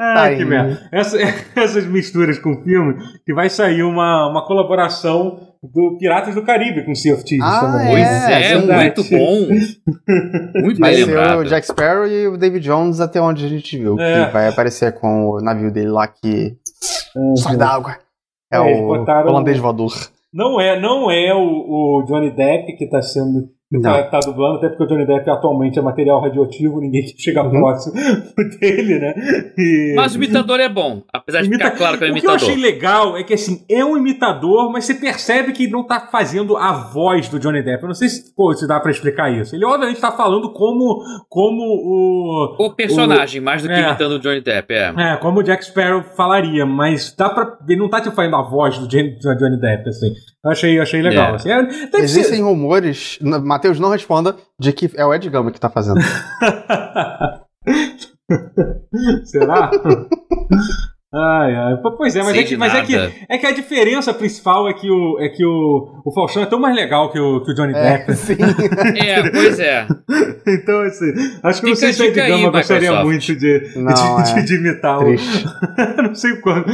Ah, 0.00 0.30
que 0.36 0.44
merda. 0.44 0.88
Essa, 0.92 1.16
essas 1.56 1.86
misturas 1.86 2.38
com 2.38 2.62
filme, 2.62 2.96
que 3.24 3.32
vai 3.32 3.48
sair 3.48 3.82
uma, 3.82 4.28
uma 4.28 4.46
colaboração 4.46 5.47
do 5.62 5.96
Piratas 5.98 6.34
do 6.34 6.42
Caribe 6.42 6.84
com 6.84 6.94
Sea 6.94 7.14
of 7.14 7.24
Thieves. 7.24 7.44
Ah, 7.44 7.78
é, 7.82 7.90
pois 7.90 8.06
é, 8.06 8.52
é 8.52 8.58
muito 8.58 9.04
bom. 9.04 9.48
muito 10.62 10.78
vai 10.80 10.90
bem 10.90 11.04
ser 11.04 11.06
lembrado. 11.06 11.40
o 11.40 11.44
Jack 11.44 11.66
Sparrow 11.66 12.06
e 12.06 12.28
o 12.28 12.36
David 12.36 12.64
Jones 12.64 13.00
até 13.00 13.20
onde 13.20 13.44
a 13.44 13.48
gente 13.48 13.76
viu. 13.76 13.98
É. 13.98 14.26
Que 14.26 14.32
vai 14.32 14.48
aparecer 14.48 14.92
com 14.92 15.30
o 15.30 15.40
navio 15.40 15.70
dele 15.72 15.88
lá 15.88 16.06
que 16.06 16.56
uhum. 17.16 17.36
sai 17.36 17.56
d'água. 17.56 17.98
É, 18.52 18.56
é 18.56 18.60
o 18.60 18.88
holandês 18.88 19.58
voador. 19.58 19.92
Não 20.32 20.60
é, 20.60 20.78
não 20.80 21.10
é 21.10 21.34
o, 21.34 21.40
o 21.40 22.04
Johnny 22.06 22.30
Depp 22.30 22.76
que 22.76 22.84
está 22.84 23.02
sendo 23.02 23.48
Tá, 23.82 24.02
tá, 24.04 24.20
dublando, 24.20 24.56
até 24.56 24.70
porque 24.70 24.82
o 24.82 24.86
Johnny 24.86 25.06
Depp 25.06 25.28
atualmente 25.28 25.78
é 25.78 25.82
material 25.82 26.22
radioativo, 26.22 26.80
ninguém 26.80 27.02
chega 27.18 27.42
uhum. 27.42 27.50
próximo 27.50 27.94
dele, 28.58 28.98
né? 28.98 29.14
E... 29.58 29.92
Mas 29.94 30.14
o 30.14 30.16
imitador 30.16 30.58
é 30.58 30.70
bom, 30.70 31.02
apesar 31.12 31.42
de 31.42 31.48
Imita... 31.48 31.66
ficar 31.66 31.76
claro 31.76 31.98
que 31.98 32.04
é 32.04 32.06
um 32.06 32.10
imitador. 32.12 32.36
O 32.36 32.38
que 32.38 32.44
eu 32.44 32.48
achei 32.48 32.62
legal 32.62 33.16
é 33.18 33.22
que, 33.22 33.34
assim, 33.34 33.66
é 33.70 33.84
um 33.84 33.94
imitador, 33.94 34.72
mas 34.72 34.86
você 34.86 34.94
percebe 34.94 35.52
que 35.52 35.68
não 35.68 35.86
tá 35.86 36.08
fazendo 36.10 36.56
a 36.56 36.72
voz 36.72 37.28
do 37.28 37.38
Johnny 37.38 37.62
Depp. 37.62 37.82
Eu 37.82 37.88
não 37.88 37.94
sei 37.94 38.08
se, 38.08 38.34
pô, 38.34 38.54
se 38.54 38.66
dá 38.66 38.80
pra 38.80 38.90
explicar 38.90 39.30
isso. 39.30 39.54
Ele, 39.54 39.66
obviamente, 39.66 40.00
tá 40.00 40.12
falando 40.12 40.50
como, 40.54 41.02
como 41.28 41.60
o... 41.60 42.56
O 42.58 42.74
personagem, 42.74 43.38
o... 43.42 43.44
mais 43.44 43.60
do 43.60 43.68
que 43.68 43.74
é. 43.74 43.86
imitando 43.86 44.12
o 44.12 44.18
Johnny 44.18 44.40
Depp, 44.40 44.72
é. 44.72 44.94
É, 44.96 45.16
como 45.18 45.40
o 45.40 45.42
Jack 45.42 45.66
Sparrow 45.66 46.02
falaria, 46.16 46.64
mas 46.64 47.14
dá 47.14 47.28
pra... 47.28 47.58
Ele 47.68 47.80
não 47.80 47.90
tá, 47.90 48.00
tipo, 48.00 48.16
fazendo 48.16 48.36
a 48.36 48.42
voz 48.42 48.78
do 48.78 48.88
Johnny 48.88 49.60
Depp, 49.60 49.90
assim. 49.90 50.10
Eu 50.42 50.52
achei, 50.52 50.80
achei 50.80 51.02
legal. 51.02 51.32
É. 51.32 51.34
Assim, 51.34 51.50
é, 51.50 51.68
Existem 51.98 52.36
ser... 52.36 52.42
rumores, 52.42 53.18
Matheus 53.58 53.80
não 53.80 53.90
responda, 53.90 54.36
de 54.58 54.72
que 54.72 54.88
é 54.94 55.04
o 55.04 55.12
Ed 55.12 55.28
Gama 55.28 55.50
que 55.50 55.58
tá 55.58 55.68
fazendo. 55.68 56.00
Será? 59.24 59.68
Ai, 61.12 61.56
ai. 61.56 61.76
Pois 61.96 62.14
é, 62.14 62.22
mas, 62.22 62.36
é 62.36 62.42
que, 62.44 62.56
mas 62.56 62.72
é, 62.72 62.82
que, 62.82 62.94
é 63.28 63.38
que 63.38 63.46
a 63.46 63.50
diferença 63.50 64.14
principal 64.14 64.68
é 64.68 64.74
que 64.74 64.88
o, 64.88 65.18
é 65.18 65.28
que 65.28 65.44
o, 65.44 66.02
o 66.04 66.12
Faustão 66.14 66.44
é 66.44 66.46
tão 66.46 66.60
mais 66.60 66.76
legal 66.76 67.10
que 67.10 67.18
o, 67.18 67.40
que 67.40 67.50
o 67.50 67.54
Johnny 67.54 67.72
é, 67.74 67.98
Depp. 67.98 68.14
Sim. 68.14 68.36
é, 68.96 69.28
pois 69.28 69.58
é. 69.58 69.88
então, 70.46 70.82
assim, 70.82 71.12
acho 71.42 71.60
que 71.60 71.66
Fica 71.66 71.68
não 71.68 71.74
sei 71.74 71.92
se 71.94 72.02
o 72.02 72.04
Ed 72.04 72.14
Gama 72.14 72.50
gostaria 72.50 73.02
muito 73.02 73.34
de, 73.34 73.72
não, 73.74 74.22
de, 74.22 74.34
de, 74.34 74.44
de, 74.44 74.54
imitar 74.54 74.98
Triste. 75.00 75.46
o. 75.46 76.02
não 76.02 76.14
sei 76.14 76.36
quando. 76.36 76.66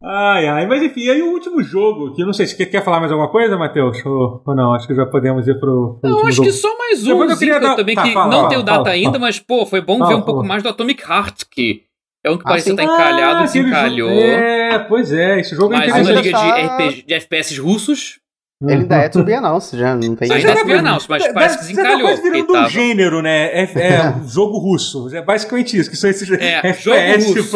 Ai, 0.00 0.46
ai, 0.46 0.66
mas 0.66 0.80
enfim, 0.80 1.00
e 1.00 1.10
aí 1.10 1.22
o 1.22 1.32
último 1.32 1.60
jogo, 1.60 2.14
que 2.14 2.22
eu 2.22 2.26
não 2.26 2.32
sei 2.32 2.46
se 2.46 2.56
quer, 2.56 2.66
quer 2.66 2.84
falar 2.84 3.00
mais 3.00 3.10
alguma 3.10 3.30
coisa, 3.30 3.56
Matheus? 3.58 4.04
Ou, 4.06 4.40
ou, 4.46 4.54
não? 4.54 4.72
Acho 4.72 4.86
que 4.86 4.94
já 4.94 5.04
podemos 5.04 5.46
ir 5.48 5.58
pro. 5.58 5.98
pro 6.00 6.10
não, 6.10 6.20
acho 6.26 6.36
jogo. 6.36 6.48
que 6.48 6.54
só 6.54 6.78
mais 6.78 7.04
um. 7.04 7.24
Eu 7.24 7.36
queria 7.36 7.58
dar... 7.58 7.74
também, 7.74 7.96
tá, 7.96 8.04
que 8.04 8.12
fala, 8.12 8.30
não 8.30 8.38
fala, 8.38 8.48
tem 8.48 8.58
o 8.58 8.62
data 8.62 8.78
fala, 8.78 8.90
ainda, 8.90 9.18
mas, 9.18 9.40
pô, 9.40 9.66
foi 9.66 9.80
bom 9.80 9.98
ver 10.06 10.14
um 10.14 10.22
pouco 10.22 10.44
mais 10.44 10.62
do 10.62 10.68
Atomic 10.68 11.02
Heart, 11.02 11.42
que 11.50 11.82
é 12.24 12.30
um 12.30 12.36
que 12.36 12.44
ah, 12.44 12.48
parece 12.50 12.70
estar 12.70 12.86
tá 12.86 12.94
encalhado, 12.94 13.38
ah, 13.38 13.42
desencalhou. 13.42 14.10
É, 14.10 14.78
pois 14.78 15.12
é, 15.12 15.40
esse 15.40 15.56
jogo 15.56 15.74
é 15.74 15.78
Mais 15.78 15.92
uma 15.92 16.20
liga 16.20 16.38
de, 16.38 16.90
RPG, 16.90 17.02
de 17.02 17.14
FPS 17.14 17.60
russos. 17.60 18.20
Ele 18.60 18.72
ainda 18.72 18.96
é 18.96 19.08
to 19.08 19.22
be 19.22 19.32
announced, 19.32 19.78
já 19.78 19.94
não 19.94 20.16
tem... 20.16 20.32
Ainda 20.32 20.50
é 20.50 20.56
to 20.56 20.64
be 20.64 20.72
announced, 20.72 21.08
mas 21.08 21.32
parece 21.32 21.58
que 21.58 21.66
desencalhou. 21.66 22.08
Você 22.08 22.22
tá 22.22 22.30
virando 22.30 22.56
um 22.56 22.68
gênero, 22.68 23.22
né? 23.22 23.46
É, 23.52 23.62
é 23.78 24.14
jogo 24.26 24.58
russo. 24.58 25.14
É 25.14 25.22
basicamente 25.22 25.78
isso, 25.78 25.88
que 25.88 25.96
são 25.96 26.10
esses 26.10 26.28
é, 26.32 26.66
FPS 26.66 27.52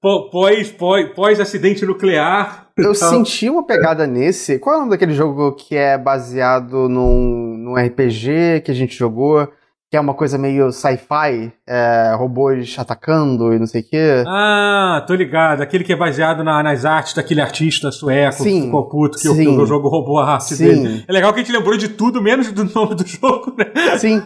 pós, 0.00 0.70
pós, 0.72 1.08
pós 1.14 1.40
acidente 1.40 1.86
nuclear. 1.86 2.66
Eu 2.76 2.92
então... 2.92 3.10
senti 3.10 3.48
uma 3.48 3.64
pegada 3.64 4.08
nesse. 4.08 4.58
Qual 4.58 4.74
é 4.74 4.78
o 4.78 4.80
nome 4.80 4.90
daquele 4.90 5.14
jogo 5.14 5.52
que 5.52 5.76
é 5.76 5.96
baseado 5.96 6.88
num, 6.88 7.56
num 7.56 7.74
RPG 7.76 8.62
que 8.64 8.72
a 8.72 8.74
gente 8.74 8.96
jogou? 8.96 9.48
Que 9.90 9.96
é 9.96 10.00
uma 10.00 10.14
coisa 10.14 10.38
meio 10.38 10.70
sci-fi, 10.70 11.52
é, 11.66 12.14
robôs 12.16 12.76
atacando 12.78 13.52
e 13.52 13.58
não 13.58 13.66
sei 13.66 13.80
o 13.80 13.84
quê. 13.84 14.24
Ah, 14.24 15.04
tô 15.04 15.14
ligado. 15.16 15.62
Aquele 15.62 15.82
que 15.82 15.92
é 15.92 15.96
baseado 15.96 16.44
na, 16.44 16.62
nas 16.62 16.84
artes 16.84 17.12
daquele 17.12 17.40
artista 17.40 17.90
sueco 17.90 18.44
sim, 18.44 18.60
que 18.60 18.66
ficou 18.66 18.88
puto 18.88 19.18
que, 19.18 19.26
sim, 19.26 19.48
o, 19.48 19.62
o 19.62 19.66
jogo 19.66 19.88
roubou 19.88 20.20
a 20.20 20.34
arte 20.34 20.54
sim. 20.54 20.64
dele. 20.64 21.04
É 21.08 21.12
legal 21.12 21.32
que 21.32 21.40
a 21.40 21.42
gente 21.42 21.52
lembrou 21.52 21.76
de 21.76 21.88
tudo, 21.88 22.22
menos 22.22 22.52
do 22.52 22.64
nome 22.64 22.94
do 22.94 23.02
jogo, 23.08 23.52
né? 23.58 23.98
Sim. 23.98 24.22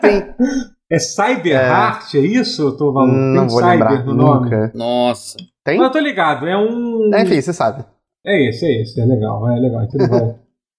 sim. 0.00 0.34
É 0.90 0.98
Cyberheart, 0.98 2.14
é... 2.14 2.18
é 2.18 2.20
isso? 2.20 2.62
Eu 2.62 2.76
tô 2.76 2.90
maluco. 2.90 3.14
Não 3.14 3.46
Tem 3.46 3.50
vou 3.50 3.60
Cyber 3.60 3.90
lembrar, 3.90 4.04
no 4.06 4.14
nome. 4.14 4.44
Nunca. 4.44 4.72
Nossa. 4.74 5.36
Tem? 5.62 5.76
Não, 5.76 5.84
eu 5.84 5.92
tô 5.92 5.98
ligado. 5.98 6.46
É 6.46 6.56
um. 6.56 7.10
É, 7.12 7.22
enfim, 7.22 7.38
você 7.38 7.52
sabe. 7.52 7.84
É 8.24 8.48
esse, 8.48 8.64
é 8.64 8.80
esse. 8.80 8.98
É 8.98 9.04
legal. 9.04 9.46
É 9.50 9.60
legal. 9.60 9.82
Então 9.84 10.06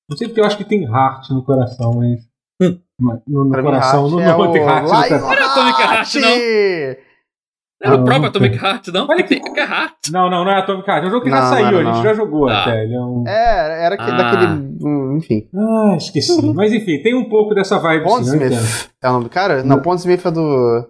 não 0.09 0.17
sei 0.17 0.27
porque 0.27 0.41
eu 0.41 0.45
acho 0.45 0.57
que 0.57 0.63
tem 0.63 0.83
Heart 0.83 1.29
no 1.29 1.43
coração, 1.43 1.93
mas. 1.93 2.21
Hum. 2.59 2.79
No, 2.99 3.45
no 3.45 3.61
coração, 3.61 4.09
no, 4.09 4.17
no 4.17 4.21
é 4.21 4.29
Atomic 4.29 4.59
Heart. 4.59 4.87
Não 4.87 5.33
é 5.33 5.43
Atomic 5.43 5.81
Heart, 5.81 6.15
não. 6.15 7.05
Não 7.83 7.91
é 7.91 7.95
o 7.95 8.03
próprio 8.05 8.29
Atomic 8.29 8.55
Heart, 8.55 8.87
não? 8.87 9.07
Olha 9.07 9.23
que... 9.23 9.33
é 9.35 9.59
Heart. 9.59 10.09
Não, 10.11 10.29
não, 10.29 10.45
não 10.45 10.51
é 10.51 10.59
Atomic 10.59 10.89
Heart. 10.89 11.03
É 11.03 11.07
um 11.07 11.11
jogo 11.11 11.23
que 11.23 11.29
não, 11.29 11.37
já 11.37 11.43
saiu, 11.43 11.83
não, 11.83 11.91
a 11.91 11.93
gente 11.93 12.03
já 12.03 12.13
jogou 12.13 12.47
ah. 12.47 12.61
até. 12.61 12.83
Ele 12.83 12.95
é, 12.95 13.01
um... 13.01 13.23
é, 13.27 13.85
era 13.85 13.95
ah. 13.99 14.11
daquele. 14.11 15.17
Enfim. 15.17 15.49
Ah, 15.53 15.95
esqueci. 15.97 16.53
Mas 16.53 16.71
enfim, 16.71 17.01
tem 17.01 17.13
um 17.13 17.29
pouco 17.29 17.53
dessa 17.53 17.77
vibe. 17.77 18.03
Pondsmith 18.03 18.53
sim, 18.53 18.89
é 19.03 19.09
o 19.09 19.11
nome 19.11 19.25
do 19.25 19.29
cara? 19.29 19.63
Não, 19.63 19.81
Pondsmith 19.81 20.25
é 20.25 20.31
do. 20.31 20.87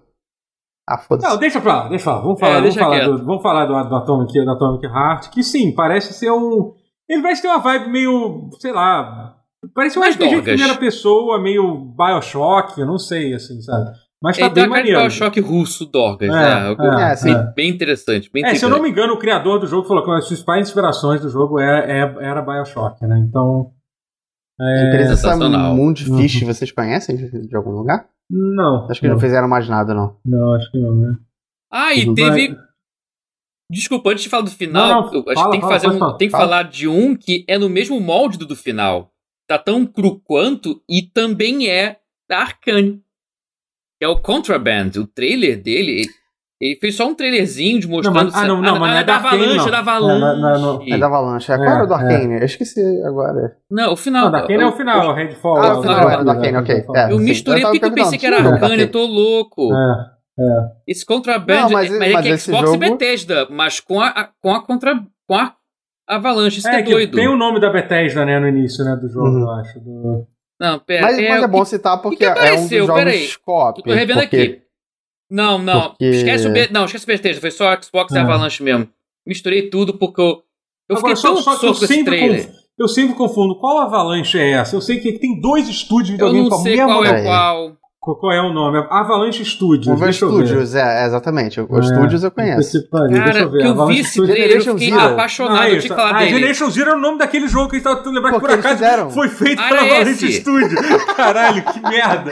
Ah, 0.87 0.99
foda-se. 0.99 1.27
Não, 1.27 1.37
deixa 1.39 1.59
pra 1.59 1.75
lá, 1.75 1.89
deixa 1.89 2.03
pra 2.03 2.13
lá. 2.13 2.21
Vamos 2.21 2.39
falar, 2.39 2.57
é, 2.57 2.61
vamos, 2.61 2.75
falar 2.75 2.99
do, 2.99 3.25
vamos 3.25 3.41
falar 3.41 3.65
do, 3.65 3.89
do, 3.89 3.95
Atomic, 3.95 4.45
do 4.45 4.51
Atomic 4.51 4.85
Heart, 4.85 5.29
que 5.29 5.43
sim, 5.43 5.73
parece 5.73 6.13
ser 6.13 6.29
um. 6.29 6.73
Ele 7.09 7.23
vai 7.23 7.35
ter 7.35 7.47
uma 7.47 7.57
vibe 7.57 7.89
meio, 7.89 8.49
sei 8.59 8.71
lá, 8.71 9.35
Parece 9.73 9.97
um 9.97 10.03
RPG 10.03 10.35
de 10.35 10.41
primeira 10.41 10.75
pessoa, 10.75 11.41
meio 11.41 11.75
Bioshock, 11.75 12.79
eu 12.79 12.85
não 12.85 12.97
sei, 12.97 13.33
assim, 13.33 13.61
sabe? 13.61 13.91
Mas 14.21 14.37
tá 14.37 14.45
é, 14.45 14.49
bem 14.49 14.67
maneiro. 14.67 14.99
Bioshock 14.99 15.39
russo, 15.39 15.85
Dorgas, 15.85 16.29
é, 16.29 16.31
né? 16.31 16.69
É, 16.69 16.71
é, 16.71 17.23
bem, 17.23 17.53
bem, 17.55 17.69
interessante, 17.69 18.29
bem 18.31 18.45
é, 18.45 18.55
se 18.55 18.65
eu 18.65 18.69
não 18.69 18.81
me 18.81 18.89
engano, 18.89 19.13
o 19.13 19.19
criador 19.19 19.59
do 19.59 19.67
jogo 19.67 19.87
falou 19.87 20.03
que 20.03 20.09
uma 20.09 20.17
das 20.17 20.27
principais 20.27 20.67
inspirações 20.67 21.21
do 21.21 21.29
jogo 21.29 21.59
era, 21.59 21.79
era, 21.85 22.25
era 22.25 22.41
Bioshock, 22.41 23.05
né? 23.05 23.19
Então... 23.19 23.71
É... 24.59 24.63
A 24.63 24.87
empresa 24.87 25.35
Mundo 25.75 25.99
Fish, 25.99 26.41
uhum. 26.41 26.47
vocês 26.47 26.71
conhecem 26.71 27.17
de, 27.17 27.47
de, 27.47 27.55
algum 27.55 27.71
lugar? 27.71 28.07
Não. 28.29 28.87
Acho 28.89 29.01
que 29.01 29.07
não. 29.07 29.15
não 29.15 29.21
fizeram 29.21 29.47
mais 29.47 29.67
nada, 29.67 29.93
não. 29.93 30.15
Não, 30.25 30.53
acho 30.53 30.71
que 30.71 30.79
não, 30.79 30.95
né? 30.95 31.17
Ah, 31.71 31.93
e 31.93 32.13
teve... 32.13 32.57
Desculpa, 33.69 34.11
antes 34.11 34.23
de 34.23 34.29
falar 34.29 34.43
do 34.43 34.51
final, 34.51 34.87
não, 34.87 35.11
não, 35.11 35.23
acho 35.27 35.33
fala, 35.33 35.45
que 35.45 35.51
tem 35.51 35.59
que, 35.59 35.67
fazer 35.67 35.87
fala, 35.87 36.13
um, 36.13 36.17
tem 36.17 36.27
que 36.29 36.31
falar 36.31 36.63
de 36.63 36.87
um 36.87 37.15
que 37.15 37.43
é 37.47 37.57
no 37.57 37.67
mesmo 37.67 37.99
molde 37.99 38.37
do, 38.37 38.45
do 38.45 38.55
final 38.55 39.11
tá 39.47 39.57
tão 39.57 39.85
cru 39.85 40.19
quanto 40.19 40.81
e 40.89 41.01
também 41.01 41.69
é 41.69 41.97
da 42.27 42.39
Arcane. 42.39 43.01
Que 43.97 44.05
é 44.05 44.07
o 44.07 44.19
Contraband. 44.19 44.91
O 44.97 45.07
trailer 45.07 45.61
dele, 45.61 46.05
ele 46.59 46.79
fez 46.79 46.95
só 46.95 47.07
um 47.07 47.15
trailerzinho 47.15 47.79
de 47.79 47.87
mostrando. 47.87 48.15
Não, 48.15 48.23
mas, 48.23 48.35
ah, 48.35 48.47
não, 48.47 48.61
não, 48.61 48.75
ah, 48.75 48.79
mas 48.79 48.89
não 48.89 48.97
é, 48.97 49.01
é 49.01 49.03
da 49.03 49.15
Avalanche, 49.15 49.67
é 49.67 49.71
da 49.71 49.79
Avalanche. 49.79 50.91
É, 50.91 50.97
da 50.97 51.05
Avalanche. 51.05 51.51
É, 51.51 51.57
qual 51.57 51.69
era 51.69 51.83
o 51.83 51.87
do 51.87 51.93
é, 51.93 51.97
Arcane? 51.97 52.33
É. 52.33 52.39
Eu 52.41 52.45
esqueci 52.45 53.03
agora. 53.03 53.57
Não, 53.69 53.93
o 53.93 53.95
final. 53.95 54.25
Não, 54.25 54.31
da 54.31 54.37
Arcane 54.39 54.63
é 54.63 54.67
o 54.67 54.71
final, 54.73 55.09
o 55.09 55.13
Redfall. 55.13 55.57
Ah, 55.57 55.77
o 55.77 55.81
final 55.81 56.09
era 56.09 56.23
do 56.23 56.29
Arcane, 56.31 56.57
ok. 56.57 56.85
eu 57.09 57.19
misturei 57.19 57.61
porque 57.61 57.85
eu 57.85 57.93
pensei 57.93 58.17
que 58.17 58.25
era 58.25 58.37
Arcane, 58.37 58.81
eu 58.81 58.91
tô 58.91 59.05
louco. 59.05 59.73
É. 59.73 60.15
É. 60.37 60.43
Esse 60.85 61.05
Contraband 61.05 61.61
não, 61.61 61.69
mas, 61.69 61.89
mas, 61.89 62.13
é 62.13 62.21
que 62.21 62.37
Xbox 62.37 62.69
jogo... 62.69 62.75
e 62.75 62.89
Bethesda, 62.89 63.47
mas 63.49 63.79
com 63.79 64.01
a, 64.01 64.31
com 64.41 64.51
a, 64.51 64.65
contra, 64.65 65.01
com 65.25 65.35
a 65.35 65.55
Avalanche, 66.07 66.59
isso 66.59 66.67
é, 66.67 66.83
que 66.83 66.91
é 66.91 66.93
doido. 66.93 67.15
Tem 67.15 67.27
o 67.27 67.35
nome 67.35 67.59
da 67.59 67.69
Bethesda, 67.69 68.25
né, 68.25 68.39
no 68.39 68.47
início, 68.47 68.83
né, 68.85 68.95
do 68.95 69.09
jogo, 69.09 69.27
uhum. 69.27 69.41
eu 69.41 69.49
acho. 69.51 69.79
Do... 69.79 70.27
Não, 70.59 70.79
pera. 70.79 71.01
Mas 71.01 71.17
é, 71.17 71.29
mas 71.29 71.43
é 71.43 71.47
bom 71.47 71.65
citar 71.65 72.01
porque 72.01 72.25
que 72.25 72.33
que 72.33 72.39
é 72.39 72.53
um 72.53 72.67
dos 72.67 72.87
jogos 72.87 73.37
co-op. 73.37 73.83
Tô 73.83 73.91
revendo 73.91 74.19
porque... 74.21 74.35
aqui. 74.35 74.61
Não, 75.29 75.57
não. 75.57 75.89
Porque... 75.89 76.05
Esquece 76.05 76.47
o 76.47 76.53
B... 76.53 76.69
Não, 76.71 76.85
esquece 76.85 77.03
o 77.03 77.07
Bethesda. 77.07 77.41
Foi 77.41 77.51
só 77.51 77.81
Xbox 77.81 78.13
e 78.13 78.17
é. 78.17 78.21
Avalanche 78.21 78.63
mesmo. 78.63 78.87
Misturei 79.27 79.69
tudo 79.69 79.97
porque 79.97 80.21
eu. 80.21 80.43
Eu 80.87 80.97
Agora, 80.97 81.15
fiquei 81.15 81.31
tão 81.31 81.41
só, 81.41 81.55
só 81.55 81.71
esse 81.71 82.03
trailer. 82.03 82.45
Conf... 82.45 82.55
Eu 82.77 82.87
sempre 82.87 83.15
confundo. 83.15 83.59
Qual 83.59 83.79
Avalanche 83.79 84.37
é 84.37 84.51
essa? 84.51 84.75
Eu 84.75 84.81
sei 84.81 84.99
que 84.99 85.17
tem 85.17 85.41
dois 85.41 85.67
estúdios 85.67 86.15
de 86.15 86.23
alguém 86.23 86.47
com 86.47 86.55
a 86.55 86.63
mesma... 86.63 86.83
Eu 86.83 86.87
não 86.87 87.03
sei 87.03 87.03
qual 87.03 87.15
é 87.15 87.23
qual. 87.23 87.77
Qual 88.13 88.31
é 88.31 88.39
o 88.39 88.53
nome? 88.53 88.85
Avalanche 88.87 89.43
Studios. 89.43 89.87
Avalanche 89.87 90.19
Studios, 90.19 90.75
é, 90.75 91.05
exatamente. 91.07 91.59
O 91.59 91.79
é, 91.79 91.81
Studios 91.81 92.23
eu 92.23 92.29
conheço. 92.29 92.87
Cara, 92.91 93.07
Deixa 93.07 93.39
eu 93.39 93.49
ver. 93.49 93.59
que 93.59 93.65
eu 93.65 93.71
Avalanche 93.71 93.93
vi 93.95 93.99
esse 94.01 94.21
trailer, 94.21 94.57
eu 94.57 94.61
fiquei 94.61 94.89
Zero. 94.91 95.13
apaixonado 95.13 95.61
ah, 95.61 95.77
de 95.77 95.87
falar 95.87 96.09
ah, 96.09 96.19
dele. 96.19 96.29
Generation 96.29 96.69
Zero 96.69 96.91
é 96.91 96.95
o 96.95 96.99
nome 96.99 97.17
daquele 97.17 97.47
jogo 97.47 97.69
que 97.69 97.75
a 97.75 97.79
gente 97.79 97.83
tava 97.83 97.95
tentando 97.97 98.13
lembrar 98.13 98.33
que 98.33 98.39
por 98.39 98.51
acaso 98.51 98.75
fizeram. 98.75 99.09
foi 99.09 99.27
feito 99.29 99.59
ah, 99.59 99.67
pela 99.67 99.81
Avalanche 99.81 100.31
Studios. 100.33 100.73
Caralho, 101.17 101.63
que 101.63 101.79
merda. 101.81 102.31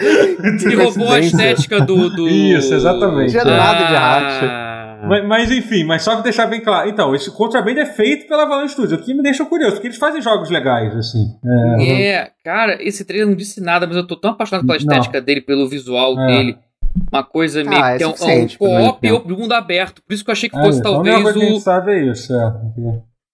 Que 0.59 0.75
roubou 0.75 1.11
a 1.11 1.19
estética 1.19 1.81
do... 1.81 2.09
do... 2.09 2.29
Isso, 2.29 2.71
exatamente. 2.71 3.33
Não 3.33 3.41
tinha 3.41 3.57
nada 3.57 3.87
de 3.87 3.95
hack. 3.95 4.72
Mas, 5.07 5.25
mas, 5.25 5.51
enfim, 5.51 5.83
mas 5.83 6.01
só 6.03 6.13
pra 6.13 6.21
deixar 6.21 6.47
bem 6.47 6.61
claro. 6.61 6.89
Então, 6.89 7.13
esse 7.13 7.31
Contraband 7.31 7.77
é 7.77 7.85
feito 7.85 8.27
pela 8.27 8.43
Avalanche 8.43 8.73
Studios, 8.73 8.99
o 8.99 9.03
que 9.03 9.13
me 9.13 9.21
deixa 9.21 9.45
curioso, 9.45 9.73
porque 9.73 9.87
eles 9.87 9.97
fazem 9.97 10.21
jogos 10.21 10.49
legais, 10.49 10.95
assim. 10.95 11.25
É, 11.79 12.11
é 12.11 12.31
cara, 12.43 12.77
esse 12.81 13.03
trailer 13.05 13.27
não 13.27 13.35
disse 13.35 13.61
nada, 13.61 13.85
mas 13.85 13.95
eu 13.95 14.07
tô 14.07 14.15
tão 14.15 14.31
apaixonado 14.31 14.65
pela 14.65 14.77
estética 14.77 15.19
não. 15.19 15.25
dele, 15.25 15.41
pelo 15.41 15.67
visual 15.67 16.19
é. 16.19 16.27
dele. 16.27 16.57
Uma 17.11 17.23
coisa 17.23 17.63
meio 17.63 17.81
ah, 17.81 17.97
que 17.97 18.03
é, 18.03 18.05
é 18.05 18.07
um, 18.07 18.43
um 18.43 18.47
co-op 18.57 19.11
ou 19.11 19.37
mundo 19.37 19.53
aberto. 19.53 20.01
Por 20.03 20.13
isso 20.13 20.23
que 20.23 20.29
eu 20.29 20.33
achei 20.33 20.49
que 20.49 20.59
fosse 20.59 20.79
é, 20.79 20.83
talvez 20.83 21.25
o. 21.25 21.33
Que 21.33 21.59
sabe 21.59 21.91
é 21.91 22.11
isso, 22.11 22.33
é. 22.33 22.53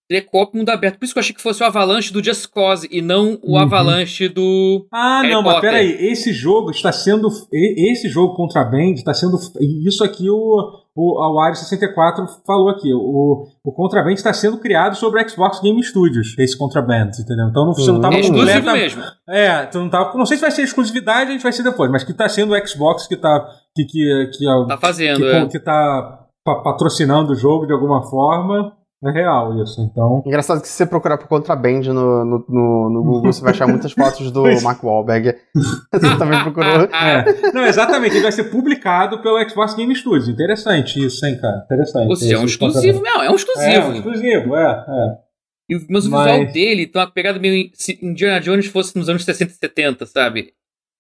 Ele 0.10 0.20
é 0.20 0.22
co-op 0.22 0.58
mundo 0.58 0.70
aberto. 0.70 0.98
Por 0.98 1.06
isso 1.06 1.14
que 1.14 1.20
eu 1.20 1.22
achei 1.22 1.36
que 1.36 1.42
fosse 1.42 1.62
o 1.62 1.66
Avalanche 1.66 2.12
do 2.12 2.24
Just 2.24 2.48
Cause 2.48 2.88
e 2.90 3.00
não 3.00 3.38
o 3.44 3.52
uhum. 3.52 3.58
Avalanche 3.60 4.28
do. 4.28 4.88
Ah, 4.92 5.22
Harry 5.22 5.34
não, 5.34 5.44
Potter. 5.44 5.62
mas 5.62 5.72
peraí. 5.72 6.12
Esse 6.12 6.34
jogo 6.34 6.72
está 6.72 6.92
sendo. 6.92 7.28
Esse 7.54 8.10
jogo 8.10 8.36
Contraband 8.36 8.94
está 8.94 9.14
sendo. 9.14 9.38
Isso 9.86 10.04
aqui 10.04 10.28
o 10.28 10.80
o, 11.00 11.24
a 11.24 11.32
Wario 11.32 11.56
64 11.56 12.28
falou 12.46 12.70
aqui. 12.70 12.94
O, 12.94 13.48
o 13.64 13.72
Contraband 13.72 14.12
está 14.12 14.34
sendo 14.34 14.58
criado 14.58 14.98
sobre 14.98 15.24
o 15.24 15.30
Xbox 15.30 15.62
Game 15.62 15.82
Studios, 15.82 16.36
esse 16.38 16.58
Contraband, 16.58 17.12
entendeu? 17.18 17.48
Então 17.50 17.66
não, 17.66 17.74
você 17.74 17.88
não 17.88 17.96
estava 17.96 18.16
é 18.16 18.20
exclusivo 18.20 18.72
mesmo. 18.74 19.04
É, 19.30 19.66
tu 19.68 19.80
não 19.80 19.90
tava. 19.90 20.18
Não 20.18 20.26
sei 20.26 20.36
se 20.36 20.42
vai 20.42 20.52
ser 20.52 20.64
exclusividade, 20.64 21.30
a 21.30 21.34
gente 21.34 21.44
vai 21.44 21.54
ser 21.54 21.64
depois, 21.64 21.90
mas 21.90 22.04
que 22.04 22.12
está 22.12 22.28
sendo 22.28 22.54
o 22.54 22.68
Xbox 22.68 23.08
que 23.08 23.14
está 23.14 23.48
que, 23.74 23.86
que, 23.86 24.30
que, 24.34 24.50
é 24.50 24.68
tá 24.68 24.78
fazendo, 24.78 25.20
que, 25.20 25.26
é. 25.26 25.46
que 25.48 25.60
tá 25.60 26.26
patrocinando 26.44 27.32
o 27.32 27.36
jogo 27.36 27.66
de 27.66 27.72
alguma 27.72 28.04
forma. 28.04 28.74
É 29.02 29.12
real 29.12 29.64
isso, 29.64 29.82
então. 29.82 30.22
Engraçado 30.26 30.62
que 30.62 30.68
se 30.68 30.74
você 30.74 30.86
procurar 30.86 31.18
por 31.18 31.28
Contraband 31.28 31.82
no, 31.84 32.26
no, 32.26 32.46
no, 32.50 32.90
no 32.90 33.04
Google, 33.04 33.32
você 33.32 33.42
vai 33.42 33.52
achar 33.52 33.66
muitas 33.66 33.94
fotos 33.94 34.30
do 34.30 34.44
Mark 34.62 34.84
Wahlberg. 34.84 35.36
você 35.94 36.18
também 36.18 36.44
procurou. 36.44 36.84
É. 36.84 37.52
Não, 37.54 37.66
exatamente, 37.66 38.16
ele 38.16 38.24
vai 38.24 38.32
ser 38.34 38.46
publicado 38.46 39.22
pelo 39.22 39.42
Xbox 39.50 39.74
Game 39.74 39.96
Studios. 39.96 40.28
Interessante 40.28 41.04
isso, 41.06 41.26
hein, 41.26 41.40
cara? 41.40 41.62
Interessante. 41.64 42.10
Ou 42.10 42.16
seja, 42.18 42.36
é 42.36 42.40
um 42.40 42.46
exclusivo 42.46 43.02
mesmo, 43.02 43.22
é 43.22 43.32
um 43.32 43.36
exclusivo. 43.36 43.72
É, 43.72 43.86
um 43.86 43.94
exclusivo, 43.94 44.56
é, 44.58 44.86
é. 44.88 45.30
E, 45.70 45.86
mas 45.90 46.06
o 46.06 46.10
visual 46.10 46.52
dele 46.52 46.86
tem 46.86 47.02
uma 47.02 47.10
pegada 47.10 47.40
meio. 47.40 47.70
Se 47.74 47.98
Indiana 48.02 48.42
Jones 48.42 48.66
fosse 48.66 48.98
nos 48.98 49.08
anos 49.08 49.24
60 49.24 49.52
e 49.52 49.56
70, 49.56 50.06
sabe? 50.08 50.54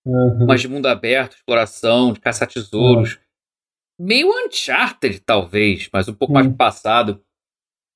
Uhum. 0.06 0.45
Mas 0.47 0.62
de 0.62 0.70
mundo 0.70 0.86
aberto, 0.86 1.36
exploração, 1.36 2.14
de 2.14 2.22
caçar 2.22 2.47
tesouros. 2.47 3.16
Uhum. 3.16 4.06
Meio 4.08 4.30
Uncharted, 4.45 5.20
talvez, 5.20 5.89
mas 5.91 6.08
um 6.08 6.14
pouco 6.14 6.34
uhum. 6.34 6.39
mais 6.39 6.56
passado. 6.56 7.22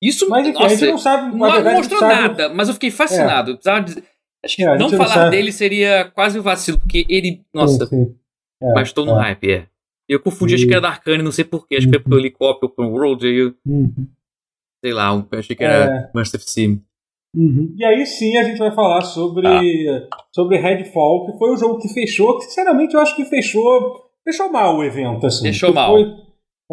Isso, 0.04 0.28
mas 0.28 0.46
enfim, 0.46 0.58
nossa, 0.58 0.66
a 0.66 0.76
gente 0.76 0.90
não 0.90 0.98
sabe. 0.98 1.36
Não, 1.36 1.50
verdade, 1.50 1.76
mostrou 1.76 2.00
sabe... 2.00 2.14
nada, 2.14 2.48
mas 2.50 2.68
eu 2.68 2.74
fiquei 2.74 2.90
fascinado. 2.90 3.58
É. 3.64 3.80
De, 3.80 4.02
acho 4.44 4.56
que 4.56 4.62
é, 4.62 4.76
não 4.76 4.90
falar 4.90 5.24
não 5.24 5.30
dele 5.30 5.50
seria 5.50 6.10
quase 6.14 6.38
um 6.38 6.42
vacilo, 6.42 6.78
porque 6.78 7.06
ele. 7.08 7.42
Nossa. 7.54 7.86
Sim, 7.86 8.04
sim. 8.04 8.14
É, 8.62 8.72
mas 8.74 8.88
estou 8.88 9.06
no 9.06 9.18
é. 9.18 9.22
hype, 9.22 9.50
é. 9.50 9.66
Eu 10.06 10.20
confundi, 10.20 10.52
e... 10.52 10.56
acho 10.56 10.66
que 10.66 10.72
era 10.72 10.82
da 10.82 10.90
Arcane, 10.90 11.22
não 11.22 11.32
sei 11.32 11.44
porquê. 11.44 11.76
Acho 11.76 11.86
que 11.86 11.94
foi 11.94 12.02
pelo 12.02 12.20
helicóptero, 12.20 12.70
Open 12.70 12.92
World, 12.92 13.26
aí 13.26 13.34
eu. 13.34 13.54
Uhum. 13.66 14.06
Sei 14.84 14.92
lá, 14.92 15.26
eu 15.32 15.38
achei 15.38 15.56
que 15.56 15.64
era 15.64 15.84
é. 15.86 16.10
Master 16.14 16.38
of 16.38 16.50
Sim. 16.50 16.82
Uhum. 17.34 17.74
E 17.76 17.84
aí 17.84 18.06
sim 18.06 18.36
a 18.36 18.44
gente 18.44 18.58
vai 18.58 18.72
falar 18.72 19.00
sobre, 19.00 19.48
ah. 19.48 20.06
sobre 20.32 20.58
Redfall, 20.58 21.26
que 21.26 21.38
foi 21.38 21.50
o 21.50 21.56
jogo 21.56 21.80
que 21.80 21.88
fechou, 21.88 22.36
que 22.36 22.44
sinceramente 22.44 22.94
eu 22.94 23.00
acho 23.00 23.16
que 23.16 23.24
fechou. 23.24 24.04
Fechou 24.22 24.52
mal 24.52 24.76
o 24.76 24.84
evento, 24.84 25.26
assim. 25.26 25.44
Fechou 25.44 25.72
mal. 25.72 25.92
Foi, 25.92 26.04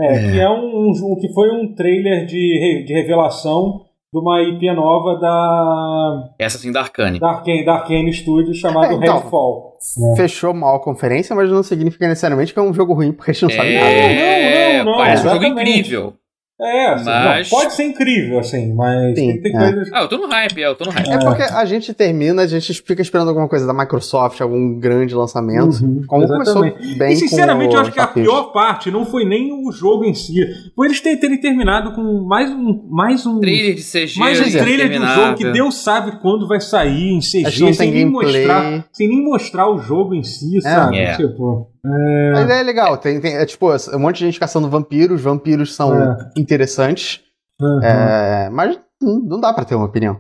é, 0.02 0.14
é, 0.14 0.32
que 0.32 0.40
é 0.40 0.50
um, 0.50 0.90
um, 0.90 1.16
que 1.20 1.32
foi 1.34 1.50
um 1.52 1.74
trailer 1.76 2.26
de, 2.26 2.84
de 2.86 2.94
revelação 2.94 3.86
de 4.14 4.20
uma 4.20 4.42
IP 4.42 4.72
nova 4.74 5.18
da. 5.20 6.34
Essa 6.38 6.58
sim, 6.58 6.72
da 6.72 6.82
Arcane. 6.82 7.20
Da 7.20 7.30
Arcane, 7.30 7.66
da 7.66 7.74
Arcane 7.76 8.14
Studios, 8.14 8.58
chamado 8.58 8.92
é, 8.92 8.96
então, 8.96 9.20
Redfall. 9.20 9.78
Né? 9.98 10.16
Fechou 10.18 10.54
mal 10.54 10.76
a 10.76 10.84
conferência, 10.84 11.36
mas 11.36 11.50
não 11.50 11.64
significa 11.64 12.08
necessariamente 12.08 12.54
que 12.54 12.60
é 12.60 12.62
um 12.62 12.74
jogo 12.74 12.94
ruim, 12.94 13.14
porque 13.14 13.32
a 13.32 13.34
gente 13.34 13.44
não 13.44 13.50
é, 13.50 13.56
sabe 13.56 13.76
nada. 13.76 14.84
Não, 14.84 14.86
não, 14.86 14.92
não. 14.92 14.98
Parece 14.98 15.28
um 15.28 15.32
jogo 15.32 15.46
incrível. 15.46 16.14
É, 16.62 16.90
assim, 16.90 17.06
mas... 17.06 17.50
não, 17.50 17.60
pode 17.60 17.74
ser 17.74 17.84
incrível, 17.86 18.38
assim, 18.38 18.72
mas 18.76 19.18
Sim, 19.18 19.42
tem, 19.42 19.42
tem 19.42 19.58
é. 19.58 19.60
coisas. 19.60 19.90
Ah, 19.92 20.04
eu 20.04 20.08
tô 20.08 20.18
no 20.20 20.28
hype, 20.28 20.62
é, 20.62 20.68
eu 20.68 20.76
tô 20.76 20.86
no 20.86 20.92
hype. 20.92 21.10
É 21.10 21.18
porque 21.18 21.42
a 21.42 21.66
gente 21.66 21.92
termina, 21.92 22.44
a 22.44 22.48
gente 22.48 22.72
fica 22.74 23.02
esperando 23.02 23.30
alguma 23.30 23.48
coisa 23.48 23.66
da 23.66 23.74
Microsoft, 23.74 24.40
algum 24.42 24.80
grande 24.80 25.16
lançamento. 25.16 25.84
Uhum, 25.84 26.04
como 26.06 26.24
exatamente. 26.24 26.54
começou 26.54 26.98
bem. 27.00 27.14
E 27.14 27.16
sinceramente, 27.16 27.74
eu 27.74 27.82
acho 27.82 27.92
que 27.92 28.00
a 28.00 28.06
pior 28.06 28.52
parte 28.52 28.92
não 28.92 29.06
foi 29.06 29.26
nem 29.26 29.52
o 29.52 29.72
jogo 29.72 30.06
em 30.06 30.14
si. 30.14 30.36
Foi 30.76 30.86
eles 30.86 31.02
terem 31.02 31.40
terminado 31.40 31.94
com 31.94 32.24
mais 32.28 32.52
um. 32.52 32.88
Mais 32.90 33.26
um 33.26 33.40
trailer 33.40 33.74
de 33.74 33.82
CG. 33.82 34.20
Mais 34.20 34.40
um 34.40 34.52
trailer 34.52 34.90
de 34.90 35.00
um 35.00 35.08
jogo 35.08 35.36
que 35.36 35.52
Deus 35.52 35.76
sabe 35.76 36.20
quando 36.22 36.48
vai 36.48 36.62
sair 36.62 37.10
em 37.10 37.20
CG, 37.20 37.74
sem 37.74 37.92
nem, 37.92 38.06
mostrar, 38.06 38.86
sem 38.92 39.08
nem 39.08 39.24
mostrar 39.24 39.68
o 39.68 39.80
jogo 39.80 40.14
em 40.14 40.24
si, 40.24 40.58
é. 40.58 40.62
sabe? 40.62 40.98
Yeah. 40.98 41.18
Tipo. 41.18 41.71
É... 41.86 42.38
A 42.38 42.42
ideia 42.42 42.60
é 42.60 42.64
legal. 42.64 42.98
Tem, 42.98 43.20
tem, 43.20 43.36
é, 43.36 43.46
tipo, 43.46 43.68
um 43.72 44.00
monte 44.00 44.20
de 44.20 44.26
gente 44.26 44.40
caçando 44.40 44.70
vampiros. 44.70 45.22
Vampiros 45.22 45.74
são 45.74 45.96
é. 45.96 46.32
interessantes. 46.38 47.22
Uhum. 47.60 47.84
É, 47.84 48.50
mas 48.50 48.80
não 49.02 49.40
dá 49.40 49.54
pra 49.54 49.66
ter 49.66 49.76
uma 49.76 49.86
opinião. 49.86 50.20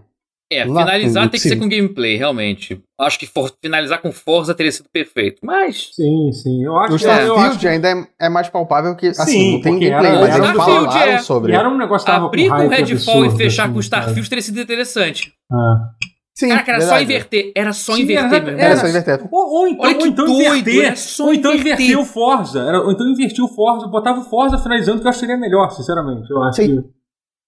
É, 0.51 0.66
não 0.66 0.76
finalizar 0.76 1.30
tem 1.30 1.39
que 1.39 1.47
ser 1.47 1.55
com 1.55 1.70
gameplay, 1.70 2.18
realmente. 2.18 2.84
Acho 2.99 3.18
que 3.18 3.26
for, 3.26 3.49
finalizar 3.64 4.01
com 4.01 4.12
Forza 4.12 4.53
teria 4.53 4.72
sido 4.72 4.89
perfeito, 4.91 5.39
mas... 5.41 5.91
Sim, 5.93 6.30
sim. 6.34 6.66
Eu 6.66 6.78
acho 6.78 6.93
o 6.93 6.95
Starfield 6.97 7.57
que, 7.57 7.68
ainda 7.70 7.89
é, 7.89 8.26
é, 8.26 8.30
mais 8.30 8.49
palpável 8.49 8.93
que, 8.93 9.07
assim, 9.07 9.32
sim, 9.32 9.53
não 9.53 9.62
tem 9.62 9.80
gameplay, 9.80 10.12
era, 10.12 10.20
mas 10.20 10.36
eles 10.36 10.51
falaram 10.51 10.91
é, 11.03 11.20
sobre. 11.20 11.53
Era 11.53 11.70
um 11.70 11.78
negócio 11.78 12.05
que 12.05 12.12
Abrir 12.12 12.49
com 12.49 12.68
Redfall 12.68 13.26
e 13.26 13.38
fechar 13.38 13.64
assim, 13.64 13.74
com 13.74 13.80
Starfield 13.80 14.30
teria 14.30 14.41
sido 14.41 14.59
interessante. 14.59 15.32
Ah. 15.49 15.91
Sim, 16.34 16.49
Caraca, 16.49 16.71
era 16.71 16.79
verdade. 16.79 16.99
só 16.99 17.03
inverter. 17.03 17.51
Era 17.55 17.73
só 17.73 17.95
Sim, 17.95 18.01
inverter, 18.03 18.41
era, 18.41 18.51
era, 18.51 18.61
era, 18.61 18.75
só 18.77 18.88
inverter. 18.88 19.27
Ou, 19.32 19.49
ou 19.49 19.67
então, 19.67 19.86
ou 19.86 20.07
então 20.07 20.25
doido, 20.25 20.69
inverter. 20.69 21.25
ou 21.25 21.34
então 21.34 21.53
inverter. 21.53 21.86
inverter 21.86 21.99
o 21.99 22.05
Forza. 22.05 22.59
Era, 22.61 22.82
ou 22.82 22.91
então 22.91 23.07
invertir 23.07 23.43
o 23.43 23.47
Forza, 23.47 23.88
botava 23.88 24.21
o 24.21 24.23
Forza 24.23 24.57
finalizando, 24.57 25.01
que 25.01 25.07
eu 25.07 25.09
acho 25.09 25.19
que 25.19 25.25
seria 25.25 25.39
melhor, 25.39 25.69
sinceramente. 25.71 26.32
Eu 26.32 26.41
acho 26.43 26.61
sim. 26.61 26.82
que. 26.82 26.89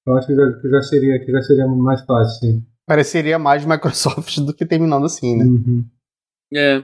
Eu 0.05 0.17
acho 0.17 0.27
que 0.27 0.35
já, 0.35 0.51
que 0.61 0.69
já, 0.69 0.81
seria, 0.81 1.25
que 1.25 1.31
já 1.31 1.41
seria 1.41 1.67
mais 1.67 2.01
fácil, 2.01 2.39
sim. 2.39 2.63
Pareceria 2.85 3.39
mais 3.39 3.65
Microsoft 3.65 4.39
do 4.39 4.53
que 4.53 4.65
terminando 4.65 5.05
assim, 5.05 5.37
né? 5.37 5.45
Uhum. 5.45 5.85
É. 6.53 6.83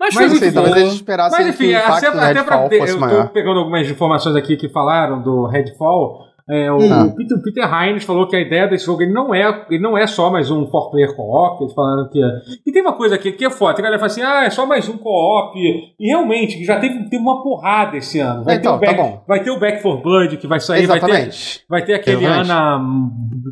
Mas, 0.00 0.14
mas 0.14 0.32
enfim, 0.32 0.52
talvez 0.52 0.76
eles 0.76 0.92
esperassem 0.94 1.38
mas, 1.38 1.48
enfim, 1.48 1.68
que 1.68 1.74
o 1.74 1.78
impacto 1.78 2.06
até, 2.06 2.30
até 2.30 2.42
pra, 2.44 2.70
fosse 2.70 2.92
eu 2.92 3.00
maior. 3.00 3.26
tô 3.26 3.32
pegando 3.32 3.58
algumas 3.58 3.90
informações 3.90 4.36
aqui 4.36 4.56
que 4.56 4.68
falaram 4.68 5.20
do 5.20 5.46
Redfall. 5.46 6.27
É, 6.50 6.72
o, 6.72 6.78
hum. 6.78 7.14
Peter, 7.14 7.42
Peter 7.42 7.64
Hines 7.64 8.04
falou 8.04 8.26
que 8.26 8.34
a 8.34 8.40
ideia 8.40 8.66
desse 8.66 8.86
jogo 8.86 9.02
ele 9.02 9.12
não 9.12 9.34
é, 9.34 9.66
ele 9.70 9.82
não 9.82 9.98
é 9.98 10.06
só 10.06 10.30
mais 10.30 10.50
um 10.50 10.66
four 10.66 10.90
player 10.90 11.14
co-op. 11.14 11.62
Eles 11.62 11.74
falaram 11.74 12.08
que 12.08 12.22
é. 12.22 12.28
E 12.66 12.72
tem 12.72 12.80
uma 12.80 12.94
coisa 12.94 13.16
aqui 13.16 13.32
que 13.32 13.44
é 13.44 13.50
foda. 13.50 13.74
Tem 13.74 13.82
galera 13.82 14.02
que 14.02 14.08
fala 14.08 14.12
assim: 14.12 14.22
ah, 14.22 14.46
é 14.46 14.50
só 14.50 14.64
mais 14.64 14.88
um 14.88 14.96
co-op. 14.96 15.58
E 15.58 16.06
realmente, 16.08 16.64
já 16.64 16.80
teve, 16.80 17.04
teve 17.10 17.22
uma 17.22 17.42
porrada 17.42 17.98
esse 17.98 18.18
ano. 18.18 18.44
Vai, 18.44 18.56
então, 18.56 18.78
ter 18.78 18.86
o 18.86 18.90
tá 18.90 18.96
Back, 18.96 19.12
tá 19.12 19.22
vai 19.28 19.42
ter 19.42 19.50
o 19.50 19.60
Back 19.60 19.82
for 19.82 20.02
Blood 20.02 20.38
que 20.38 20.46
vai 20.46 20.58
sair. 20.58 20.84
Exatamente. 20.84 21.62
Vai 21.68 21.82
ter, 21.84 21.92
vai 21.92 22.02
ter 22.02 22.12
aquele 22.12 22.24
Ana 22.24 22.78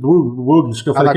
Wugs 0.03 0.80
que 0.80 0.88
eu 0.88 0.94
falei. 0.94 1.11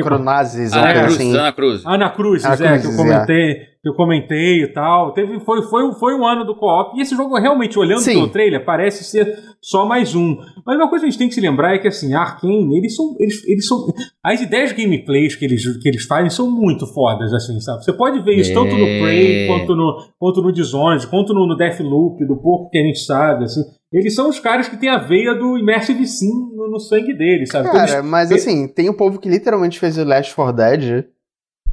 Ana, 0.73 0.93
Cruz, 0.93 1.15
assim. 1.15 1.37
Ana 1.37 1.51
Cruz. 1.53 1.85
Ana 1.85 2.09
Cruz, 2.09 2.45
Ana 2.45 2.75
é, 2.75 2.79
que 2.79 2.87
eu 2.87 2.95
comentei. 2.95 3.68
É 3.79 3.83
que 3.83 3.89
eu 3.89 3.93
comentei 3.93 4.63
e 4.63 4.67
tal. 4.67 5.13
Teve, 5.13 5.39
foi, 5.39 5.61
foi, 5.63 5.93
foi 5.93 6.13
um 6.13 6.25
ano 6.25 6.43
do 6.43 6.55
co-op. 6.55 6.97
E 6.97 7.01
esse 7.01 7.15
jogo, 7.15 7.39
realmente, 7.39 7.79
olhando 7.79 8.01
Sim. 8.01 8.15
pelo 8.15 8.27
trailer, 8.27 8.65
parece 8.65 9.05
ser 9.05 9.37
só 9.61 9.85
mais 9.85 10.13
um. 10.13 10.37
Mas 10.65 10.75
uma 10.75 10.89
coisa 10.89 11.03
que 11.03 11.07
a 11.07 11.11
gente 11.11 11.19
tem 11.19 11.29
que 11.29 11.33
se 11.33 11.41
lembrar 11.41 11.75
é 11.75 11.79
que, 11.79 11.87
assim, 11.87 12.13
a 12.13 12.21
Arkane, 12.21 12.77
eles 12.77 12.95
são. 12.95 13.15
Eles, 13.19 13.47
eles 13.47 13.65
são 13.65 13.87
as 14.23 14.41
ideias 14.41 14.73
de 14.73 14.83
gameplays 14.83 15.35
que 15.35 15.45
eles, 15.45 15.81
que 15.81 15.87
eles 15.87 16.03
fazem 16.05 16.29
são 16.29 16.51
muito 16.51 16.85
fodas, 16.87 17.33
assim, 17.33 17.59
sabe? 17.61 17.83
Você 17.85 17.93
pode 17.93 18.21
ver 18.21 18.35
isso 18.35 18.51
é. 18.51 18.53
tanto 18.53 18.75
no 18.75 18.85
Prey, 18.85 19.47
quanto 19.47 19.75
no, 19.75 19.97
quanto 20.19 20.41
no 20.41 20.51
Dishonored, 20.51 21.07
quanto 21.07 21.33
no, 21.33 21.47
no 21.47 21.55
Deathloop, 21.55 22.25
do 22.25 22.35
pouco 22.35 22.69
que 22.69 22.77
a 22.77 22.83
gente 22.83 22.99
sabe, 22.99 23.45
assim. 23.45 23.61
Eles 23.91 24.13
são 24.13 24.29
os 24.29 24.39
caras 24.39 24.67
que 24.67 24.77
têm 24.77 24.89
a 24.89 24.99
veia 24.99 25.33
do 25.33 25.57
Immersive 25.57 26.05
Sim 26.05 26.31
no, 26.53 26.69
no 26.69 26.79
sangue 26.79 27.13
deles, 27.13 27.49
sabe? 27.49 27.71
Cara, 27.71 27.99
eles, 27.99 28.05
mas 28.05 28.31
assim, 28.31 28.67
tem 28.67 28.89
um 28.89 28.93
povo 28.93 29.19
que 29.19 29.27
literalmente 29.27 29.79
fez 29.79 29.97
o 29.97 30.03
Last 30.03 30.35
4 30.35 30.53
Dead 30.53 31.05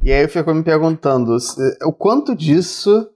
e 0.07 0.13
aí 0.13 0.23
eu 0.23 0.29
fico 0.29 0.53
me 0.53 0.63
perguntando 0.63 1.35
o 1.83 1.91
quanto 1.91 2.33
disso 2.33 3.09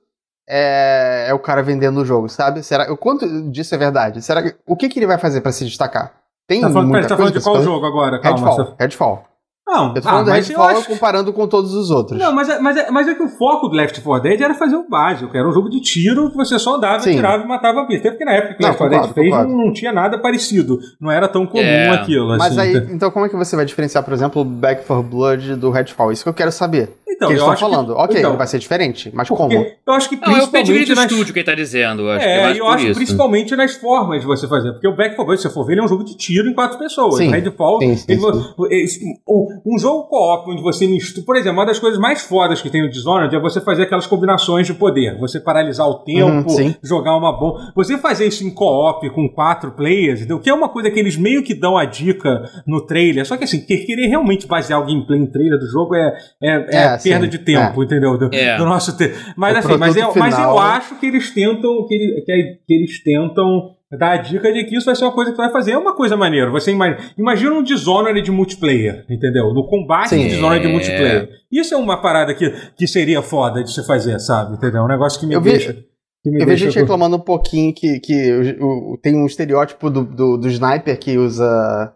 é, 0.46 1.28
é 1.30 1.34
o 1.34 1.40
cara 1.40 1.64
vendendo 1.64 2.02
o 2.02 2.06
jogo, 2.06 2.28
sabe? 2.28 2.62
Será, 2.62 2.92
o 2.92 2.98
quanto 2.98 3.50
disso 3.50 3.74
é 3.74 3.78
verdade? 3.78 4.22
Será 4.22 4.44
que, 4.44 4.56
o 4.68 4.76
que, 4.76 4.90
que 4.90 5.00
ele 5.00 5.08
vai 5.08 5.18
fazer 5.18 5.40
para 5.40 5.54
se 5.54 5.64
destacar? 5.64 6.12
Tem 6.46 6.60
tá 6.60 6.70
falando, 6.70 6.90
muita 6.90 7.08
tá 7.08 7.16
falando 7.16 7.34
de 7.34 7.42
qual 7.42 7.64
jogo 7.64 7.86
agora? 7.86 8.20
Calma, 8.20 8.46
Redfall. 8.46 8.76
Redfall. 8.78 9.24
Não, 9.68 9.90
eu 9.90 9.94
tô 9.94 10.02
falando 10.02 10.22
ah, 10.22 10.32
do 10.32 10.32
Redfall 10.32 10.68
acho... 10.70 10.88
comparando 10.88 11.32
com 11.32 11.48
todos 11.48 11.74
os 11.74 11.92
outros. 11.92 12.20
Não, 12.20 12.34
mas 12.34 12.50
é, 12.50 12.60
mas, 12.60 12.78
é, 12.78 12.90
mas 12.90 13.08
é 13.08 13.14
que 13.14 13.24
o 13.24 13.30
foco 13.30 13.68
do 13.68 13.76
Left 13.76 14.02
4 14.02 14.24
Dead 14.24 14.42
era 14.42 14.54
fazer 14.54 14.76
o 14.76 14.88
básico. 14.90 15.36
Era 15.38 15.48
um 15.48 15.52
jogo 15.52 15.70
de 15.70 15.80
tiro 15.80 16.30
que 16.30 16.36
você 16.36 16.58
só 16.58 16.76
andava, 16.76 17.00
Sim. 17.00 17.16
tirava 17.16 17.44
e 17.44 17.48
matava 17.48 17.86
bicho. 17.86 18.00
Até 18.00 18.10
porque 18.10 18.26
na 18.26 18.34
época 18.34 18.56
que 18.56 18.64
o 18.64 18.66
Left 18.66 18.78
4 18.78 19.00
Dead 19.00 19.14
fez 19.14 19.32
não, 19.32 19.66
não, 19.66 19.74
tinha 19.74 19.94
nada 19.94 20.18
parecido. 20.18 20.80
Não 21.00 21.12
era 21.12 21.28
tão 21.28 21.46
comum 21.46 21.64
é. 21.64 21.90
aquilo. 21.90 22.38
Mas 22.38 22.58
assim. 22.58 22.76
aí, 22.76 22.88
então 22.92 23.12
como 23.12 23.26
é 23.26 23.30
que 23.30 23.36
você 23.36 23.56
vai 23.56 23.64
diferenciar, 23.64 24.04
por 24.04 24.14
exemplo, 24.14 24.42
o 24.42 24.46
Back 24.46 24.86
4 24.86 25.04
Blood 25.04 25.56
do 25.56 25.70
Redfall? 25.70 26.12
Isso 26.12 26.24
que 26.24 26.30
eu 26.30 26.34
quero 26.34 26.52
saber. 26.52 26.90
Então, 27.08 27.28
que 27.28 27.34
eles 27.36 27.44
estão 27.44 27.70
falando. 27.70 27.94
Que, 27.94 28.02
ok, 28.02 28.20
então, 28.20 28.38
vai 28.38 28.48
ser 28.48 28.58
diferente, 28.58 29.12
mas 29.14 29.30
como? 29.30 29.54
Eu 29.54 29.94
acho 29.94 30.10
que 30.10 30.18
principalmente. 30.18 30.72
Não, 30.72 30.78
é 30.78 30.82
o 30.82 30.86
do 30.86 30.96
nas... 30.96 31.12
estúdio 31.12 31.34
que 31.34 31.40
ele 31.40 31.46
tá 31.46 31.54
dizendo. 31.54 32.02
Eu 32.04 32.12
acho 32.12 32.26
é, 32.26 32.60
eu 32.60 32.68
acho 32.68 32.86
isso. 32.88 32.96
principalmente 32.96 33.56
nas 33.56 33.76
formas 33.76 34.22
de 34.22 34.26
você 34.26 34.48
fazer. 34.48 34.72
Porque 34.72 34.88
o 34.88 34.96
Back 34.96 35.16
4 35.16 35.26
Blood, 35.26 35.42
se 35.42 35.48
você 35.48 35.54
for 35.54 35.66
ver, 35.66 35.74
ele 35.74 35.82
é 35.82 35.84
um 35.84 35.88
jogo 35.88 36.04
de 36.04 36.18
tiro 36.18 36.50
em 36.50 36.54
quatro 36.54 36.80
pessoas. 36.80 37.18
Sim. 37.18 37.30
Redfall, 37.30 37.80
sim, 37.80 37.96
sim, 37.96 38.06
ele, 38.10 38.88
sim. 38.88 39.14
Um 39.66 39.78
jogo 39.78 40.08
co-op 40.08 40.50
onde 40.50 40.62
você 40.62 40.88
mistura. 40.88 41.26
Por 41.26 41.36
exemplo, 41.36 41.60
uma 41.60 41.66
das 41.66 41.80
coisas 41.80 42.00
mais 42.00 42.22
fodas 42.22 42.62
que 42.62 42.70
tem 42.70 42.82
no 42.82 42.90
Dishonored 42.90 43.36
é 43.36 43.40
você 43.40 43.62
fazer 43.62 43.84
aquelas 43.84 44.08
combinações 44.08 44.68
de 44.68 44.74
poder. 44.74 45.18
Você 45.20 45.40
paralisar 45.40 45.88
o 45.88 45.96
tempo, 46.00 46.52
uhum, 46.52 46.74
jogar 46.84 47.16
uma 47.16 47.32
bomba. 47.32 47.72
Você 47.76 47.98
fazer 47.98 48.28
isso 48.28 48.46
em 48.46 48.50
co-op 48.54 49.10
com 49.12 49.30
quatro 49.30 49.72
players, 49.72 50.30
o 50.30 50.40
que 50.40 50.50
é 50.50 50.54
uma 50.54 50.70
coisa 50.70 50.90
que 50.90 51.00
eles 51.00 51.18
meio 51.18 51.44
que 51.44 51.54
dão 51.54 51.78
a 51.78 51.86
dica 51.86 52.44
no 52.66 52.86
trailer. 52.86 53.26
Só 53.26 53.38
que 53.38 53.44
assim, 53.44 53.62
querer 53.62 54.08
realmente 54.08 54.48
basear 54.48 54.82
o 54.82 54.86
gameplay 54.86 55.20
em 55.20 55.26
trailer 55.26 55.60
do 55.60 55.68
jogo 55.68 55.96
é, 55.96 56.18
é, 56.42 56.50
é, 56.50 56.84
é 56.94 56.98
perda 56.98 57.28
de 57.28 57.40
tempo, 57.40 57.82
é. 57.82 57.86
entendeu? 57.86 58.18
Do, 58.18 58.30
é. 58.34 58.58
do 58.58 58.66
nosso 58.66 58.98
tempo. 58.98 59.16
Mas 59.36 59.56
o 59.56 59.60
assim, 59.60 59.78
mas 59.78 59.96
eu, 59.96 60.14
mas 60.16 60.38
eu 60.38 60.60
acho 60.60 60.96
que 61.00 61.06
eles 61.06 61.32
tentam, 61.34 61.86
que, 61.88 61.94
ele, 61.94 62.22
que, 62.22 62.60
que 62.68 62.74
eles 62.74 63.04
tentam 63.04 63.76
dar 63.98 64.12
a 64.12 64.18
dica 64.18 64.52
de 64.52 64.64
que 64.64 64.76
isso 64.76 64.86
vai 64.86 64.96
ser 64.96 65.04
uma 65.04 65.12
coisa 65.12 65.32
que 65.32 65.38
vai 65.38 65.52
fazer. 65.52 65.72
É 65.72 65.78
uma 65.78 65.96
coisa 65.96 66.16
maneira. 66.16 66.50
Você 66.50 66.72
imagina, 66.72 67.12
imagina 67.18 67.54
um 67.54 67.64
Dishonored 67.64 68.22
de 68.22 68.32
multiplayer, 68.32 69.06
entendeu? 69.10 69.54
No 69.54 69.68
combate 69.68 70.10
Sim. 70.10 70.24
de 70.24 70.30
Dishonored 70.30 70.66
de 70.66 70.72
multiplayer. 70.72 71.30
Isso 71.52 71.74
é 71.74 71.78
uma 71.78 72.02
parada 72.02 72.34
que, 72.34 72.50
que 72.76 72.88
seria 72.88 73.22
foda 73.22 73.64
de 73.64 73.74
se 73.74 73.86
fazer, 73.86 74.20
sabe? 74.20 74.56
Entendeu? 74.56 74.82
É 74.82 74.86
um 74.86 74.88
negócio 74.88 75.20
que 75.20 75.26
me 75.26 75.34
eu 75.34 75.42
deixa. 75.42 75.74
Vi... 75.74 75.92
Eu 76.24 76.46
vejo 76.46 76.66
gente 76.66 76.80
reclamando 76.80 77.16
um 77.16 77.20
pouquinho 77.20 77.74
que, 77.74 78.00
que 78.00 78.32
o, 78.60 78.94
o, 78.94 78.98
tem 78.98 79.16
um 79.16 79.26
estereótipo 79.26 79.90
do, 79.90 80.06
do, 80.06 80.38
do 80.38 80.48
sniper 80.48 80.98
que 81.00 81.18
usa 81.18 81.94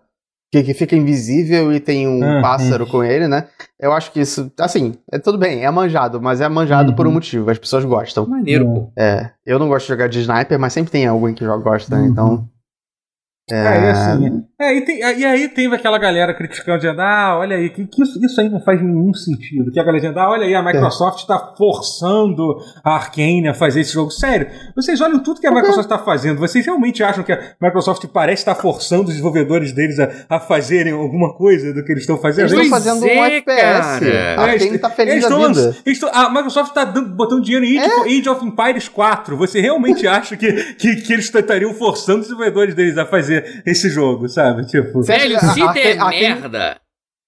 que, 0.56 0.64
que 0.64 0.74
fica 0.74 0.96
invisível 0.96 1.74
e 1.74 1.80
tem 1.80 2.08
um 2.08 2.24
uhum. 2.24 2.42
pássaro 2.42 2.88
com 2.88 3.04
ele, 3.04 3.28
né? 3.28 3.48
Eu 3.78 3.92
acho 3.92 4.12
que 4.12 4.22
isso, 4.22 4.50
assim, 4.60 4.94
é 5.12 5.20
tudo 5.20 5.38
bem, 5.38 5.66
é 5.66 5.72
manjado, 5.72 6.22
mas 6.22 6.40
é 6.40 6.48
manjado 6.48 6.92
uhum. 6.92 6.96
por 6.96 7.06
um 7.06 7.10
uhum. 7.10 7.16
motivo, 7.16 7.50
as 7.52 7.58
pessoas 7.58 7.84
gostam. 7.84 8.26
Maneiro, 8.26 8.66
pô. 8.66 8.92
É, 8.98 9.32
eu 9.46 9.60
não 9.60 9.68
gosto 9.68 9.86
de 9.86 9.90
jogar 9.90 10.08
de 10.08 10.20
sniper, 10.22 10.58
mas 10.58 10.72
sempre 10.72 10.92
tem 10.92 11.06
alguém 11.06 11.34
que 11.34 11.46
gosta, 11.46 11.98
uhum. 11.98 12.06
então 12.06 12.50
é, 13.52 13.56
é 13.56 13.92
assim. 13.92 14.44
É, 14.60 14.74
e, 14.74 14.82
tem, 14.82 15.00
e 15.00 15.26
aí 15.26 15.50
teve 15.50 15.76
aquela 15.76 16.00
galera 16.00 16.34
criticando, 16.34 16.80
dizendo, 16.80 17.02
ah, 17.02 17.38
olha 17.38 17.58
aí, 17.58 17.70
que, 17.70 17.86
que 17.86 18.02
isso, 18.02 18.26
isso, 18.26 18.42
aí 18.42 18.50
não 18.50 18.60
faz 18.60 18.82
nenhum 18.82 19.14
sentido. 19.14 19.72
Que 19.72 19.80
a 19.80 19.84
galera 19.84 20.02
dizendo, 20.02 20.20
ah, 20.20 20.32
olha 20.32 20.46
aí, 20.46 20.56
a 20.56 20.64
Microsoft 20.64 21.20
está 21.20 21.36
é. 21.36 21.58
forçando 21.58 22.58
a 22.84 22.96
Arkane 22.96 23.48
a 23.48 23.54
fazer 23.54 23.82
esse 23.82 23.94
jogo. 23.94 24.10
Sério, 24.10 24.48
vocês 24.76 25.00
olham 25.00 25.20
tudo 25.20 25.40
que 25.40 25.46
a 25.46 25.52
Microsoft 25.52 25.86
está 25.86 26.00
fazendo, 26.00 26.40
vocês 26.40 26.66
realmente 26.66 27.04
acham 27.04 27.24
que 27.24 27.32
a 27.32 27.56
Microsoft 27.62 28.08
parece 28.08 28.42
estar 28.42 28.56
forçando 28.56 29.04
os 29.04 29.10
desenvolvedores 29.10 29.74
deles 29.74 30.00
a, 30.00 30.10
a 30.28 30.40
fazerem 30.40 30.94
alguma 30.94 31.36
coisa 31.36 31.72
do 31.72 31.84
que 31.84 31.92
eles 31.92 32.04
estão 32.04 32.18
fazendo? 32.18 32.52
Eles 32.52 32.64
estão 32.64 32.80
fazendo 32.80 33.06
um 33.06 33.26
FPS. 33.26 34.08
A 34.38 34.42
Arkane 34.42 34.76
está 34.76 34.90
feliz 34.90 35.14
eles 35.24 35.30
da 35.30 35.48
vida. 35.48 35.76
Estão, 35.86 36.10
a 36.12 36.30
Microsoft 36.30 36.70
está 36.70 36.86
botando 36.86 37.44
dinheiro 37.44 37.66
em 37.66 37.78
Age, 37.78 37.92
é? 37.92 38.20
Age, 38.20 38.30
of 38.30 38.44
Empires 38.44 38.88
4. 38.88 39.38
Você 39.38 39.62
realmente 39.62 40.08
acha 40.08 40.36
que, 40.36 40.52
que, 40.76 40.96
que 40.96 41.14
eles 41.14 41.26
estariam 41.26 41.74
forçando 41.74 42.22
os 42.22 42.28
desenvolvedores 42.28 42.74
deles 42.74 42.98
a 42.98 43.06
fazer 43.06 43.35
fazer 43.42 43.64
esse 43.66 43.90
jogo, 43.90 44.28
sabe? 44.28 44.66
Tipo. 44.66 45.02
Velho, 45.02 45.40
se 45.40 45.62
a, 45.62 45.72
der 45.72 46.00
a, 46.00 46.10
merda. 46.10 46.78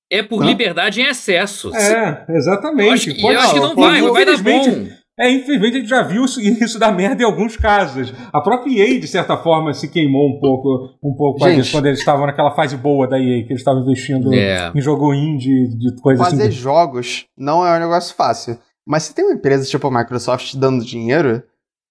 É 0.09 0.23
por 0.23 0.41
Hã? 0.41 0.45
liberdade 0.45 1.01
em 1.01 1.05
excesso. 1.05 1.75
É, 1.75 2.25
exatamente. 2.29 2.87
Eu 2.87 2.93
acho 2.93 3.13
que, 3.13 3.21
eu 3.21 3.39
acho 3.39 3.53
que 3.53 3.59
não 3.59 3.75
vai, 3.75 4.01
vai 4.01 4.25
dar 4.25 4.37
bom. 4.37 4.87
É, 5.19 5.31
infelizmente 5.31 5.77
a 5.77 5.79
gente 5.79 5.89
já 5.89 6.03
viu 6.03 6.25
isso, 6.25 6.39
isso 6.39 6.77
dar 6.77 6.91
merda 6.91 7.23
em 7.23 7.25
alguns 7.25 7.57
casos. 7.57 8.13
A 8.31 8.39
própria 8.39 8.71
EA, 8.71 8.99
de 8.99 9.07
certa 9.07 9.35
forma, 9.35 9.73
se 9.73 9.89
queimou 9.89 10.29
um 10.29 10.39
pouco, 10.39 10.95
um 11.03 11.13
pouco 11.15 11.43
gente, 11.43 11.71
quando 11.71 11.87
eles 11.87 11.99
estavam 11.99 12.27
naquela 12.27 12.51
fase 12.51 12.77
boa 12.77 13.07
da 13.07 13.17
EA, 13.17 13.43
que 13.43 13.49
eles 13.49 13.61
estavam 13.61 13.81
investindo 13.81 14.31
é. 14.31 14.71
em 14.73 14.79
jogo 14.79 15.13
indie, 15.13 15.67
de 15.69 15.95
coisas 16.01 16.27
assim. 16.27 16.37
Fazer 16.37 16.51
jogos 16.51 17.25
não 17.35 17.65
é 17.65 17.75
um 17.75 17.79
negócio 17.79 18.15
fácil. 18.15 18.59
Mas 18.85 19.03
se 19.03 19.15
tem 19.15 19.25
uma 19.25 19.33
empresa 19.33 19.65
tipo 19.65 19.87
a 19.87 19.91
Microsoft 19.91 20.55
dando 20.55 20.85
dinheiro, 20.85 21.43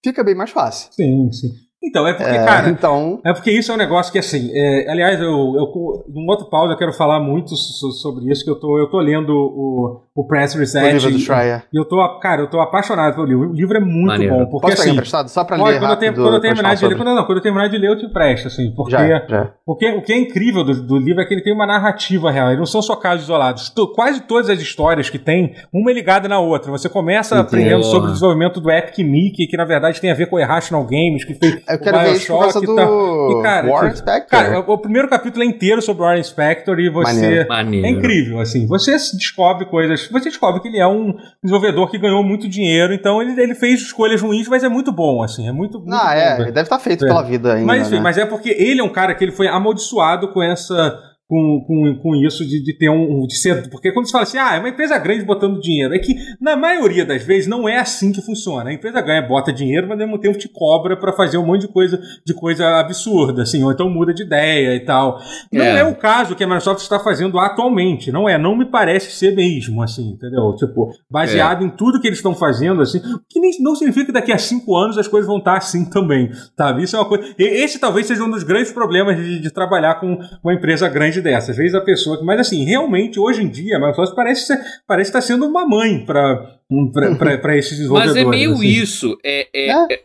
fica 0.05 0.23
bem 0.23 0.37
mais 0.37 0.51
fácil. 0.51 0.89
Sim, 0.93 1.31
sim. 1.33 1.49
Então, 1.83 2.07
é 2.07 2.14
porque, 2.14 2.31
é, 2.31 2.45
cara. 2.45 2.68
Então... 2.68 3.20
É 3.24 3.33
porque 3.33 3.51
isso 3.51 3.70
é 3.70 3.74
um 3.74 3.79
negócio 3.79 4.12
que, 4.12 4.18
assim. 4.18 4.51
É, 4.53 4.91
aliás, 4.91 5.20
eu, 5.20 5.29
eu, 5.29 6.05
num 6.09 6.27
outro 6.29 6.49
pausa 6.49 6.72
eu 6.72 6.79
quero 6.79 6.93
falar 6.93 7.20
muito 7.20 7.55
sobre 7.57 8.31
isso, 8.31 8.45
que 8.45 8.51
eu 8.51 8.59
tô, 8.59 8.79
eu 8.79 8.89
tô 8.89 8.99
lendo 8.99 9.31
o, 9.31 10.06
o 10.17 10.27
Press 10.27 10.55
Reset. 10.55 10.83
O 10.83 10.93
livro 10.93 11.11
do 11.11 11.19
Schreier. 11.19 11.64
E 11.71 11.79
eu 11.79 11.85
tô, 11.85 11.97
cara, 12.21 12.41
eu 12.41 12.47
tô 12.49 12.59
apaixonado 12.59 13.14
pelo 13.14 13.27
livro. 13.27 13.51
O 13.51 13.53
livro 13.53 13.77
é 13.77 13.81
muito 13.81 14.07
Maneiro. 14.07 14.35
bom. 14.35 14.47
Porque, 14.47 14.69
Posso 14.69 14.81
assim, 14.81 14.93
emprestado? 14.93 15.29
Só 15.29 15.45
pra 15.45 15.57
ler 15.57 15.79
quando, 15.79 16.03
eu, 16.03 16.14
quando 16.14 16.35
eu 16.35 16.41
terminar 16.41 16.75
de 16.75 16.87
ler, 16.87 16.97
quando, 16.97 17.14
não, 17.14 17.25
quando 17.27 17.39
eu 17.39 17.43
terminar 17.43 17.69
de 17.69 17.77
ler, 17.77 17.89
eu 17.89 17.99
te 17.99 18.07
empresto, 18.07 18.49
assim. 18.49 18.73
Porque, 18.75 18.93
já, 18.93 19.07
já. 19.07 19.51
porque 19.64 19.87
o 19.91 20.01
que 20.01 20.14
é 20.14 20.19
incrível 20.19 20.64
do, 20.64 20.83
do, 20.83 20.97
livro 20.97 21.21
é 21.21 21.27
que 21.27 21.35
ele 21.35 21.43
tem 21.43 21.53
uma 21.53 21.67
narrativa 21.67 22.31
real. 22.31 22.49
Eles 22.49 22.59
não 22.59 22.67
são 22.67 22.81
só 22.81 22.97
casos 22.97 23.25
isolados. 23.25 23.71
quase 23.95 24.23
todas 24.23 24.49
as 24.49 24.59
histórias 24.59 25.11
que 25.11 25.19
tem, 25.19 25.55
uma 25.71 25.91
é 25.91 25.95
ligada 25.95 26.27
na 26.27 26.41
outra. 26.41 26.71
Você 26.71 26.89
começa 26.89 27.35
Entendi. 27.35 27.49
aprendendo 27.49 27.85
sobre 27.85 28.09
o 28.09 28.12
desenvolvimento 28.12 28.59
do 28.59 28.71
Epic 28.71 28.99
Mickey, 29.01 29.47
que 29.47 29.57
na 29.57 29.67
verdade 29.67 30.01
tem 30.01 30.11
a 30.11 30.14
ver 30.14 30.31
com 30.31 30.37
o 30.37 30.41
Irrational 30.41 30.83
Games, 30.85 31.27
que 31.27 31.35
fez 31.35 31.62
eu 31.69 31.79
quero 31.79 31.99
o 31.99 32.01
Bioshock 32.01 32.61
ver 32.61 32.73
e 32.73 32.75
tal. 32.75 33.31
E, 33.31 33.43
cara, 33.43 33.67
Warren 33.69 33.95
Spector. 33.97 34.29
Cara, 34.31 34.61
o 34.61 34.79
primeiro 34.79 35.09
capítulo 35.09 35.45
é 35.45 35.47
inteiro 35.47 35.83
sobre 35.83 36.03
o 36.03 36.07
Warren 36.07 36.23
Spector 36.23 36.81
e 36.81 36.89
você. 36.89 37.45
Maneiro. 37.45 37.87
É 37.87 37.91
incrível, 37.91 38.41
assim. 38.41 38.67
Você 38.67 38.93
descobre 38.93 39.67
coisas. 39.67 40.06
Você 40.13 40.29
descobre 40.29 40.61
que 40.61 40.69
ele 40.69 40.79
é 40.79 40.87
um 40.87 41.15
desenvolvedor 41.43 41.91
que 41.91 41.99
ganhou 41.99 42.23
muito 42.23 42.49
dinheiro, 42.49 42.93
então 42.93 43.21
ele, 43.21 43.41
ele 43.41 43.55
fez 43.55 43.81
escolhas 43.81 44.21
ruins, 44.21 44.49
mas 44.49 44.65
é 44.65 44.69
muito 44.69 44.93
bom, 44.93 45.23
assim. 45.23 45.49
É 45.49 45.53
muito. 45.53 45.79
muito 45.79 45.95
ah, 45.95 46.15
é. 46.15 46.35
Ele 46.41 46.53
deve 46.53 46.63
estar 46.63 46.79
feito 46.79 47.05
é. 47.05 47.09
pela 47.09 47.23
vida 47.23 47.55
ainda. 47.55 47.67
Mas, 47.67 47.87
enfim, 47.87 47.97
né? 47.97 48.03
mas 48.03 48.19
é 48.19 48.27
porque 48.27 48.51
ele 48.51 48.81
é 48.81 48.85
um 48.85 48.93
cara 48.93 49.15
que 49.15 49.25
ele 49.25 49.33
foi 49.33 49.49
amaldiçoado 49.49 50.29
com 50.33 50.43
essa 50.43 50.99
com, 51.29 51.64
com, 51.66 51.99
com 52.01 52.16
isso 52.16 52.47
de, 52.47 52.62
de 52.62 52.77
ter 52.77 52.89
um. 52.89 53.27
De 53.27 53.37
ser, 53.37 53.68
porque 53.68 53.93
quando 53.93 54.07
você 54.07 54.12
fala 54.12 54.22
assim, 54.22 54.39
ah, 54.39 54.55
é 54.55 54.59
uma 54.59 54.68
empresa 54.68 54.97
grande 54.99 55.24
botando 55.24 55.61
dinheiro, 55.61 55.95
é 55.95 55.99
que 55.99 56.14
na 56.41 56.57
maioria 56.57 57.05
das 57.05 57.22
vezes 57.24 57.49
não 57.49 57.68
é 57.68 57.79
assim 57.79 58.12
que 58.12 58.22
funciona. 58.22 58.70
A 58.70 58.72
empresa 58.72 59.01
ganha, 59.01 59.22
bota 59.22 59.53
dinheiro, 59.53 59.89
mas 59.89 60.01
ao 60.01 60.07
mesmo 60.07 60.20
tempo 60.20 60.39
te 60.39 60.49
cobra 60.49 60.97
para 60.97 61.12
fazer 61.12 61.39
um 61.39 61.47
monte 61.47 61.62
de 61.62 61.68
coisa, 61.68 62.01
de 62.24 62.33
coisa 62.33 62.79
absurda, 62.79 63.43
assim, 63.43 63.62
ou 63.64 63.72
então 63.72 63.91
muda 63.91 64.14
de 64.14 64.22
ideia 64.22 64.74
e 64.77 64.81
tal. 64.81 65.20
Não 65.53 65.64
é, 65.64 65.81
é 65.81 65.85
o 65.85 65.97
caso 65.97 66.37
que 66.37 66.45
a 66.45 66.47
Microsoft 66.47 66.83
está 66.83 67.01
fazendo 67.01 67.39
atualmente, 67.39 68.12
não 68.12 68.29
é? 68.29 68.39
Não 68.39 68.57
me 68.57 68.64
parece 68.64 69.11
ser 69.11 69.35
mesmo, 69.35 69.83
assim, 69.83 70.11
entendeu? 70.11 70.55
Tipo, 70.57 70.91
baseado 71.11 71.62
é. 71.62 71.66
em 71.66 71.70
tudo 71.70 72.01
que 72.01 72.07
eles 72.07 72.18
estão 72.18 72.35
fazendo, 72.35 72.83
assim, 72.83 73.01
que 73.29 73.41
nem, 73.41 73.51
não 73.61 73.74
significa 73.74 74.07
que 74.07 74.12
daqui 74.12 74.33
a 74.33 74.39
cinco 74.39 74.77
anos 74.77 74.97
as 74.97 75.09
coisas 75.09 75.27
vão 75.27 75.39
estar 75.39 75.57
assim 75.57 75.85
também, 75.91 76.31
sabe? 76.57 76.85
Isso 76.85 76.95
é 76.95 77.01
uma 77.01 77.09
coisa. 77.09 77.35
Esse 77.37 77.81
talvez 77.81 78.07
seja 78.07 78.22
um 78.22 78.31
dos 78.31 78.45
grandes 78.45 78.70
problemas 78.70 79.16
de, 79.16 79.41
de 79.41 79.51
trabalhar 79.51 79.97
com 79.97 80.18
uma 80.45 80.55
empresa 80.55 80.89
grande 80.89 81.16
grande 81.17 81.21
dessa. 81.23 81.51
Às 81.51 81.57
vezes 81.57 81.75
a 81.75 81.81
pessoa. 81.81 82.21
Mas 82.23 82.41
assim, 82.41 82.64
realmente, 82.64 83.19
hoje 83.19 83.43
em 83.43 83.49
dia, 83.49 83.77
a 83.77 83.81
Microsoft 83.81 84.14
parece, 84.14 84.47
ser, 84.47 84.59
parece 84.87 85.11
estar 85.11 85.21
sendo 85.21 85.47
uma 85.47 85.67
mãe 85.67 86.05
para 86.05 86.61
esses 87.57 87.79
desenvolvedores. 87.79 88.14
Mas 88.14 88.17
é 88.17 88.25
meio 88.25 88.55
assim. 88.55 88.67
isso. 88.67 89.19
É, 89.25 89.49
é, 89.55 89.71
é. 89.71 89.95
é 89.95 90.01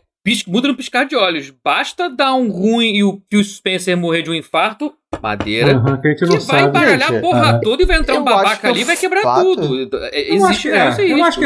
muda 0.46 0.68
no 0.68 0.76
piscar 0.76 1.04
de 1.04 1.16
olhos. 1.16 1.52
Basta 1.64 2.08
dar 2.08 2.34
um 2.34 2.50
ruim 2.50 2.96
e 2.96 3.04
o 3.04 3.20
Phil 3.30 3.42
Spencer 3.42 3.96
morrer 3.96 4.22
de 4.22 4.30
um 4.30 4.34
infarto, 4.34 4.92
madeira, 5.20 5.76
uhum, 5.76 6.00
que, 6.00 6.14
que 6.14 6.26
vai 6.26 6.40
sabe. 6.40 6.68
embaralhar 6.68 7.14
a 7.14 7.20
porra 7.20 7.54
uhum. 7.54 7.60
toda 7.60 7.82
e 7.82 7.86
vai 7.86 7.98
entrar 7.98 8.14
eu 8.14 8.20
um 8.20 8.24
babaca 8.24 8.68
ali 8.68 8.80
e 8.80 8.84
vai 8.84 8.96
quebrar 8.96 9.22
fato... 9.22 9.56
tudo. 9.56 9.98
É, 10.12 10.36
eu 10.36 10.44
acho, 10.44 10.68
é, 10.68 11.10
eu 11.10 11.24
acho 11.24 11.38
que 11.38 11.44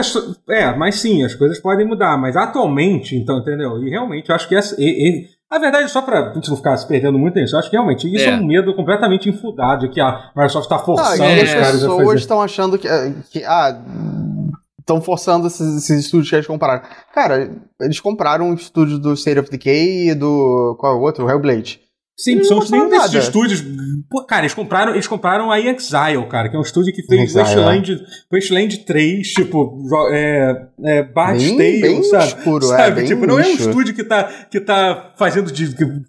é, 0.53 0.61
é, 0.61 0.77
mas 0.77 0.97
sim, 0.97 1.25
as 1.25 1.35
coisas 1.35 1.59
podem 1.59 1.87
mudar, 1.87 2.17
mas 2.19 2.37
atualmente, 2.37 3.17
então, 3.17 3.39
entendeu? 3.39 3.83
E 3.83 3.91
realmente, 3.91 4.29
eu 4.29 4.35
acho 4.35 4.49
que 4.49 4.55
essa, 4.55 4.77
e, 4.79 4.85
e, 4.85 5.29
a 5.49 5.59
verdade, 5.59 5.89
só 5.91 6.03
pra 6.03 6.33
gente 6.35 6.49
não 6.49 6.57
ficar 6.57 6.77
se 6.77 6.87
perdendo 6.89 7.19
muito 7.19 7.39
nisso, 7.39 7.55
eu 7.55 7.61
acho 7.61 7.71
que 7.71 7.77
realmente 7.77 8.13
isso 8.13 8.29
é, 8.29 8.33
é 8.33 8.37
um 8.37 8.47
medo 8.47 8.75
completamente 8.75 9.29
infundado, 9.29 9.89
que 9.91 10.01
a 10.01 10.31
Microsoft 10.35 10.69
tá 10.69 10.79
forçando 10.79 11.23
não, 11.23 11.43
os 11.43 11.53
caras 11.53 11.53
a 11.53 11.65
fazer. 11.65 11.87
As 11.87 11.97
pessoas 11.97 12.21
estão 12.21 12.43
achando 12.43 12.79
que, 12.79 12.89
que 13.31 13.45
ah, 13.45 13.81
estão 14.81 15.01
forçando 15.01 15.47
esses, 15.47 15.77
esses, 15.77 16.05
estúdios 16.05 16.31
que 16.31 16.37
eles 16.37 16.47
compraram. 16.47 16.83
Cara, 17.15 17.51
eles 17.81 18.01
compraram 18.01 18.51
o 18.51 18.55
estúdio 18.55 18.99
do 18.99 19.13
State 19.15 19.39
of 19.39 19.51
Decay 19.51 20.11
e 20.11 20.15
do. 20.15 20.77
Qual 20.79 20.95
é 20.95 20.97
o 20.97 21.01
outro? 21.01 21.25
O 21.25 21.31
Hellblade. 21.31 21.81
Sim, 22.19 22.43
são 22.45 22.61
nenhum 22.71 22.89
desses 22.89 23.13
estúdios. 23.13 23.63
Pô, 24.09 24.25
cara, 24.25 24.43
eles 24.43 24.55
compraram, 24.55 24.95
eles 24.95 25.07
compraram 25.07 25.51
a 25.51 25.61
Exile, 25.61 26.25
cara, 26.31 26.49
que 26.49 26.57
é 26.57 26.59
um 26.59 26.63
estúdio 26.63 26.95
que 26.95 27.03
fez 27.03 27.35
Wasteland, 27.35 27.93
é. 27.93 28.35
Wasteland 28.35 28.79
3, 28.87 29.29
tipo, 29.29 29.83
é, 30.13 30.67
é 30.85 31.03
Bart 31.03 31.39
bem, 31.39 31.81
bem 31.81 32.03
sabe? 32.05 32.29
Escuro, 32.29 32.65
é, 32.65 32.69
sabe? 32.69 33.01
É, 33.03 33.05
tipo, 33.05 33.27
não 33.27 33.39
é 33.39 33.47
um 33.47 33.55
estúdio 33.55 33.95
que 33.95 34.03
tá, 34.03 34.25
que 34.51 34.61
tá 34.61 35.13
fazendo, 35.19 35.53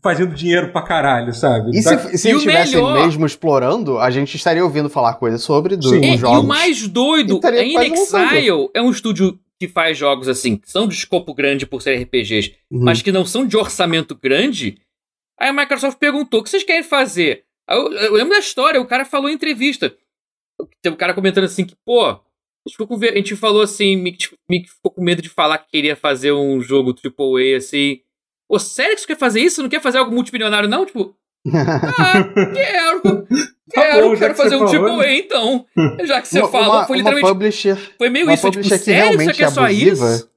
fazendo 0.02 0.34
dinheiro 0.34 0.72
pra 0.72 0.82
caralho, 0.82 1.34
sabe? 1.34 1.78
E 1.78 1.84
tá... 1.84 1.98
se, 1.98 2.18
se 2.18 2.30
eles 2.30 2.42
estivessem 2.42 2.76
melhor... 2.76 3.06
mesmo 3.06 3.26
explorando, 3.26 3.98
a 3.98 4.10
gente 4.10 4.36
estaria 4.36 4.64
ouvindo 4.64 4.90
falar 4.90 5.16
coisas 5.16 5.42
sobre 5.42 5.76
dos 5.76 5.92
é, 5.92 6.18
jogos. 6.18 6.38
E 6.38 6.46
o 6.46 6.48
mais 6.48 6.88
doido, 6.88 7.42
a 7.44 7.64
In 7.64 7.76
Exile 7.94 8.70
é 8.74 8.82
um 8.82 8.92
estúdio 8.92 9.38
que 9.60 9.68
faz 9.68 9.98
jogos 9.98 10.28
assim, 10.28 10.56
que 10.56 10.70
são 10.70 10.88
de 10.88 10.94
escopo 10.94 11.34
grande 11.34 11.66
por 11.66 11.82
ser 11.82 11.96
RPGs, 12.02 12.54
uhum. 12.72 12.84
mas 12.84 13.02
que 13.02 13.12
não 13.12 13.26
são 13.26 13.46
de 13.46 13.58
orçamento 13.58 14.16
grande 14.16 14.78
Aí 15.40 15.50
a 15.50 15.54
Microsoft 15.54 15.98
perguntou: 15.98 16.40
o 16.40 16.44
que 16.44 16.50
vocês 16.50 16.64
querem 16.64 16.84
fazer? 16.84 17.44
Eu, 17.70 17.92
eu, 17.94 18.14
lembro 18.14 18.34
da 18.34 18.40
história, 18.40 18.82
o 18.82 18.88
cara 18.88 19.06
falou 19.06 19.30
em 19.30 19.34
entrevista. 19.34 19.94
Tem 20.82 20.92
um 20.92 20.96
cara 20.96 21.14
comentando 21.14 21.44
assim 21.44 21.66
que, 21.66 21.76
pô, 21.86 22.06
a 22.06 22.20
gente, 22.66 22.78
com, 22.78 22.96
a 22.96 23.16
gente 23.16 23.36
falou 23.36 23.62
assim, 23.62 23.96
Mick, 23.96 24.18
tipo, 24.18 24.38
Mick 24.50 24.70
ficou 24.70 24.92
com 24.92 25.04
medo 25.04 25.22
de 25.22 25.30
falar 25.30 25.60
que 25.60 25.70
queria 25.70 25.96
fazer 25.96 26.32
um 26.32 26.60
jogo 26.62 26.94
AAA 26.94 27.58
assim. 27.58 28.00
Pô, 28.50 28.58
sério 28.58 28.96
que 28.96 29.02
você 29.02 29.08
quer 29.08 29.18
fazer 29.18 29.42
isso? 29.42 29.62
Não 29.62 29.70
quer 29.70 29.82
fazer 29.82 29.98
algo 29.98 30.12
multimilionário, 30.12 30.70
não? 30.70 30.86
Tipo. 30.86 31.16
ah, 31.54 32.24
quero! 32.54 33.02
Tá 33.74 33.82
quero, 33.82 34.10
bom, 34.10 34.18
quero 34.18 34.36
fazer 34.36 34.56
um 34.56 34.68
falou, 34.68 35.02
AAA 35.02 35.14
então. 35.16 35.66
Já 36.06 36.22
que 36.22 36.28
você 36.28 36.40
uma, 36.40 36.50
falou, 36.50 36.86
foi 36.86 36.98
literalmente. 36.98 37.76
Foi 37.98 38.10
meio 38.10 38.32
isso, 38.32 38.50
tipo, 38.50 38.64
sério, 38.64 38.94
realmente 38.94 39.32
isso 39.34 39.44
é 39.44 39.50
só 39.50 39.70
isso? 39.70 40.30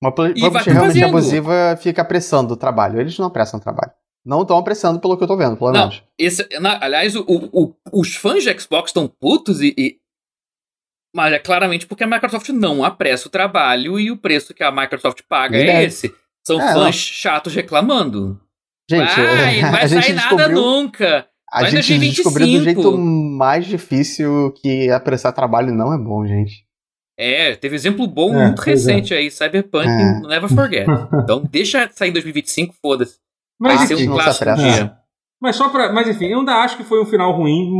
Uma 0.00 0.12
publisher 0.12 0.70
realmente 0.70 1.04
abusiva 1.04 1.78
fica 1.80 2.00
apressando 2.00 2.54
o 2.54 2.56
trabalho. 2.56 3.00
Eles 3.00 3.18
não 3.18 3.26
apressam 3.26 3.60
o 3.60 3.62
trabalho. 3.62 3.92
Não 4.24 4.42
estão 4.42 4.58
apressando 4.58 5.00
pelo 5.00 5.16
que 5.16 5.24
eu 5.24 5.28
tô 5.28 5.36
vendo, 5.36 5.56
pelo 5.56 5.72
menos. 5.72 6.02
Esse, 6.18 6.46
na, 6.60 6.78
aliás, 6.82 7.16
o, 7.16 7.24
o, 7.26 7.74
os 7.92 8.14
fãs 8.14 8.44
de 8.44 8.60
Xbox 8.60 8.90
estão 8.90 9.08
putos 9.08 9.62
e, 9.62 9.74
e, 9.78 9.96
Mas 11.14 11.32
é 11.32 11.38
claramente 11.38 11.86
porque 11.86 12.04
a 12.04 12.06
Microsoft 12.06 12.50
não 12.50 12.84
apressa 12.84 13.28
o 13.28 13.30
trabalho 13.30 13.98
e 13.98 14.10
o 14.10 14.18
preço 14.18 14.52
que 14.52 14.62
a 14.62 14.70
Microsoft 14.70 15.22
paga 15.28 15.56
é, 15.56 15.68
é 15.68 15.84
esse. 15.84 16.14
São 16.46 16.60
é, 16.60 16.72
fãs 16.72 16.84
não. 16.84 16.92
chatos 16.92 17.54
reclamando. 17.54 18.38
Gente, 18.90 19.20
Ai, 19.20 19.62
não 19.62 19.70
vai 19.70 19.88
sair 19.88 20.12
nada 20.12 20.48
nunca. 20.48 21.26
A 21.50 21.62
vai 21.62 21.70
gente 21.82 21.98
descobriu 21.98 22.58
do 22.58 22.64
jeito 22.64 22.98
mais 22.98 23.66
difícil 23.66 24.52
que 24.52 24.90
apressar 24.90 25.32
trabalho 25.32 25.72
não 25.72 25.92
é 25.92 25.98
bom, 25.98 26.26
gente. 26.26 26.64
É, 27.18 27.54
teve 27.54 27.74
exemplo 27.74 28.06
bom 28.06 28.34
é, 28.34 28.46
muito 28.46 28.62
é. 28.62 28.64
recente 28.64 29.12
é. 29.12 29.18
aí, 29.18 29.30
Cyberpunk 29.30 29.86
é. 29.86 30.20
Never 30.20 30.48
Forget. 30.48 30.86
então 31.22 31.42
deixa 31.50 31.90
sair 31.92 32.10
em 32.10 32.12
2025, 32.12 32.74
foda-se. 32.80 33.18
Mas 33.60 33.76
Vai 33.76 33.86
ser 33.86 34.08
um 34.08 34.12
clássico 34.12 34.54
dia. 34.54 34.92
Mas 35.40 35.56
só 35.56 35.68
pra. 35.68 35.92
Mas 35.92 36.08
enfim, 36.08 36.26
eu 36.26 36.40
ainda 36.40 36.52
acho 36.62 36.76
que 36.76 36.84
foi 36.84 37.00
um 37.02 37.06
final 37.06 37.32
ruim, 37.32 37.70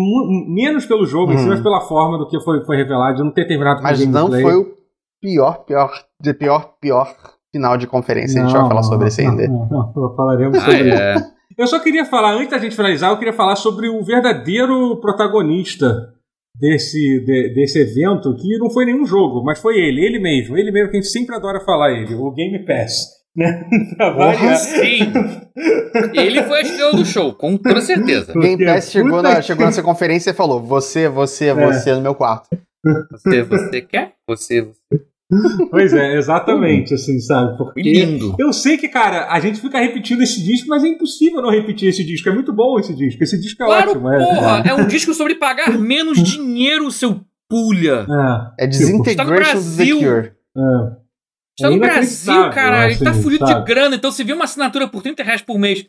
menos 0.49 0.87
pelo 0.87 1.07
jogo, 1.07 1.33
hum. 1.33 1.47
mas 1.49 1.61
pela 1.61 1.81
forma 1.83 2.19
do 2.19 2.29
que 2.29 2.41
foi, 2.41 2.65
foi 2.65 2.77
revelado, 2.77 3.17
de 3.17 3.25
não 3.25 3.31
ter 3.31 3.47
terminado 3.47 3.83
Mas 3.83 4.05
não 4.07 4.31
foi 4.31 4.57
o 4.57 4.75
pior, 5.21 5.65
pior, 5.65 5.93
de 6.21 6.33
pior, 6.35 6.75
pior 6.81 7.15
final 7.53 7.77
de 7.77 7.87
conferência. 7.87 8.41
Não, 8.41 8.47
a 8.47 8.49
gente 8.49 8.59
vai 8.59 8.69
falar 8.69 8.83
sobre 8.83 9.09
isso 9.09 9.21
ainda. 9.21 9.47
Não, 9.47 9.69
não, 9.69 9.93
não, 9.95 10.17
falaremos 10.17 10.59
ah, 10.59 10.61
sobre 10.61 10.91
é. 10.91 11.15
isso. 11.15 11.25
Eu 11.59 11.67
só 11.67 11.79
queria 11.81 12.07
falar, 12.07 12.33
antes 12.33 12.51
da 12.51 12.59
gente 12.59 12.77
finalizar, 12.77 13.11
eu 13.11 13.19
queria 13.19 13.35
falar 13.35 13.57
sobre 13.57 13.89
o 13.89 14.03
verdadeiro 14.03 14.99
protagonista 15.01 16.15
desse, 16.59 17.21
de, 17.25 17.53
desse 17.55 17.81
evento, 17.81 18.35
que 18.37 18.57
não 18.59 18.71
foi 18.71 18.87
nenhum 18.87 19.05
jogo, 19.05 19.45
mas 19.45 19.61
foi 19.61 19.77
ele, 19.79 20.05
ele 20.05 20.19
mesmo, 20.19 20.57
ele 20.57 20.71
mesmo 20.71 20.91
que 20.91 20.97
a 20.97 21.01
gente 21.01 21.13
sempre 21.13 21.35
adora 21.35 21.61
falar 21.61 21.93
ele, 21.93 22.15
o 22.15 22.31
Game 22.31 22.65
Pass 22.65 23.20
né? 23.37 23.65
Porra, 23.97 24.57
sim! 24.57 25.13
Ele 26.15 26.43
foi 26.43 26.59
a 26.59 26.63
estrela 26.63 26.93
do 26.93 27.05
show, 27.05 27.33
com 27.35 27.57
toda 27.57 27.81
certeza. 27.81 28.33
O 28.37 28.41
Game 28.41 28.65
Pass 28.65 28.91
chegou, 28.91 29.23
na, 29.23 29.41
chegou 29.41 29.67
nessa 29.67 29.83
conferência 29.83 30.31
e 30.31 30.35
falou: 30.35 30.61
Você, 30.61 31.09
você, 31.09 31.47
é. 31.47 31.55
você 31.55 31.95
no 31.95 32.01
meu 32.01 32.15
quarto. 32.15 32.49
Você, 33.11 33.43
você 33.43 33.81
quer? 33.83 34.15
Você, 34.27 34.63
você. 34.63 35.05
Pois 35.71 35.93
é, 35.93 36.17
exatamente, 36.17 36.95
assim, 36.95 37.21
sabe? 37.21 37.57
Porque 37.57 37.83
Lindo. 37.83 38.35
eu 38.37 38.53
sei 38.53 38.77
que, 38.77 38.89
cara, 38.89 39.29
a 39.31 39.39
gente 39.39 39.61
fica 39.61 39.79
repetindo 39.79 40.23
esse 40.23 40.43
disco, 40.43 40.69
mas 40.69 40.83
é 40.83 40.89
impossível 40.89 41.41
não 41.41 41.51
repetir 41.51 41.89
esse 41.89 42.05
disco. 42.05 42.29
É 42.29 42.35
muito 42.35 42.53
bom 42.53 42.81
esse 42.81 42.93
disco. 42.95 43.23
Esse 43.23 43.41
disco 43.41 43.63
é 43.63 43.67
claro, 43.67 43.91
ótimo. 43.93 44.13
É. 44.13 44.19
Porra, 44.19 44.63
é. 44.67 44.71
é 44.71 44.75
um 44.75 44.87
disco 44.89 45.15
sobre 45.15 45.37
pagar 45.37 45.79
menos 45.79 46.21
dinheiro, 46.21 46.91
seu 46.91 47.21
pulha. 47.49 48.07
É, 48.59 48.65
é 48.65 48.67
Disintegration 48.67 49.59
of 49.59 49.77
the 49.77 49.87
Cure. 49.87 50.33
É. 50.57 51.00
Está 51.61 51.69
é 51.69 51.71
no 51.71 51.79
Brasil, 51.79 52.51
caralho. 52.51 52.93
Ele 52.93 53.05
tá 53.05 53.13
fudido 53.15 53.45
de 53.45 53.65
grana. 53.65 53.97
Então, 53.97 54.11
se 54.11 54.25
vê 54.25 54.33
uma 54.33 54.45
assinatura 54.45 54.89
por 54.89 55.03
30 55.03 55.23
reais 55.23 55.43
por 55.43 55.59
mês 55.59 55.87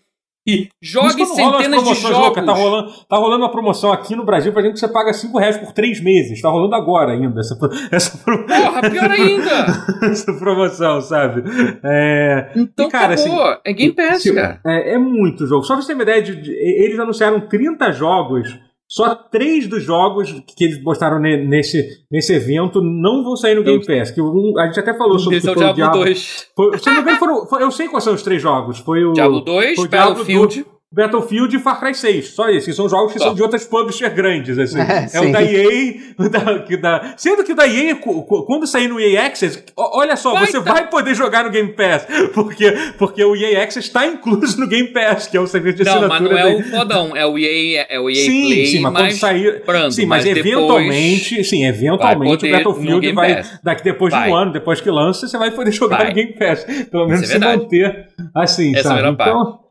e 0.47 0.69
jogue 0.81 1.23
centenas 1.25 1.83
de 1.83 1.93
jogos. 1.93 2.17
Louca, 2.17 2.43
tá, 2.43 2.51
rolando, 2.51 2.91
tá 3.07 3.15
rolando 3.15 3.43
uma 3.43 3.51
promoção 3.51 3.91
aqui 3.91 4.15
no 4.15 4.25
Brasil 4.25 4.51
pra 4.51 4.63
gente 4.63 4.73
que 4.73 4.79
você 4.79 4.87
paga 4.87 5.13
5 5.13 5.37
reais 5.37 5.57
por 5.57 5.71
3 5.71 6.01
meses. 6.01 6.41
Tá 6.41 6.49
rolando 6.49 6.75
agora 6.75 7.11
ainda 7.11 7.39
essa, 7.39 7.57
essa 7.91 8.17
Porra, 8.17 8.89
pior 8.89 9.09
ainda! 9.11 9.67
essa 10.03 10.33
promoção, 10.33 10.99
sabe? 11.01 11.43
É... 11.83 12.51
Então, 12.55 12.87
e, 12.87 12.91
cara, 12.91 13.13
acabou. 13.13 13.43
Assim, 13.43 13.59
é 13.65 13.73
Game 13.73 13.93
Pass, 13.93 14.23
cara. 14.23 14.59
É, 14.65 14.95
é, 14.95 14.97
muito 14.97 15.45
jogo. 15.45 15.63
Só 15.63 15.75
pra 15.75 15.83
você 15.83 15.89
ter 15.89 15.93
uma 15.93 16.03
ideia, 16.03 16.21
de, 16.21 16.41
de, 16.41 16.51
eles 16.51 16.99
anunciaram 16.99 17.47
30 17.47 17.91
jogos 17.91 18.59
só 18.91 19.15
três 19.15 19.69
dos 19.69 19.81
jogos 19.83 20.43
que 20.45 20.65
eles 20.65 20.83
mostraram 20.83 21.17
nesse, 21.17 22.03
nesse 22.11 22.33
evento 22.33 22.81
não 22.81 23.23
vão 23.23 23.37
sair 23.37 23.55
no 23.55 23.63
Game 23.63 23.79
Pass. 23.85 24.11
Que 24.11 24.21
um, 24.21 24.59
a 24.59 24.65
gente 24.65 24.81
até 24.81 24.93
falou 24.93 25.17
sobre 25.17 25.37
Esse 25.37 25.47
é 25.47 25.51
o 25.53 25.55
Diablo, 25.55 25.75
Diablo 25.75 26.03
2. 26.03 26.47
Foi, 26.53 26.77
se 26.77 26.85
não 26.87 26.95
me 26.95 27.01
engano, 27.01 27.17
foram, 27.17 27.47
foi, 27.47 27.63
eu 27.63 27.71
sei 27.71 27.87
quais 27.87 28.03
são 28.03 28.13
os 28.13 28.21
três 28.21 28.41
jogos. 28.41 28.79
Foi 28.79 29.05
o 29.05 29.13
Diablo 29.13 29.39
2, 29.39 29.79
o 29.79 29.87
Battlefield. 29.87 30.63
Do, 30.63 30.80
Battlefield 30.93 31.55
e 31.55 31.59
Far 31.59 31.79
Cry 31.79 31.95
6. 31.95 32.33
Só 32.33 32.49
isso. 32.49 32.65
Que 32.65 32.73
são 32.73 32.89
jogos 32.89 33.13
que 33.13 33.19
são 33.19 33.33
de 33.33 33.41
outras 33.41 33.65
publishers 33.65 34.13
grandes. 34.13 34.59
Assim. 34.59 34.79
É, 34.91 35.07
é 35.13 35.21
o 35.21 35.31
da 35.31 35.41
EA. 35.41 35.95
O 36.17 36.29
da, 36.29 36.59
que 36.59 36.75
da, 36.75 37.13
sendo 37.15 37.43
que 37.43 37.53
o 37.53 37.55
da 37.55 37.65
EA, 37.67 37.95
quando 37.95 38.67
sair 38.67 38.87
no 38.87 38.99
EA 38.99 39.25
Access, 39.27 39.63
olha 39.77 40.17
só, 40.17 40.33
vai, 40.33 40.47
você 40.47 40.61
tá. 40.61 40.73
vai 40.73 40.89
poder 40.89 41.15
jogar 41.15 41.45
no 41.45 41.49
Game 41.49 41.71
Pass. 41.71 42.05
Porque, 42.33 42.71
porque 42.97 43.23
o 43.23 43.35
EA 43.35 43.63
Access 43.63 43.87
está 43.87 44.05
incluso 44.05 44.59
no 44.59 44.67
Game 44.67 44.89
Pass, 44.89 45.27
que 45.27 45.37
é 45.37 45.39
o 45.39 45.47
serviço 45.47 45.77
de 45.77 45.83
assinatura. 45.83 46.19
Não, 46.19 46.29
mas 46.29 46.31
não 46.31 46.37
é 46.37 46.55
o 46.55 46.63
fodão. 46.63 47.15
É 47.15 47.25
o 47.25 47.37
EA, 47.37 47.85
é 47.89 47.99
o 47.99 48.09
EA 48.09 48.15
sim, 48.15 48.47
Play. 48.47 48.65
Sim, 48.65 48.79
mas 48.81 48.93
quando 48.93 49.11
sair. 49.11 49.63
Brando, 49.65 49.91
sim, 49.91 50.05
mas, 50.05 50.25
mas 50.25 50.37
eventualmente. 50.37 51.43
Sim, 51.43 51.65
eventualmente 51.65 52.45
o 52.45 52.51
Battlefield 52.51 53.11
vai. 53.13 53.43
Daqui 53.63 53.83
depois 53.83 54.11
vai. 54.11 54.23
de 54.23 54.29
um 54.29 54.35
ano, 54.35 54.51
depois 54.51 54.81
que 54.81 54.89
lança, 54.89 55.27
você 55.27 55.37
vai 55.37 55.51
poder 55.51 55.71
jogar 55.71 55.97
vai. 55.97 56.09
no 56.09 56.13
Game 56.13 56.33
Pass. 56.33 56.65
Pelo 56.89 57.07
menos 57.07 57.23
é 57.23 57.25
você 57.27 57.39
vai 57.39 57.59
ter. 57.59 58.07
Assim, 58.35 58.75
Essa 58.75 58.89
sabe? 58.89 59.07
Então. 59.07 59.70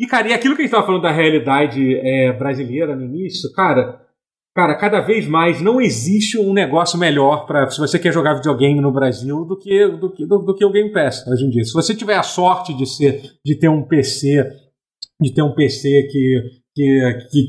E, 0.00 0.06
cara, 0.06 0.28
e 0.28 0.32
aquilo 0.32 0.56
que 0.56 0.62
a 0.62 0.64
gente 0.64 0.72
estava 0.72 0.86
falando 0.86 1.02
da 1.02 1.12
realidade 1.12 1.94
é, 1.98 2.32
brasileira 2.32 2.96
no 2.96 3.04
início, 3.04 3.52
cara, 3.52 4.00
cara, 4.56 4.74
cada 4.74 4.98
vez 4.98 5.26
mais 5.26 5.60
não 5.60 5.78
existe 5.78 6.38
um 6.38 6.54
negócio 6.54 6.98
melhor 6.98 7.44
para 7.44 7.68
se 7.68 7.78
você 7.78 7.98
quer 7.98 8.10
jogar 8.10 8.32
videogame 8.32 8.80
no 8.80 8.90
Brasil 8.90 9.44
do 9.44 9.58
que, 9.58 9.86
do, 9.88 10.10
que, 10.10 10.24
do, 10.24 10.38
do, 10.38 10.54
que 10.54 10.64
o 10.64 10.72
Game 10.72 10.90
Pass 10.90 11.26
hoje 11.26 11.44
em 11.44 11.50
dia. 11.50 11.64
Se 11.64 11.74
você 11.74 11.94
tiver 11.94 12.16
a 12.16 12.22
sorte 12.22 12.72
de 12.72 12.86
ser, 12.86 13.20
de 13.44 13.54
ter 13.58 13.68
um 13.68 13.82
PC, 13.82 14.42
de 15.20 15.34
ter 15.34 15.42
um 15.42 15.54
PC 15.54 16.08
que, 16.10 16.42
que, 16.74 17.18
que 17.30 17.48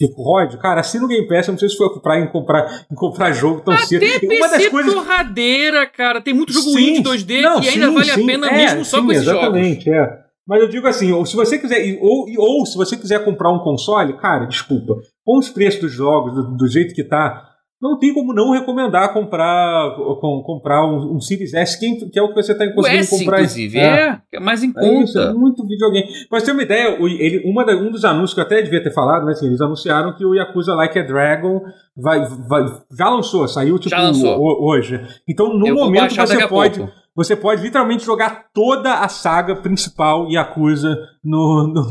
que 0.00 0.12
rode, 0.16 0.58
cara, 0.58 0.80
assina 0.80 1.04
o 1.04 1.08
Game 1.08 1.28
Pass, 1.28 1.46
eu 1.46 1.52
não 1.52 1.58
sei 1.58 1.68
se 1.68 1.76
foi 1.76 1.88
comprar 1.90 2.18
em 2.18 2.26
comprar, 2.26 2.86
em 2.90 2.94
comprar 2.94 3.32
jogo 3.32 3.60
tão 3.60 3.74
Até 3.74 3.84
cedo. 3.84 4.00
PC 4.00 4.26
Uma 4.26 4.48
das 4.48 4.66
coisas 4.68 4.94
porradeira, 4.94 5.86
cara. 5.86 6.20
Tem 6.20 6.34
muito 6.34 6.52
jogo 6.52 6.70
sim, 6.70 6.96
indie 6.96 7.02
2D 7.02 7.42
não, 7.42 7.60
que 7.60 7.68
ainda 7.68 7.86
sim, 7.86 7.94
vale 7.94 8.10
sim, 8.10 8.22
a 8.22 8.26
pena 8.26 8.48
é, 8.48 8.56
mesmo 8.56 8.84
só 8.84 9.00
com 9.02 9.12
esses 9.12 9.22
exatamente, 9.22 9.84
jogos. 9.84 10.00
É. 10.00 10.21
Mas 10.46 10.60
eu 10.60 10.68
digo 10.68 10.86
assim, 10.86 11.12
ou 11.12 11.24
se 11.24 11.36
você 11.36 11.58
quiser, 11.58 11.98
ou, 12.00 12.26
ou 12.36 12.66
se 12.66 12.76
você 12.76 12.96
quiser 12.96 13.24
comprar 13.24 13.50
um 13.52 13.60
console, 13.60 14.16
cara, 14.18 14.44
desculpa, 14.46 14.96
com 15.24 15.38
os 15.38 15.48
preços 15.48 15.80
dos 15.80 15.92
jogos, 15.92 16.34
do, 16.34 16.56
do 16.56 16.66
jeito 16.66 16.94
que 16.94 17.04
tá, 17.04 17.48
não 17.80 17.98
tem 17.98 18.12
como 18.12 18.32
não 18.32 18.50
recomendar 18.50 19.12
comprar, 19.12 19.96
com, 20.20 20.42
comprar 20.44 20.84
um, 20.84 21.16
um 21.16 21.20
Series 21.20 21.54
S, 21.54 21.78
que, 21.78 22.10
que, 22.10 22.18
é 22.18 22.22
o 22.22 22.28
que 22.28 22.34
você 22.34 22.52
está 22.52 22.64
conseguindo 22.72 23.00
S, 23.00 23.18
comprar. 23.18 23.38
Inclusive, 23.38 23.78
é, 23.78 24.20
é, 24.32 24.40
mais 24.40 24.62
em 24.64 24.70
é 24.70 24.72
conta. 24.72 25.04
Isso, 25.04 25.18
é 25.18 25.32
muito 25.32 25.66
videogame. 25.66 26.08
Mas 26.30 26.42
ter 26.42 26.52
uma 26.52 26.62
ideia, 26.62 26.96
ele, 27.00 27.42
uma 27.44 27.64
da, 27.64 27.74
um 27.74 27.90
dos 27.90 28.04
anúncios 28.04 28.34
que 28.34 28.40
eu 28.40 28.44
até 28.44 28.62
devia 28.62 28.82
ter 28.82 28.92
falado, 28.92 29.24
mas 29.24 29.38
assim, 29.38 29.46
eles 29.46 29.60
anunciaram 29.60 30.14
que 30.16 30.24
o 30.24 30.34
Yakuza 30.34 30.74
Like 30.74 30.98
a 30.98 31.02
Dragon 31.02 31.60
vai, 31.96 32.24
vai, 32.48 32.64
já 32.96 33.08
lançou, 33.08 33.46
saiu 33.46 33.78
tipo 33.78 33.94
lançou. 33.94 34.38
hoje. 34.40 35.00
Então, 35.28 35.56
no 35.56 35.66
eu 35.66 35.74
momento 35.74 36.14
você 36.14 36.48
pode. 36.48 36.78
Pouco 36.78 37.01
você 37.14 37.36
pode 37.36 37.62
literalmente 37.62 38.04
jogar 38.04 38.46
toda 38.54 38.94
a 38.94 39.08
saga 39.08 39.54
principal 39.56 40.30
Yakuza 40.30 40.96
no, 41.22 41.68
no, 41.68 41.90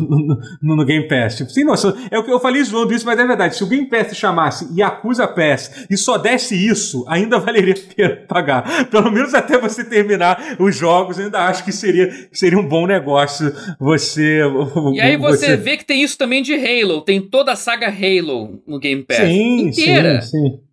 no, 0.61 0.75
no, 0.75 0.85
Game 0.85 1.07
Pass. 1.07 1.37
Tipo, 1.37 1.51
sem 1.51 1.63
noção. 1.63 1.95
É 2.09 2.17
o 2.17 2.23
que 2.23 2.31
eu 2.31 2.39
falei 2.39 2.63
zoando 2.63 2.93
isso, 2.93 3.05
mas 3.05 3.19
é 3.19 3.25
verdade. 3.25 3.55
Se 3.55 3.63
o 3.63 3.67
Game 3.67 3.87
Pass 3.87 4.07
se 4.07 4.15
chamasse 4.15 4.67
Yakuza 4.75 5.27
Pass 5.27 5.85
e 5.89 5.95
só 5.95 6.17
desse 6.17 6.55
isso, 6.55 7.05
ainda 7.07 7.39
valeria 7.39 7.75
a 7.75 7.77
pena 7.95 8.15
pagar. 8.27 8.87
Pelo 8.89 9.11
menos 9.11 9.33
até 9.35 9.59
você 9.59 9.83
terminar 9.83 10.57
os 10.59 10.75
jogos, 10.75 11.19
ainda 11.19 11.45
acho 11.45 11.63
que 11.63 11.71
seria, 11.71 12.11
seria 12.31 12.57
um 12.57 12.67
bom 12.67 12.87
negócio 12.87 13.53
você. 13.79 14.41
E 14.93 14.99
aí 14.99 15.17
você, 15.17 15.47
você 15.47 15.57
vê 15.57 15.77
que 15.77 15.85
tem 15.85 16.01
isso 16.01 16.17
também 16.17 16.41
de 16.41 16.55
Halo. 16.55 17.01
Tem 17.01 17.21
toda 17.21 17.51
a 17.51 17.55
saga 17.55 17.87
Halo 17.87 18.61
no 18.65 18.79
Game 18.79 19.03
Pass. 19.03 19.17
Sim, 19.17 19.67
inteira. 19.67 20.21
sim, 20.21 20.29
sim. 20.29 20.70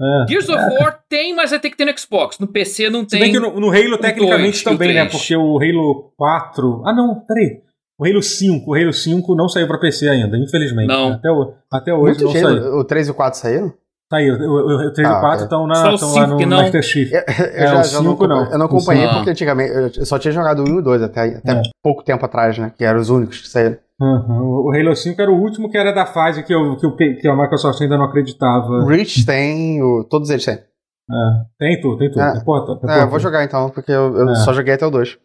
É, 0.00 0.26
Gears 0.28 0.48
of 0.48 0.58
é. 0.58 0.78
War 0.78 1.00
tem, 1.08 1.34
mas 1.34 1.50
vai 1.50 1.58
ter 1.58 1.70
que 1.70 1.76
ter 1.76 1.84
no 1.84 1.98
Xbox. 1.98 2.38
No 2.38 2.46
PC 2.46 2.88
não 2.88 3.04
tem. 3.04 3.18
Se 3.18 3.24
bem 3.24 3.32
que 3.32 3.40
no, 3.40 3.58
no 3.58 3.70
Halo, 3.70 3.98
tecnicamente, 3.98 4.62
também, 4.62 4.94
né? 4.94 5.06
Porque 5.06 5.36
o 5.36 5.58
Halo 5.58 6.12
4. 6.16 6.82
Ah, 6.86 6.94
não, 6.94 7.20
peraí. 7.26 7.60
O 7.98 8.06
Halo 8.06 8.22
5, 8.22 8.70
o 8.70 8.74
Halo 8.74 8.92
5 8.92 9.34
não 9.34 9.48
saiu 9.48 9.66
pra 9.66 9.78
PC 9.78 10.08
ainda, 10.08 10.38
infelizmente. 10.38 10.86
Não. 10.86 11.14
Até, 11.14 11.30
o, 11.30 11.54
até 11.70 11.92
hoje 11.92 12.22
Muito 12.22 12.24
não 12.24 12.32
saiu. 12.32 12.74
O 12.76 12.84
3 12.84 13.08
e 13.08 13.10
o 13.10 13.14
4 13.14 13.40
saíram? 13.40 13.74
Saiu. 14.10 14.34
O, 14.36 14.88
o 14.88 14.92
3 14.92 15.06
ah, 15.06 15.12
e 15.12 15.16
o 15.16 15.20
4 15.20 15.44
estão 15.44 15.66
lá 15.66 16.26
no 16.26 16.38
não. 16.38 16.56
Master 16.62 16.82
Chief. 16.82 17.12
Eu, 17.12 17.18
eu 17.18 17.24
é, 17.54 17.66
já, 17.66 17.80
o 17.80 17.84
5 17.84 18.26
não, 18.26 18.36
não. 18.36 18.50
Eu 18.50 18.58
não 18.58 18.66
acompanhei 18.66 19.06
porque 19.08 19.30
antigamente 19.30 19.98
eu 19.98 20.06
só 20.06 20.18
tinha 20.18 20.32
jogado 20.32 20.60
o 20.60 20.62
1 20.64 20.66
e 20.68 20.78
o 20.78 20.82
2 20.82 21.02
até, 21.02 21.36
até 21.36 21.52
é. 21.52 21.62
pouco 21.82 22.02
tempo 22.02 22.24
atrás, 22.24 22.56
né? 22.58 22.72
Que 22.76 22.84
eram 22.84 23.00
os 23.00 23.10
únicos 23.10 23.42
que 23.42 23.48
saíram. 23.48 23.76
Uhum. 24.00 24.66
O 24.66 24.72
Halo 24.74 24.94
5 24.94 25.20
era 25.20 25.30
o 25.30 25.38
último 25.38 25.68
que 25.68 25.76
era 25.76 25.92
da 25.92 26.06
fase 26.06 26.42
que, 26.42 26.54
eu, 26.54 26.76
que, 26.76 26.86
eu, 26.86 26.96
que 26.96 27.28
a 27.28 27.36
Microsoft 27.36 27.80
ainda 27.82 27.98
não 27.98 28.04
acreditava. 28.04 28.86
Reach 28.86 29.26
tem, 29.26 29.82
o, 29.82 30.04
todos 30.04 30.30
eles 30.30 30.44
têm. 30.44 30.54
É, 30.54 30.64
tem 31.58 31.80
tudo, 31.80 31.98
tem 31.98 32.10
tudo. 32.10 32.20
É, 32.20 32.32
tem 32.32 32.90
é, 32.90 33.02
eu 33.02 33.08
vou 33.08 33.18
jogar 33.18 33.44
então, 33.44 33.68
porque 33.70 33.90
eu, 33.90 34.16
eu 34.16 34.28
é. 34.30 34.34
só 34.36 34.52
joguei 34.52 34.74
até 34.74 34.86
o 34.86 34.90
2. 34.90 35.18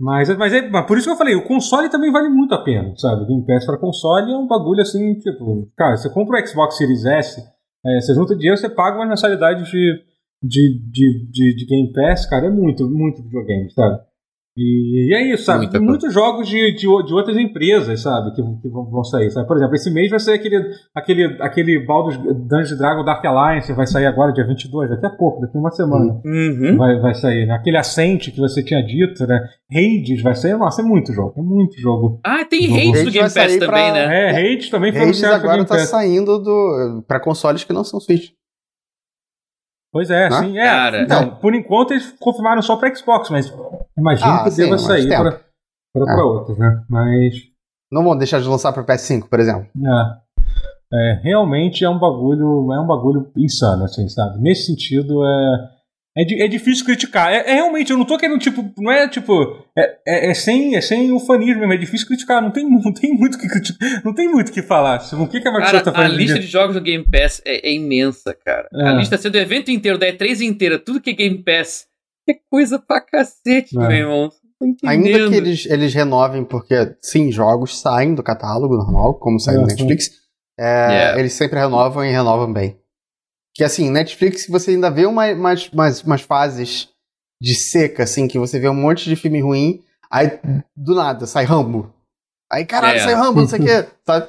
Mas, 0.00 0.34
mas, 0.36 0.52
é, 0.52 0.68
mas 0.68 0.86
por 0.86 0.96
isso 0.96 1.08
que 1.08 1.12
eu 1.12 1.18
falei, 1.18 1.34
o 1.34 1.44
console 1.44 1.90
também 1.90 2.12
vale 2.12 2.28
muito 2.28 2.54
a 2.54 2.62
pena, 2.62 2.94
sabe? 2.96 3.26
Game 3.26 3.44
Pass 3.44 3.66
para 3.66 3.78
console 3.78 4.32
é 4.32 4.36
um 4.36 4.46
bagulho 4.46 4.80
assim, 4.80 5.14
tipo, 5.18 5.68
cara, 5.76 5.96
você 5.96 6.08
compra 6.08 6.40
o 6.40 6.46
Xbox 6.46 6.76
Series 6.76 7.04
S, 7.04 7.42
é, 7.84 8.00
você 8.00 8.14
junta 8.14 8.34
dinheiro, 8.34 8.56
você 8.56 8.68
paga 8.68 8.96
uma 8.96 9.06
mensalidade 9.06 9.64
de, 9.64 10.04
de, 10.42 10.78
de, 10.90 11.30
de, 11.30 11.56
de 11.56 11.66
Game 11.66 11.92
Pass, 11.92 12.26
cara, 12.26 12.46
é 12.46 12.50
muito, 12.50 12.88
muito 12.88 13.22
videogame, 13.22 13.70
sabe? 13.70 14.07
E, 14.60 15.14
é 15.14 15.32
isso, 15.32 15.44
sabe? 15.44 15.70
Tem 15.70 15.80
muitos 15.80 16.12
jogos 16.12 16.48
de, 16.48 16.72
de, 16.72 16.80
de, 16.80 17.14
outras 17.14 17.36
empresas, 17.36 18.02
sabe? 18.02 18.34
Que, 18.34 18.42
que 18.42 18.68
vão, 18.68 19.04
sair, 19.04 19.30
sabe? 19.30 19.46
Por 19.46 19.56
exemplo, 19.56 19.74
esse 19.76 19.88
mês 19.88 20.10
vai 20.10 20.18
sair 20.18 20.34
aquele, 20.34 20.70
aquele, 20.92 21.36
aquele 21.40 21.86
Baldur's 21.86 22.18
Dungeons 22.18 22.76
Dragon 22.76 23.04
Dark 23.04 23.24
Alliance, 23.24 23.72
vai 23.72 23.86
sair 23.86 24.06
agora, 24.06 24.32
dia 24.32 24.44
22, 24.44 24.90
daqui 24.90 25.06
a 25.06 25.10
pouco, 25.10 25.40
daqui 25.40 25.56
a 25.56 25.60
uma 25.60 25.70
semana. 25.70 26.20
Uhum. 26.24 26.76
Vai, 26.76 26.98
vai 26.98 27.14
sair, 27.14 27.46
né? 27.46 27.54
Aquele 27.54 27.76
Ascent 27.76 28.32
que 28.32 28.40
você 28.40 28.60
tinha 28.62 28.84
dito, 28.84 29.24
né? 29.26 29.40
Raids 29.72 30.22
vai 30.22 30.34
sair, 30.34 30.56
nossa, 30.56 30.82
é 30.82 30.84
muito 30.84 31.12
jogo, 31.12 31.34
é 31.36 31.42
muito 31.42 31.80
jogo. 31.80 32.20
Ah, 32.24 32.44
tem 32.44 32.68
Raids 32.68 33.04
do 33.04 33.12
Game 33.12 33.32
Pass 33.32 33.56
também, 33.56 33.66
pra... 33.66 33.92
né? 33.92 34.28
É, 34.28 34.32
Raids 34.32 34.70
também 34.70 34.90
foi 34.90 35.02
Raids 35.02 35.22
agora 35.22 35.64
tá 35.64 35.78
saindo 35.78 36.38
do, 36.38 37.04
pra 37.06 37.20
consoles 37.20 37.62
que 37.62 37.72
não 37.72 37.84
são 37.84 38.00
Switch. 38.00 38.30
Pois 39.92 40.10
é, 40.10 40.26
ah, 40.26 40.42
sim. 40.42 40.58
É. 40.58 40.64
Cara, 40.64 41.02
então, 41.02 41.22
é. 41.22 41.30
por 41.40 41.54
enquanto 41.54 41.92
eles 41.92 42.14
confirmaram 42.20 42.60
só 42.60 42.76
para 42.76 42.94
Xbox, 42.94 43.30
mas 43.30 43.52
imagino 43.96 44.30
ah, 44.30 44.44
que 44.44 44.50
sim, 44.50 44.64
deva 44.64 44.78
sair 44.78 45.08
para 45.08 45.40
é. 45.96 46.22
outros, 46.22 46.58
né? 46.58 46.82
Mas. 46.88 47.34
Não 47.90 48.04
vão 48.04 48.16
deixar 48.16 48.40
de 48.40 48.48
lançar 48.48 48.72
para 48.72 48.84
PS5, 48.84 49.28
por 49.28 49.40
exemplo. 49.40 49.66
É. 49.76 51.12
é. 51.12 51.20
Realmente 51.22 51.84
é 51.84 51.88
um 51.88 51.98
bagulho, 51.98 52.72
é 52.72 52.80
um 52.80 52.86
bagulho 52.86 53.30
insano, 53.36 53.84
assim, 53.84 54.08
sabe? 54.08 54.38
Nesse 54.40 54.66
sentido, 54.66 55.24
é 55.24 55.77
é, 56.18 56.44
é 56.44 56.48
difícil 56.48 56.84
criticar. 56.84 57.32
É, 57.32 57.48
é, 57.48 57.54
realmente, 57.54 57.92
eu 57.92 57.96
não 57.96 58.04
tô 58.04 58.18
querendo, 58.18 58.40
tipo, 58.40 58.68
não 58.76 58.90
é 58.90 59.08
tipo. 59.08 59.64
É, 59.76 59.98
é, 60.06 60.30
é 60.30 60.34
sem, 60.34 60.74
é 60.74 60.80
sem 60.80 61.12
ufanismo 61.12 61.60
mesmo, 61.60 61.72
é 61.72 61.76
difícil 61.76 62.08
criticar. 62.08 62.42
Não 62.42 62.50
tem, 62.50 62.64
não 62.68 62.92
tem 62.92 63.12
muito 63.12 63.38
que 63.38 63.46
criticar. 63.46 64.02
Não 64.04 64.12
tem 64.12 64.28
muito 64.28 64.50
que 64.50 64.60
falar. 64.60 65.00
O 65.12 65.28
que, 65.28 65.40
que 65.40 65.46
a 65.46 65.52
Microsoft 65.52 65.72
cara, 65.72 65.84
tá 65.84 65.92
fazendo? 65.92 66.14
A 66.14 66.16
lista 66.16 66.40
de 66.40 66.46
jogos 66.46 66.74
do 66.74 66.80
Game 66.80 67.04
Pass 67.04 67.40
é, 67.44 67.68
é 67.68 67.72
imensa, 67.72 68.36
cara. 68.44 68.68
A 68.74 68.92
é. 68.92 68.96
lista 68.96 69.16
sendo 69.16 69.36
o 69.36 69.38
evento 69.38 69.70
inteiro, 69.70 69.96
da 69.96 70.06
E3 70.06 70.40
inteira, 70.40 70.78
tudo 70.78 71.00
que 71.00 71.10
é 71.10 71.14
Game 71.14 71.42
Pass. 71.42 71.86
É 72.28 72.34
coisa 72.50 72.78
pra 72.78 73.00
cacete, 73.00 73.76
meu 73.76 73.90
irmão. 73.90 74.30
Ainda 74.84 75.30
que 75.30 75.36
eles, 75.36 75.66
eles 75.66 75.94
renovem, 75.94 76.44
porque 76.44 76.74
sim, 77.00 77.30
jogos 77.30 77.80
saem 77.80 78.14
do 78.14 78.22
catálogo 78.22 78.76
normal, 78.76 79.14
como 79.14 79.38
sai 79.38 79.54
do 79.54 79.66
Netflix. 79.66 80.10
Yeah. 80.58 81.18
Eles 81.18 81.32
sempre 81.32 81.60
renovam 81.60 82.04
e 82.04 82.10
renovam 82.10 82.52
bem. 82.52 82.76
Que 83.58 83.64
assim, 83.64 83.90
Netflix 83.90 84.46
você 84.46 84.70
ainda 84.70 84.88
vê 84.88 85.04
uma, 85.04 85.26
umas, 85.32 85.68
umas, 85.70 86.02
umas 86.04 86.22
fases 86.22 86.90
de 87.42 87.56
seca, 87.56 88.04
assim, 88.04 88.28
que 88.28 88.38
você 88.38 88.56
vê 88.56 88.68
um 88.68 88.74
monte 88.74 89.06
de 89.06 89.16
filme 89.16 89.40
ruim, 89.40 89.82
aí 90.08 90.38
do 90.76 90.94
nada 90.94 91.26
sai 91.26 91.44
Rambo. 91.44 91.92
Aí, 92.52 92.64
caralho, 92.64 92.98
é. 92.98 93.02
sai 93.02 93.14
Rambo, 93.14 93.40
não 93.40 93.48
sei 93.48 93.58
o 93.58 93.64
quê, 93.64 93.88
sabe? 94.06 94.28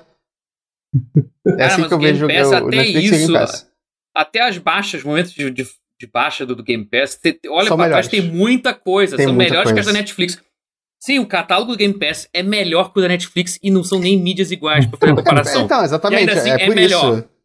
É 1.46 1.52
Cara, 1.52 1.66
assim 1.68 1.88
que 1.88 1.94
eu 1.94 2.00
vejo 2.00 2.28
Pass, 2.28 2.48
o 2.64 2.70
Netflix 2.70 3.12
isso. 3.12 3.68
Até 4.16 4.42
as 4.42 4.58
baixas, 4.58 5.04
momentos 5.04 5.32
de, 5.32 5.52
de, 5.52 5.64
de 6.00 6.08
baixa 6.08 6.44
do, 6.44 6.56
do, 6.56 6.64
Game 6.64 6.86
Pass, 6.86 7.16
te, 7.16 7.40
olha 7.50 7.68
São 7.68 7.78
pra 7.78 7.86
melhores. 7.86 8.08
trás, 8.08 8.24
tem 8.24 8.32
muita 8.32 8.74
coisa. 8.74 9.16
Tem 9.16 9.28
são 9.28 9.36
muita 9.36 9.52
melhores 9.52 9.72
coisa. 9.72 9.76
que 9.76 9.80
as 9.80 9.94
da 9.94 9.94
Netflix. 9.94 10.42
Sim, 11.00 11.20
o 11.20 11.28
catálogo 11.28 11.74
do 11.74 11.78
Game 11.78 11.94
Pass 11.94 12.28
é 12.34 12.42
melhor 12.42 12.92
que 12.92 12.98
o 12.98 13.02
da 13.04 13.08
Netflix 13.08 13.60
e 13.62 13.70
não 13.70 13.84
são 13.84 14.00
nem 14.00 14.20
mídias 14.20 14.50
iguais 14.50 14.88
pra 14.88 14.98
fazer 14.98 15.14
comparação. 15.16 15.66
então, 15.66 15.84
exatamente. 15.84 16.32
Assim, 16.32 16.50
é, 16.50 16.64
é, 16.64 16.66
por 16.66 16.76
melhor. 16.76 17.20
isso. 17.20 17.39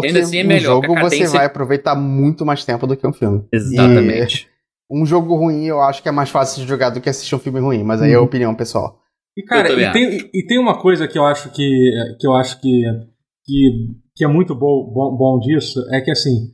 Porque 0.00 0.08
ainda 0.08 0.20
assim 0.20 0.38
é 0.38 0.44
melhor. 0.44 0.78
Um 0.78 0.82
jogo 0.82 1.00
você 1.00 1.26
vai 1.26 1.46
aproveitar 1.46 1.94
muito 1.94 2.44
mais 2.44 2.64
tempo 2.64 2.86
do 2.86 2.96
que 2.96 3.06
um 3.06 3.12
filme. 3.12 3.44
Exatamente. 3.52 4.48
E 4.48 4.54
um 4.90 5.06
jogo 5.06 5.34
ruim 5.34 5.64
eu 5.64 5.80
acho 5.80 6.02
que 6.02 6.08
é 6.08 6.12
mais 6.12 6.30
fácil 6.30 6.62
de 6.62 6.68
jogar 6.68 6.90
do 6.90 7.00
que 7.00 7.08
assistir 7.08 7.34
um 7.34 7.38
filme 7.38 7.60
ruim, 7.60 7.82
mas 7.82 8.02
aí 8.02 8.12
é 8.12 8.14
a 8.14 8.18
uhum. 8.18 8.24
opinião 8.24 8.54
pessoal. 8.54 9.00
E 9.36 9.42
cara, 9.42 9.72
e 9.72 9.92
tem, 9.92 10.30
e 10.32 10.46
tem, 10.46 10.58
uma 10.58 10.78
coisa 10.80 11.08
que 11.08 11.18
eu 11.18 11.24
acho 11.24 11.50
que, 11.50 11.90
que 12.20 12.26
eu 12.26 12.34
acho 12.34 12.60
que, 12.60 12.82
que, 13.44 13.70
que 14.14 14.24
é 14.24 14.28
muito 14.28 14.54
bom, 14.54 14.92
bom, 14.92 15.16
bom 15.16 15.38
disso, 15.40 15.80
é 15.90 16.00
que 16.00 16.10
assim, 16.10 16.52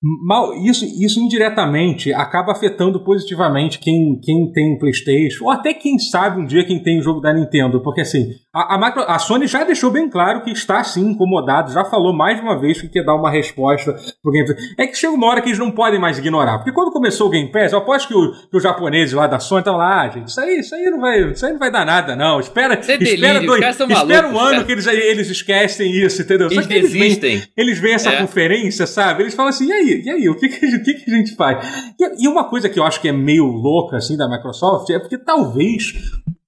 Mal, 0.00 0.54
isso, 0.54 0.84
isso 0.84 1.18
indiretamente 1.18 2.12
acaba 2.12 2.52
afetando 2.52 3.02
positivamente 3.02 3.80
quem, 3.80 4.20
quem 4.22 4.52
tem 4.52 4.78
PlayStation, 4.78 5.46
ou 5.46 5.50
até 5.50 5.74
quem 5.74 5.98
sabe 5.98 6.40
um 6.40 6.46
dia 6.46 6.64
quem 6.64 6.80
tem 6.80 7.00
o 7.00 7.02
jogo 7.02 7.20
da 7.20 7.34
Nintendo, 7.34 7.82
porque 7.82 8.02
assim, 8.02 8.30
a, 8.54 8.76
a, 8.76 8.78
Micro, 8.78 9.02
a 9.02 9.18
Sony 9.18 9.48
já 9.48 9.64
deixou 9.64 9.90
bem 9.90 10.08
claro 10.08 10.42
que 10.42 10.52
está 10.52 10.84
sim 10.84 11.10
incomodado, 11.10 11.72
já 11.72 11.84
falou 11.84 12.12
mais 12.12 12.36
de 12.36 12.44
uma 12.44 12.60
vez 12.60 12.80
que 12.80 12.88
quer 12.88 13.04
dar 13.04 13.16
uma 13.16 13.28
resposta 13.28 13.92
pro 14.22 14.30
Game 14.30 14.46
Pass. 14.46 14.56
É 14.78 14.86
que 14.86 14.96
chega 14.96 15.12
uma 15.12 15.26
hora 15.26 15.40
que 15.40 15.48
eles 15.48 15.58
não 15.58 15.72
podem 15.72 15.98
mais 15.98 16.16
ignorar, 16.16 16.58
porque 16.58 16.72
quando 16.72 16.92
começou 16.92 17.26
o 17.26 17.30
Game 17.30 17.50
Pass, 17.50 17.72
eu 17.72 17.78
aposto 17.78 18.06
que, 18.06 18.14
o, 18.14 18.32
que 18.48 18.56
os 18.56 18.62
japoneses 18.62 19.14
lá 19.14 19.26
da 19.26 19.40
Sony 19.40 19.62
estavam 19.62 19.80
lá, 19.80 20.02
ah, 20.02 20.08
gente, 20.10 20.28
isso 20.28 20.40
aí, 20.40 20.60
isso 20.60 20.74
aí 20.76 20.90
não 20.90 21.00
vai, 21.00 21.32
isso 21.32 21.44
aí 21.44 21.52
não 21.52 21.58
vai 21.58 21.72
dar 21.72 21.84
nada, 21.84 22.14
não. 22.14 22.38
Espera, 22.38 22.74
é 22.74 22.78
espera, 22.78 23.40
dois, 23.40 23.64
espera 23.64 24.28
um 24.28 24.38
ano 24.38 24.64
que 24.64 24.70
eles, 24.70 24.86
eles 24.86 25.28
esquecem 25.28 25.90
isso, 25.90 26.22
entendeu? 26.22 26.48
Eles 26.52 26.70
eles 26.70 26.92
desistem. 26.92 27.38
Vêm, 27.38 27.48
eles 27.56 27.80
veem 27.80 27.94
essa 27.94 28.10
é. 28.10 28.20
conferência, 28.20 28.86
sabe? 28.86 29.24
Eles 29.24 29.34
falam 29.34 29.50
assim, 29.50 29.66
e 29.66 29.72
aí? 29.72 29.87
E 29.88 30.10
aí, 30.10 30.28
o 30.28 30.34
que, 30.34 30.48
que, 30.48 30.66
o 30.66 30.82
que, 30.82 30.94
que 30.94 31.10
a 31.10 31.16
gente 31.16 31.34
faz? 31.34 31.92
E, 31.98 32.24
e, 32.24 32.28
uma 32.28 32.44
coisa 32.44 32.68
que 32.68 32.78
eu 32.78 32.84
acho 32.84 33.00
que 33.00 33.08
é 33.08 33.12
meio 33.12 33.44
louca, 33.46 33.96
assim, 33.96 34.16
da 34.16 34.28
Microsoft, 34.28 34.88
é 34.90 34.98
porque 34.98 35.18
talvez. 35.18 35.94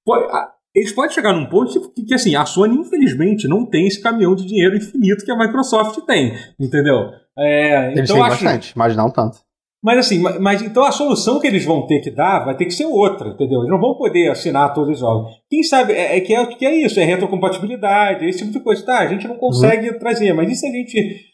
Pode, 0.05 0.27
eles 0.75 0.93
podem 0.93 1.11
chegar 1.11 1.33
num 1.33 1.47
ponto 1.47 1.73
tipo, 1.73 1.89
que, 1.93 2.05
que, 2.05 2.15
assim, 2.15 2.37
a 2.37 2.47
Sony, 2.47 2.77
infelizmente, 2.77 3.49
não 3.49 3.67
tem 3.67 3.87
esse 3.87 4.01
caminhão 4.01 4.35
de 4.35 4.47
dinheiro 4.47 4.77
infinito 4.77 5.25
que 5.25 5.33
a 5.33 5.37
Microsoft 5.37 5.99
tem, 6.07 6.33
entendeu? 6.59 7.11
É, 7.37 7.93
eles 7.93 8.11
então 8.11 8.17
têm 8.17 8.25
acho, 8.25 8.45
bastante, 8.45 8.79
mas 8.79 8.97
não 8.97 9.11
tanto. 9.11 9.39
Mas 9.83 9.99
assim, 9.99 10.21
mas, 10.21 10.39
mas, 10.39 10.63
então 10.63 10.85
a 10.85 10.93
solução 10.93 11.41
que 11.41 11.47
eles 11.47 11.65
vão 11.65 11.87
ter 11.87 12.01
que 12.01 12.11
dar 12.11 12.45
vai 12.45 12.55
ter 12.55 12.67
que 12.67 12.73
ser 12.73 12.85
outra, 12.85 13.31
entendeu? 13.31 13.61
Eles 13.61 13.71
não 13.71 13.81
vão 13.81 13.95
poder 13.95 14.31
assinar 14.31 14.75
todos 14.75 14.95
os 14.95 15.01
jogos. 15.01 15.33
Quem 15.49 15.63
sabe 15.63 15.95
é, 15.95 16.19
é 16.19 16.21
que, 16.21 16.35
é, 16.35 16.47
que 16.47 16.67
é 16.67 16.75
isso, 16.85 17.01
é 17.01 17.05
retrocompatibilidade, 17.05 18.29
esse 18.29 18.41
tipo 18.41 18.53
de 18.53 18.61
coisa. 18.61 18.85
Tá, 18.85 18.99
a 18.99 19.07
gente 19.07 19.27
não 19.27 19.37
consegue 19.37 19.89
uhum. 19.89 19.99
trazer, 19.99 20.35
mas 20.35 20.53
e 20.53 20.55
se 20.55 20.67
a 20.67 20.71
gente 20.71 21.30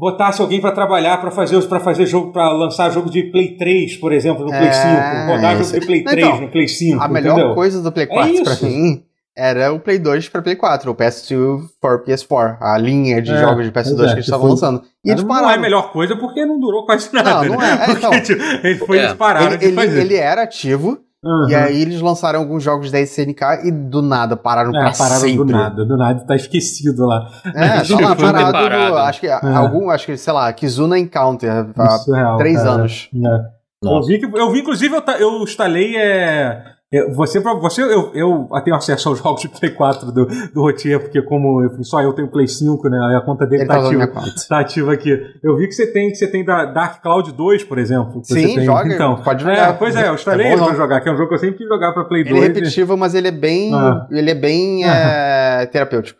botasse 0.00 0.40
alguém 0.40 0.62
para 0.62 0.72
trabalhar 0.72 1.18
para 1.18 1.30
fazer 1.30 1.62
para 1.68 1.78
fazer 1.78 2.06
jogo 2.06 2.32
para 2.32 2.50
lançar 2.52 2.90
jogo 2.90 3.10
de 3.10 3.24
Play 3.24 3.58
3, 3.58 3.98
por 3.98 4.12
exemplo, 4.14 4.46
no 4.46 4.54
é, 4.54 4.58
Play 4.58 4.72
5, 4.72 4.86
rodar 5.26 5.58
jogo 5.58 5.78
de 5.78 5.86
Play 5.86 6.04
3 6.04 6.26
então, 6.26 6.40
no 6.40 6.48
Play 6.48 6.68
5, 6.68 7.02
A 7.02 7.08
melhor 7.08 7.32
entendeu? 7.38 7.54
coisa 7.54 7.82
do 7.82 7.92
Play 7.92 8.06
4 8.06 8.34
é 8.34 8.42
para 8.42 8.56
mim 8.66 9.02
era 9.36 9.72
o 9.72 9.78
Play 9.78 9.98
2 9.98 10.28
para 10.28 10.42
Play 10.42 10.56
4, 10.56 10.90
o 10.90 10.94
PS2 10.94 11.60
for 11.80 12.02
PS4, 12.04 12.56
a 12.60 12.78
linha 12.78 13.22
de 13.22 13.30
é, 13.30 13.40
jogos 13.40 13.64
de 13.64 13.70
PS2 13.70 13.92
é, 13.92 14.06
que 14.06 14.12
eles 14.12 14.24
estavam 14.24 14.48
lançando. 14.48 14.82
E 15.04 15.10
eles 15.10 15.22
pararam. 15.22 15.46
Não 15.46 15.52
é 15.52 15.54
a 15.54 15.60
melhor 15.60 15.92
coisa 15.92 16.16
porque 16.16 16.44
não 16.44 16.58
durou 16.58 16.84
quase 16.84 17.08
nada. 17.14 17.44
Não, 17.44 17.54
não 17.54 17.62
é. 17.62 17.76
Né? 17.76 17.86
Porque, 17.86 18.06
então, 18.06 18.22
tipo, 18.22 18.42
ele 18.42 18.78
foi, 18.78 18.98
é. 18.98 19.04
eles 19.04 19.12
pararam 19.14 19.52
ele, 19.52 19.58
de 19.58 19.72
fazer. 19.72 20.00
Ele, 20.00 20.14
ele 20.14 20.16
era 20.16 20.42
ativo, 20.42 20.98
Uhum. 21.22 21.50
E 21.50 21.54
aí 21.54 21.82
eles 21.82 22.00
lançaram 22.00 22.40
alguns 22.40 22.62
jogos 22.62 22.90
da 22.90 22.98
SNK 22.98 23.66
e 23.66 23.70
do 23.70 24.00
nada 24.00 24.38
pararam 24.38 24.70
é, 24.70 24.80
pra 24.80 24.92
pararam 24.92 25.20
sempre. 25.20 25.36
do 25.36 25.44
nada, 25.44 25.84
do 25.84 25.96
nada 25.96 26.24
tá 26.26 26.34
esquecido 26.34 27.04
lá. 27.04 27.30
É, 27.54 27.82
tá 27.82 28.00
lá 28.00 28.16
parado, 28.16 28.52
parado. 28.52 28.96
acho 28.98 29.20
que 29.20 29.26
é. 29.26 29.38
algum, 29.54 29.90
acho 29.90 30.06
que, 30.06 30.16
sei 30.16 30.32
lá, 30.32 30.50
Kizuna 30.52 30.98
Encounter 30.98 31.50
há 31.76 31.98
real, 32.14 32.36
três 32.38 32.56
cara. 32.56 32.70
anos. 32.70 33.10
É. 33.14 33.60
Eu 33.82 34.02
vi, 34.02 34.18
que, 34.18 34.26
eu 34.26 34.50
vi, 34.50 34.60
inclusive, 34.60 34.94
eu, 34.94 35.02
eu 35.18 35.42
instalei 35.42 35.96
é, 35.96 36.62
eu, 36.92 37.14
você, 37.14 37.38
você 37.38 37.82
eu, 37.82 38.10
eu 38.14 38.48
tenho 38.64 38.76
acesso 38.76 39.08
aos 39.08 39.18
jogos 39.20 39.42
de 39.42 39.48
Play 39.48 39.70
4 39.70 40.10
do, 40.10 40.26
do 40.26 40.60
Rotier, 40.60 40.98
porque 40.98 41.22
como 41.22 41.62
eu, 41.62 41.84
só 41.84 42.02
eu 42.02 42.12
tenho 42.12 42.28
Play 42.28 42.48
5, 42.48 42.88
né? 42.88 42.98
A 43.16 43.20
conta 43.20 43.46
dele 43.46 43.64
tá, 43.64 43.74
tá 43.74 43.86
ativa, 43.86 44.12
tá 44.48 44.58
ativa 44.58 44.92
aqui. 44.92 45.10
Eu 45.40 45.56
vi 45.56 45.68
que 45.68 45.72
você 45.72 45.86
tem, 45.86 46.08
que 46.08 46.16
você 46.16 46.26
tem 46.26 46.44
da 46.44 46.64
Dark 46.64 47.00
Cloud 47.00 47.32
2, 47.32 47.62
por 47.62 47.78
exemplo. 47.78 48.20
Sim, 48.24 48.56
tem, 48.56 48.64
joga. 48.64 48.92
Então, 48.92 49.22
pode 49.22 49.44
jogar. 49.44 49.70
É, 49.70 49.72
pois 49.72 49.94
é, 49.94 50.08
eu 50.08 50.14
instalei 50.14 50.46
é 50.46 50.52
ele 50.52 50.64
pra 50.64 50.74
jogar, 50.74 51.00
que 51.00 51.08
é 51.08 51.12
um 51.12 51.16
jogo 51.16 51.28
que 51.28 51.34
eu 51.34 51.38
sempre 51.38 51.58
quis 51.58 51.68
jogar 51.68 51.92
pra 51.92 52.04
Play 52.04 52.22
ele 52.22 52.30
2. 52.30 52.42
Ele 52.42 52.50
é 52.50 52.54
repetitivo, 52.54 52.96
mas 52.96 53.14
ele 53.14 53.28
é 53.28 53.32
bem, 53.32 53.72
ah. 53.72 54.08
ele 54.10 54.30
é 54.30 54.34
bem 54.34 54.84
ah. 54.84 55.62
é, 55.62 55.66
terapêutico. 55.66 56.18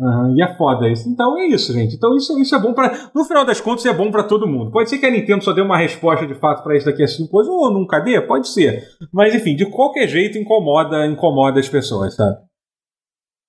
Uhum, 0.00 0.34
e 0.34 0.42
é 0.42 0.56
foda 0.56 0.88
isso. 0.88 1.06
Então 1.10 1.38
é 1.38 1.46
isso, 1.48 1.74
gente. 1.74 1.94
Então 1.94 2.16
isso, 2.16 2.40
isso 2.40 2.54
é 2.54 2.58
bom 2.58 2.72
para 2.72 3.10
No 3.14 3.22
final 3.22 3.44
das 3.44 3.60
contas, 3.60 3.84
é 3.84 3.92
bom 3.92 4.10
para 4.10 4.22
todo 4.22 4.48
mundo. 4.48 4.70
Pode 4.70 4.88
ser 4.88 4.96
que 4.96 5.04
a 5.04 5.10
Nintendo 5.10 5.44
só 5.44 5.52
dê 5.52 5.60
uma 5.60 5.76
resposta 5.76 6.26
de 6.26 6.34
fato 6.34 6.62
para 6.62 6.74
isso 6.74 6.86
daqui 6.86 7.02
a 7.02 7.06
cinco 7.06 7.38
anos, 7.38 7.50
ou 7.50 7.70
nunca 7.70 8.00
dê, 8.00 8.18
pode 8.18 8.48
ser. 8.48 8.82
Mas 9.12 9.34
enfim, 9.34 9.54
de 9.54 9.66
qualquer 9.66 10.08
jeito 10.08 10.38
incomoda, 10.38 11.06
incomoda 11.06 11.60
as 11.60 11.68
pessoas, 11.68 12.16
sabe? 12.16 12.34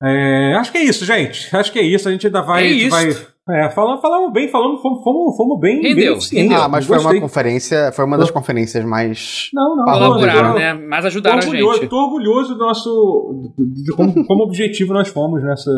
É, 0.04 0.56
acho 0.56 0.74
que 0.74 0.80
é 0.80 0.84
isso, 0.84 1.06
gente. 1.06 1.56
Acho 1.56 1.72
que 1.72 1.80
é 1.80 1.84
isso. 1.84 2.10
A 2.10 2.12
gente 2.12 2.28
ainda 2.28 2.42
vai. 2.42 2.66
É 2.66 2.68
isso. 2.68 2.90
vai 2.90 3.12
é, 3.50 3.70
falamos, 3.70 4.02
falamos 4.02 4.34
bem, 4.34 4.50
falamos, 4.50 4.82
fomos, 4.82 5.04
fomos, 5.04 5.38
fomos 5.38 5.60
bem. 5.60 5.82
Rendeu, 5.82 6.18
bem 6.18 6.42
rendeu. 6.44 6.62
Ah, 6.62 6.68
mas 6.68 6.86
foi 6.86 7.00
uma 7.00 7.20
conferência, 7.20 7.92
foi 7.92 8.06
uma 8.06 8.18
das 8.18 8.30
conferências 8.30 8.84
mais. 8.84 9.50
Não, 9.54 9.76
não, 9.76 9.86
colaboraram, 9.86 10.56
né? 10.56 10.74
Mas 10.74 11.06
ajudaram 11.06 11.38
a 11.38 11.42
gente. 11.42 11.88
Tô 11.88 11.98
orgulhoso 11.98 12.56
do 12.56 12.60
nosso. 12.60 13.54
De, 13.58 13.84
de 13.84 13.92
como, 13.96 14.26
como 14.26 14.44
objetivo 14.44 14.94
nós 14.94 15.08
fomos 15.08 15.42
nessa 15.44 15.72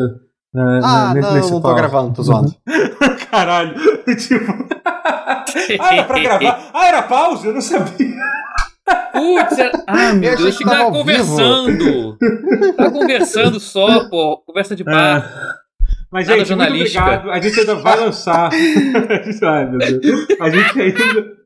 é, 0.56 0.80
ah, 0.84 1.12
nesse, 1.14 1.28
não, 1.28 1.34
nesse 1.34 1.50
não 1.50 1.60
tô 1.60 1.74
gravando, 1.74 2.14
tô 2.14 2.22
zoando. 2.22 2.54
Caralho, 3.30 3.74
tipo. 4.16 4.52
ah, 5.80 5.94
era 5.94 6.04
pra 6.04 6.18
gravar? 6.20 6.70
Ah, 6.72 6.86
era 6.86 7.02
pause? 7.02 7.46
Eu 7.46 7.54
não 7.54 7.60
sabia. 7.60 8.14
Putz, 9.12 9.58
era... 9.58 9.72
ah, 9.86 10.12
meu 10.12 10.36
Deus, 10.36 10.60
a 10.60 10.64
tá 10.64 10.84
conversando. 10.90 12.18
tá 12.76 12.90
conversando 12.90 13.58
só, 13.58 14.08
pô, 14.08 14.36
conversa 14.46 14.76
de 14.76 14.84
bar. 14.84 15.24
É. 15.60 15.64
Mas, 16.12 16.28
Nada 16.28 16.38
gente, 16.38 16.48
jornalística. 16.48 17.00
muito 17.00 17.14
obrigado. 17.16 17.36
A 17.36 17.40
gente 17.40 17.60
ainda 17.60 17.74
vai 17.74 17.96
lançar. 17.98 18.50
Ai, 19.42 19.66
meu 19.66 19.78
Deus. 19.78 20.26
A 20.40 20.48
gente 20.48 20.80
ainda. 20.80 21.43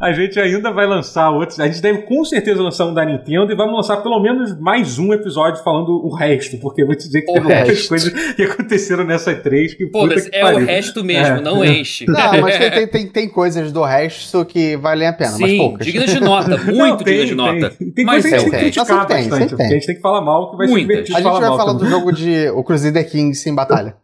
A 0.00 0.12
gente 0.12 0.38
ainda 0.38 0.70
vai 0.72 0.86
lançar 0.86 1.30
outros. 1.30 1.58
A 1.60 1.66
gente 1.66 1.80
deve 1.80 2.02
com 2.02 2.24
certeza 2.24 2.62
lançar 2.62 2.86
um 2.86 2.94
da 2.94 3.04
Nintendo 3.04 3.52
e 3.52 3.54
vamos 3.54 3.74
lançar 3.74 3.98
pelo 3.98 4.20
menos 4.20 4.58
mais 4.58 4.98
um 4.98 5.12
episódio 5.12 5.62
falando 5.62 5.90
o 6.04 6.14
resto, 6.14 6.58
porque 6.58 6.82
eu 6.82 6.86
vou 6.86 6.94
te 6.94 7.06
dizer 7.06 7.22
que 7.22 7.30
o 7.30 7.34
teve 7.34 7.46
muitas 7.46 7.88
coisas 7.88 8.34
que 8.34 8.42
aconteceram 8.42 9.04
nessa 9.04 9.34
E3 9.34 9.76
que. 9.76 9.86
Pô, 9.86 10.06
é 10.06 10.40
pariu. 10.40 10.60
o 10.60 10.64
resto 10.64 11.04
mesmo, 11.04 11.36
é. 11.36 11.40
não 11.40 11.64
enche. 11.64 12.06
Não, 12.06 12.14
mas 12.40 12.58
tem, 12.58 12.70
tem, 12.70 12.86
tem, 12.86 13.06
tem, 13.08 13.28
coisas 13.28 13.72
do 13.72 13.82
resto 13.82 14.44
que 14.44 14.76
valem 14.76 15.08
a 15.08 15.12
pena, 15.12 15.30
Sim, 15.30 15.42
mas 15.42 15.56
poucas. 15.56 15.86
Dignas 15.86 16.10
de 16.10 16.20
nota, 16.20 16.56
muito 16.58 16.76
não, 16.76 16.96
tem, 16.96 17.26
de 17.26 17.34
nota. 17.34 17.70
Tem, 17.70 17.90
tem 17.90 18.04
mas 18.04 18.22
coisa 18.22 18.28
que 18.28 18.34
a 18.34 18.38
gente 18.38 18.50
tem 18.50 18.58
que 18.58 18.64
criticar 18.64 19.06
tem, 19.06 19.28
bastante. 19.28 19.56
Tem, 19.56 19.66
a 19.66 19.70
gente 19.70 19.86
tem 19.86 19.94
que 19.96 20.02
falar 20.02 20.20
mal, 20.20 20.50
que 20.50 20.56
vai 20.56 20.66
Muitas. 20.66 20.86
ser 20.86 21.02
divertido. 21.04 21.18
A 21.18 21.20
gente 21.20 21.40
vai 21.40 21.58
falar 21.58 21.72
do 21.72 21.86
jogo 21.86 22.12
de 22.12 22.50
o 22.50 22.64
Crusader 22.64 23.08
Kings 23.08 23.48
em 23.48 23.54
batalha. 23.54 24.01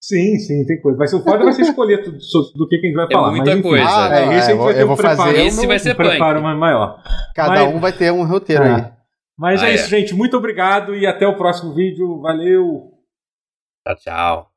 Sim, 0.00 0.38
sim, 0.38 0.64
tem 0.64 0.80
coisa. 0.80 0.96
Vai 0.96 1.08
ser 1.08 1.16
o 1.16 1.22
foda 1.22 1.44
vai 1.44 1.52
ser 1.52 1.62
escolher 1.62 2.02
tudo, 2.02 2.18
do 2.54 2.66
que, 2.66 2.78
que 2.78 2.86
a 2.86 2.88
gente 2.88 2.96
vai 2.96 3.06
é 3.06 3.12
falar. 3.12 3.30
Muita 3.30 3.50
mas, 3.50 3.58
enfim, 3.58 3.68
coisa. 3.68 3.84
Ah, 3.86 4.18
é, 4.18 4.38
esse 4.38 4.50
é, 4.50 4.54
a 4.54 4.56
gente 4.56 4.58
vai 4.58 4.74
ter 4.74 4.84
um 4.84 4.96
preparo, 4.96 5.36
esse 5.36 5.66
vai 5.66 5.78
ser 5.78 5.92
um 5.92 5.96
preparo 5.96 6.42
maior. 6.42 7.02
Cada 7.34 7.66
mas, 7.66 7.74
um 7.74 7.78
vai 7.78 7.92
ter 7.92 8.10
um 8.10 8.24
roteiro 8.24 8.64
é. 8.64 8.74
aí. 8.74 8.84
Mas 9.38 9.62
ah, 9.62 9.68
é 9.68 9.74
isso, 9.74 9.94
é. 9.94 9.98
gente. 9.98 10.14
Muito 10.14 10.36
obrigado 10.36 10.94
e 10.94 11.06
até 11.06 11.26
o 11.26 11.36
próximo 11.36 11.74
vídeo. 11.74 12.20
Valeu! 12.22 12.92
Tchau, 13.86 13.96
tchau. 13.96 14.49